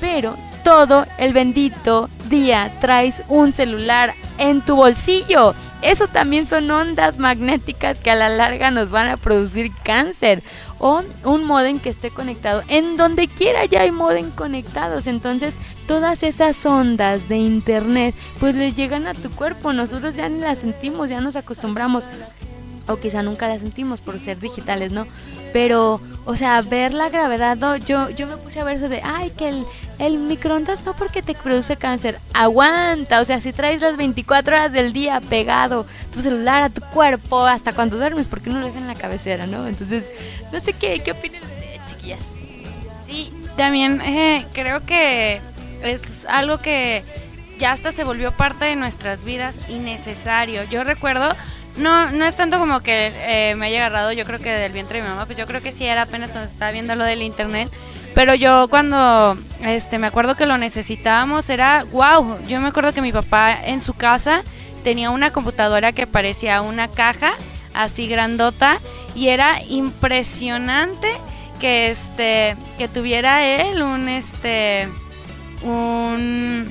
Pero 0.00 0.36
todo 0.64 1.06
el 1.18 1.32
bendito 1.32 2.08
día 2.28 2.72
traes 2.80 3.22
un 3.28 3.52
celular 3.52 4.14
en 4.38 4.60
tu 4.62 4.76
bolsillo. 4.76 5.54
Eso 5.82 6.08
también 6.08 6.46
son 6.46 6.70
ondas 6.70 7.18
magnéticas 7.18 7.98
que 7.98 8.10
a 8.10 8.14
la 8.14 8.28
larga 8.28 8.70
nos 8.70 8.90
van 8.90 9.08
a 9.08 9.16
producir 9.16 9.72
cáncer. 9.82 10.42
O 10.78 11.02
un 11.24 11.44
modem 11.44 11.78
que 11.78 11.90
esté 11.90 12.10
conectado. 12.10 12.62
En 12.68 12.96
donde 12.96 13.28
quiera 13.28 13.64
ya 13.64 13.82
hay 13.82 13.90
modem 13.90 14.30
conectados. 14.30 15.06
Entonces 15.06 15.54
todas 15.86 16.22
esas 16.22 16.64
ondas 16.64 17.28
de 17.28 17.36
internet 17.36 18.14
pues 18.38 18.56
les 18.56 18.76
llegan 18.76 19.06
a 19.06 19.14
tu 19.14 19.30
cuerpo. 19.30 19.72
Nosotros 19.72 20.16
ya 20.16 20.28
ni 20.28 20.40
las 20.40 20.60
sentimos, 20.60 21.08
ya 21.08 21.20
nos 21.20 21.36
acostumbramos 21.36 22.04
o 22.86 22.96
quizá 22.96 23.22
nunca 23.22 23.48
la 23.48 23.58
sentimos 23.58 24.00
por 24.00 24.18
ser 24.18 24.38
digitales, 24.38 24.92
¿no? 24.92 25.06
Pero, 25.52 26.00
o 26.24 26.36
sea, 26.36 26.60
ver 26.62 26.92
la 26.92 27.08
gravedad, 27.08 27.56
¿no? 27.56 27.76
yo, 27.76 28.10
yo 28.10 28.26
me 28.26 28.36
puse 28.36 28.60
a 28.60 28.64
ver 28.64 28.76
eso 28.76 28.88
de, 28.88 29.00
ay, 29.02 29.30
que 29.36 29.48
el, 29.48 29.64
el 30.00 30.16
microondas 30.18 30.84
no 30.84 30.94
porque 30.94 31.22
te 31.22 31.34
produce 31.34 31.76
cáncer, 31.76 32.18
aguanta, 32.32 33.20
o 33.20 33.24
sea, 33.24 33.40
si 33.40 33.52
traes 33.52 33.82
las 33.82 33.98
24 33.98 34.56
horas 34.56 34.72
del 34.72 34.94
día 34.94 35.20
pegado 35.20 35.86
tu 36.12 36.20
celular 36.20 36.62
a 36.62 36.70
tu 36.70 36.80
cuerpo 36.80 37.44
hasta 37.44 37.72
cuando 37.72 37.98
duermes, 37.98 38.26
¿por 38.26 38.40
qué 38.40 38.48
no 38.48 38.60
lo 38.60 38.66
dejan 38.66 38.82
en 38.82 38.88
la 38.88 38.94
cabecera, 38.94 39.46
no? 39.46 39.66
Entonces, 39.66 40.10
no 40.52 40.58
sé 40.58 40.72
qué, 40.72 41.00
qué 41.00 41.12
opinan 41.12 41.42
ustedes, 41.42 41.80
chiquillas. 41.86 42.20
Sí, 43.06 43.30
también 43.58 44.00
eh, 44.00 44.46
creo 44.54 44.84
que 44.86 45.42
es 45.82 46.24
algo 46.24 46.58
que 46.58 47.04
ya 47.58 47.72
hasta 47.72 47.92
se 47.92 48.02
volvió 48.02 48.32
parte 48.32 48.64
de 48.64 48.76
nuestras 48.76 49.24
vidas 49.24 49.58
innecesario. 49.68 50.64
Yo 50.64 50.82
recuerdo, 50.82 51.36
no, 51.76 52.10
no 52.10 52.24
es 52.24 52.36
tanto 52.36 52.58
como 52.58 52.80
que 52.80 53.12
eh, 53.14 53.54
me 53.54 53.66
haya 53.66 53.84
agarrado, 53.84 54.12
yo 54.12 54.24
creo 54.24 54.38
que 54.38 54.50
del 54.50 54.72
vientre 54.72 54.98
de 54.98 55.04
mi 55.04 55.10
mamá, 55.10 55.26
pues 55.26 55.36
yo 55.36 55.46
creo 55.46 55.60
que 55.60 55.72
sí 55.72 55.84
era 55.84 56.02
apenas 56.02 56.32
cuando 56.32 56.50
estaba 56.50 56.72
viendo 56.72 56.94
lo 56.94 57.04
del 57.04 57.20
internet. 57.20 57.68
Pero 58.14 58.34
yo 58.34 58.68
cuando 58.68 59.38
este 59.64 59.98
me 59.98 60.08
acuerdo 60.08 60.36
que 60.36 60.46
lo 60.46 60.58
necesitábamos 60.58 61.48
era 61.48 61.84
wow, 61.92 62.38
yo 62.48 62.60
me 62.60 62.68
acuerdo 62.68 62.92
que 62.92 63.02
mi 63.02 63.12
papá 63.12 63.56
en 63.64 63.80
su 63.80 63.94
casa 63.94 64.42
tenía 64.82 65.10
una 65.10 65.32
computadora 65.32 65.92
que 65.92 66.06
parecía 66.06 66.62
una 66.62 66.88
caja 66.88 67.34
así 67.74 68.08
grandota 68.08 68.80
y 69.14 69.28
era 69.28 69.62
impresionante 69.62 71.08
que 71.60 71.90
este 71.90 72.56
que 72.78 72.88
tuviera 72.88 73.46
él 73.46 73.82
un 73.82 74.08
este 74.08 74.88
un 75.62 76.70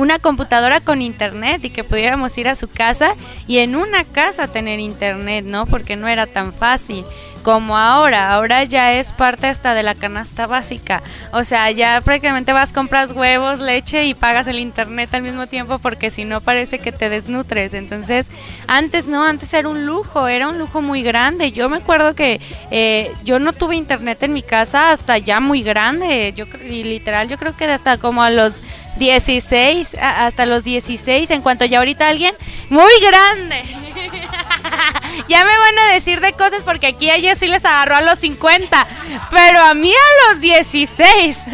una 0.00 0.18
computadora 0.18 0.80
con 0.80 1.02
internet 1.02 1.62
y 1.62 1.70
que 1.70 1.84
pudiéramos 1.84 2.36
ir 2.38 2.48
a 2.48 2.56
su 2.56 2.68
casa 2.68 3.14
y 3.46 3.58
en 3.58 3.76
una 3.76 4.04
casa 4.04 4.48
tener 4.48 4.80
internet, 4.80 5.44
¿no? 5.44 5.66
Porque 5.66 5.96
no 5.96 6.08
era 6.08 6.26
tan 6.26 6.54
fácil 6.54 7.04
como 7.42 7.76
ahora. 7.76 8.32
Ahora 8.32 8.64
ya 8.64 8.92
es 8.92 9.12
parte 9.12 9.46
hasta 9.46 9.74
de 9.74 9.82
la 9.82 9.94
canasta 9.94 10.46
básica. 10.46 11.02
O 11.32 11.44
sea, 11.44 11.70
ya 11.70 12.00
prácticamente 12.00 12.52
vas, 12.52 12.72
compras 12.72 13.12
huevos, 13.12 13.60
leche 13.60 14.06
y 14.06 14.14
pagas 14.14 14.46
el 14.46 14.58
internet 14.58 15.12
al 15.12 15.22
mismo 15.22 15.46
tiempo 15.46 15.78
porque 15.78 16.10
si 16.10 16.24
no 16.24 16.40
parece 16.40 16.78
que 16.78 16.92
te 16.92 17.10
desnutres. 17.10 17.74
Entonces, 17.74 18.28
antes 18.66 19.06
no, 19.06 19.24
antes 19.24 19.52
era 19.52 19.68
un 19.68 19.84
lujo, 19.84 20.28
era 20.28 20.48
un 20.48 20.58
lujo 20.58 20.80
muy 20.80 21.02
grande. 21.02 21.52
Yo 21.52 21.68
me 21.68 21.76
acuerdo 21.76 22.14
que 22.14 22.40
eh, 22.70 23.12
yo 23.22 23.38
no 23.38 23.52
tuve 23.52 23.76
internet 23.76 24.22
en 24.22 24.32
mi 24.32 24.42
casa 24.42 24.92
hasta 24.92 25.18
ya 25.18 25.40
muy 25.40 25.62
grande. 25.62 26.32
Yo 26.34 26.46
y 26.64 26.84
literal, 26.84 27.28
yo 27.28 27.36
creo 27.36 27.54
que 27.54 27.66
hasta 27.66 27.98
como 27.98 28.22
a 28.22 28.30
los 28.30 28.54
16, 28.96 29.94
a- 29.96 30.26
hasta 30.26 30.46
los 30.46 30.64
16, 30.64 31.30
en 31.30 31.42
cuanto 31.42 31.64
ya 31.64 31.78
ahorita 31.78 32.08
alguien 32.08 32.34
muy 32.68 32.92
grande. 33.00 33.62
ya 35.28 35.44
me 35.44 35.56
van 35.58 35.78
a 35.78 35.92
decir 35.92 36.20
de 36.20 36.32
cosas 36.32 36.62
porque 36.64 36.88
aquí 36.88 37.10
a 37.10 37.34
sí 37.36 37.46
les 37.46 37.64
agarró 37.64 37.96
a 37.96 38.00
los 38.02 38.18
50, 38.18 38.86
pero 39.30 39.60
a 39.60 39.74
mí 39.74 39.92
a 39.92 40.32
los 40.32 40.40
16. 40.40 41.38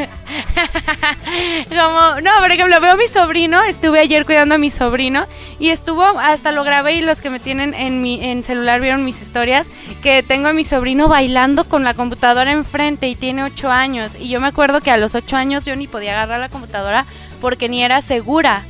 Como, 1.69 2.21
no, 2.21 2.31
por 2.41 2.51
ejemplo, 2.51 2.81
veo 2.81 2.93
a 2.93 2.97
mi 2.97 3.09
sobrino, 3.09 3.63
estuve 3.63 4.01
ayer 4.01 4.25
cuidando 4.25 4.55
a 4.55 4.59
mi 4.59 4.71
sobrino 4.71 5.27
y 5.59 5.71
estuvo, 5.71 6.03
hasta 6.05 6.53
lo 6.53 6.65
grabé 6.65 6.95
y 6.95 7.01
los 7.01 7.21
que 7.21 7.31
me 7.31 7.41
tienen 7.41 7.75
en 7.75 8.03
mi 8.03 8.23
en 8.25 8.43
celular 8.43 8.81
vieron 8.81 9.05
mis 9.05 9.23
historias, 9.23 9.67
que 10.03 10.23
tengo 10.23 10.49
a 10.49 10.53
mi 10.53 10.65
sobrino 10.65 11.09
bailando 11.09 11.65
con 11.65 11.85
la 11.85 11.95
computadora 11.95 12.53
enfrente 12.53 13.09
y 13.09 13.15
tiene 13.17 13.45
8 13.45 13.71
años. 13.71 14.17
Y 14.19 14.29
yo 14.29 14.41
me 14.41 14.49
acuerdo 14.49 14.81
que 14.81 14.91
a 14.91 14.97
los 14.97 15.15
8 15.15 15.37
años 15.37 15.65
yo 15.65 15.77
ni 15.77 15.87
podía 15.87 16.13
agarrar 16.13 16.41
la 16.41 16.49
computadora 16.49 17.05
porque 17.41 17.69
ni 17.69 17.83
era 17.83 18.01
segura. 18.03 18.65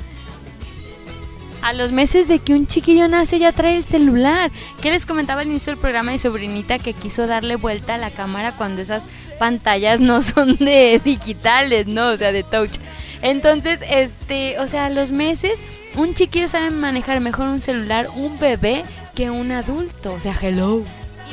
A 1.63 1.73
los 1.73 1.91
meses 1.91 2.29
de 2.29 2.39
que 2.39 2.53
un 2.53 2.67
chiquillo 2.67 3.09
nace 3.09 3.39
ya 3.39 3.51
trae 3.53 3.77
el 3.77 3.85
celular. 3.85 4.51
¿Qué 4.83 4.91
les 4.91 5.07
comentaba 5.07 5.41
al 5.41 5.49
inicio 5.49 5.73
del 5.73 5.81
programa 5.81 6.13
mi 6.13 6.19
sobrinita 6.19 6.79
que 6.79 6.93
quiso 6.93 7.27
darle 7.27 7.57
vuelta 7.57 7.95
a 7.95 7.99
la 7.99 8.11
cámara 8.11 8.53
cuando 8.53 8.83
esas 8.83 9.03
pantallas 9.39 9.99
no 10.01 10.23
son 10.23 10.57
de 10.57 11.01
digitales, 11.05 11.87
¿no? 11.87 12.11
O 12.11 12.17
sea, 12.17 12.31
de 12.33 12.43
touch. 12.43 12.77
Entonces, 13.23 13.81
este, 13.89 14.59
o 14.61 14.69
sea, 14.69 14.87
a 14.87 14.91
los 14.91 15.11
meses 15.11 15.61
un 15.97 16.15
chiquillo 16.15 16.49
sabe 16.49 16.71
manejar 16.71 17.21
mejor 17.21 17.49
un 17.49 17.61
celular, 17.61 18.09
un 18.15 18.39
bebé, 18.39 18.85
que 19.15 19.31
un 19.31 19.51
adulto. 19.51 20.13
O 20.13 20.21
sea, 20.21 20.37
hello. 20.41 20.83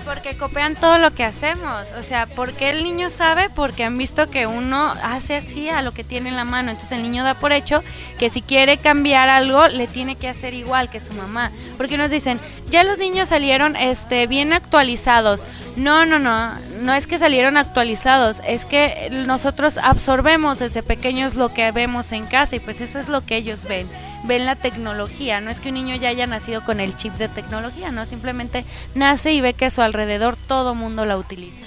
Porque 0.06 0.36
copian 0.36 0.76
todo 0.76 0.98
lo 0.98 1.14
que 1.14 1.24
hacemos. 1.24 1.92
O 1.98 2.04
sea, 2.04 2.26
porque 2.26 2.70
el 2.70 2.84
niño 2.84 3.10
sabe? 3.10 3.50
Porque 3.50 3.84
han 3.84 3.98
visto 3.98 4.30
que 4.30 4.48
uno 4.48 4.94
hace 5.04 5.36
así 5.36 5.70
a 5.70 5.82
lo 5.82 5.94
que 5.94 6.04
tiene 6.04 6.30
en 6.30 6.36
la 6.36 6.44
mano. 6.44 6.72
Entonces 6.72 6.98
el 6.98 7.04
niño 7.04 7.24
da 7.24 7.36
por 7.36 7.52
hecho 7.52 7.84
que 8.20 8.30
si 8.30 8.42
quiere 8.42 8.78
cambiar 8.78 9.30
algo, 9.30 9.68
le 9.68 9.88
tiene 9.88 10.16
que 10.16 10.28
hacer 10.28 10.54
igual 10.54 10.90
que 10.90 11.00
su 11.00 11.14
mamá. 11.14 11.52
Porque 11.78 11.98
nos 11.98 12.10
dicen, 12.10 12.40
ya 12.70 12.84
los 12.84 12.98
niños 12.98 13.30
salieron 13.30 13.76
este, 13.76 14.28
bien 14.28 14.54
actualizados. 14.54 15.46
No, 15.76 16.06
no, 16.06 16.20
no, 16.20 16.54
no 16.82 16.94
es 16.94 17.08
que 17.08 17.18
salieron 17.18 17.58
actualizados, 17.58 18.42
es 18.46 18.64
que 18.64 19.10
nosotros 19.26 19.80
absorbemos 19.80 20.60
desde 20.60 20.84
pequeños 20.84 21.34
lo 21.34 21.52
que 21.52 21.72
vemos 21.72 22.12
en 22.12 22.28
casa 22.28 22.56
y 22.56 22.60
pues 22.60 22.80
eso 22.80 23.00
es 23.00 23.10
lo 23.10 23.26
que 23.26 23.38
ellos 23.38 23.64
ven, 23.68 23.88
ven 24.24 24.46
la 24.46 24.56
tecnología, 24.56 25.42
no 25.42 25.50
es 25.50 25.60
que 25.60 25.70
un 25.70 25.76
niño 25.76 25.96
ya 25.96 26.10
haya 26.10 26.28
nacido 26.28 26.64
con 26.64 26.80
el 26.80 26.96
chip 26.98 27.14
de 27.14 27.28
tecnología, 27.28 27.92
no, 27.92 28.06
simplemente 28.06 28.66
nace 28.96 29.34
y 29.34 29.42
ve 29.42 29.54
que 29.54 29.66
a 29.66 29.70
su 29.70 29.82
alrededor 29.82 30.36
todo 30.48 30.76
mundo 30.76 31.06
la 31.06 31.18
utiliza. 31.18 31.66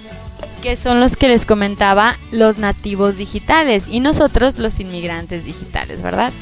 Que 0.62 0.76
son 0.76 1.00
los 1.00 1.16
que 1.16 1.28
les 1.28 1.46
comentaba 1.46 2.16
los 2.32 2.58
nativos 2.58 3.16
digitales 3.16 3.86
y 3.88 4.00
nosotros 4.00 4.58
los 4.58 4.80
inmigrantes 4.80 5.44
digitales, 5.44 6.02
¿verdad? 6.02 6.32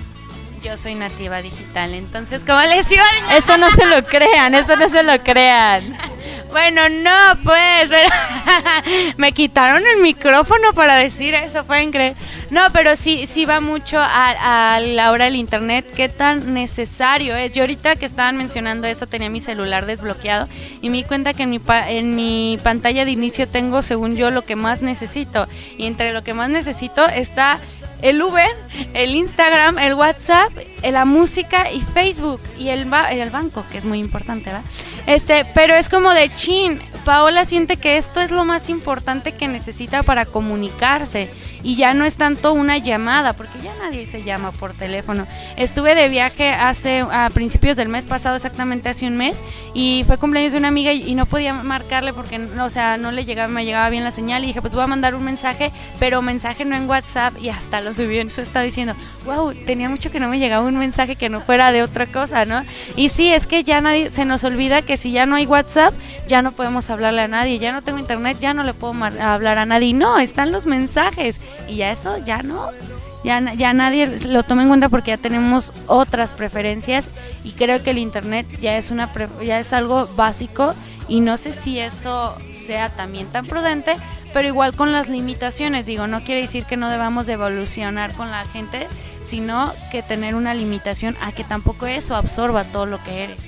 Yo 0.65 0.77
soy 0.79 0.95
nativa 0.95 1.43
digital, 1.43 1.93
entonces, 1.93 2.43
¿cómo 2.47 2.61
les 2.63 2.91
iba 2.91 3.05
a- 3.29 3.37
Eso 3.37 3.59
no 3.59 3.71
se 3.71 3.85
lo 3.85 4.03
crean, 4.05 4.55
eso 4.55 4.77
no 4.77 4.89
se 4.89 5.03
lo 5.03 5.19
crean. 5.23 5.97
Bueno, 6.55 6.89
no, 6.89 7.11
pues, 7.43 7.89
pero 7.89 8.09
me 9.17 9.33
quitaron 9.33 9.83
el 9.85 10.01
micrófono 10.01 10.73
para 10.73 10.95
decir 10.95 11.35
eso, 11.35 11.65
pueden 11.65 11.91
creer. 11.91 12.15
No, 12.51 12.63
pero 12.73 12.95
sí, 12.95 13.27
sí 13.27 13.45
va 13.45 13.59
mucho 13.59 13.99
a, 13.99 14.77
a 14.77 14.79
la 14.79 15.11
hora 15.11 15.25
del 15.25 15.35
internet, 15.35 15.85
qué 15.97 16.09
tan 16.09 16.55
necesario 16.55 17.35
es. 17.35 17.51
Yo 17.53 17.65
ahorita 17.65 17.97
que 17.97 18.07
estaban 18.07 18.37
mencionando 18.37 18.87
eso 18.87 19.09
tenía 19.09 19.29
mi 19.31 19.41
celular 19.41 19.85
desbloqueado 19.85 20.49
y 20.81 20.91
me 20.91 20.99
di 20.99 21.03
cuenta 21.03 21.35
que 21.35 21.43
en 21.43 21.51
mi, 21.51 21.59
pa- 21.59 21.91
en 21.91 22.15
mi 22.15 22.57
pantalla 22.63 23.05
de 23.05 23.11
inicio 23.11 23.49
tengo, 23.49 23.83
según 23.83 24.15
yo, 24.15 24.31
lo 24.31 24.43
que 24.43 24.55
más 24.55 24.81
necesito. 24.81 25.49
Y 25.77 25.87
entre 25.89 26.13
lo 26.13 26.23
que 26.23 26.35
más 26.35 26.51
necesito 26.51 27.05
está 27.09 27.59
el 28.05 28.23
Uber, 28.23 28.49
el 28.93 29.15
Instagram, 29.17 29.79
el 29.79 29.95
WhatsApp, 29.95 30.53
eh, 30.83 30.93
la 30.93 31.05
música 31.05 31.73
y 31.73 31.81
Facebook 31.81 32.41
y 32.59 32.69
el, 32.69 32.85
ba- 32.85 33.11
el 33.11 33.31
banco, 33.31 33.65
que 33.73 33.79
es 33.79 33.85
muy 33.85 33.99
importante, 33.99 34.51
¿verdad? 34.51 34.65
Este, 35.07 35.45
pero 35.55 35.75
es 35.75 35.89
como 35.89 36.11
de 36.13 36.33
chin. 36.35 36.81
Paola 37.05 37.45
siente 37.45 37.77
que 37.77 37.97
esto 37.99 38.21
es 38.21 38.31
lo 38.31 38.45
más 38.45 38.69
importante 38.71 39.33
que 39.33 39.49
necesita 39.49 40.03
para 40.03 40.25
comunicarse 40.25 41.29
y 41.65 41.77
ya 41.77 41.95
no 41.95 42.05
es 42.05 42.17
tanto 42.17 42.53
una 42.53 42.79
llamada, 42.79 43.33
porque 43.33 43.59
ya 43.63 43.73
nadie 43.83 44.07
se 44.07 44.23
llama 44.23 44.53
por 44.53 44.75
teléfono. 44.75 45.27
Estuve 45.57 45.95
de 45.95 46.09
viaje 46.11 46.51
hace 46.51 47.01
a 47.01 47.31
principios 47.31 47.77
del 47.77 47.89
mes 47.89 48.05
pasado, 48.05 48.37
exactamente 48.37 48.91
hace 48.91 49.07
un 49.07 49.17
mes, 49.17 49.39
y 49.73 50.05
fue 50.07 50.19
cumpleaños 50.19 50.53
de 50.53 50.59
una 50.59 50.69
amiga 50.69 50.93
y, 50.93 51.15
no 51.15 51.27
podía 51.27 51.55
marcarle 51.55 52.13
porque, 52.13 52.41
o 52.61 52.71
sea, 52.71 52.99
no 52.99 53.13
le 53.13 53.25
llegaba, 53.25 53.49
me 53.49 53.65
llegaba 53.65 53.89
bien 53.89 54.05
la 54.05 54.11
señal 54.11 54.45
y 54.45 54.49
dije, 54.49 54.61
pues 54.61 54.75
voy 54.75 54.83
a 54.83 54.87
mandar 54.87 55.15
un 55.15 55.25
mensaje, 55.25 55.73
pero 55.99 56.23
mensaje 56.23 56.65
no 56.65 56.77
en 56.77 56.89
WhatsApp 56.89 57.35
y 57.41 57.49
hasta 57.49 57.81
lo 57.81 57.95
subí 57.95 58.19
en 58.19 58.31
su 58.31 58.41
estado 58.41 58.65
diciendo, 58.65 58.95
wow, 59.25 59.55
tenía 59.65 59.89
mucho 59.89 60.11
que 60.11 60.21
no 60.21 60.29
me 60.29 60.39
llegaba 60.39 60.67
un 60.67 60.77
mensaje 60.77 61.17
que 61.17 61.29
no 61.31 61.41
fuera 61.41 61.73
de 61.73 61.83
otra 61.83 62.07
cosa, 62.07 62.45
¿no? 62.45 62.63
Y 62.97 63.09
sí, 63.09 63.33
es 63.33 63.47
que 63.47 63.65
ya 63.65 63.81
nadie, 63.81 64.11
se 64.11 64.25
nos 64.25 64.45
olvida 64.45 64.83
que 64.83 64.97
si 64.97 65.13
ya 65.13 65.25
no 65.25 65.37
hay 65.37 65.47
WhatsApp, 65.47 65.95
ya 66.27 66.43
no 66.43 66.53
podemos 66.53 66.91
hablarle 66.91 67.23
a 67.23 67.29
nadie, 67.29 67.59
ya 67.59 67.73
no 67.73 67.83
tengo 67.83 67.99
internet, 67.99 68.37
ya 68.41 68.55
no 68.55 68.65
le 68.65 68.75
puedo 68.75 68.93
hablar 69.21 69.59
a 69.59 69.67
nadie. 69.67 69.95
No, 69.95 70.19
están 70.19 70.53
los 70.53 70.67
mensajes 70.67 71.39
y 71.69 71.77
ya 71.77 71.93
eso, 71.93 72.19
ya 72.19 72.43
no. 72.43 72.69
Ya, 73.23 73.55
ya 73.55 73.73
nadie 73.73 74.07
lo 74.27 74.43
toma 74.43 74.63
en 74.63 74.69
cuenta 74.69 74.91
porque 74.91 75.13
ya 75.13 75.17
tenemos 75.17 75.73
otras 75.87 76.33
preferencias 76.33 77.09
y 77.43 77.53
creo 77.53 77.83
que 77.83 77.93
el 77.93 77.99
internet 77.99 78.47
ya 78.61 78.77
es 78.77 78.91
una 78.91 79.09
ya 79.43 79.59
es 79.59 79.73
algo 79.73 80.07
básico 80.15 80.75
y 81.09 81.21
no 81.21 81.39
sé 81.39 81.55
si 81.55 81.79
eso 81.79 82.37
sea 82.67 82.91
también 82.91 83.27
tan 83.27 83.47
prudente, 83.47 83.97
pero 84.33 84.49
igual 84.49 84.75
con 84.75 84.93
las 84.93 85.09
limitaciones, 85.09 85.87
digo, 85.87 86.07
no 86.07 86.21
quiere 86.23 86.43
decir 86.43 86.65
que 86.65 86.77
no 86.77 86.91
debamos 86.91 87.27
de 87.27 87.35
evolucionar 87.35 88.13
con 88.13 88.31
la 88.31 88.45
gente, 88.47 88.87
sino 89.25 89.73
que 89.91 90.03
tener 90.03 90.35
una 90.35 90.55
limitación 90.55 91.17
a 91.23 91.33
que 91.33 91.45
tampoco 91.45 91.87
eso 91.87 92.17
absorba 92.17 92.65
todo 92.65 92.87
lo 92.87 93.03
que 93.03 93.25
eres. 93.25 93.39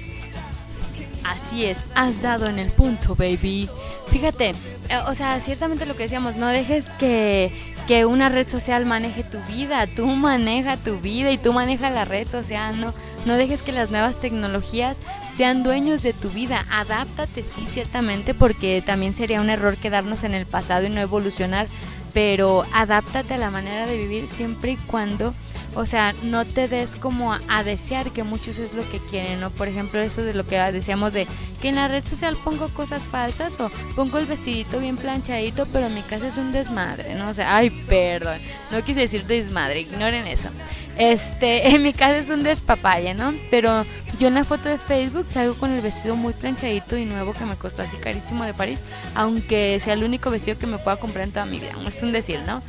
Así 1.24 1.64
es, 1.64 1.78
has 1.94 2.22
dado 2.22 2.48
en 2.48 2.58
el 2.58 2.70
punto, 2.70 3.16
baby. 3.16 3.68
Fíjate, 4.08 4.50
eh, 4.50 4.98
o 5.08 5.14
sea, 5.14 5.40
ciertamente 5.40 5.86
lo 5.86 5.96
que 5.96 6.04
decíamos, 6.04 6.36
no 6.36 6.46
dejes 6.46 6.86
que, 7.00 7.50
que 7.86 8.04
una 8.04 8.28
red 8.28 8.48
social 8.48 8.84
maneje 8.84 9.22
tu 9.22 9.38
vida, 9.42 9.86
tú 9.86 10.06
maneja 10.06 10.76
tu 10.76 10.98
vida 10.98 11.30
y 11.30 11.38
tú 11.38 11.52
maneja 11.52 11.88
la 11.90 12.04
red 12.04 12.26
social, 12.26 12.80
no, 12.80 12.92
no 13.26 13.34
dejes 13.34 13.62
que 13.62 13.72
las 13.72 13.90
nuevas 13.90 14.20
tecnologías 14.20 14.96
sean 15.36 15.62
dueños 15.62 16.02
de 16.02 16.12
tu 16.12 16.30
vida, 16.30 16.64
adáptate 16.70 17.42
sí, 17.42 17.66
ciertamente, 17.68 18.34
porque 18.34 18.82
también 18.84 19.14
sería 19.14 19.40
un 19.40 19.50
error 19.50 19.76
quedarnos 19.76 20.24
en 20.24 20.34
el 20.34 20.46
pasado 20.46 20.86
y 20.86 20.90
no 20.90 21.00
evolucionar, 21.00 21.68
pero 22.12 22.64
adáptate 22.72 23.34
a 23.34 23.38
la 23.38 23.50
manera 23.50 23.86
de 23.86 23.98
vivir 23.98 24.26
siempre 24.28 24.72
y 24.72 24.76
cuando 24.76 25.34
o 25.76 25.84
sea, 25.84 26.14
no 26.22 26.46
te 26.46 26.68
des 26.68 26.96
como 26.96 27.34
a, 27.34 27.62
desear 27.62 28.10
que 28.10 28.22
muchos 28.22 28.58
es 28.58 28.72
lo 28.72 28.88
que 28.90 28.98
quieren, 28.98 29.40
¿no? 29.40 29.50
Por 29.50 29.68
ejemplo, 29.68 30.00
eso 30.00 30.22
de 30.22 30.32
lo 30.32 30.46
que 30.46 30.56
decíamos 30.72 31.12
de 31.12 31.26
que 31.60 31.68
en 31.68 31.74
la 31.74 31.86
red 31.86 32.04
social 32.04 32.36
pongo 32.42 32.68
cosas 32.68 33.02
falsas 33.02 33.60
o 33.60 33.70
pongo 33.94 34.18
el 34.18 34.24
vestidito 34.24 34.78
bien 34.78 34.96
planchadito, 34.96 35.66
pero 35.66 35.86
en 35.86 35.94
mi 35.94 36.02
casa 36.02 36.28
es 36.28 36.38
un 36.38 36.52
desmadre, 36.52 37.14
¿no? 37.14 37.28
O 37.28 37.34
sea, 37.34 37.56
ay, 37.56 37.68
perdón, 37.70 38.38
no 38.70 38.82
quise 38.82 39.00
decir 39.00 39.26
desmadre, 39.26 39.80
ignoren 39.80 40.26
eso. 40.26 40.48
Este, 40.96 41.68
en 41.74 41.82
mi 41.82 41.92
casa 41.92 42.16
es 42.16 42.30
un 42.30 42.42
despapalle, 42.42 43.12
¿no? 43.12 43.34
Pero 43.50 43.84
yo 44.18 44.28
en 44.28 44.34
la 44.34 44.44
foto 44.44 44.70
de 44.70 44.78
Facebook 44.78 45.26
salgo 45.28 45.54
con 45.56 45.72
el 45.72 45.82
vestido 45.82 46.16
muy 46.16 46.32
planchadito 46.32 46.96
y 46.96 47.04
nuevo 47.04 47.34
que 47.34 47.44
me 47.44 47.56
costó 47.56 47.82
así 47.82 47.98
carísimo 47.98 48.44
de 48.44 48.54
París, 48.54 48.78
aunque 49.14 49.78
sea 49.84 49.92
el 49.92 50.04
único 50.04 50.30
vestido 50.30 50.58
que 50.58 50.66
me 50.66 50.78
pueda 50.78 50.96
comprar 50.96 51.24
en 51.24 51.32
toda 51.32 51.44
mi 51.44 51.60
vida, 51.60 51.72
es 51.86 52.02
un 52.02 52.12
decir, 52.12 52.40
¿no? 52.46 52.62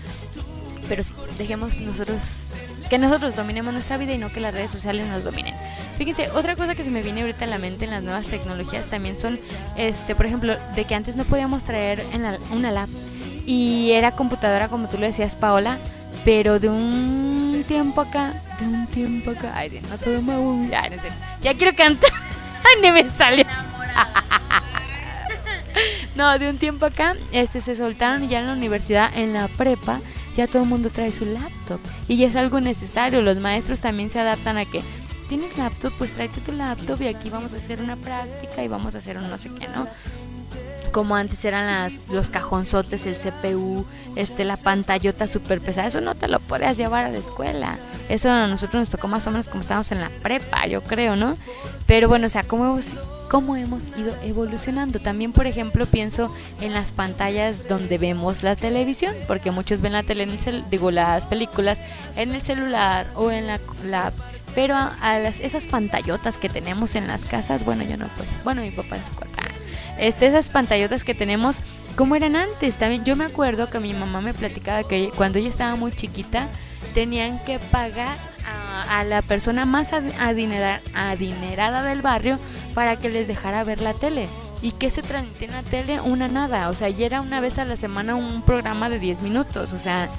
Pero 0.89 1.03
dejemos 1.37 1.77
nosotros 1.77 2.46
que 2.89 2.97
nosotros 2.97 3.35
dominemos 3.35 3.73
nuestra 3.73 3.97
vida 3.97 4.13
y 4.13 4.17
no 4.17 4.29
que 4.31 4.39
las 4.39 4.53
redes 4.53 4.71
sociales 4.71 5.05
nos 5.07 5.23
dominen. 5.23 5.53
Fíjense, 5.97 6.29
otra 6.31 6.55
cosa 6.55 6.75
que 6.75 6.83
se 6.83 6.89
me 6.89 7.01
viene 7.01 7.21
ahorita 7.21 7.45
a 7.45 7.47
la 7.47 7.57
mente 7.57 7.85
en 7.85 7.91
las 7.91 8.03
nuevas 8.03 8.27
tecnologías 8.27 8.85
también 8.87 9.19
son, 9.19 9.39
este, 9.75 10.15
por 10.15 10.25
ejemplo, 10.25 10.55
de 10.75 10.85
que 10.85 10.95
antes 10.95 11.15
no 11.15 11.23
podíamos 11.25 11.63
traer 11.63 12.05
en 12.13 12.23
la- 12.23 12.37
una 12.51 12.71
lap 12.71 12.89
y 13.45 13.91
era 13.91 14.11
computadora 14.11 14.67
como 14.69 14.87
tú 14.89 14.97
lo 14.97 15.05
decías, 15.05 15.35
Paola, 15.35 15.77
pero 16.25 16.59
de 16.59 16.69
un 16.69 17.63
tiempo 17.67 18.01
acá, 18.01 18.33
de 18.59 18.65
un 18.67 18.87
tiempo 18.87 19.31
acá, 19.31 19.51
ay, 19.55 19.81
no 19.89 19.97
todo 19.97 20.21
me 20.21 20.37
gusta, 20.37 20.81
ay, 20.83 20.89
no 20.91 21.01
sé, 21.01 21.09
ya 21.41 21.53
quiero 21.53 21.75
cantar, 21.75 22.09
ni 22.81 22.91
me 22.91 23.09
salió. 23.09 23.45
No, 26.15 26.39
de 26.39 26.49
un 26.49 26.57
tiempo 26.57 26.85
acá, 26.87 27.15
este 27.31 27.61
se 27.61 27.75
soltaron 27.75 28.27
ya 28.27 28.39
en 28.39 28.47
la 28.47 28.53
universidad, 28.53 29.11
en 29.15 29.33
la 29.33 29.47
prepa, 29.47 29.99
ya 30.37 30.45
todo 30.45 30.61
el 30.63 30.69
mundo 30.69 30.91
trae 30.91 31.11
su 31.11 31.25
laptop 31.25 31.79
y 32.07 32.15
ya 32.17 32.27
es 32.27 32.35
algo 32.35 32.61
necesario. 32.61 33.21
Los 33.23 33.37
maestros 33.39 33.81
también 33.81 34.11
se 34.11 34.19
adaptan 34.19 34.57
a 34.57 34.65
que 34.65 34.83
tienes 35.27 35.57
laptop, 35.57 35.91
pues 35.97 36.13
tráete 36.13 36.41
tu 36.41 36.51
laptop 36.51 37.01
y 37.01 37.07
aquí 37.07 37.31
vamos 37.31 37.53
a 37.53 37.57
hacer 37.57 37.81
una 37.81 37.95
práctica 37.95 38.63
y 38.63 38.67
vamos 38.67 38.93
a 38.93 38.99
hacer 38.99 39.17
un 39.17 39.29
no 39.29 39.37
sé 39.39 39.49
qué, 39.59 39.67
¿no? 39.67 39.87
Como 40.91 41.15
antes 41.15 41.43
eran 41.45 41.67
las, 41.67 41.93
los 42.09 42.29
cajonzotes, 42.29 43.05
el 43.05 43.15
CPU, 43.17 43.85
este, 44.15 44.43
la 44.45 44.57
pantallota 44.57 45.27
súper 45.27 45.61
pesada, 45.61 45.87
eso 45.87 46.01
no 46.01 46.15
te 46.15 46.27
lo 46.27 46.39
podías 46.39 46.77
llevar 46.77 47.05
a 47.05 47.09
la 47.09 47.17
escuela. 47.19 47.77
Eso 48.09 48.29
a 48.31 48.47
nosotros 48.47 48.79
nos 48.81 48.89
tocó 48.89 49.07
más 49.07 49.27
o 49.27 49.31
menos 49.31 49.47
como 49.47 49.61
estábamos 49.61 49.91
en 49.91 50.01
la 50.01 50.09
prepa, 50.23 50.65
yo 50.67 50.81
creo, 50.81 51.15
¿no? 51.15 51.37
Pero 51.85 52.07
bueno, 52.07 52.27
o 52.27 52.29
sea, 52.29 52.43
¿cómo 52.43 52.65
hemos, 52.65 52.85
cómo 53.29 53.55
hemos 53.57 53.87
ido 53.97 54.13
evolucionando? 54.23 54.99
También, 54.99 55.33
por 55.33 55.45
ejemplo, 55.45 55.85
pienso 55.85 56.33
en 56.61 56.73
las 56.73 56.91
pantallas 56.93 57.67
donde 57.67 57.97
vemos 57.97 58.41
la 58.43 58.55
televisión, 58.55 59.13
porque 59.27 59.51
muchos 59.51 59.81
ven 59.81 59.93
la 59.93 60.03
tele 60.03 60.23
en 60.23 60.31
el 60.31 60.39
cel- 60.39 60.63
digo, 60.69 60.89
las 60.89 61.27
películas 61.27 61.77
en 62.15 62.33
el 62.33 62.41
celular 62.41 63.07
o 63.15 63.29
en 63.29 63.45
la, 63.47 63.59
la 63.83 64.13
pero 64.55 64.75
a, 64.75 65.19
las, 65.19 65.39
esas 65.41 65.65
pantallotas 65.65 66.37
que 66.37 66.49
tenemos 66.49 66.95
en 66.95 67.07
las 67.07 67.25
casas, 67.25 67.63
bueno, 67.65 67.83
yo 67.83 67.97
no, 67.97 68.07
pues, 68.17 68.27
bueno, 68.43 68.61
mi 68.61 68.71
papá 68.71 68.95
en 68.95 69.05
su 69.05 69.13
cuarto. 69.13 69.37
Este, 69.99 70.27
esas 70.27 70.49
pantallotas 70.49 71.03
que 71.03 71.13
tenemos, 71.15 71.57
como 71.95 72.15
eran 72.15 72.35
antes. 72.35 72.75
También 72.75 73.03
yo 73.05 73.15
me 73.15 73.25
acuerdo 73.25 73.69
que 73.69 73.79
mi 73.79 73.93
mamá 73.93 74.21
me 74.21 74.33
platicaba 74.33 74.83
que 74.83 75.09
cuando 75.15 75.39
ella 75.39 75.49
estaba 75.49 75.75
muy 75.75 75.91
chiquita, 75.91 76.47
tenían 76.93 77.39
que 77.45 77.59
pagar 77.59 78.15
a, 78.89 79.03
la 79.03 79.21
persona 79.21 79.65
más 79.65 79.93
ad- 79.93 80.13
adinera- 80.19 80.81
adinerada 80.93 81.83
del 81.83 82.01
barrio 82.01 82.39
para 82.73 82.95
que 82.97 83.09
les 83.09 83.27
dejara 83.27 83.63
ver 83.63 83.81
la 83.81 83.93
tele. 83.93 84.27
¿Y 84.61 84.71
que 84.71 84.89
se 84.89 85.03
transmitía 85.03 85.47
en 85.49 85.53
la 85.53 85.61
tele? 85.63 86.01
Una 86.01 86.27
nada. 86.27 86.69
O 86.69 86.73
sea, 86.73 86.89
y 86.89 87.03
era 87.03 87.21
una 87.21 87.41
vez 87.41 87.59
a 87.59 87.65
la 87.65 87.75
semana 87.75 88.15
un 88.15 88.41
programa 88.41 88.89
de 88.89 88.97
10 88.99 89.21
minutos. 89.21 89.73
O 89.73 89.79
sea, 89.79 90.09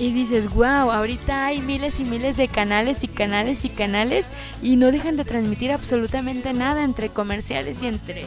y 0.00 0.12
dices, 0.12 0.50
wow, 0.54 0.90
ahorita 0.90 1.44
hay 1.44 1.60
miles 1.60 2.00
y 2.00 2.04
miles 2.04 2.38
de 2.38 2.48
canales 2.48 3.04
y 3.04 3.08
canales 3.08 3.66
y 3.66 3.68
canales 3.68 4.26
y 4.62 4.76
no 4.76 4.90
dejan 4.90 5.16
de 5.18 5.26
transmitir 5.26 5.72
absolutamente 5.72 6.54
nada 6.54 6.84
entre 6.84 7.10
comerciales 7.10 7.82
y 7.82 7.86
entre, 7.86 8.24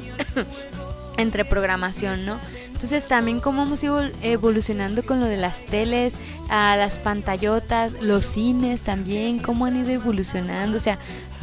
entre 1.18 1.46
programación, 1.46 2.28
¿no? 2.28 2.38
Entonces 2.68 3.08
también 3.08 3.40
cómo 3.40 3.64
hemos 3.64 3.82
ido 3.82 4.04
evolucionando 4.22 5.02
con 5.04 5.20
lo 5.20 5.26
de 5.26 5.38
las 5.38 5.66
teles, 5.66 6.14
a 6.50 6.76
las 6.76 7.00
pantallotas, 7.00 7.94
los 8.02 8.28
cines 8.28 8.82
también, 8.82 9.40
cómo 9.40 9.66
han 9.66 9.76
ido 9.76 9.90
evolucionando, 9.90 10.78
o 10.78 10.82
sea, 10.82 11.00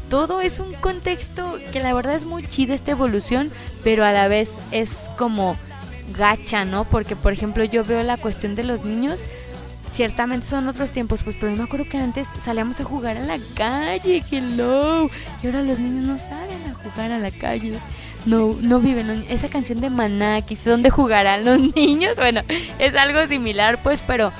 todo 0.08 0.40
es 0.40 0.60
un 0.60 0.74
contexto 0.74 1.58
que 1.72 1.80
la 1.80 1.92
verdad 1.92 2.14
es 2.14 2.24
muy 2.24 2.46
chida 2.46 2.74
esta 2.74 2.92
evolución, 2.92 3.50
pero 3.82 4.04
a 4.04 4.12
la 4.12 4.28
vez 4.28 4.52
es 4.70 5.08
como 5.18 5.56
gacha, 6.16 6.64
¿no? 6.64 6.84
Porque 6.84 7.16
por 7.16 7.32
ejemplo 7.32 7.64
yo 7.64 7.84
veo 7.84 8.02
la 8.04 8.16
cuestión 8.16 8.54
de 8.54 8.64
los 8.64 8.84
niños, 8.84 9.20
ciertamente 10.00 10.46
son 10.46 10.66
otros 10.66 10.92
tiempos, 10.92 11.22
pues 11.22 11.36
pero 11.38 11.52
yo 11.52 11.58
me 11.58 11.64
acuerdo 11.64 11.84
que 11.84 11.98
antes 11.98 12.26
salíamos 12.42 12.80
a 12.80 12.84
jugar 12.84 13.18
a 13.18 13.20
la 13.20 13.38
calle, 13.54 14.24
hello, 14.30 15.10
y 15.42 15.46
ahora 15.46 15.60
los 15.60 15.78
niños 15.78 16.06
no 16.06 16.18
salen 16.18 16.70
a 16.70 16.72
jugar 16.72 17.12
a 17.12 17.18
la 17.18 17.30
calle. 17.30 17.74
No, 18.24 18.56
no 18.62 18.80
viven 18.80 19.26
esa 19.28 19.50
canción 19.50 19.82
de 19.82 19.90
dice 20.48 20.70
dónde 20.70 20.88
jugarán 20.88 21.44
los 21.44 21.58
niños. 21.76 22.16
Bueno, 22.16 22.40
es 22.78 22.94
algo 22.94 23.26
similar, 23.26 23.78
pues, 23.82 24.02
pero 24.06 24.32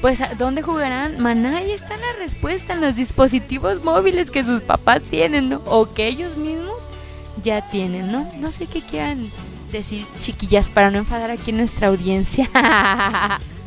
pues 0.00 0.20
¿a 0.20 0.32
¿dónde 0.36 0.62
jugarán? 0.62 1.18
Maná, 1.18 1.56
ahí 1.56 1.72
está 1.72 1.96
la 1.96 2.12
respuesta 2.20 2.74
en 2.74 2.80
los 2.80 2.94
dispositivos 2.94 3.82
móviles 3.82 4.30
que 4.30 4.44
sus 4.44 4.62
papás 4.62 5.02
tienen, 5.02 5.48
¿no? 5.48 5.60
O 5.66 5.92
que 5.92 6.06
ellos 6.06 6.36
mismos 6.36 6.76
ya 7.42 7.68
tienen, 7.68 8.12
¿no? 8.12 8.30
No 8.38 8.52
sé 8.52 8.68
qué 8.68 8.80
quieran 8.80 9.28
decir, 9.72 10.06
chiquillas, 10.20 10.70
para 10.70 10.92
no 10.92 10.98
enfadar 10.98 11.32
aquí 11.32 11.50
nuestra 11.50 11.88
audiencia. 11.88 12.48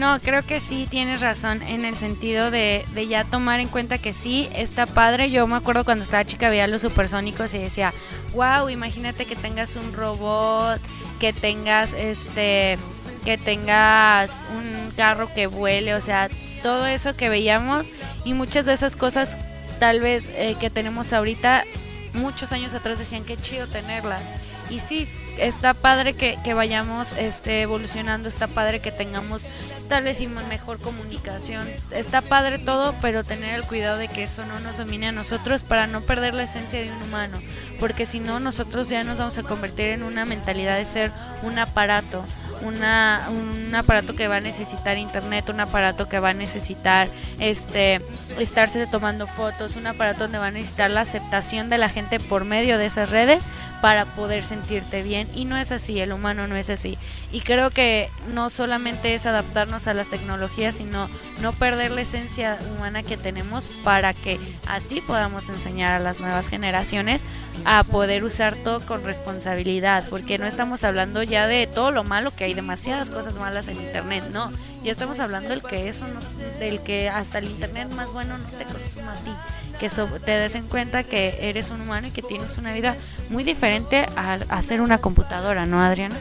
No, 0.00 0.18
creo 0.18 0.42
que 0.46 0.60
sí 0.60 0.86
tienes 0.88 1.20
razón 1.20 1.60
en 1.60 1.84
el 1.84 1.94
sentido 1.94 2.50
de, 2.50 2.86
ya 3.06 3.24
tomar 3.24 3.60
en 3.60 3.68
cuenta 3.68 3.98
que 3.98 4.14
sí 4.14 4.48
está 4.54 4.86
padre. 4.86 5.30
Yo 5.30 5.46
me 5.46 5.56
acuerdo 5.56 5.84
cuando 5.84 6.02
estaba 6.02 6.24
chica 6.24 6.48
veía 6.48 6.66
los 6.68 6.80
supersónicos 6.80 7.52
y 7.52 7.58
decía, 7.58 7.92
wow, 8.32 8.70
imagínate 8.70 9.26
que 9.26 9.36
tengas 9.36 9.76
un 9.76 9.92
robot, 9.92 10.80
que 11.20 11.34
tengas 11.34 11.92
este, 11.92 12.78
que 13.26 13.36
tengas 13.36 14.32
un 14.56 14.90
carro 14.96 15.28
que 15.34 15.46
vuele, 15.46 15.94
o 15.94 16.00
sea, 16.00 16.30
todo 16.62 16.86
eso 16.86 17.14
que 17.14 17.28
veíamos 17.28 17.84
y 18.24 18.32
muchas 18.32 18.64
de 18.64 18.72
esas 18.72 18.96
cosas 18.96 19.36
tal 19.80 20.00
vez 20.00 20.30
eh, 20.30 20.56
que 20.58 20.70
tenemos 20.70 21.12
ahorita, 21.12 21.64
muchos 22.14 22.52
años 22.52 22.72
atrás 22.72 22.98
decían 22.98 23.24
que 23.24 23.36
chido 23.36 23.66
tenerlas. 23.66 24.22
Y 24.70 24.78
sí, 24.78 25.06
está 25.36 25.74
padre 25.74 26.14
que, 26.14 26.38
que 26.44 26.54
vayamos 26.54 27.12
este, 27.12 27.62
evolucionando, 27.62 28.28
está 28.28 28.46
padre 28.46 28.80
que 28.80 28.92
tengamos 28.92 29.48
tal 29.88 30.04
vez 30.04 30.20
mejor 30.28 30.78
comunicación. 30.78 31.66
Está 31.90 32.22
padre 32.22 32.58
todo, 32.58 32.94
pero 33.02 33.24
tener 33.24 33.54
el 33.54 33.64
cuidado 33.64 33.98
de 33.98 34.06
que 34.06 34.22
eso 34.22 34.44
no 34.46 34.60
nos 34.60 34.76
domine 34.76 35.08
a 35.08 35.12
nosotros 35.12 35.64
para 35.64 35.88
no 35.88 36.00
perder 36.02 36.34
la 36.34 36.44
esencia 36.44 36.80
de 36.80 36.92
un 36.92 37.02
humano. 37.02 37.38
Porque 37.80 38.06
si 38.06 38.20
no, 38.20 38.38
nosotros 38.38 38.88
ya 38.88 39.02
nos 39.02 39.18
vamos 39.18 39.38
a 39.38 39.42
convertir 39.42 39.86
en 39.86 40.04
una 40.04 40.24
mentalidad 40.24 40.76
de 40.76 40.84
ser 40.84 41.10
un 41.42 41.58
aparato. 41.58 42.24
Una, 42.62 43.28
un 43.30 43.74
aparato 43.74 44.14
que 44.14 44.28
va 44.28 44.36
a 44.36 44.40
necesitar 44.40 44.98
internet, 44.98 45.48
un 45.48 45.60
aparato 45.60 46.08
que 46.08 46.20
va 46.20 46.30
a 46.30 46.34
necesitar 46.34 47.08
este 47.38 48.00
estarse 48.38 48.86
tomando 48.86 49.26
fotos, 49.26 49.76
un 49.76 49.86
aparato 49.86 50.24
donde 50.24 50.38
va 50.38 50.48
a 50.48 50.50
necesitar 50.50 50.90
la 50.90 51.00
aceptación 51.00 51.70
de 51.70 51.78
la 51.78 51.88
gente 51.88 52.20
por 52.20 52.44
medio 52.44 52.76
de 52.78 52.86
esas 52.86 53.10
redes 53.10 53.46
para 53.80 54.04
poder 54.04 54.44
sentirte 54.44 55.02
bien 55.02 55.26
y 55.34 55.46
no 55.46 55.56
es 55.56 55.72
así, 55.72 56.00
el 56.00 56.12
humano 56.12 56.46
no 56.46 56.56
es 56.56 56.70
así. 56.70 56.98
Y 57.32 57.42
creo 57.42 57.70
que 57.70 58.10
no 58.32 58.50
solamente 58.50 59.14
es 59.14 59.24
adaptarnos 59.24 59.86
a 59.86 59.94
las 59.94 60.08
tecnologías, 60.08 60.76
sino 60.76 61.08
no 61.40 61.52
perder 61.52 61.92
la 61.92 62.00
esencia 62.00 62.58
humana 62.74 63.02
que 63.02 63.16
tenemos 63.16 63.68
para 63.84 64.14
que 64.14 64.40
así 64.66 65.00
podamos 65.00 65.48
enseñar 65.48 65.92
a 65.92 66.00
las 66.00 66.18
nuevas 66.18 66.48
generaciones 66.48 67.24
a 67.64 67.84
poder 67.84 68.24
usar 68.24 68.56
todo 68.56 68.80
con 68.80 69.04
responsabilidad, 69.04 70.04
porque 70.10 70.38
no 70.38 70.46
estamos 70.46 70.82
hablando 70.82 71.22
ya 71.22 71.46
de 71.46 71.66
todo 71.66 71.92
lo 71.92 72.02
malo 72.02 72.34
que 72.34 72.44
hay 72.44 72.54
demasiadas 72.54 73.10
cosas 73.10 73.36
malas 73.36 73.68
en 73.68 73.76
internet, 73.76 74.24
no, 74.32 74.50
ya 74.82 74.90
estamos 74.90 75.20
hablando 75.20 75.50
del 75.50 75.62
que 75.62 75.88
eso 75.88 76.06
no, 76.08 76.20
del 76.58 76.80
que 76.80 77.08
hasta 77.08 77.38
el 77.38 77.44
internet 77.44 77.90
más 77.90 78.12
bueno 78.12 78.38
no 78.38 78.48
te 78.58 78.64
consuma 78.64 79.12
a 79.12 79.16
ti 79.16 79.30
que 79.78 79.88
te 79.88 80.32
des 80.32 80.54
en 80.56 80.68
cuenta 80.68 81.04
que 81.04 81.38
eres 81.40 81.70
un 81.70 81.80
humano 81.80 82.08
y 82.08 82.10
que 82.10 82.20
tienes 82.20 82.58
una 82.58 82.74
vida 82.74 82.96
muy 83.30 83.44
diferente 83.44 84.04
a, 84.14 84.34
a 84.34 84.60
ser 84.60 84.82
una 84.82 84.98
computadora, 84.98 85.64
¿no, 85.64 85.80
Adriana? 85.80 86.16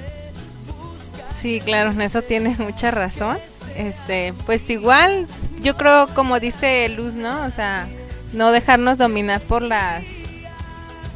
Sí, 1.41 1.61
claro, 1.64 1.91
en 1.91 2.02
eso 2.02 2.22
tienes 2.22 2.60
mucha 2.60 2.91
razón. 2.91 3.38
Este, 3.76 4.34
pues 4.45 4.70
igual, 4.70 5.26
yo 5.61 5.78
creo 5.78 6.07
como 6.14 6.40
dice 6.40 6.90
Luz, 6.90 7.14
¿no? 7.14 7.45
O 7.45 7.49
sea, 7.49 7.88
no 8.34 8.52
dejarnos 8.52 8.98
dominar 8.98 9.40
por 9.41 9.61
las 9.61 10.03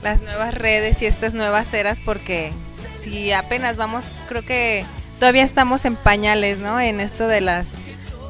las 0.02 0.22
nuevas 0.22 0.54
redes 0.54 1.02
y 1.02 1.06
estas 1.06 1.34
nuevas 1.34 1.74
eras 1.74 2.00
porque 2.04 2.52
si 3.02 3.32
apenas 3.32 3.78
vamos, 3.78 4.04
creo 4.28 4.44
que 4.44 4.86
todavía 5.20 5.44
estamos 5.44 5.86
en 5.86 5.96
pañales, 5.96 6.60
¿no? 6.60 6.80
En 6.80 7.00
esto 7.00 7.28
de 7.28 7.42
las 7.42 7.68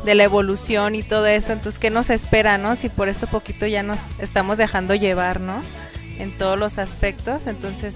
de 0.05 0.15
la 0.15 0.23
evolución 0.23 0.95
y 0.95 1.03
todo 1.03 1.27
eso, 1.27 1.53
entonces 1.53 1.79
qué 1.79 1.89
nos 1.89 2.09
espera, 2.09 2.57
¿no? 2.57 2.75
Si 2.75 2.89
por 2.89 3.07
esto 3.07 3.27
poquito 3.27 3.65
ya 3.67 3.83
nos 3.83 3.99
estamos 4.19 4.57
dejando 4.57 4.95
llevar, 4.95 5.39
¿no? 5.39 5.61
En 6.19 6.31
todos 6.37 6.57
los 6.59 6.77
aspectos, 6.77 7.47
entonces 7.47 7.95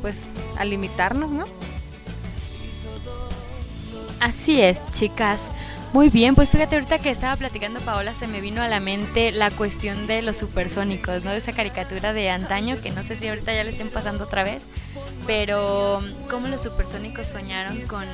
pues 0.00 0.18
a 0.58 0.64
limitarnos, 0.64 1.30
¿no? 1.30 1.46
Así 4.22 4.60
es, 4.60 4.78
chicas. 4.92 5.40
Muy 5.92 6.08
bien, 6.08 6.36
pues 6.36 6.48
fíjate, 6.48 6.76
ahorita 6.76 7.00
que 7.00 7.10
estaba 7.10 7.34
platicando 7.34 7.80
Paola, 7.80 8.14
se 8.14 8.28
me 8.28 8.40
vino 8.40 8.62
a 8.62 8.68
la 8.68 8.78
mente 8.78 9.32
la 9.32 9.50
cuestión 9.50 10.06
de 10.06 10.22
los 10.22 10.36
supersónicos, 10.36 11.24
¿no? 11.24 11.32
De 11.32 11.38
esa 11.38 11.52
caricatura 11.52 12.12
de 12.12 12.30
antaño, 12.30 12.76
que 12.80 12.92
no 12.92 13.02
sé 13.02 13.16
si 13.16 13.26
ahorita 13.26 13.52
ya 13.52 13.64
le 13.64 13.70
estén 13.70 13.90
pasando 13.90 14.22
otra 14.22 14.44
vez, 14.44 14.62
pero 15.26 16.00
cómo 16.30 16.48
los 16.48 16.62
supersónicos 16.62 17.26
soñaron 17.26 17.80
con 17.82 18.04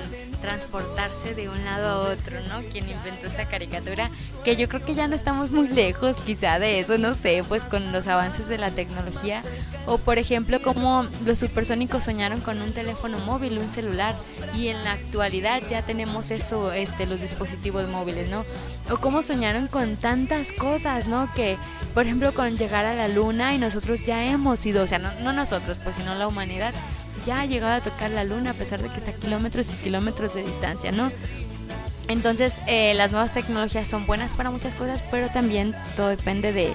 transportarse 0.41 1.35
de 1.35 1.49
un 1.49 1.65
lado 1.65 1.89
a 1.89 1.99
otro, 2.13 2.41
¿no? 2.49 2.61
Quien 2.71 2.89
inventó 2.89 3.27
esa 3.27 3.47
caricatura, 3.47 4.09
que 4.45 4.57
yo 4.57 4.69
creo 4.69 4.85
que 4.85 4.95
ya 4.95 5.09
no 5.09 5.15
estamos 5.15 5.51
muy 5.51 5.69
lejos 5.69 6.17
quizá 6.25 6.59
de 6.59 6.81
eso, 6.81 6.99
no 6.99 7.15
sé, 7.15 7.43
pues 7.49 7.65
con 7.65 7.93
los 7.93 8.07
avances 8.07 8.49
de 8.49 8.59
la 8.59 8.71
tecnología, 8.71 9.43
o 9.87 9.99
por 9.99 10.19
ejemplo, 10.19 10.61
cómo 10.63 11.07
los 11.25 11.39
supersónicos 11.39 12.05
soñaron 12.05 12.41
con 12.41 12.61
un 12.61 12.73
teléfono 12.73 13.19
móvil, 13.21 13.59
un 13.59 13.71
celular, 13.71 14.15
y 14.55 14.69
en 14.69 14.85
la 14.85 14.93
actualidad 14.93 15.63
ya 15.69 15.83
tenemos 15.83 16.31
eso, 16.31 16.73
este, 16.73 17.07
los 17.07 17.21
dispositivos 17.21 17.89
móviles, 17.89 18.29
¿no? 18.29 18.45
O 18.91 18.97
cómo 18.99 19.23
soñaron 19.23 19.67
con 19.67 19.97
tantas 19.97 20.53
cosas, 20.53 21.09
¿no? 21.09 21.29
Que, 21.35 21.57
por 21.95 22.05
ejemplo, 22.05 22.33
con 22.33 22.57
llegar 22.57 22.85
a 22.85 22.95
la 22.95 23.09
luna 23.09 23.55
y 23.55 23.59
nosotros 23.59 24.05
ya 24.05 24.25
hemos 24.25 24.65
ido, 24.65 24.85
o 24.85 24.87
sea, 24.87 24.99
no, 24.99 25.11
no 25.21 25.33
nosotros, 25.33 25.79
pues, 25.83 25.97
sino 25.97 26.15
la 26.15 26.29
humanidad, 26.29 26.75
ya 27.27 27.41
ha 27.41 27.47
llegado 27.47 27.75
a 27.75 27.81
tocar 27.81 28.11
la 28.11 28.25
luna 28.25 28.51
a 28.51 28.55
pesar 28.55 28.81
de 28.83 28.89
que 28.89 28.99
está 28.99 29.11
a 29.11 29.15
kilómetros 29.15 29.67
y 29.73 29.77
kilómetros 29.83 30.35
de 30.35 30.43
distancia, 30.43 30.93
¿no? 30.93 31.11
Entonces, 32.09 32.55
eh, 32.67 32.95
las 32.95 33.11
nuevas 33.13 33.33
tecnologías 33.35 33.87
son 33.87 34.07
buenas 34.07 34.33
para 34.33 34.51
muchas 34.51 34.73
cosas, 34.75 35.03
pero 35.11 35.29
también 35.29 35.75
todo 35.97 36.09
depende 36.09 36.53
de, 36.53 36.73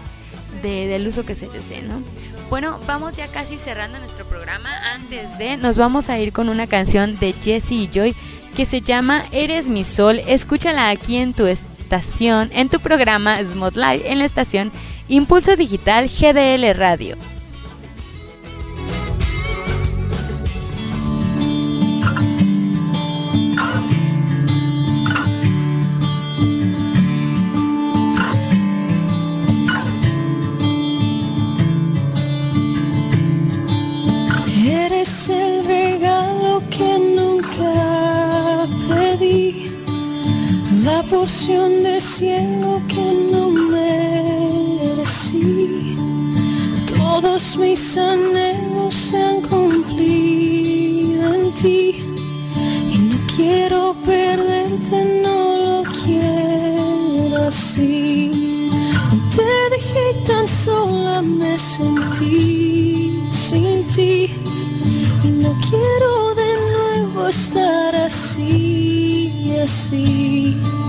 de- 0.61 0.87
del 0.87 1.07
uso 1.07 1.25
que 1.25 1.33
se 1.35 1.47
les 1.47 1.67
dé, 1.69 1.81
¿no? 1.81 2.01
Bueno, 2.49 2.79
vamos 2.85 3.15
ya 3.15 3.27
casi 3.27 3.57
cerrando 3.57 3.97
nuestro 3.97 4.25
programa. 4.25 4.69
Antes 4.93 5.35
de, 5.39 5.57
nos 5.57 5.75
vamos 5.77 6.09
a 6.09 6.19
ir 6.19 6.31
con 6.33 6.49
una 6.49 6.67
canción 6.67 7.17
de 7.17 7.33
Jesse 7.33 7.71
y 7.71 7.89
Joy 7.91 8.15
que 8.55 8.65
se 8.65 8.81
llama 8.81 9.25
Eres 9.31 9.67
mi 9.67 9.83
sol. 9.83 10.21
Escúchala 10.27 10.89
aquí 10.89 11.17
en 11.17 11.33
tu 11.33 11.47
estación, 11.47 12.51
en 12.53 12.69
tu 12.69 12.79
programa 12.79 13.39
Smot 13.43 13.75
Live, 13.75 14.03
en 14.11 14.19
la 14.19 14.25
estación 14.25 14.71
Impulso 15.07 15.55
Digital 15.55 16.07
GDL 16.09 16.75
Radio. 16.77 17.17
Así, 69.63 70.57
así. 70.61 70.82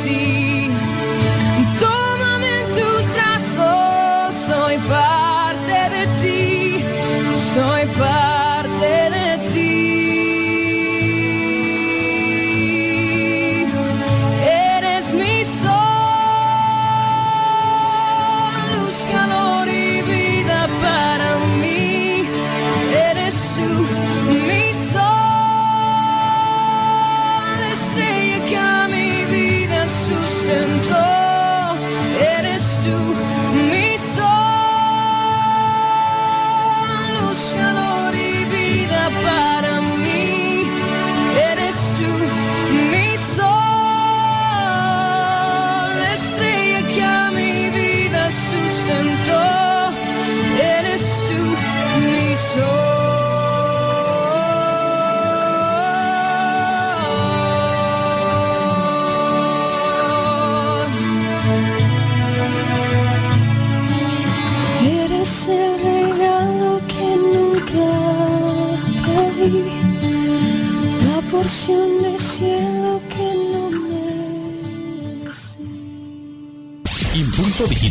Así, 0.00 0.37
sustentó. 48.88 49.38
Eres 49.38 49.57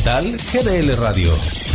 GDL 0.07 0.95
Radio. 0.95 1.66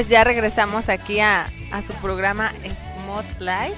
Pues 0.00 0.08
ya 0.08 0.24
regresamos 0.24 0.88
aquí 0.88 1.20
a, 1.20 1.46
a 1.72 1.82
su 1.82 1.92
programa 1.92 2.52
Smot 3.04 3.38
Live. 3.38 3.74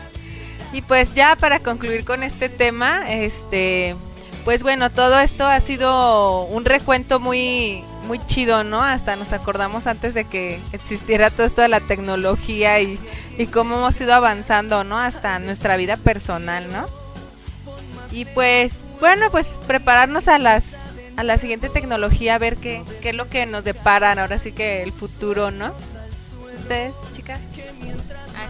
Y 0.72 0.80
pues 0.82 1.14
ya 1.14 1.34
para 1.34 1.58
concluir 1.58 2.04
con 2.04 2.22
este 2.22 2.48
tema, 2.48 3.10
este, 3.10 3.96
pues 4.44 4.62
bueno, 4.62 4.88
todo 4.88 5.18
esto 5.18 5.44
ha 5.44 5.58
sido 5.58 6.44
un 6.44 6.64
recuento 6.64 7.18
muy, 7.18 7.82
muy 8.06 8.24
chido, 8.26 8.62
¿no? 8.62 8.84
Hasta 8.84 9.16
nos 9.16 9.32
acordamos 9.32 9.88
antes 9.88 10.14
de 10.14 10.24
que 10.24 10.60
existiera 10.70 11.28
todo 11.30 11.44
esto 11.44 11.60
de 11.60 11.66
la 11.66 11.80
tecnología 11.80 12.78
y, 12.78 13.00
y 13.36 13.46
cómo 13.46 13.78
hemos 13.78 14.00
ido 14.00 14.14
avanzando, 14.14 14.84
¿no? 14.84 15.00
Hasta 15.00 15.40
nuestra 15.40 15.76
vida 15.76 15.96
personal, 15.96 16.70
¿no? 16.70 16.86
Y 18.12 18.26
pues, 18.26 18.74
bueno, 19.00 19.28
pues 19.32 19.48
prepararnos 19.66 20.28
a 20.28 20.38
las 20.38 20.66
a 21.16 21.24
la 21.24 21.36
siguiente 21.36 21.68
tecnología, 21.68 22.36
a 22.36 22.38
ver 22.38 22.56
qué, 22.56 22.84
qué 23.02 23.10
es 23.10 23.14
lo 23.14 23.26
que 23.26 23.44
nos 23.44 23.64
deparan 23.64 24.18
ahora 24.18 24.38
sí 24.38 24.52
que 24.52 24.82
el 24.82 24.92
futuro, 24.92 25.50
¿no? 25.50 25.74
¿Ustedes, 26.62 26.94
chicas? 26.94 27.11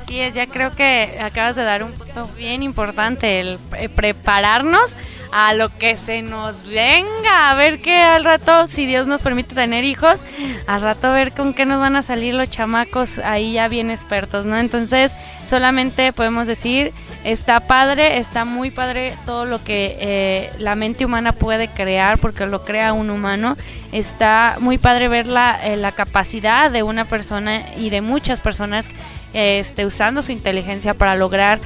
Así 0.02 0.20
es, 0.20 0.34
ya 0.34 0.48
creo 0.48 0.74
que 0.74 1.16
acabas 1.22 1.54
de 1.54 1.62
dar 1.62 1.84
un 1.84 1.92
punto 1.92 2.28
bien 2.36 2.64
importante, 2.64 3.38
el 3.38 3.58
eh, 3.78 3.88
prepararnos 3.88 4.96
a 5.32 5.54
lo 5.54 5.68
que 5.78 5.96
se 5.96 6.22
nos 6.22 6.66
venga, 6.66 7.50
a 7.50 7.54
ver 7.54 7.80
que 7.80 7.96
al 7.96 8.24
rato, 8.24 8.66
si 8.66 8.84
Dios 8.84 9.06
nos 9.06 9.22
permite 9.22 9.54
tener 9.54 9.84
hijos, 9.84 10.20
al 10.66 10.80
rato 10.82 11.12
ver 11.12 11.30
con 11.30 11.54
qué 11.54 11.66
nos 11.66 11.78
van 11.78 11.94
a 11.94 12.02
salir 12.02 12.34
los 12.34 12.50
chamacos 12.50 13.20
ahí 13.20 13.52
ya 13.52 13.68
bien 13.68 13.92
expertos, 13.92 14.44
¿no? 14.44 14.58
Entonces, 14.58 15.14
solamente 15.46 16.12
podemos 16.12 16.48
decir, 16.48 16.92
está 17.22 17.60
padre, 17.60 18.18
está 18.18 18.44
muy 18.44 18.72
padre 18.72 19.14
todo 19.24 19.44
lo 19.44 19.62
que 19.62 19.96
eh, 20.00 20.50
la 20.58 20.74
mente 20.74 21.04
humana 21.04 21.30
puede 21.30 21.68
crear, 21.68 22.18
porque 22.18 22.44
lo 22.46 22.64
crea 22.64 22.92
un 22.92 23.08
humano, 23.08 23.56
está 23.92 24.56
muy 24.58 24.78
padre 24.78 25.06
ver 25.06 25.26
la, 25.26 25.64
eh, 25.64 25.76
la 25.76 25.92
capacidad 25.92 26.72
de 26.72 26.82
una 26.82 27.04
persona 27.04 27.62
y 27.76 27.90
de 27.90 28.00
muchas 28.00 28.40
personas 28.40 28.88
este, 29.32 29.86
usando 29.86 30.22
su 30.22 30.32
inteligencia 30.32 30.94
para 30.94 31.16
lograr 31.16 31.60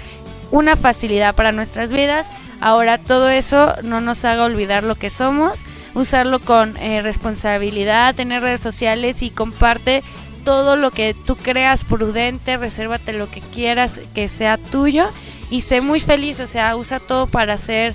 una 0.50 0.76
facilidad 0.76 1.34
para 1.34 1.52
nuestras 1.52 1.92
vidas. 1.92 2.30
Ahora 2.60 2.98
todo 2.98 3.28
eso 3.28 3.74
no 3.82 4.00
nos 4.00 4.24
haga 4.24 4.44
olvidar 4.44 4.82
lo 4.82 4.94
que 4.94 5.10
somos, 5.10 5.64
usarlo 5.94 6.38
con 6.38 6.76
eh, 6.78 7.02
responsabilidad, 7.02 8.14
tener 8.14 8.42
redes 8.42 8.60
sociales 8.60 9.22
y 9.22 9.30
comparte 9.30 10.02
todo 10.44 10.76
lo 10.76 10.92
que 10.92 11.14
tú 11.26 11.36
creas 11.36 11.84
prudente, 11.84 12.56
resérvate 12.56 13.12
lo 13.12 13.28
que 13.28 13.40
quieras 13.40 14.00
que 14.14 14.28
sea 14.28 14.58
tuyo 14.58 15.08
y 15.50 15.62
sé 15.62 15.80
muy 15.80 16.00
feliz, 16.00 16.40
o 16.40 16.46
sea, 16.46 16.76
usa 16.76 17.00
todo 17.00 17.26
para 17.26 17.54
hacer 17.54 17.94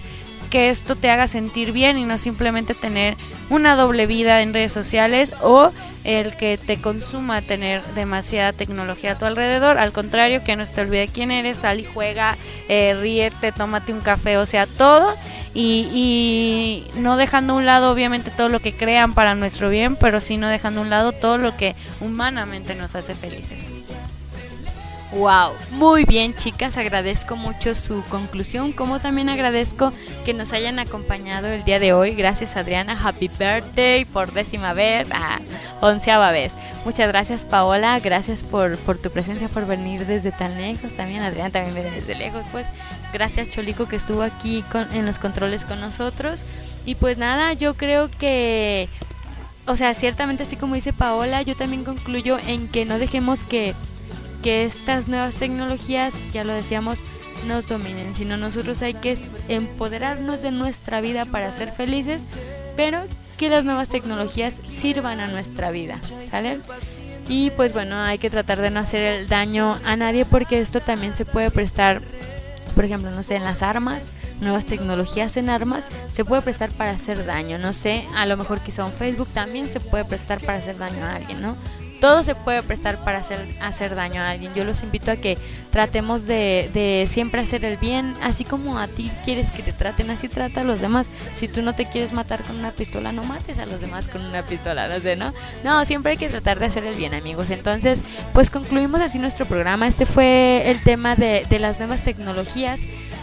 que 0.52 0.70
esto 0.70 0.96
te 0.96 1.10
haga 1.10 1.28
sentir 1.28 1.72
bien 1.72 1.98
y 1.98 2.06
no 2.06 2.20
simplemente 2.20 2.76
tener 2.76 3.16
una 3.50 3.76
doble 3.76 4.06
vida 4.06 4.42
en 4.42 4.54
redes 4.54 4.72
sociales 4.72 5.34
o 5.42 5.72
el 6.04 6.36
que 6.36 6.58
te 6.58 6.80
consuma 6.80 7.42
tener 7.42 7.82
demasiada 7.96 8.54
tecnología 8.54 9.14
a 9.14 9.18
tu 9.18 9.26
alrededor. 9.26 9.78
Al 9.80 9.94
contrario, 9.94 10.44
que 10.44 10.56
no 10.56 10.66
se 10.66 10.74
te 10.74 10.82
olvide 10.82 11.08
quién 11.08 11.32
eres, 11.32 11.58
sal 11.58 11.80
y 11.80 11.86
juega, 11.86 12.38
eh, 12.70 12.96
ríete, 13.00 13.52
tómate 13.52 13.94
un 13.94 14.02
café, 14.02 14.38
o 14.38 14.46
sea, 14.46 14.68
todo. 14.68 15.16
Y, 15.54 15.88
y 16.96 17.00
no 17.00 17.18
dejando 17.18 17.54
a 17.54 17.56
un 17.58 17.66
lado 17.66 17.92
obviamente 17.92 18.30
todo 18.32 18.50
lo 18.50 18.60
que 18.60 18.74
crean 18.74 19.14
para 19.14 19.36
nuestro 19.36 19.70
bien, 19.70 19.96
pero 19.96 20.20
sí 20.20 20.38
no 20.38 20.48
dejando 20.48 20.82
a 20.82 20.84
un 20.84 20.90
lado 20.90 21.12
todo 21.14 21.38
lo 21.38 21.56
que 21.58 21.76
humanamente 22.02 22.76
nos 22.76 22.96
hace 22.96 23.16
felices. 23.16 23.70
Wow, 25.14 25.52
muy 25.72 26.06
bien 26.06 26.34
chicas, 26.34 26.78
agradezco 26.78 27.36
mucho 27.36 27.76
su 27.76 28.02
conclusión, 28.06 28.72
como 28.72 29.02
también 29.02 29.28
agradezco 29.28 29.92
que 30.24 30.34
nos 30.34 30.54
hayan 30.54 30.80
acompañado 30.80 31.48
el 31.48 31.66
día 31.66 31.80
de 31.80 31.92
hoy. 31.92 32.16
Gracias 32.16 32.56
Adriana, 32.56 32.98
happy 33.04 33.28
birthday 33.28 34.06
por 34.06 34.32
décima 34.32 34.72
vez, 34.72 35.10
a 35.12 35.42
onceava 35.82 36.32
vez. 36.32 36.54
Muchas 36.86 37.10
gracias 37.10 37.44
Paola, 37.44 38.00
gracias 38.00 38.42
por, 38.42 38.78
por 38.78 38.98
tu 39.00 39.12
presencia, 39.12 39.50
por 39.50 39.68
venir 39.68 40.06
desde 40.06 40.32
tan 40.32 40.56
lejos. 40.56 40.96
También 40.96 41.24
Adriana 41.24 41.50
también 41.50 41.76
viene 41.76 41.92
desde 41.92 42.16
lejos. 42.16 42.46
Pues 42.54 42.68
gracias 43.12 43.50
Cholico 43.50 43.90
que 43.90 43.98
estuvo 43.98 44.22
aquí 44.22 44.64
con, 44.72 44.90
en 44.94 45.06
los 45.06 45.20
controles 45.20 45.66
con 45.66 45.82
nosotros. 45.82 46.44
Y 46.86 46.96
pues 46.96 47.18
nada, 47.18 47.52
yo 47.52 47.74
creo 47.74 48.10
que, 48.10 48.88
o 49.68 49.76
sea, 49.76 49.94
ciertamente 49.94 50.44
así 50.44 50.56
como 50.56 50.76
dice 50.76 50.94
Paola, 50.94 51.42
yo 51.42 51.58
también 51.58 51.84
concluyo 51.84 52.40
en 52.48 52.70
que 52.70 52.86
no 52.86 52.98
dejemos 52.98 53.44
que 53.44 53.76
que 54.42 54.66
estas 54.66 55.08
nuevas 55.08 55.36
tecnologías, 55.36 56.14
ya 56.34 56.44
lo 56.44 56.54
decíamos, 56.54 57.00
nos 57.48 57.68
dominen, 57.68 58.16
sino 58.16 58.38
nosotros 58.38 58.82
hay 58.82 58.94
que 58.94 59.18
empoderarnos 59.48 60.42
de 60.42 60.52
nuestra 60.52 61.02
vida 61.02 61.26
para 61.26 61.52
ser 61.52 61.72
felices, 61.72 62.24
pero 62.76 63.02
que 63.38 63.50
las 63.50 63.66
nuevas 63.66 63.90
tecnologías 63.90 64.54
sirvan 64.70 65.20
a 65.20 65.28
nuestra 65.28 65.72
vida, 65.72 66.00
¿sale? 66.30 66.60
Y 67.28 67.50
pues 67.52 67.74
bueno, 67.74 68.00
hay 68.00 68.18
que 68.18 68.30
tratar 68.30 68.62
de 68.62 68.70
no 68.70 68.80
hacer 68.80 69.02
el 69.02 69.28
daño 69.28 69.80
a 69.86 69.96
nadie 69.96 70.26
porque 70.26 70.60
esto 70.60 70.80
también 70.82 71.16
se 71.16 71.26
puede 71.26 71.50
prestar, 71.50 72.02
por 72.76 72.86
ejemplo, 72.86 73.10
no 73.10 73.24
sé, 73.24 73.36
en 73.36 73.44
las 73.44 73.62
armas, 73.64 74.18
nuevas 74.42 74.66
tecnologías 74.66 75.38
en 75.38 75.50
armas, 75.50 75.86
se 76.14 76.26
puede 76.26 76.42
prestar 76.42 76.70
para 76.72 76.92
hacer 76.92 77.26
daño, 77.26 77.58
no 77.58 77.74
sé, 77.74 78.06
a 78.16 78.26
lo 78.26 78.38
mejor 78.38 78.60
quizá 78.60 78.86
un 78.86 78.92
Facebook 78.92 79.30
también 79.34 79.70
se 79.70 79.80
puede 79.80 80.06
prestar 80.06 80.40
para 80.42 80.58
hacer 80.58 80.78
daño 80.78 81.06
a 81.06 81.16
alguien, 81.16 81.42
¿no? 81.42 81.56
Todo 82.02 82.24
se 82.24 82.34
puede 82.34 82.64
prestar 82.64 82.98
para 83.04 83.20
hacer, 83.20 83.40
hacer 83.62 83.94
daño 83.94 84.22
a 84.22 84.32
alguien. 84.32 84.52
Yo 84.56 84.66
los 84.66 84.82
invito 84.82 85.12
a 85.12 85.16
que 85.16 85.38
tratemos 85.72 86.26
de, 86.26 86.70
de, 86.74 87.08
siempre 87.10 87.42
hacer 87.42 87.64
el 87.64 87.78
bien, 87.78 88.16
así 88.24 88.44
como 88.44 88.80
a 88.80 88.88
ti 88.88 89.12
quieres 89.24 89.52
que 89.52 89.62
te 89.62 89.72
traten, 89.72 90.10
así 90.10 90.28
trata 90.28 90.62
a 90.62 90.64
los 90.64 90.82
demás. 90.82 91.06
Si 91.40 91.48
tú 91.48 91.62
no 91.62 91.76
te 91.76 91.86
quieres 91.86 92.12
matar 92.12 92.42
con 92.42 92.58
una 92.58 92.72
pistola, 92.72 93.12
no 93.12 93.24
mates 93.24 93.60
a 93.60 93.68
los 93.68 93.80
demás 93.80 94.08
con 94.08 94.26
una 94.26 94.42
pistola, 94.42 94.88
no 94.88 95.00
sé, 95.00 95.16
¿no? 95.16 95.32
No, 95.64 95.86
siempre 95.86 96.14
hay 96.14 96.18
que 96.18 96.28
tratar 96.28 96.60
de 96.60 96.66
hacer 96.66 96.86
el 96.86 96.96
bien, 96.96 97.14
amigos. 97.14 97.52
Entonces, 97.52 98.02
pues 98.34 98.50
concluimos 98.50 99.00
así 99.00 99.20
nuestro 99.20 99.46
programa. 99.46 99.88
Este 99.88 100.08
fue 100.08 100.64
el 100.72 100.82
tema 100.82 101.16
de, 101.16 101.46
de 101.48 101.60
las 101.60 101.78
nuevas 101.78 102.04
tecnologías. 102.04 102.82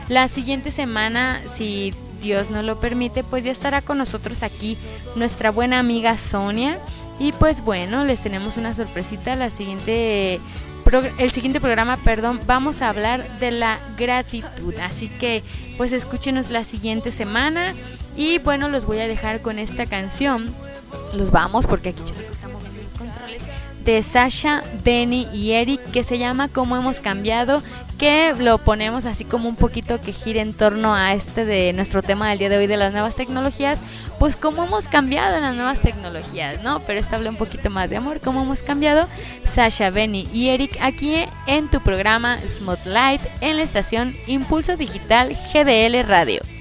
La 0.09 0.29
siguiente 0.29 0.71
semana, 0.71 1.43
si 1.57 1.93
Dios 2.23 2.49
nos 2.51 2.65
lo 2.65 2.79
permite, 2.79 3.25
pues 3.25 3.43
ya 3.43 3.51
estará 3.51 3.83
con 3.83 3.99
nosotros 3.99 4.45
aquí 4.45 4.79
nuestra 5.17 5.51
buena 5.51 5.81
amiga 5.81 6.17
Sonia 6.17 6.79
y 7.19 7.33
pues 7.33 7.65
bueno, 7.65 8.05
les 8.05 8.21
tenemos 8.21 8.57
una 8.57 8.75
sorpresita. 8.75 9.37
La 9.37 9.51
siguiente, 9.51 10.41
el 11.19 11.31
siguiente 11.31 11.61
programa, 11.61 11.97
perdón, 11.99 12.41
vamos 12.47 12.81
a 12.81 12.89
hablar 12.89 13.27
de 13.41 13.51
la 13.51 13.79
gratitud. 13.97 14.75
Así 14.83 15.09
que 15.09 15.43
pues 15.77 15.93
escúchenos 15.93 16.51
la 16.51 16.65
siguiente 16.65 17.13
semana. 17.13 17.75
Y 18.17 18.39
bueno, 18.39 18.69
los 18.69 18.85
voy 18.85 18.99
a 19.01 19.09
dejar 19.09 19.43
con 19.43 19.59
esta 19.59 19.87
canción. 19.87 20.53
Los 21.15 21.31
vamos 21.31 21.67
porque 21.67 21.91
aquí 21.91 22.01
Cholico 22.01 22.33
está 22.33 22.49
moviendo 22.49 22.83
los 22.83 22.95
controles. 22.95 23.43
De 23.85 24.03
Sasha, 24.03 24.63
Benny 24.85 25.27
y 25.33 25.53
Eric 25.53 25.81
que 25.93 26.05
se 26.05 26.19
llama 26.19 26.49
Cómo 26.49 26.77
hemos 26.77 27.01
cambiado 27.01 27.63
que 27.99 28.33
lo 28.39 28.59
ponemos 28.59 29.05
así 29.05 29.25
como 29.25 29.49
un 29.49 29.57
poquito 29.57 30.01
que 30.01 30.13
gire 30.13 30.41
en 30.41 30.55
torno 30.55 30.95
a 30.95 31.15
este 31.15 31.45
de 31.45 31.73
nuestro 31.73 32.01
tema 32.01 32.31
del 32.31 32.39
día 32.39 32.49
de 32.49 32.57
hoy 32.57 32.69
de 32.69 32.77
las 32.77 32.93
nuevas 32.93 33.17
tecnologías, 33.17 33.81
pues 34.19 34.37
cómo 34.37 34.65
hemos 34.65 34.89
cambiado 34.89 35.37
en 35.37 35.43
las 35.43 35.55
nuevas 35.55 35.81
tecnologías, 35.81 36.63
¿no? 36.63 36.81
Pero 36.81 37.01
esto 37.01 37.17
habla 37.17 37.31
un 37.31 37.37
poquito 37.37 37.71
más 37.71 37.89
de 37.89 37.97
amor, 37.97 38.21
cómo 38.21 38.43
hemos 38.43 38.63
cambiado. 38.63 39.09
Sasha, 39.47 39.91
Benny 39.91 40.29
y 40.33 40.49
Eric 40.49 40.77
aquí 40.81 41.25
en 41.47 41.69
tu 41.69 41.81
programa 41.81 42.39
Smotlight 42.47 43.21
en 43.41 43.57
la 43.57 43.63
estación 43.63 44.15
Impulso 44.27 44.77
Digital 44.77 45.37
GDL 45.53 46.07
Radio. 46.07 46.58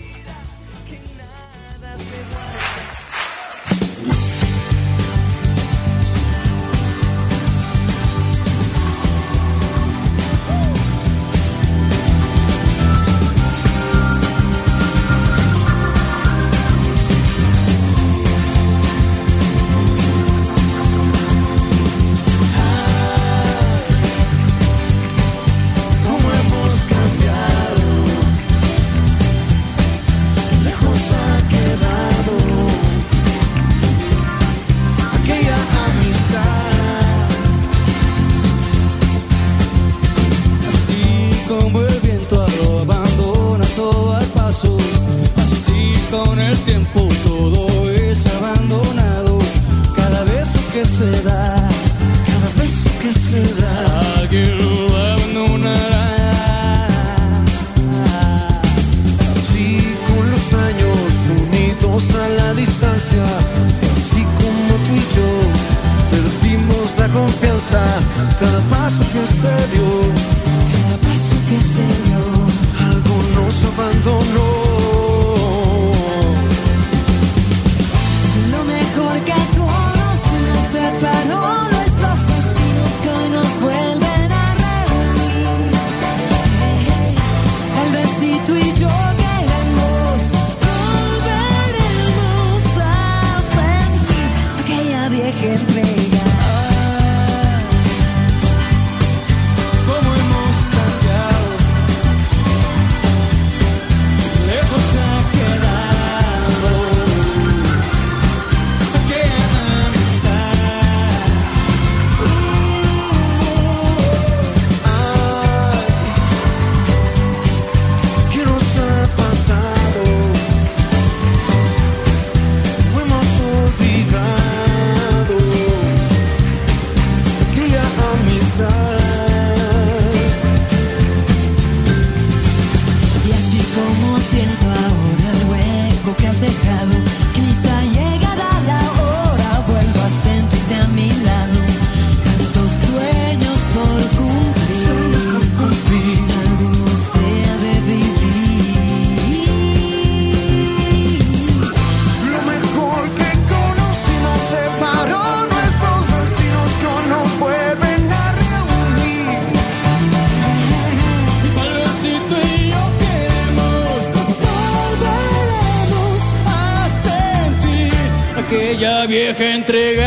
entrega. 169.67 170.06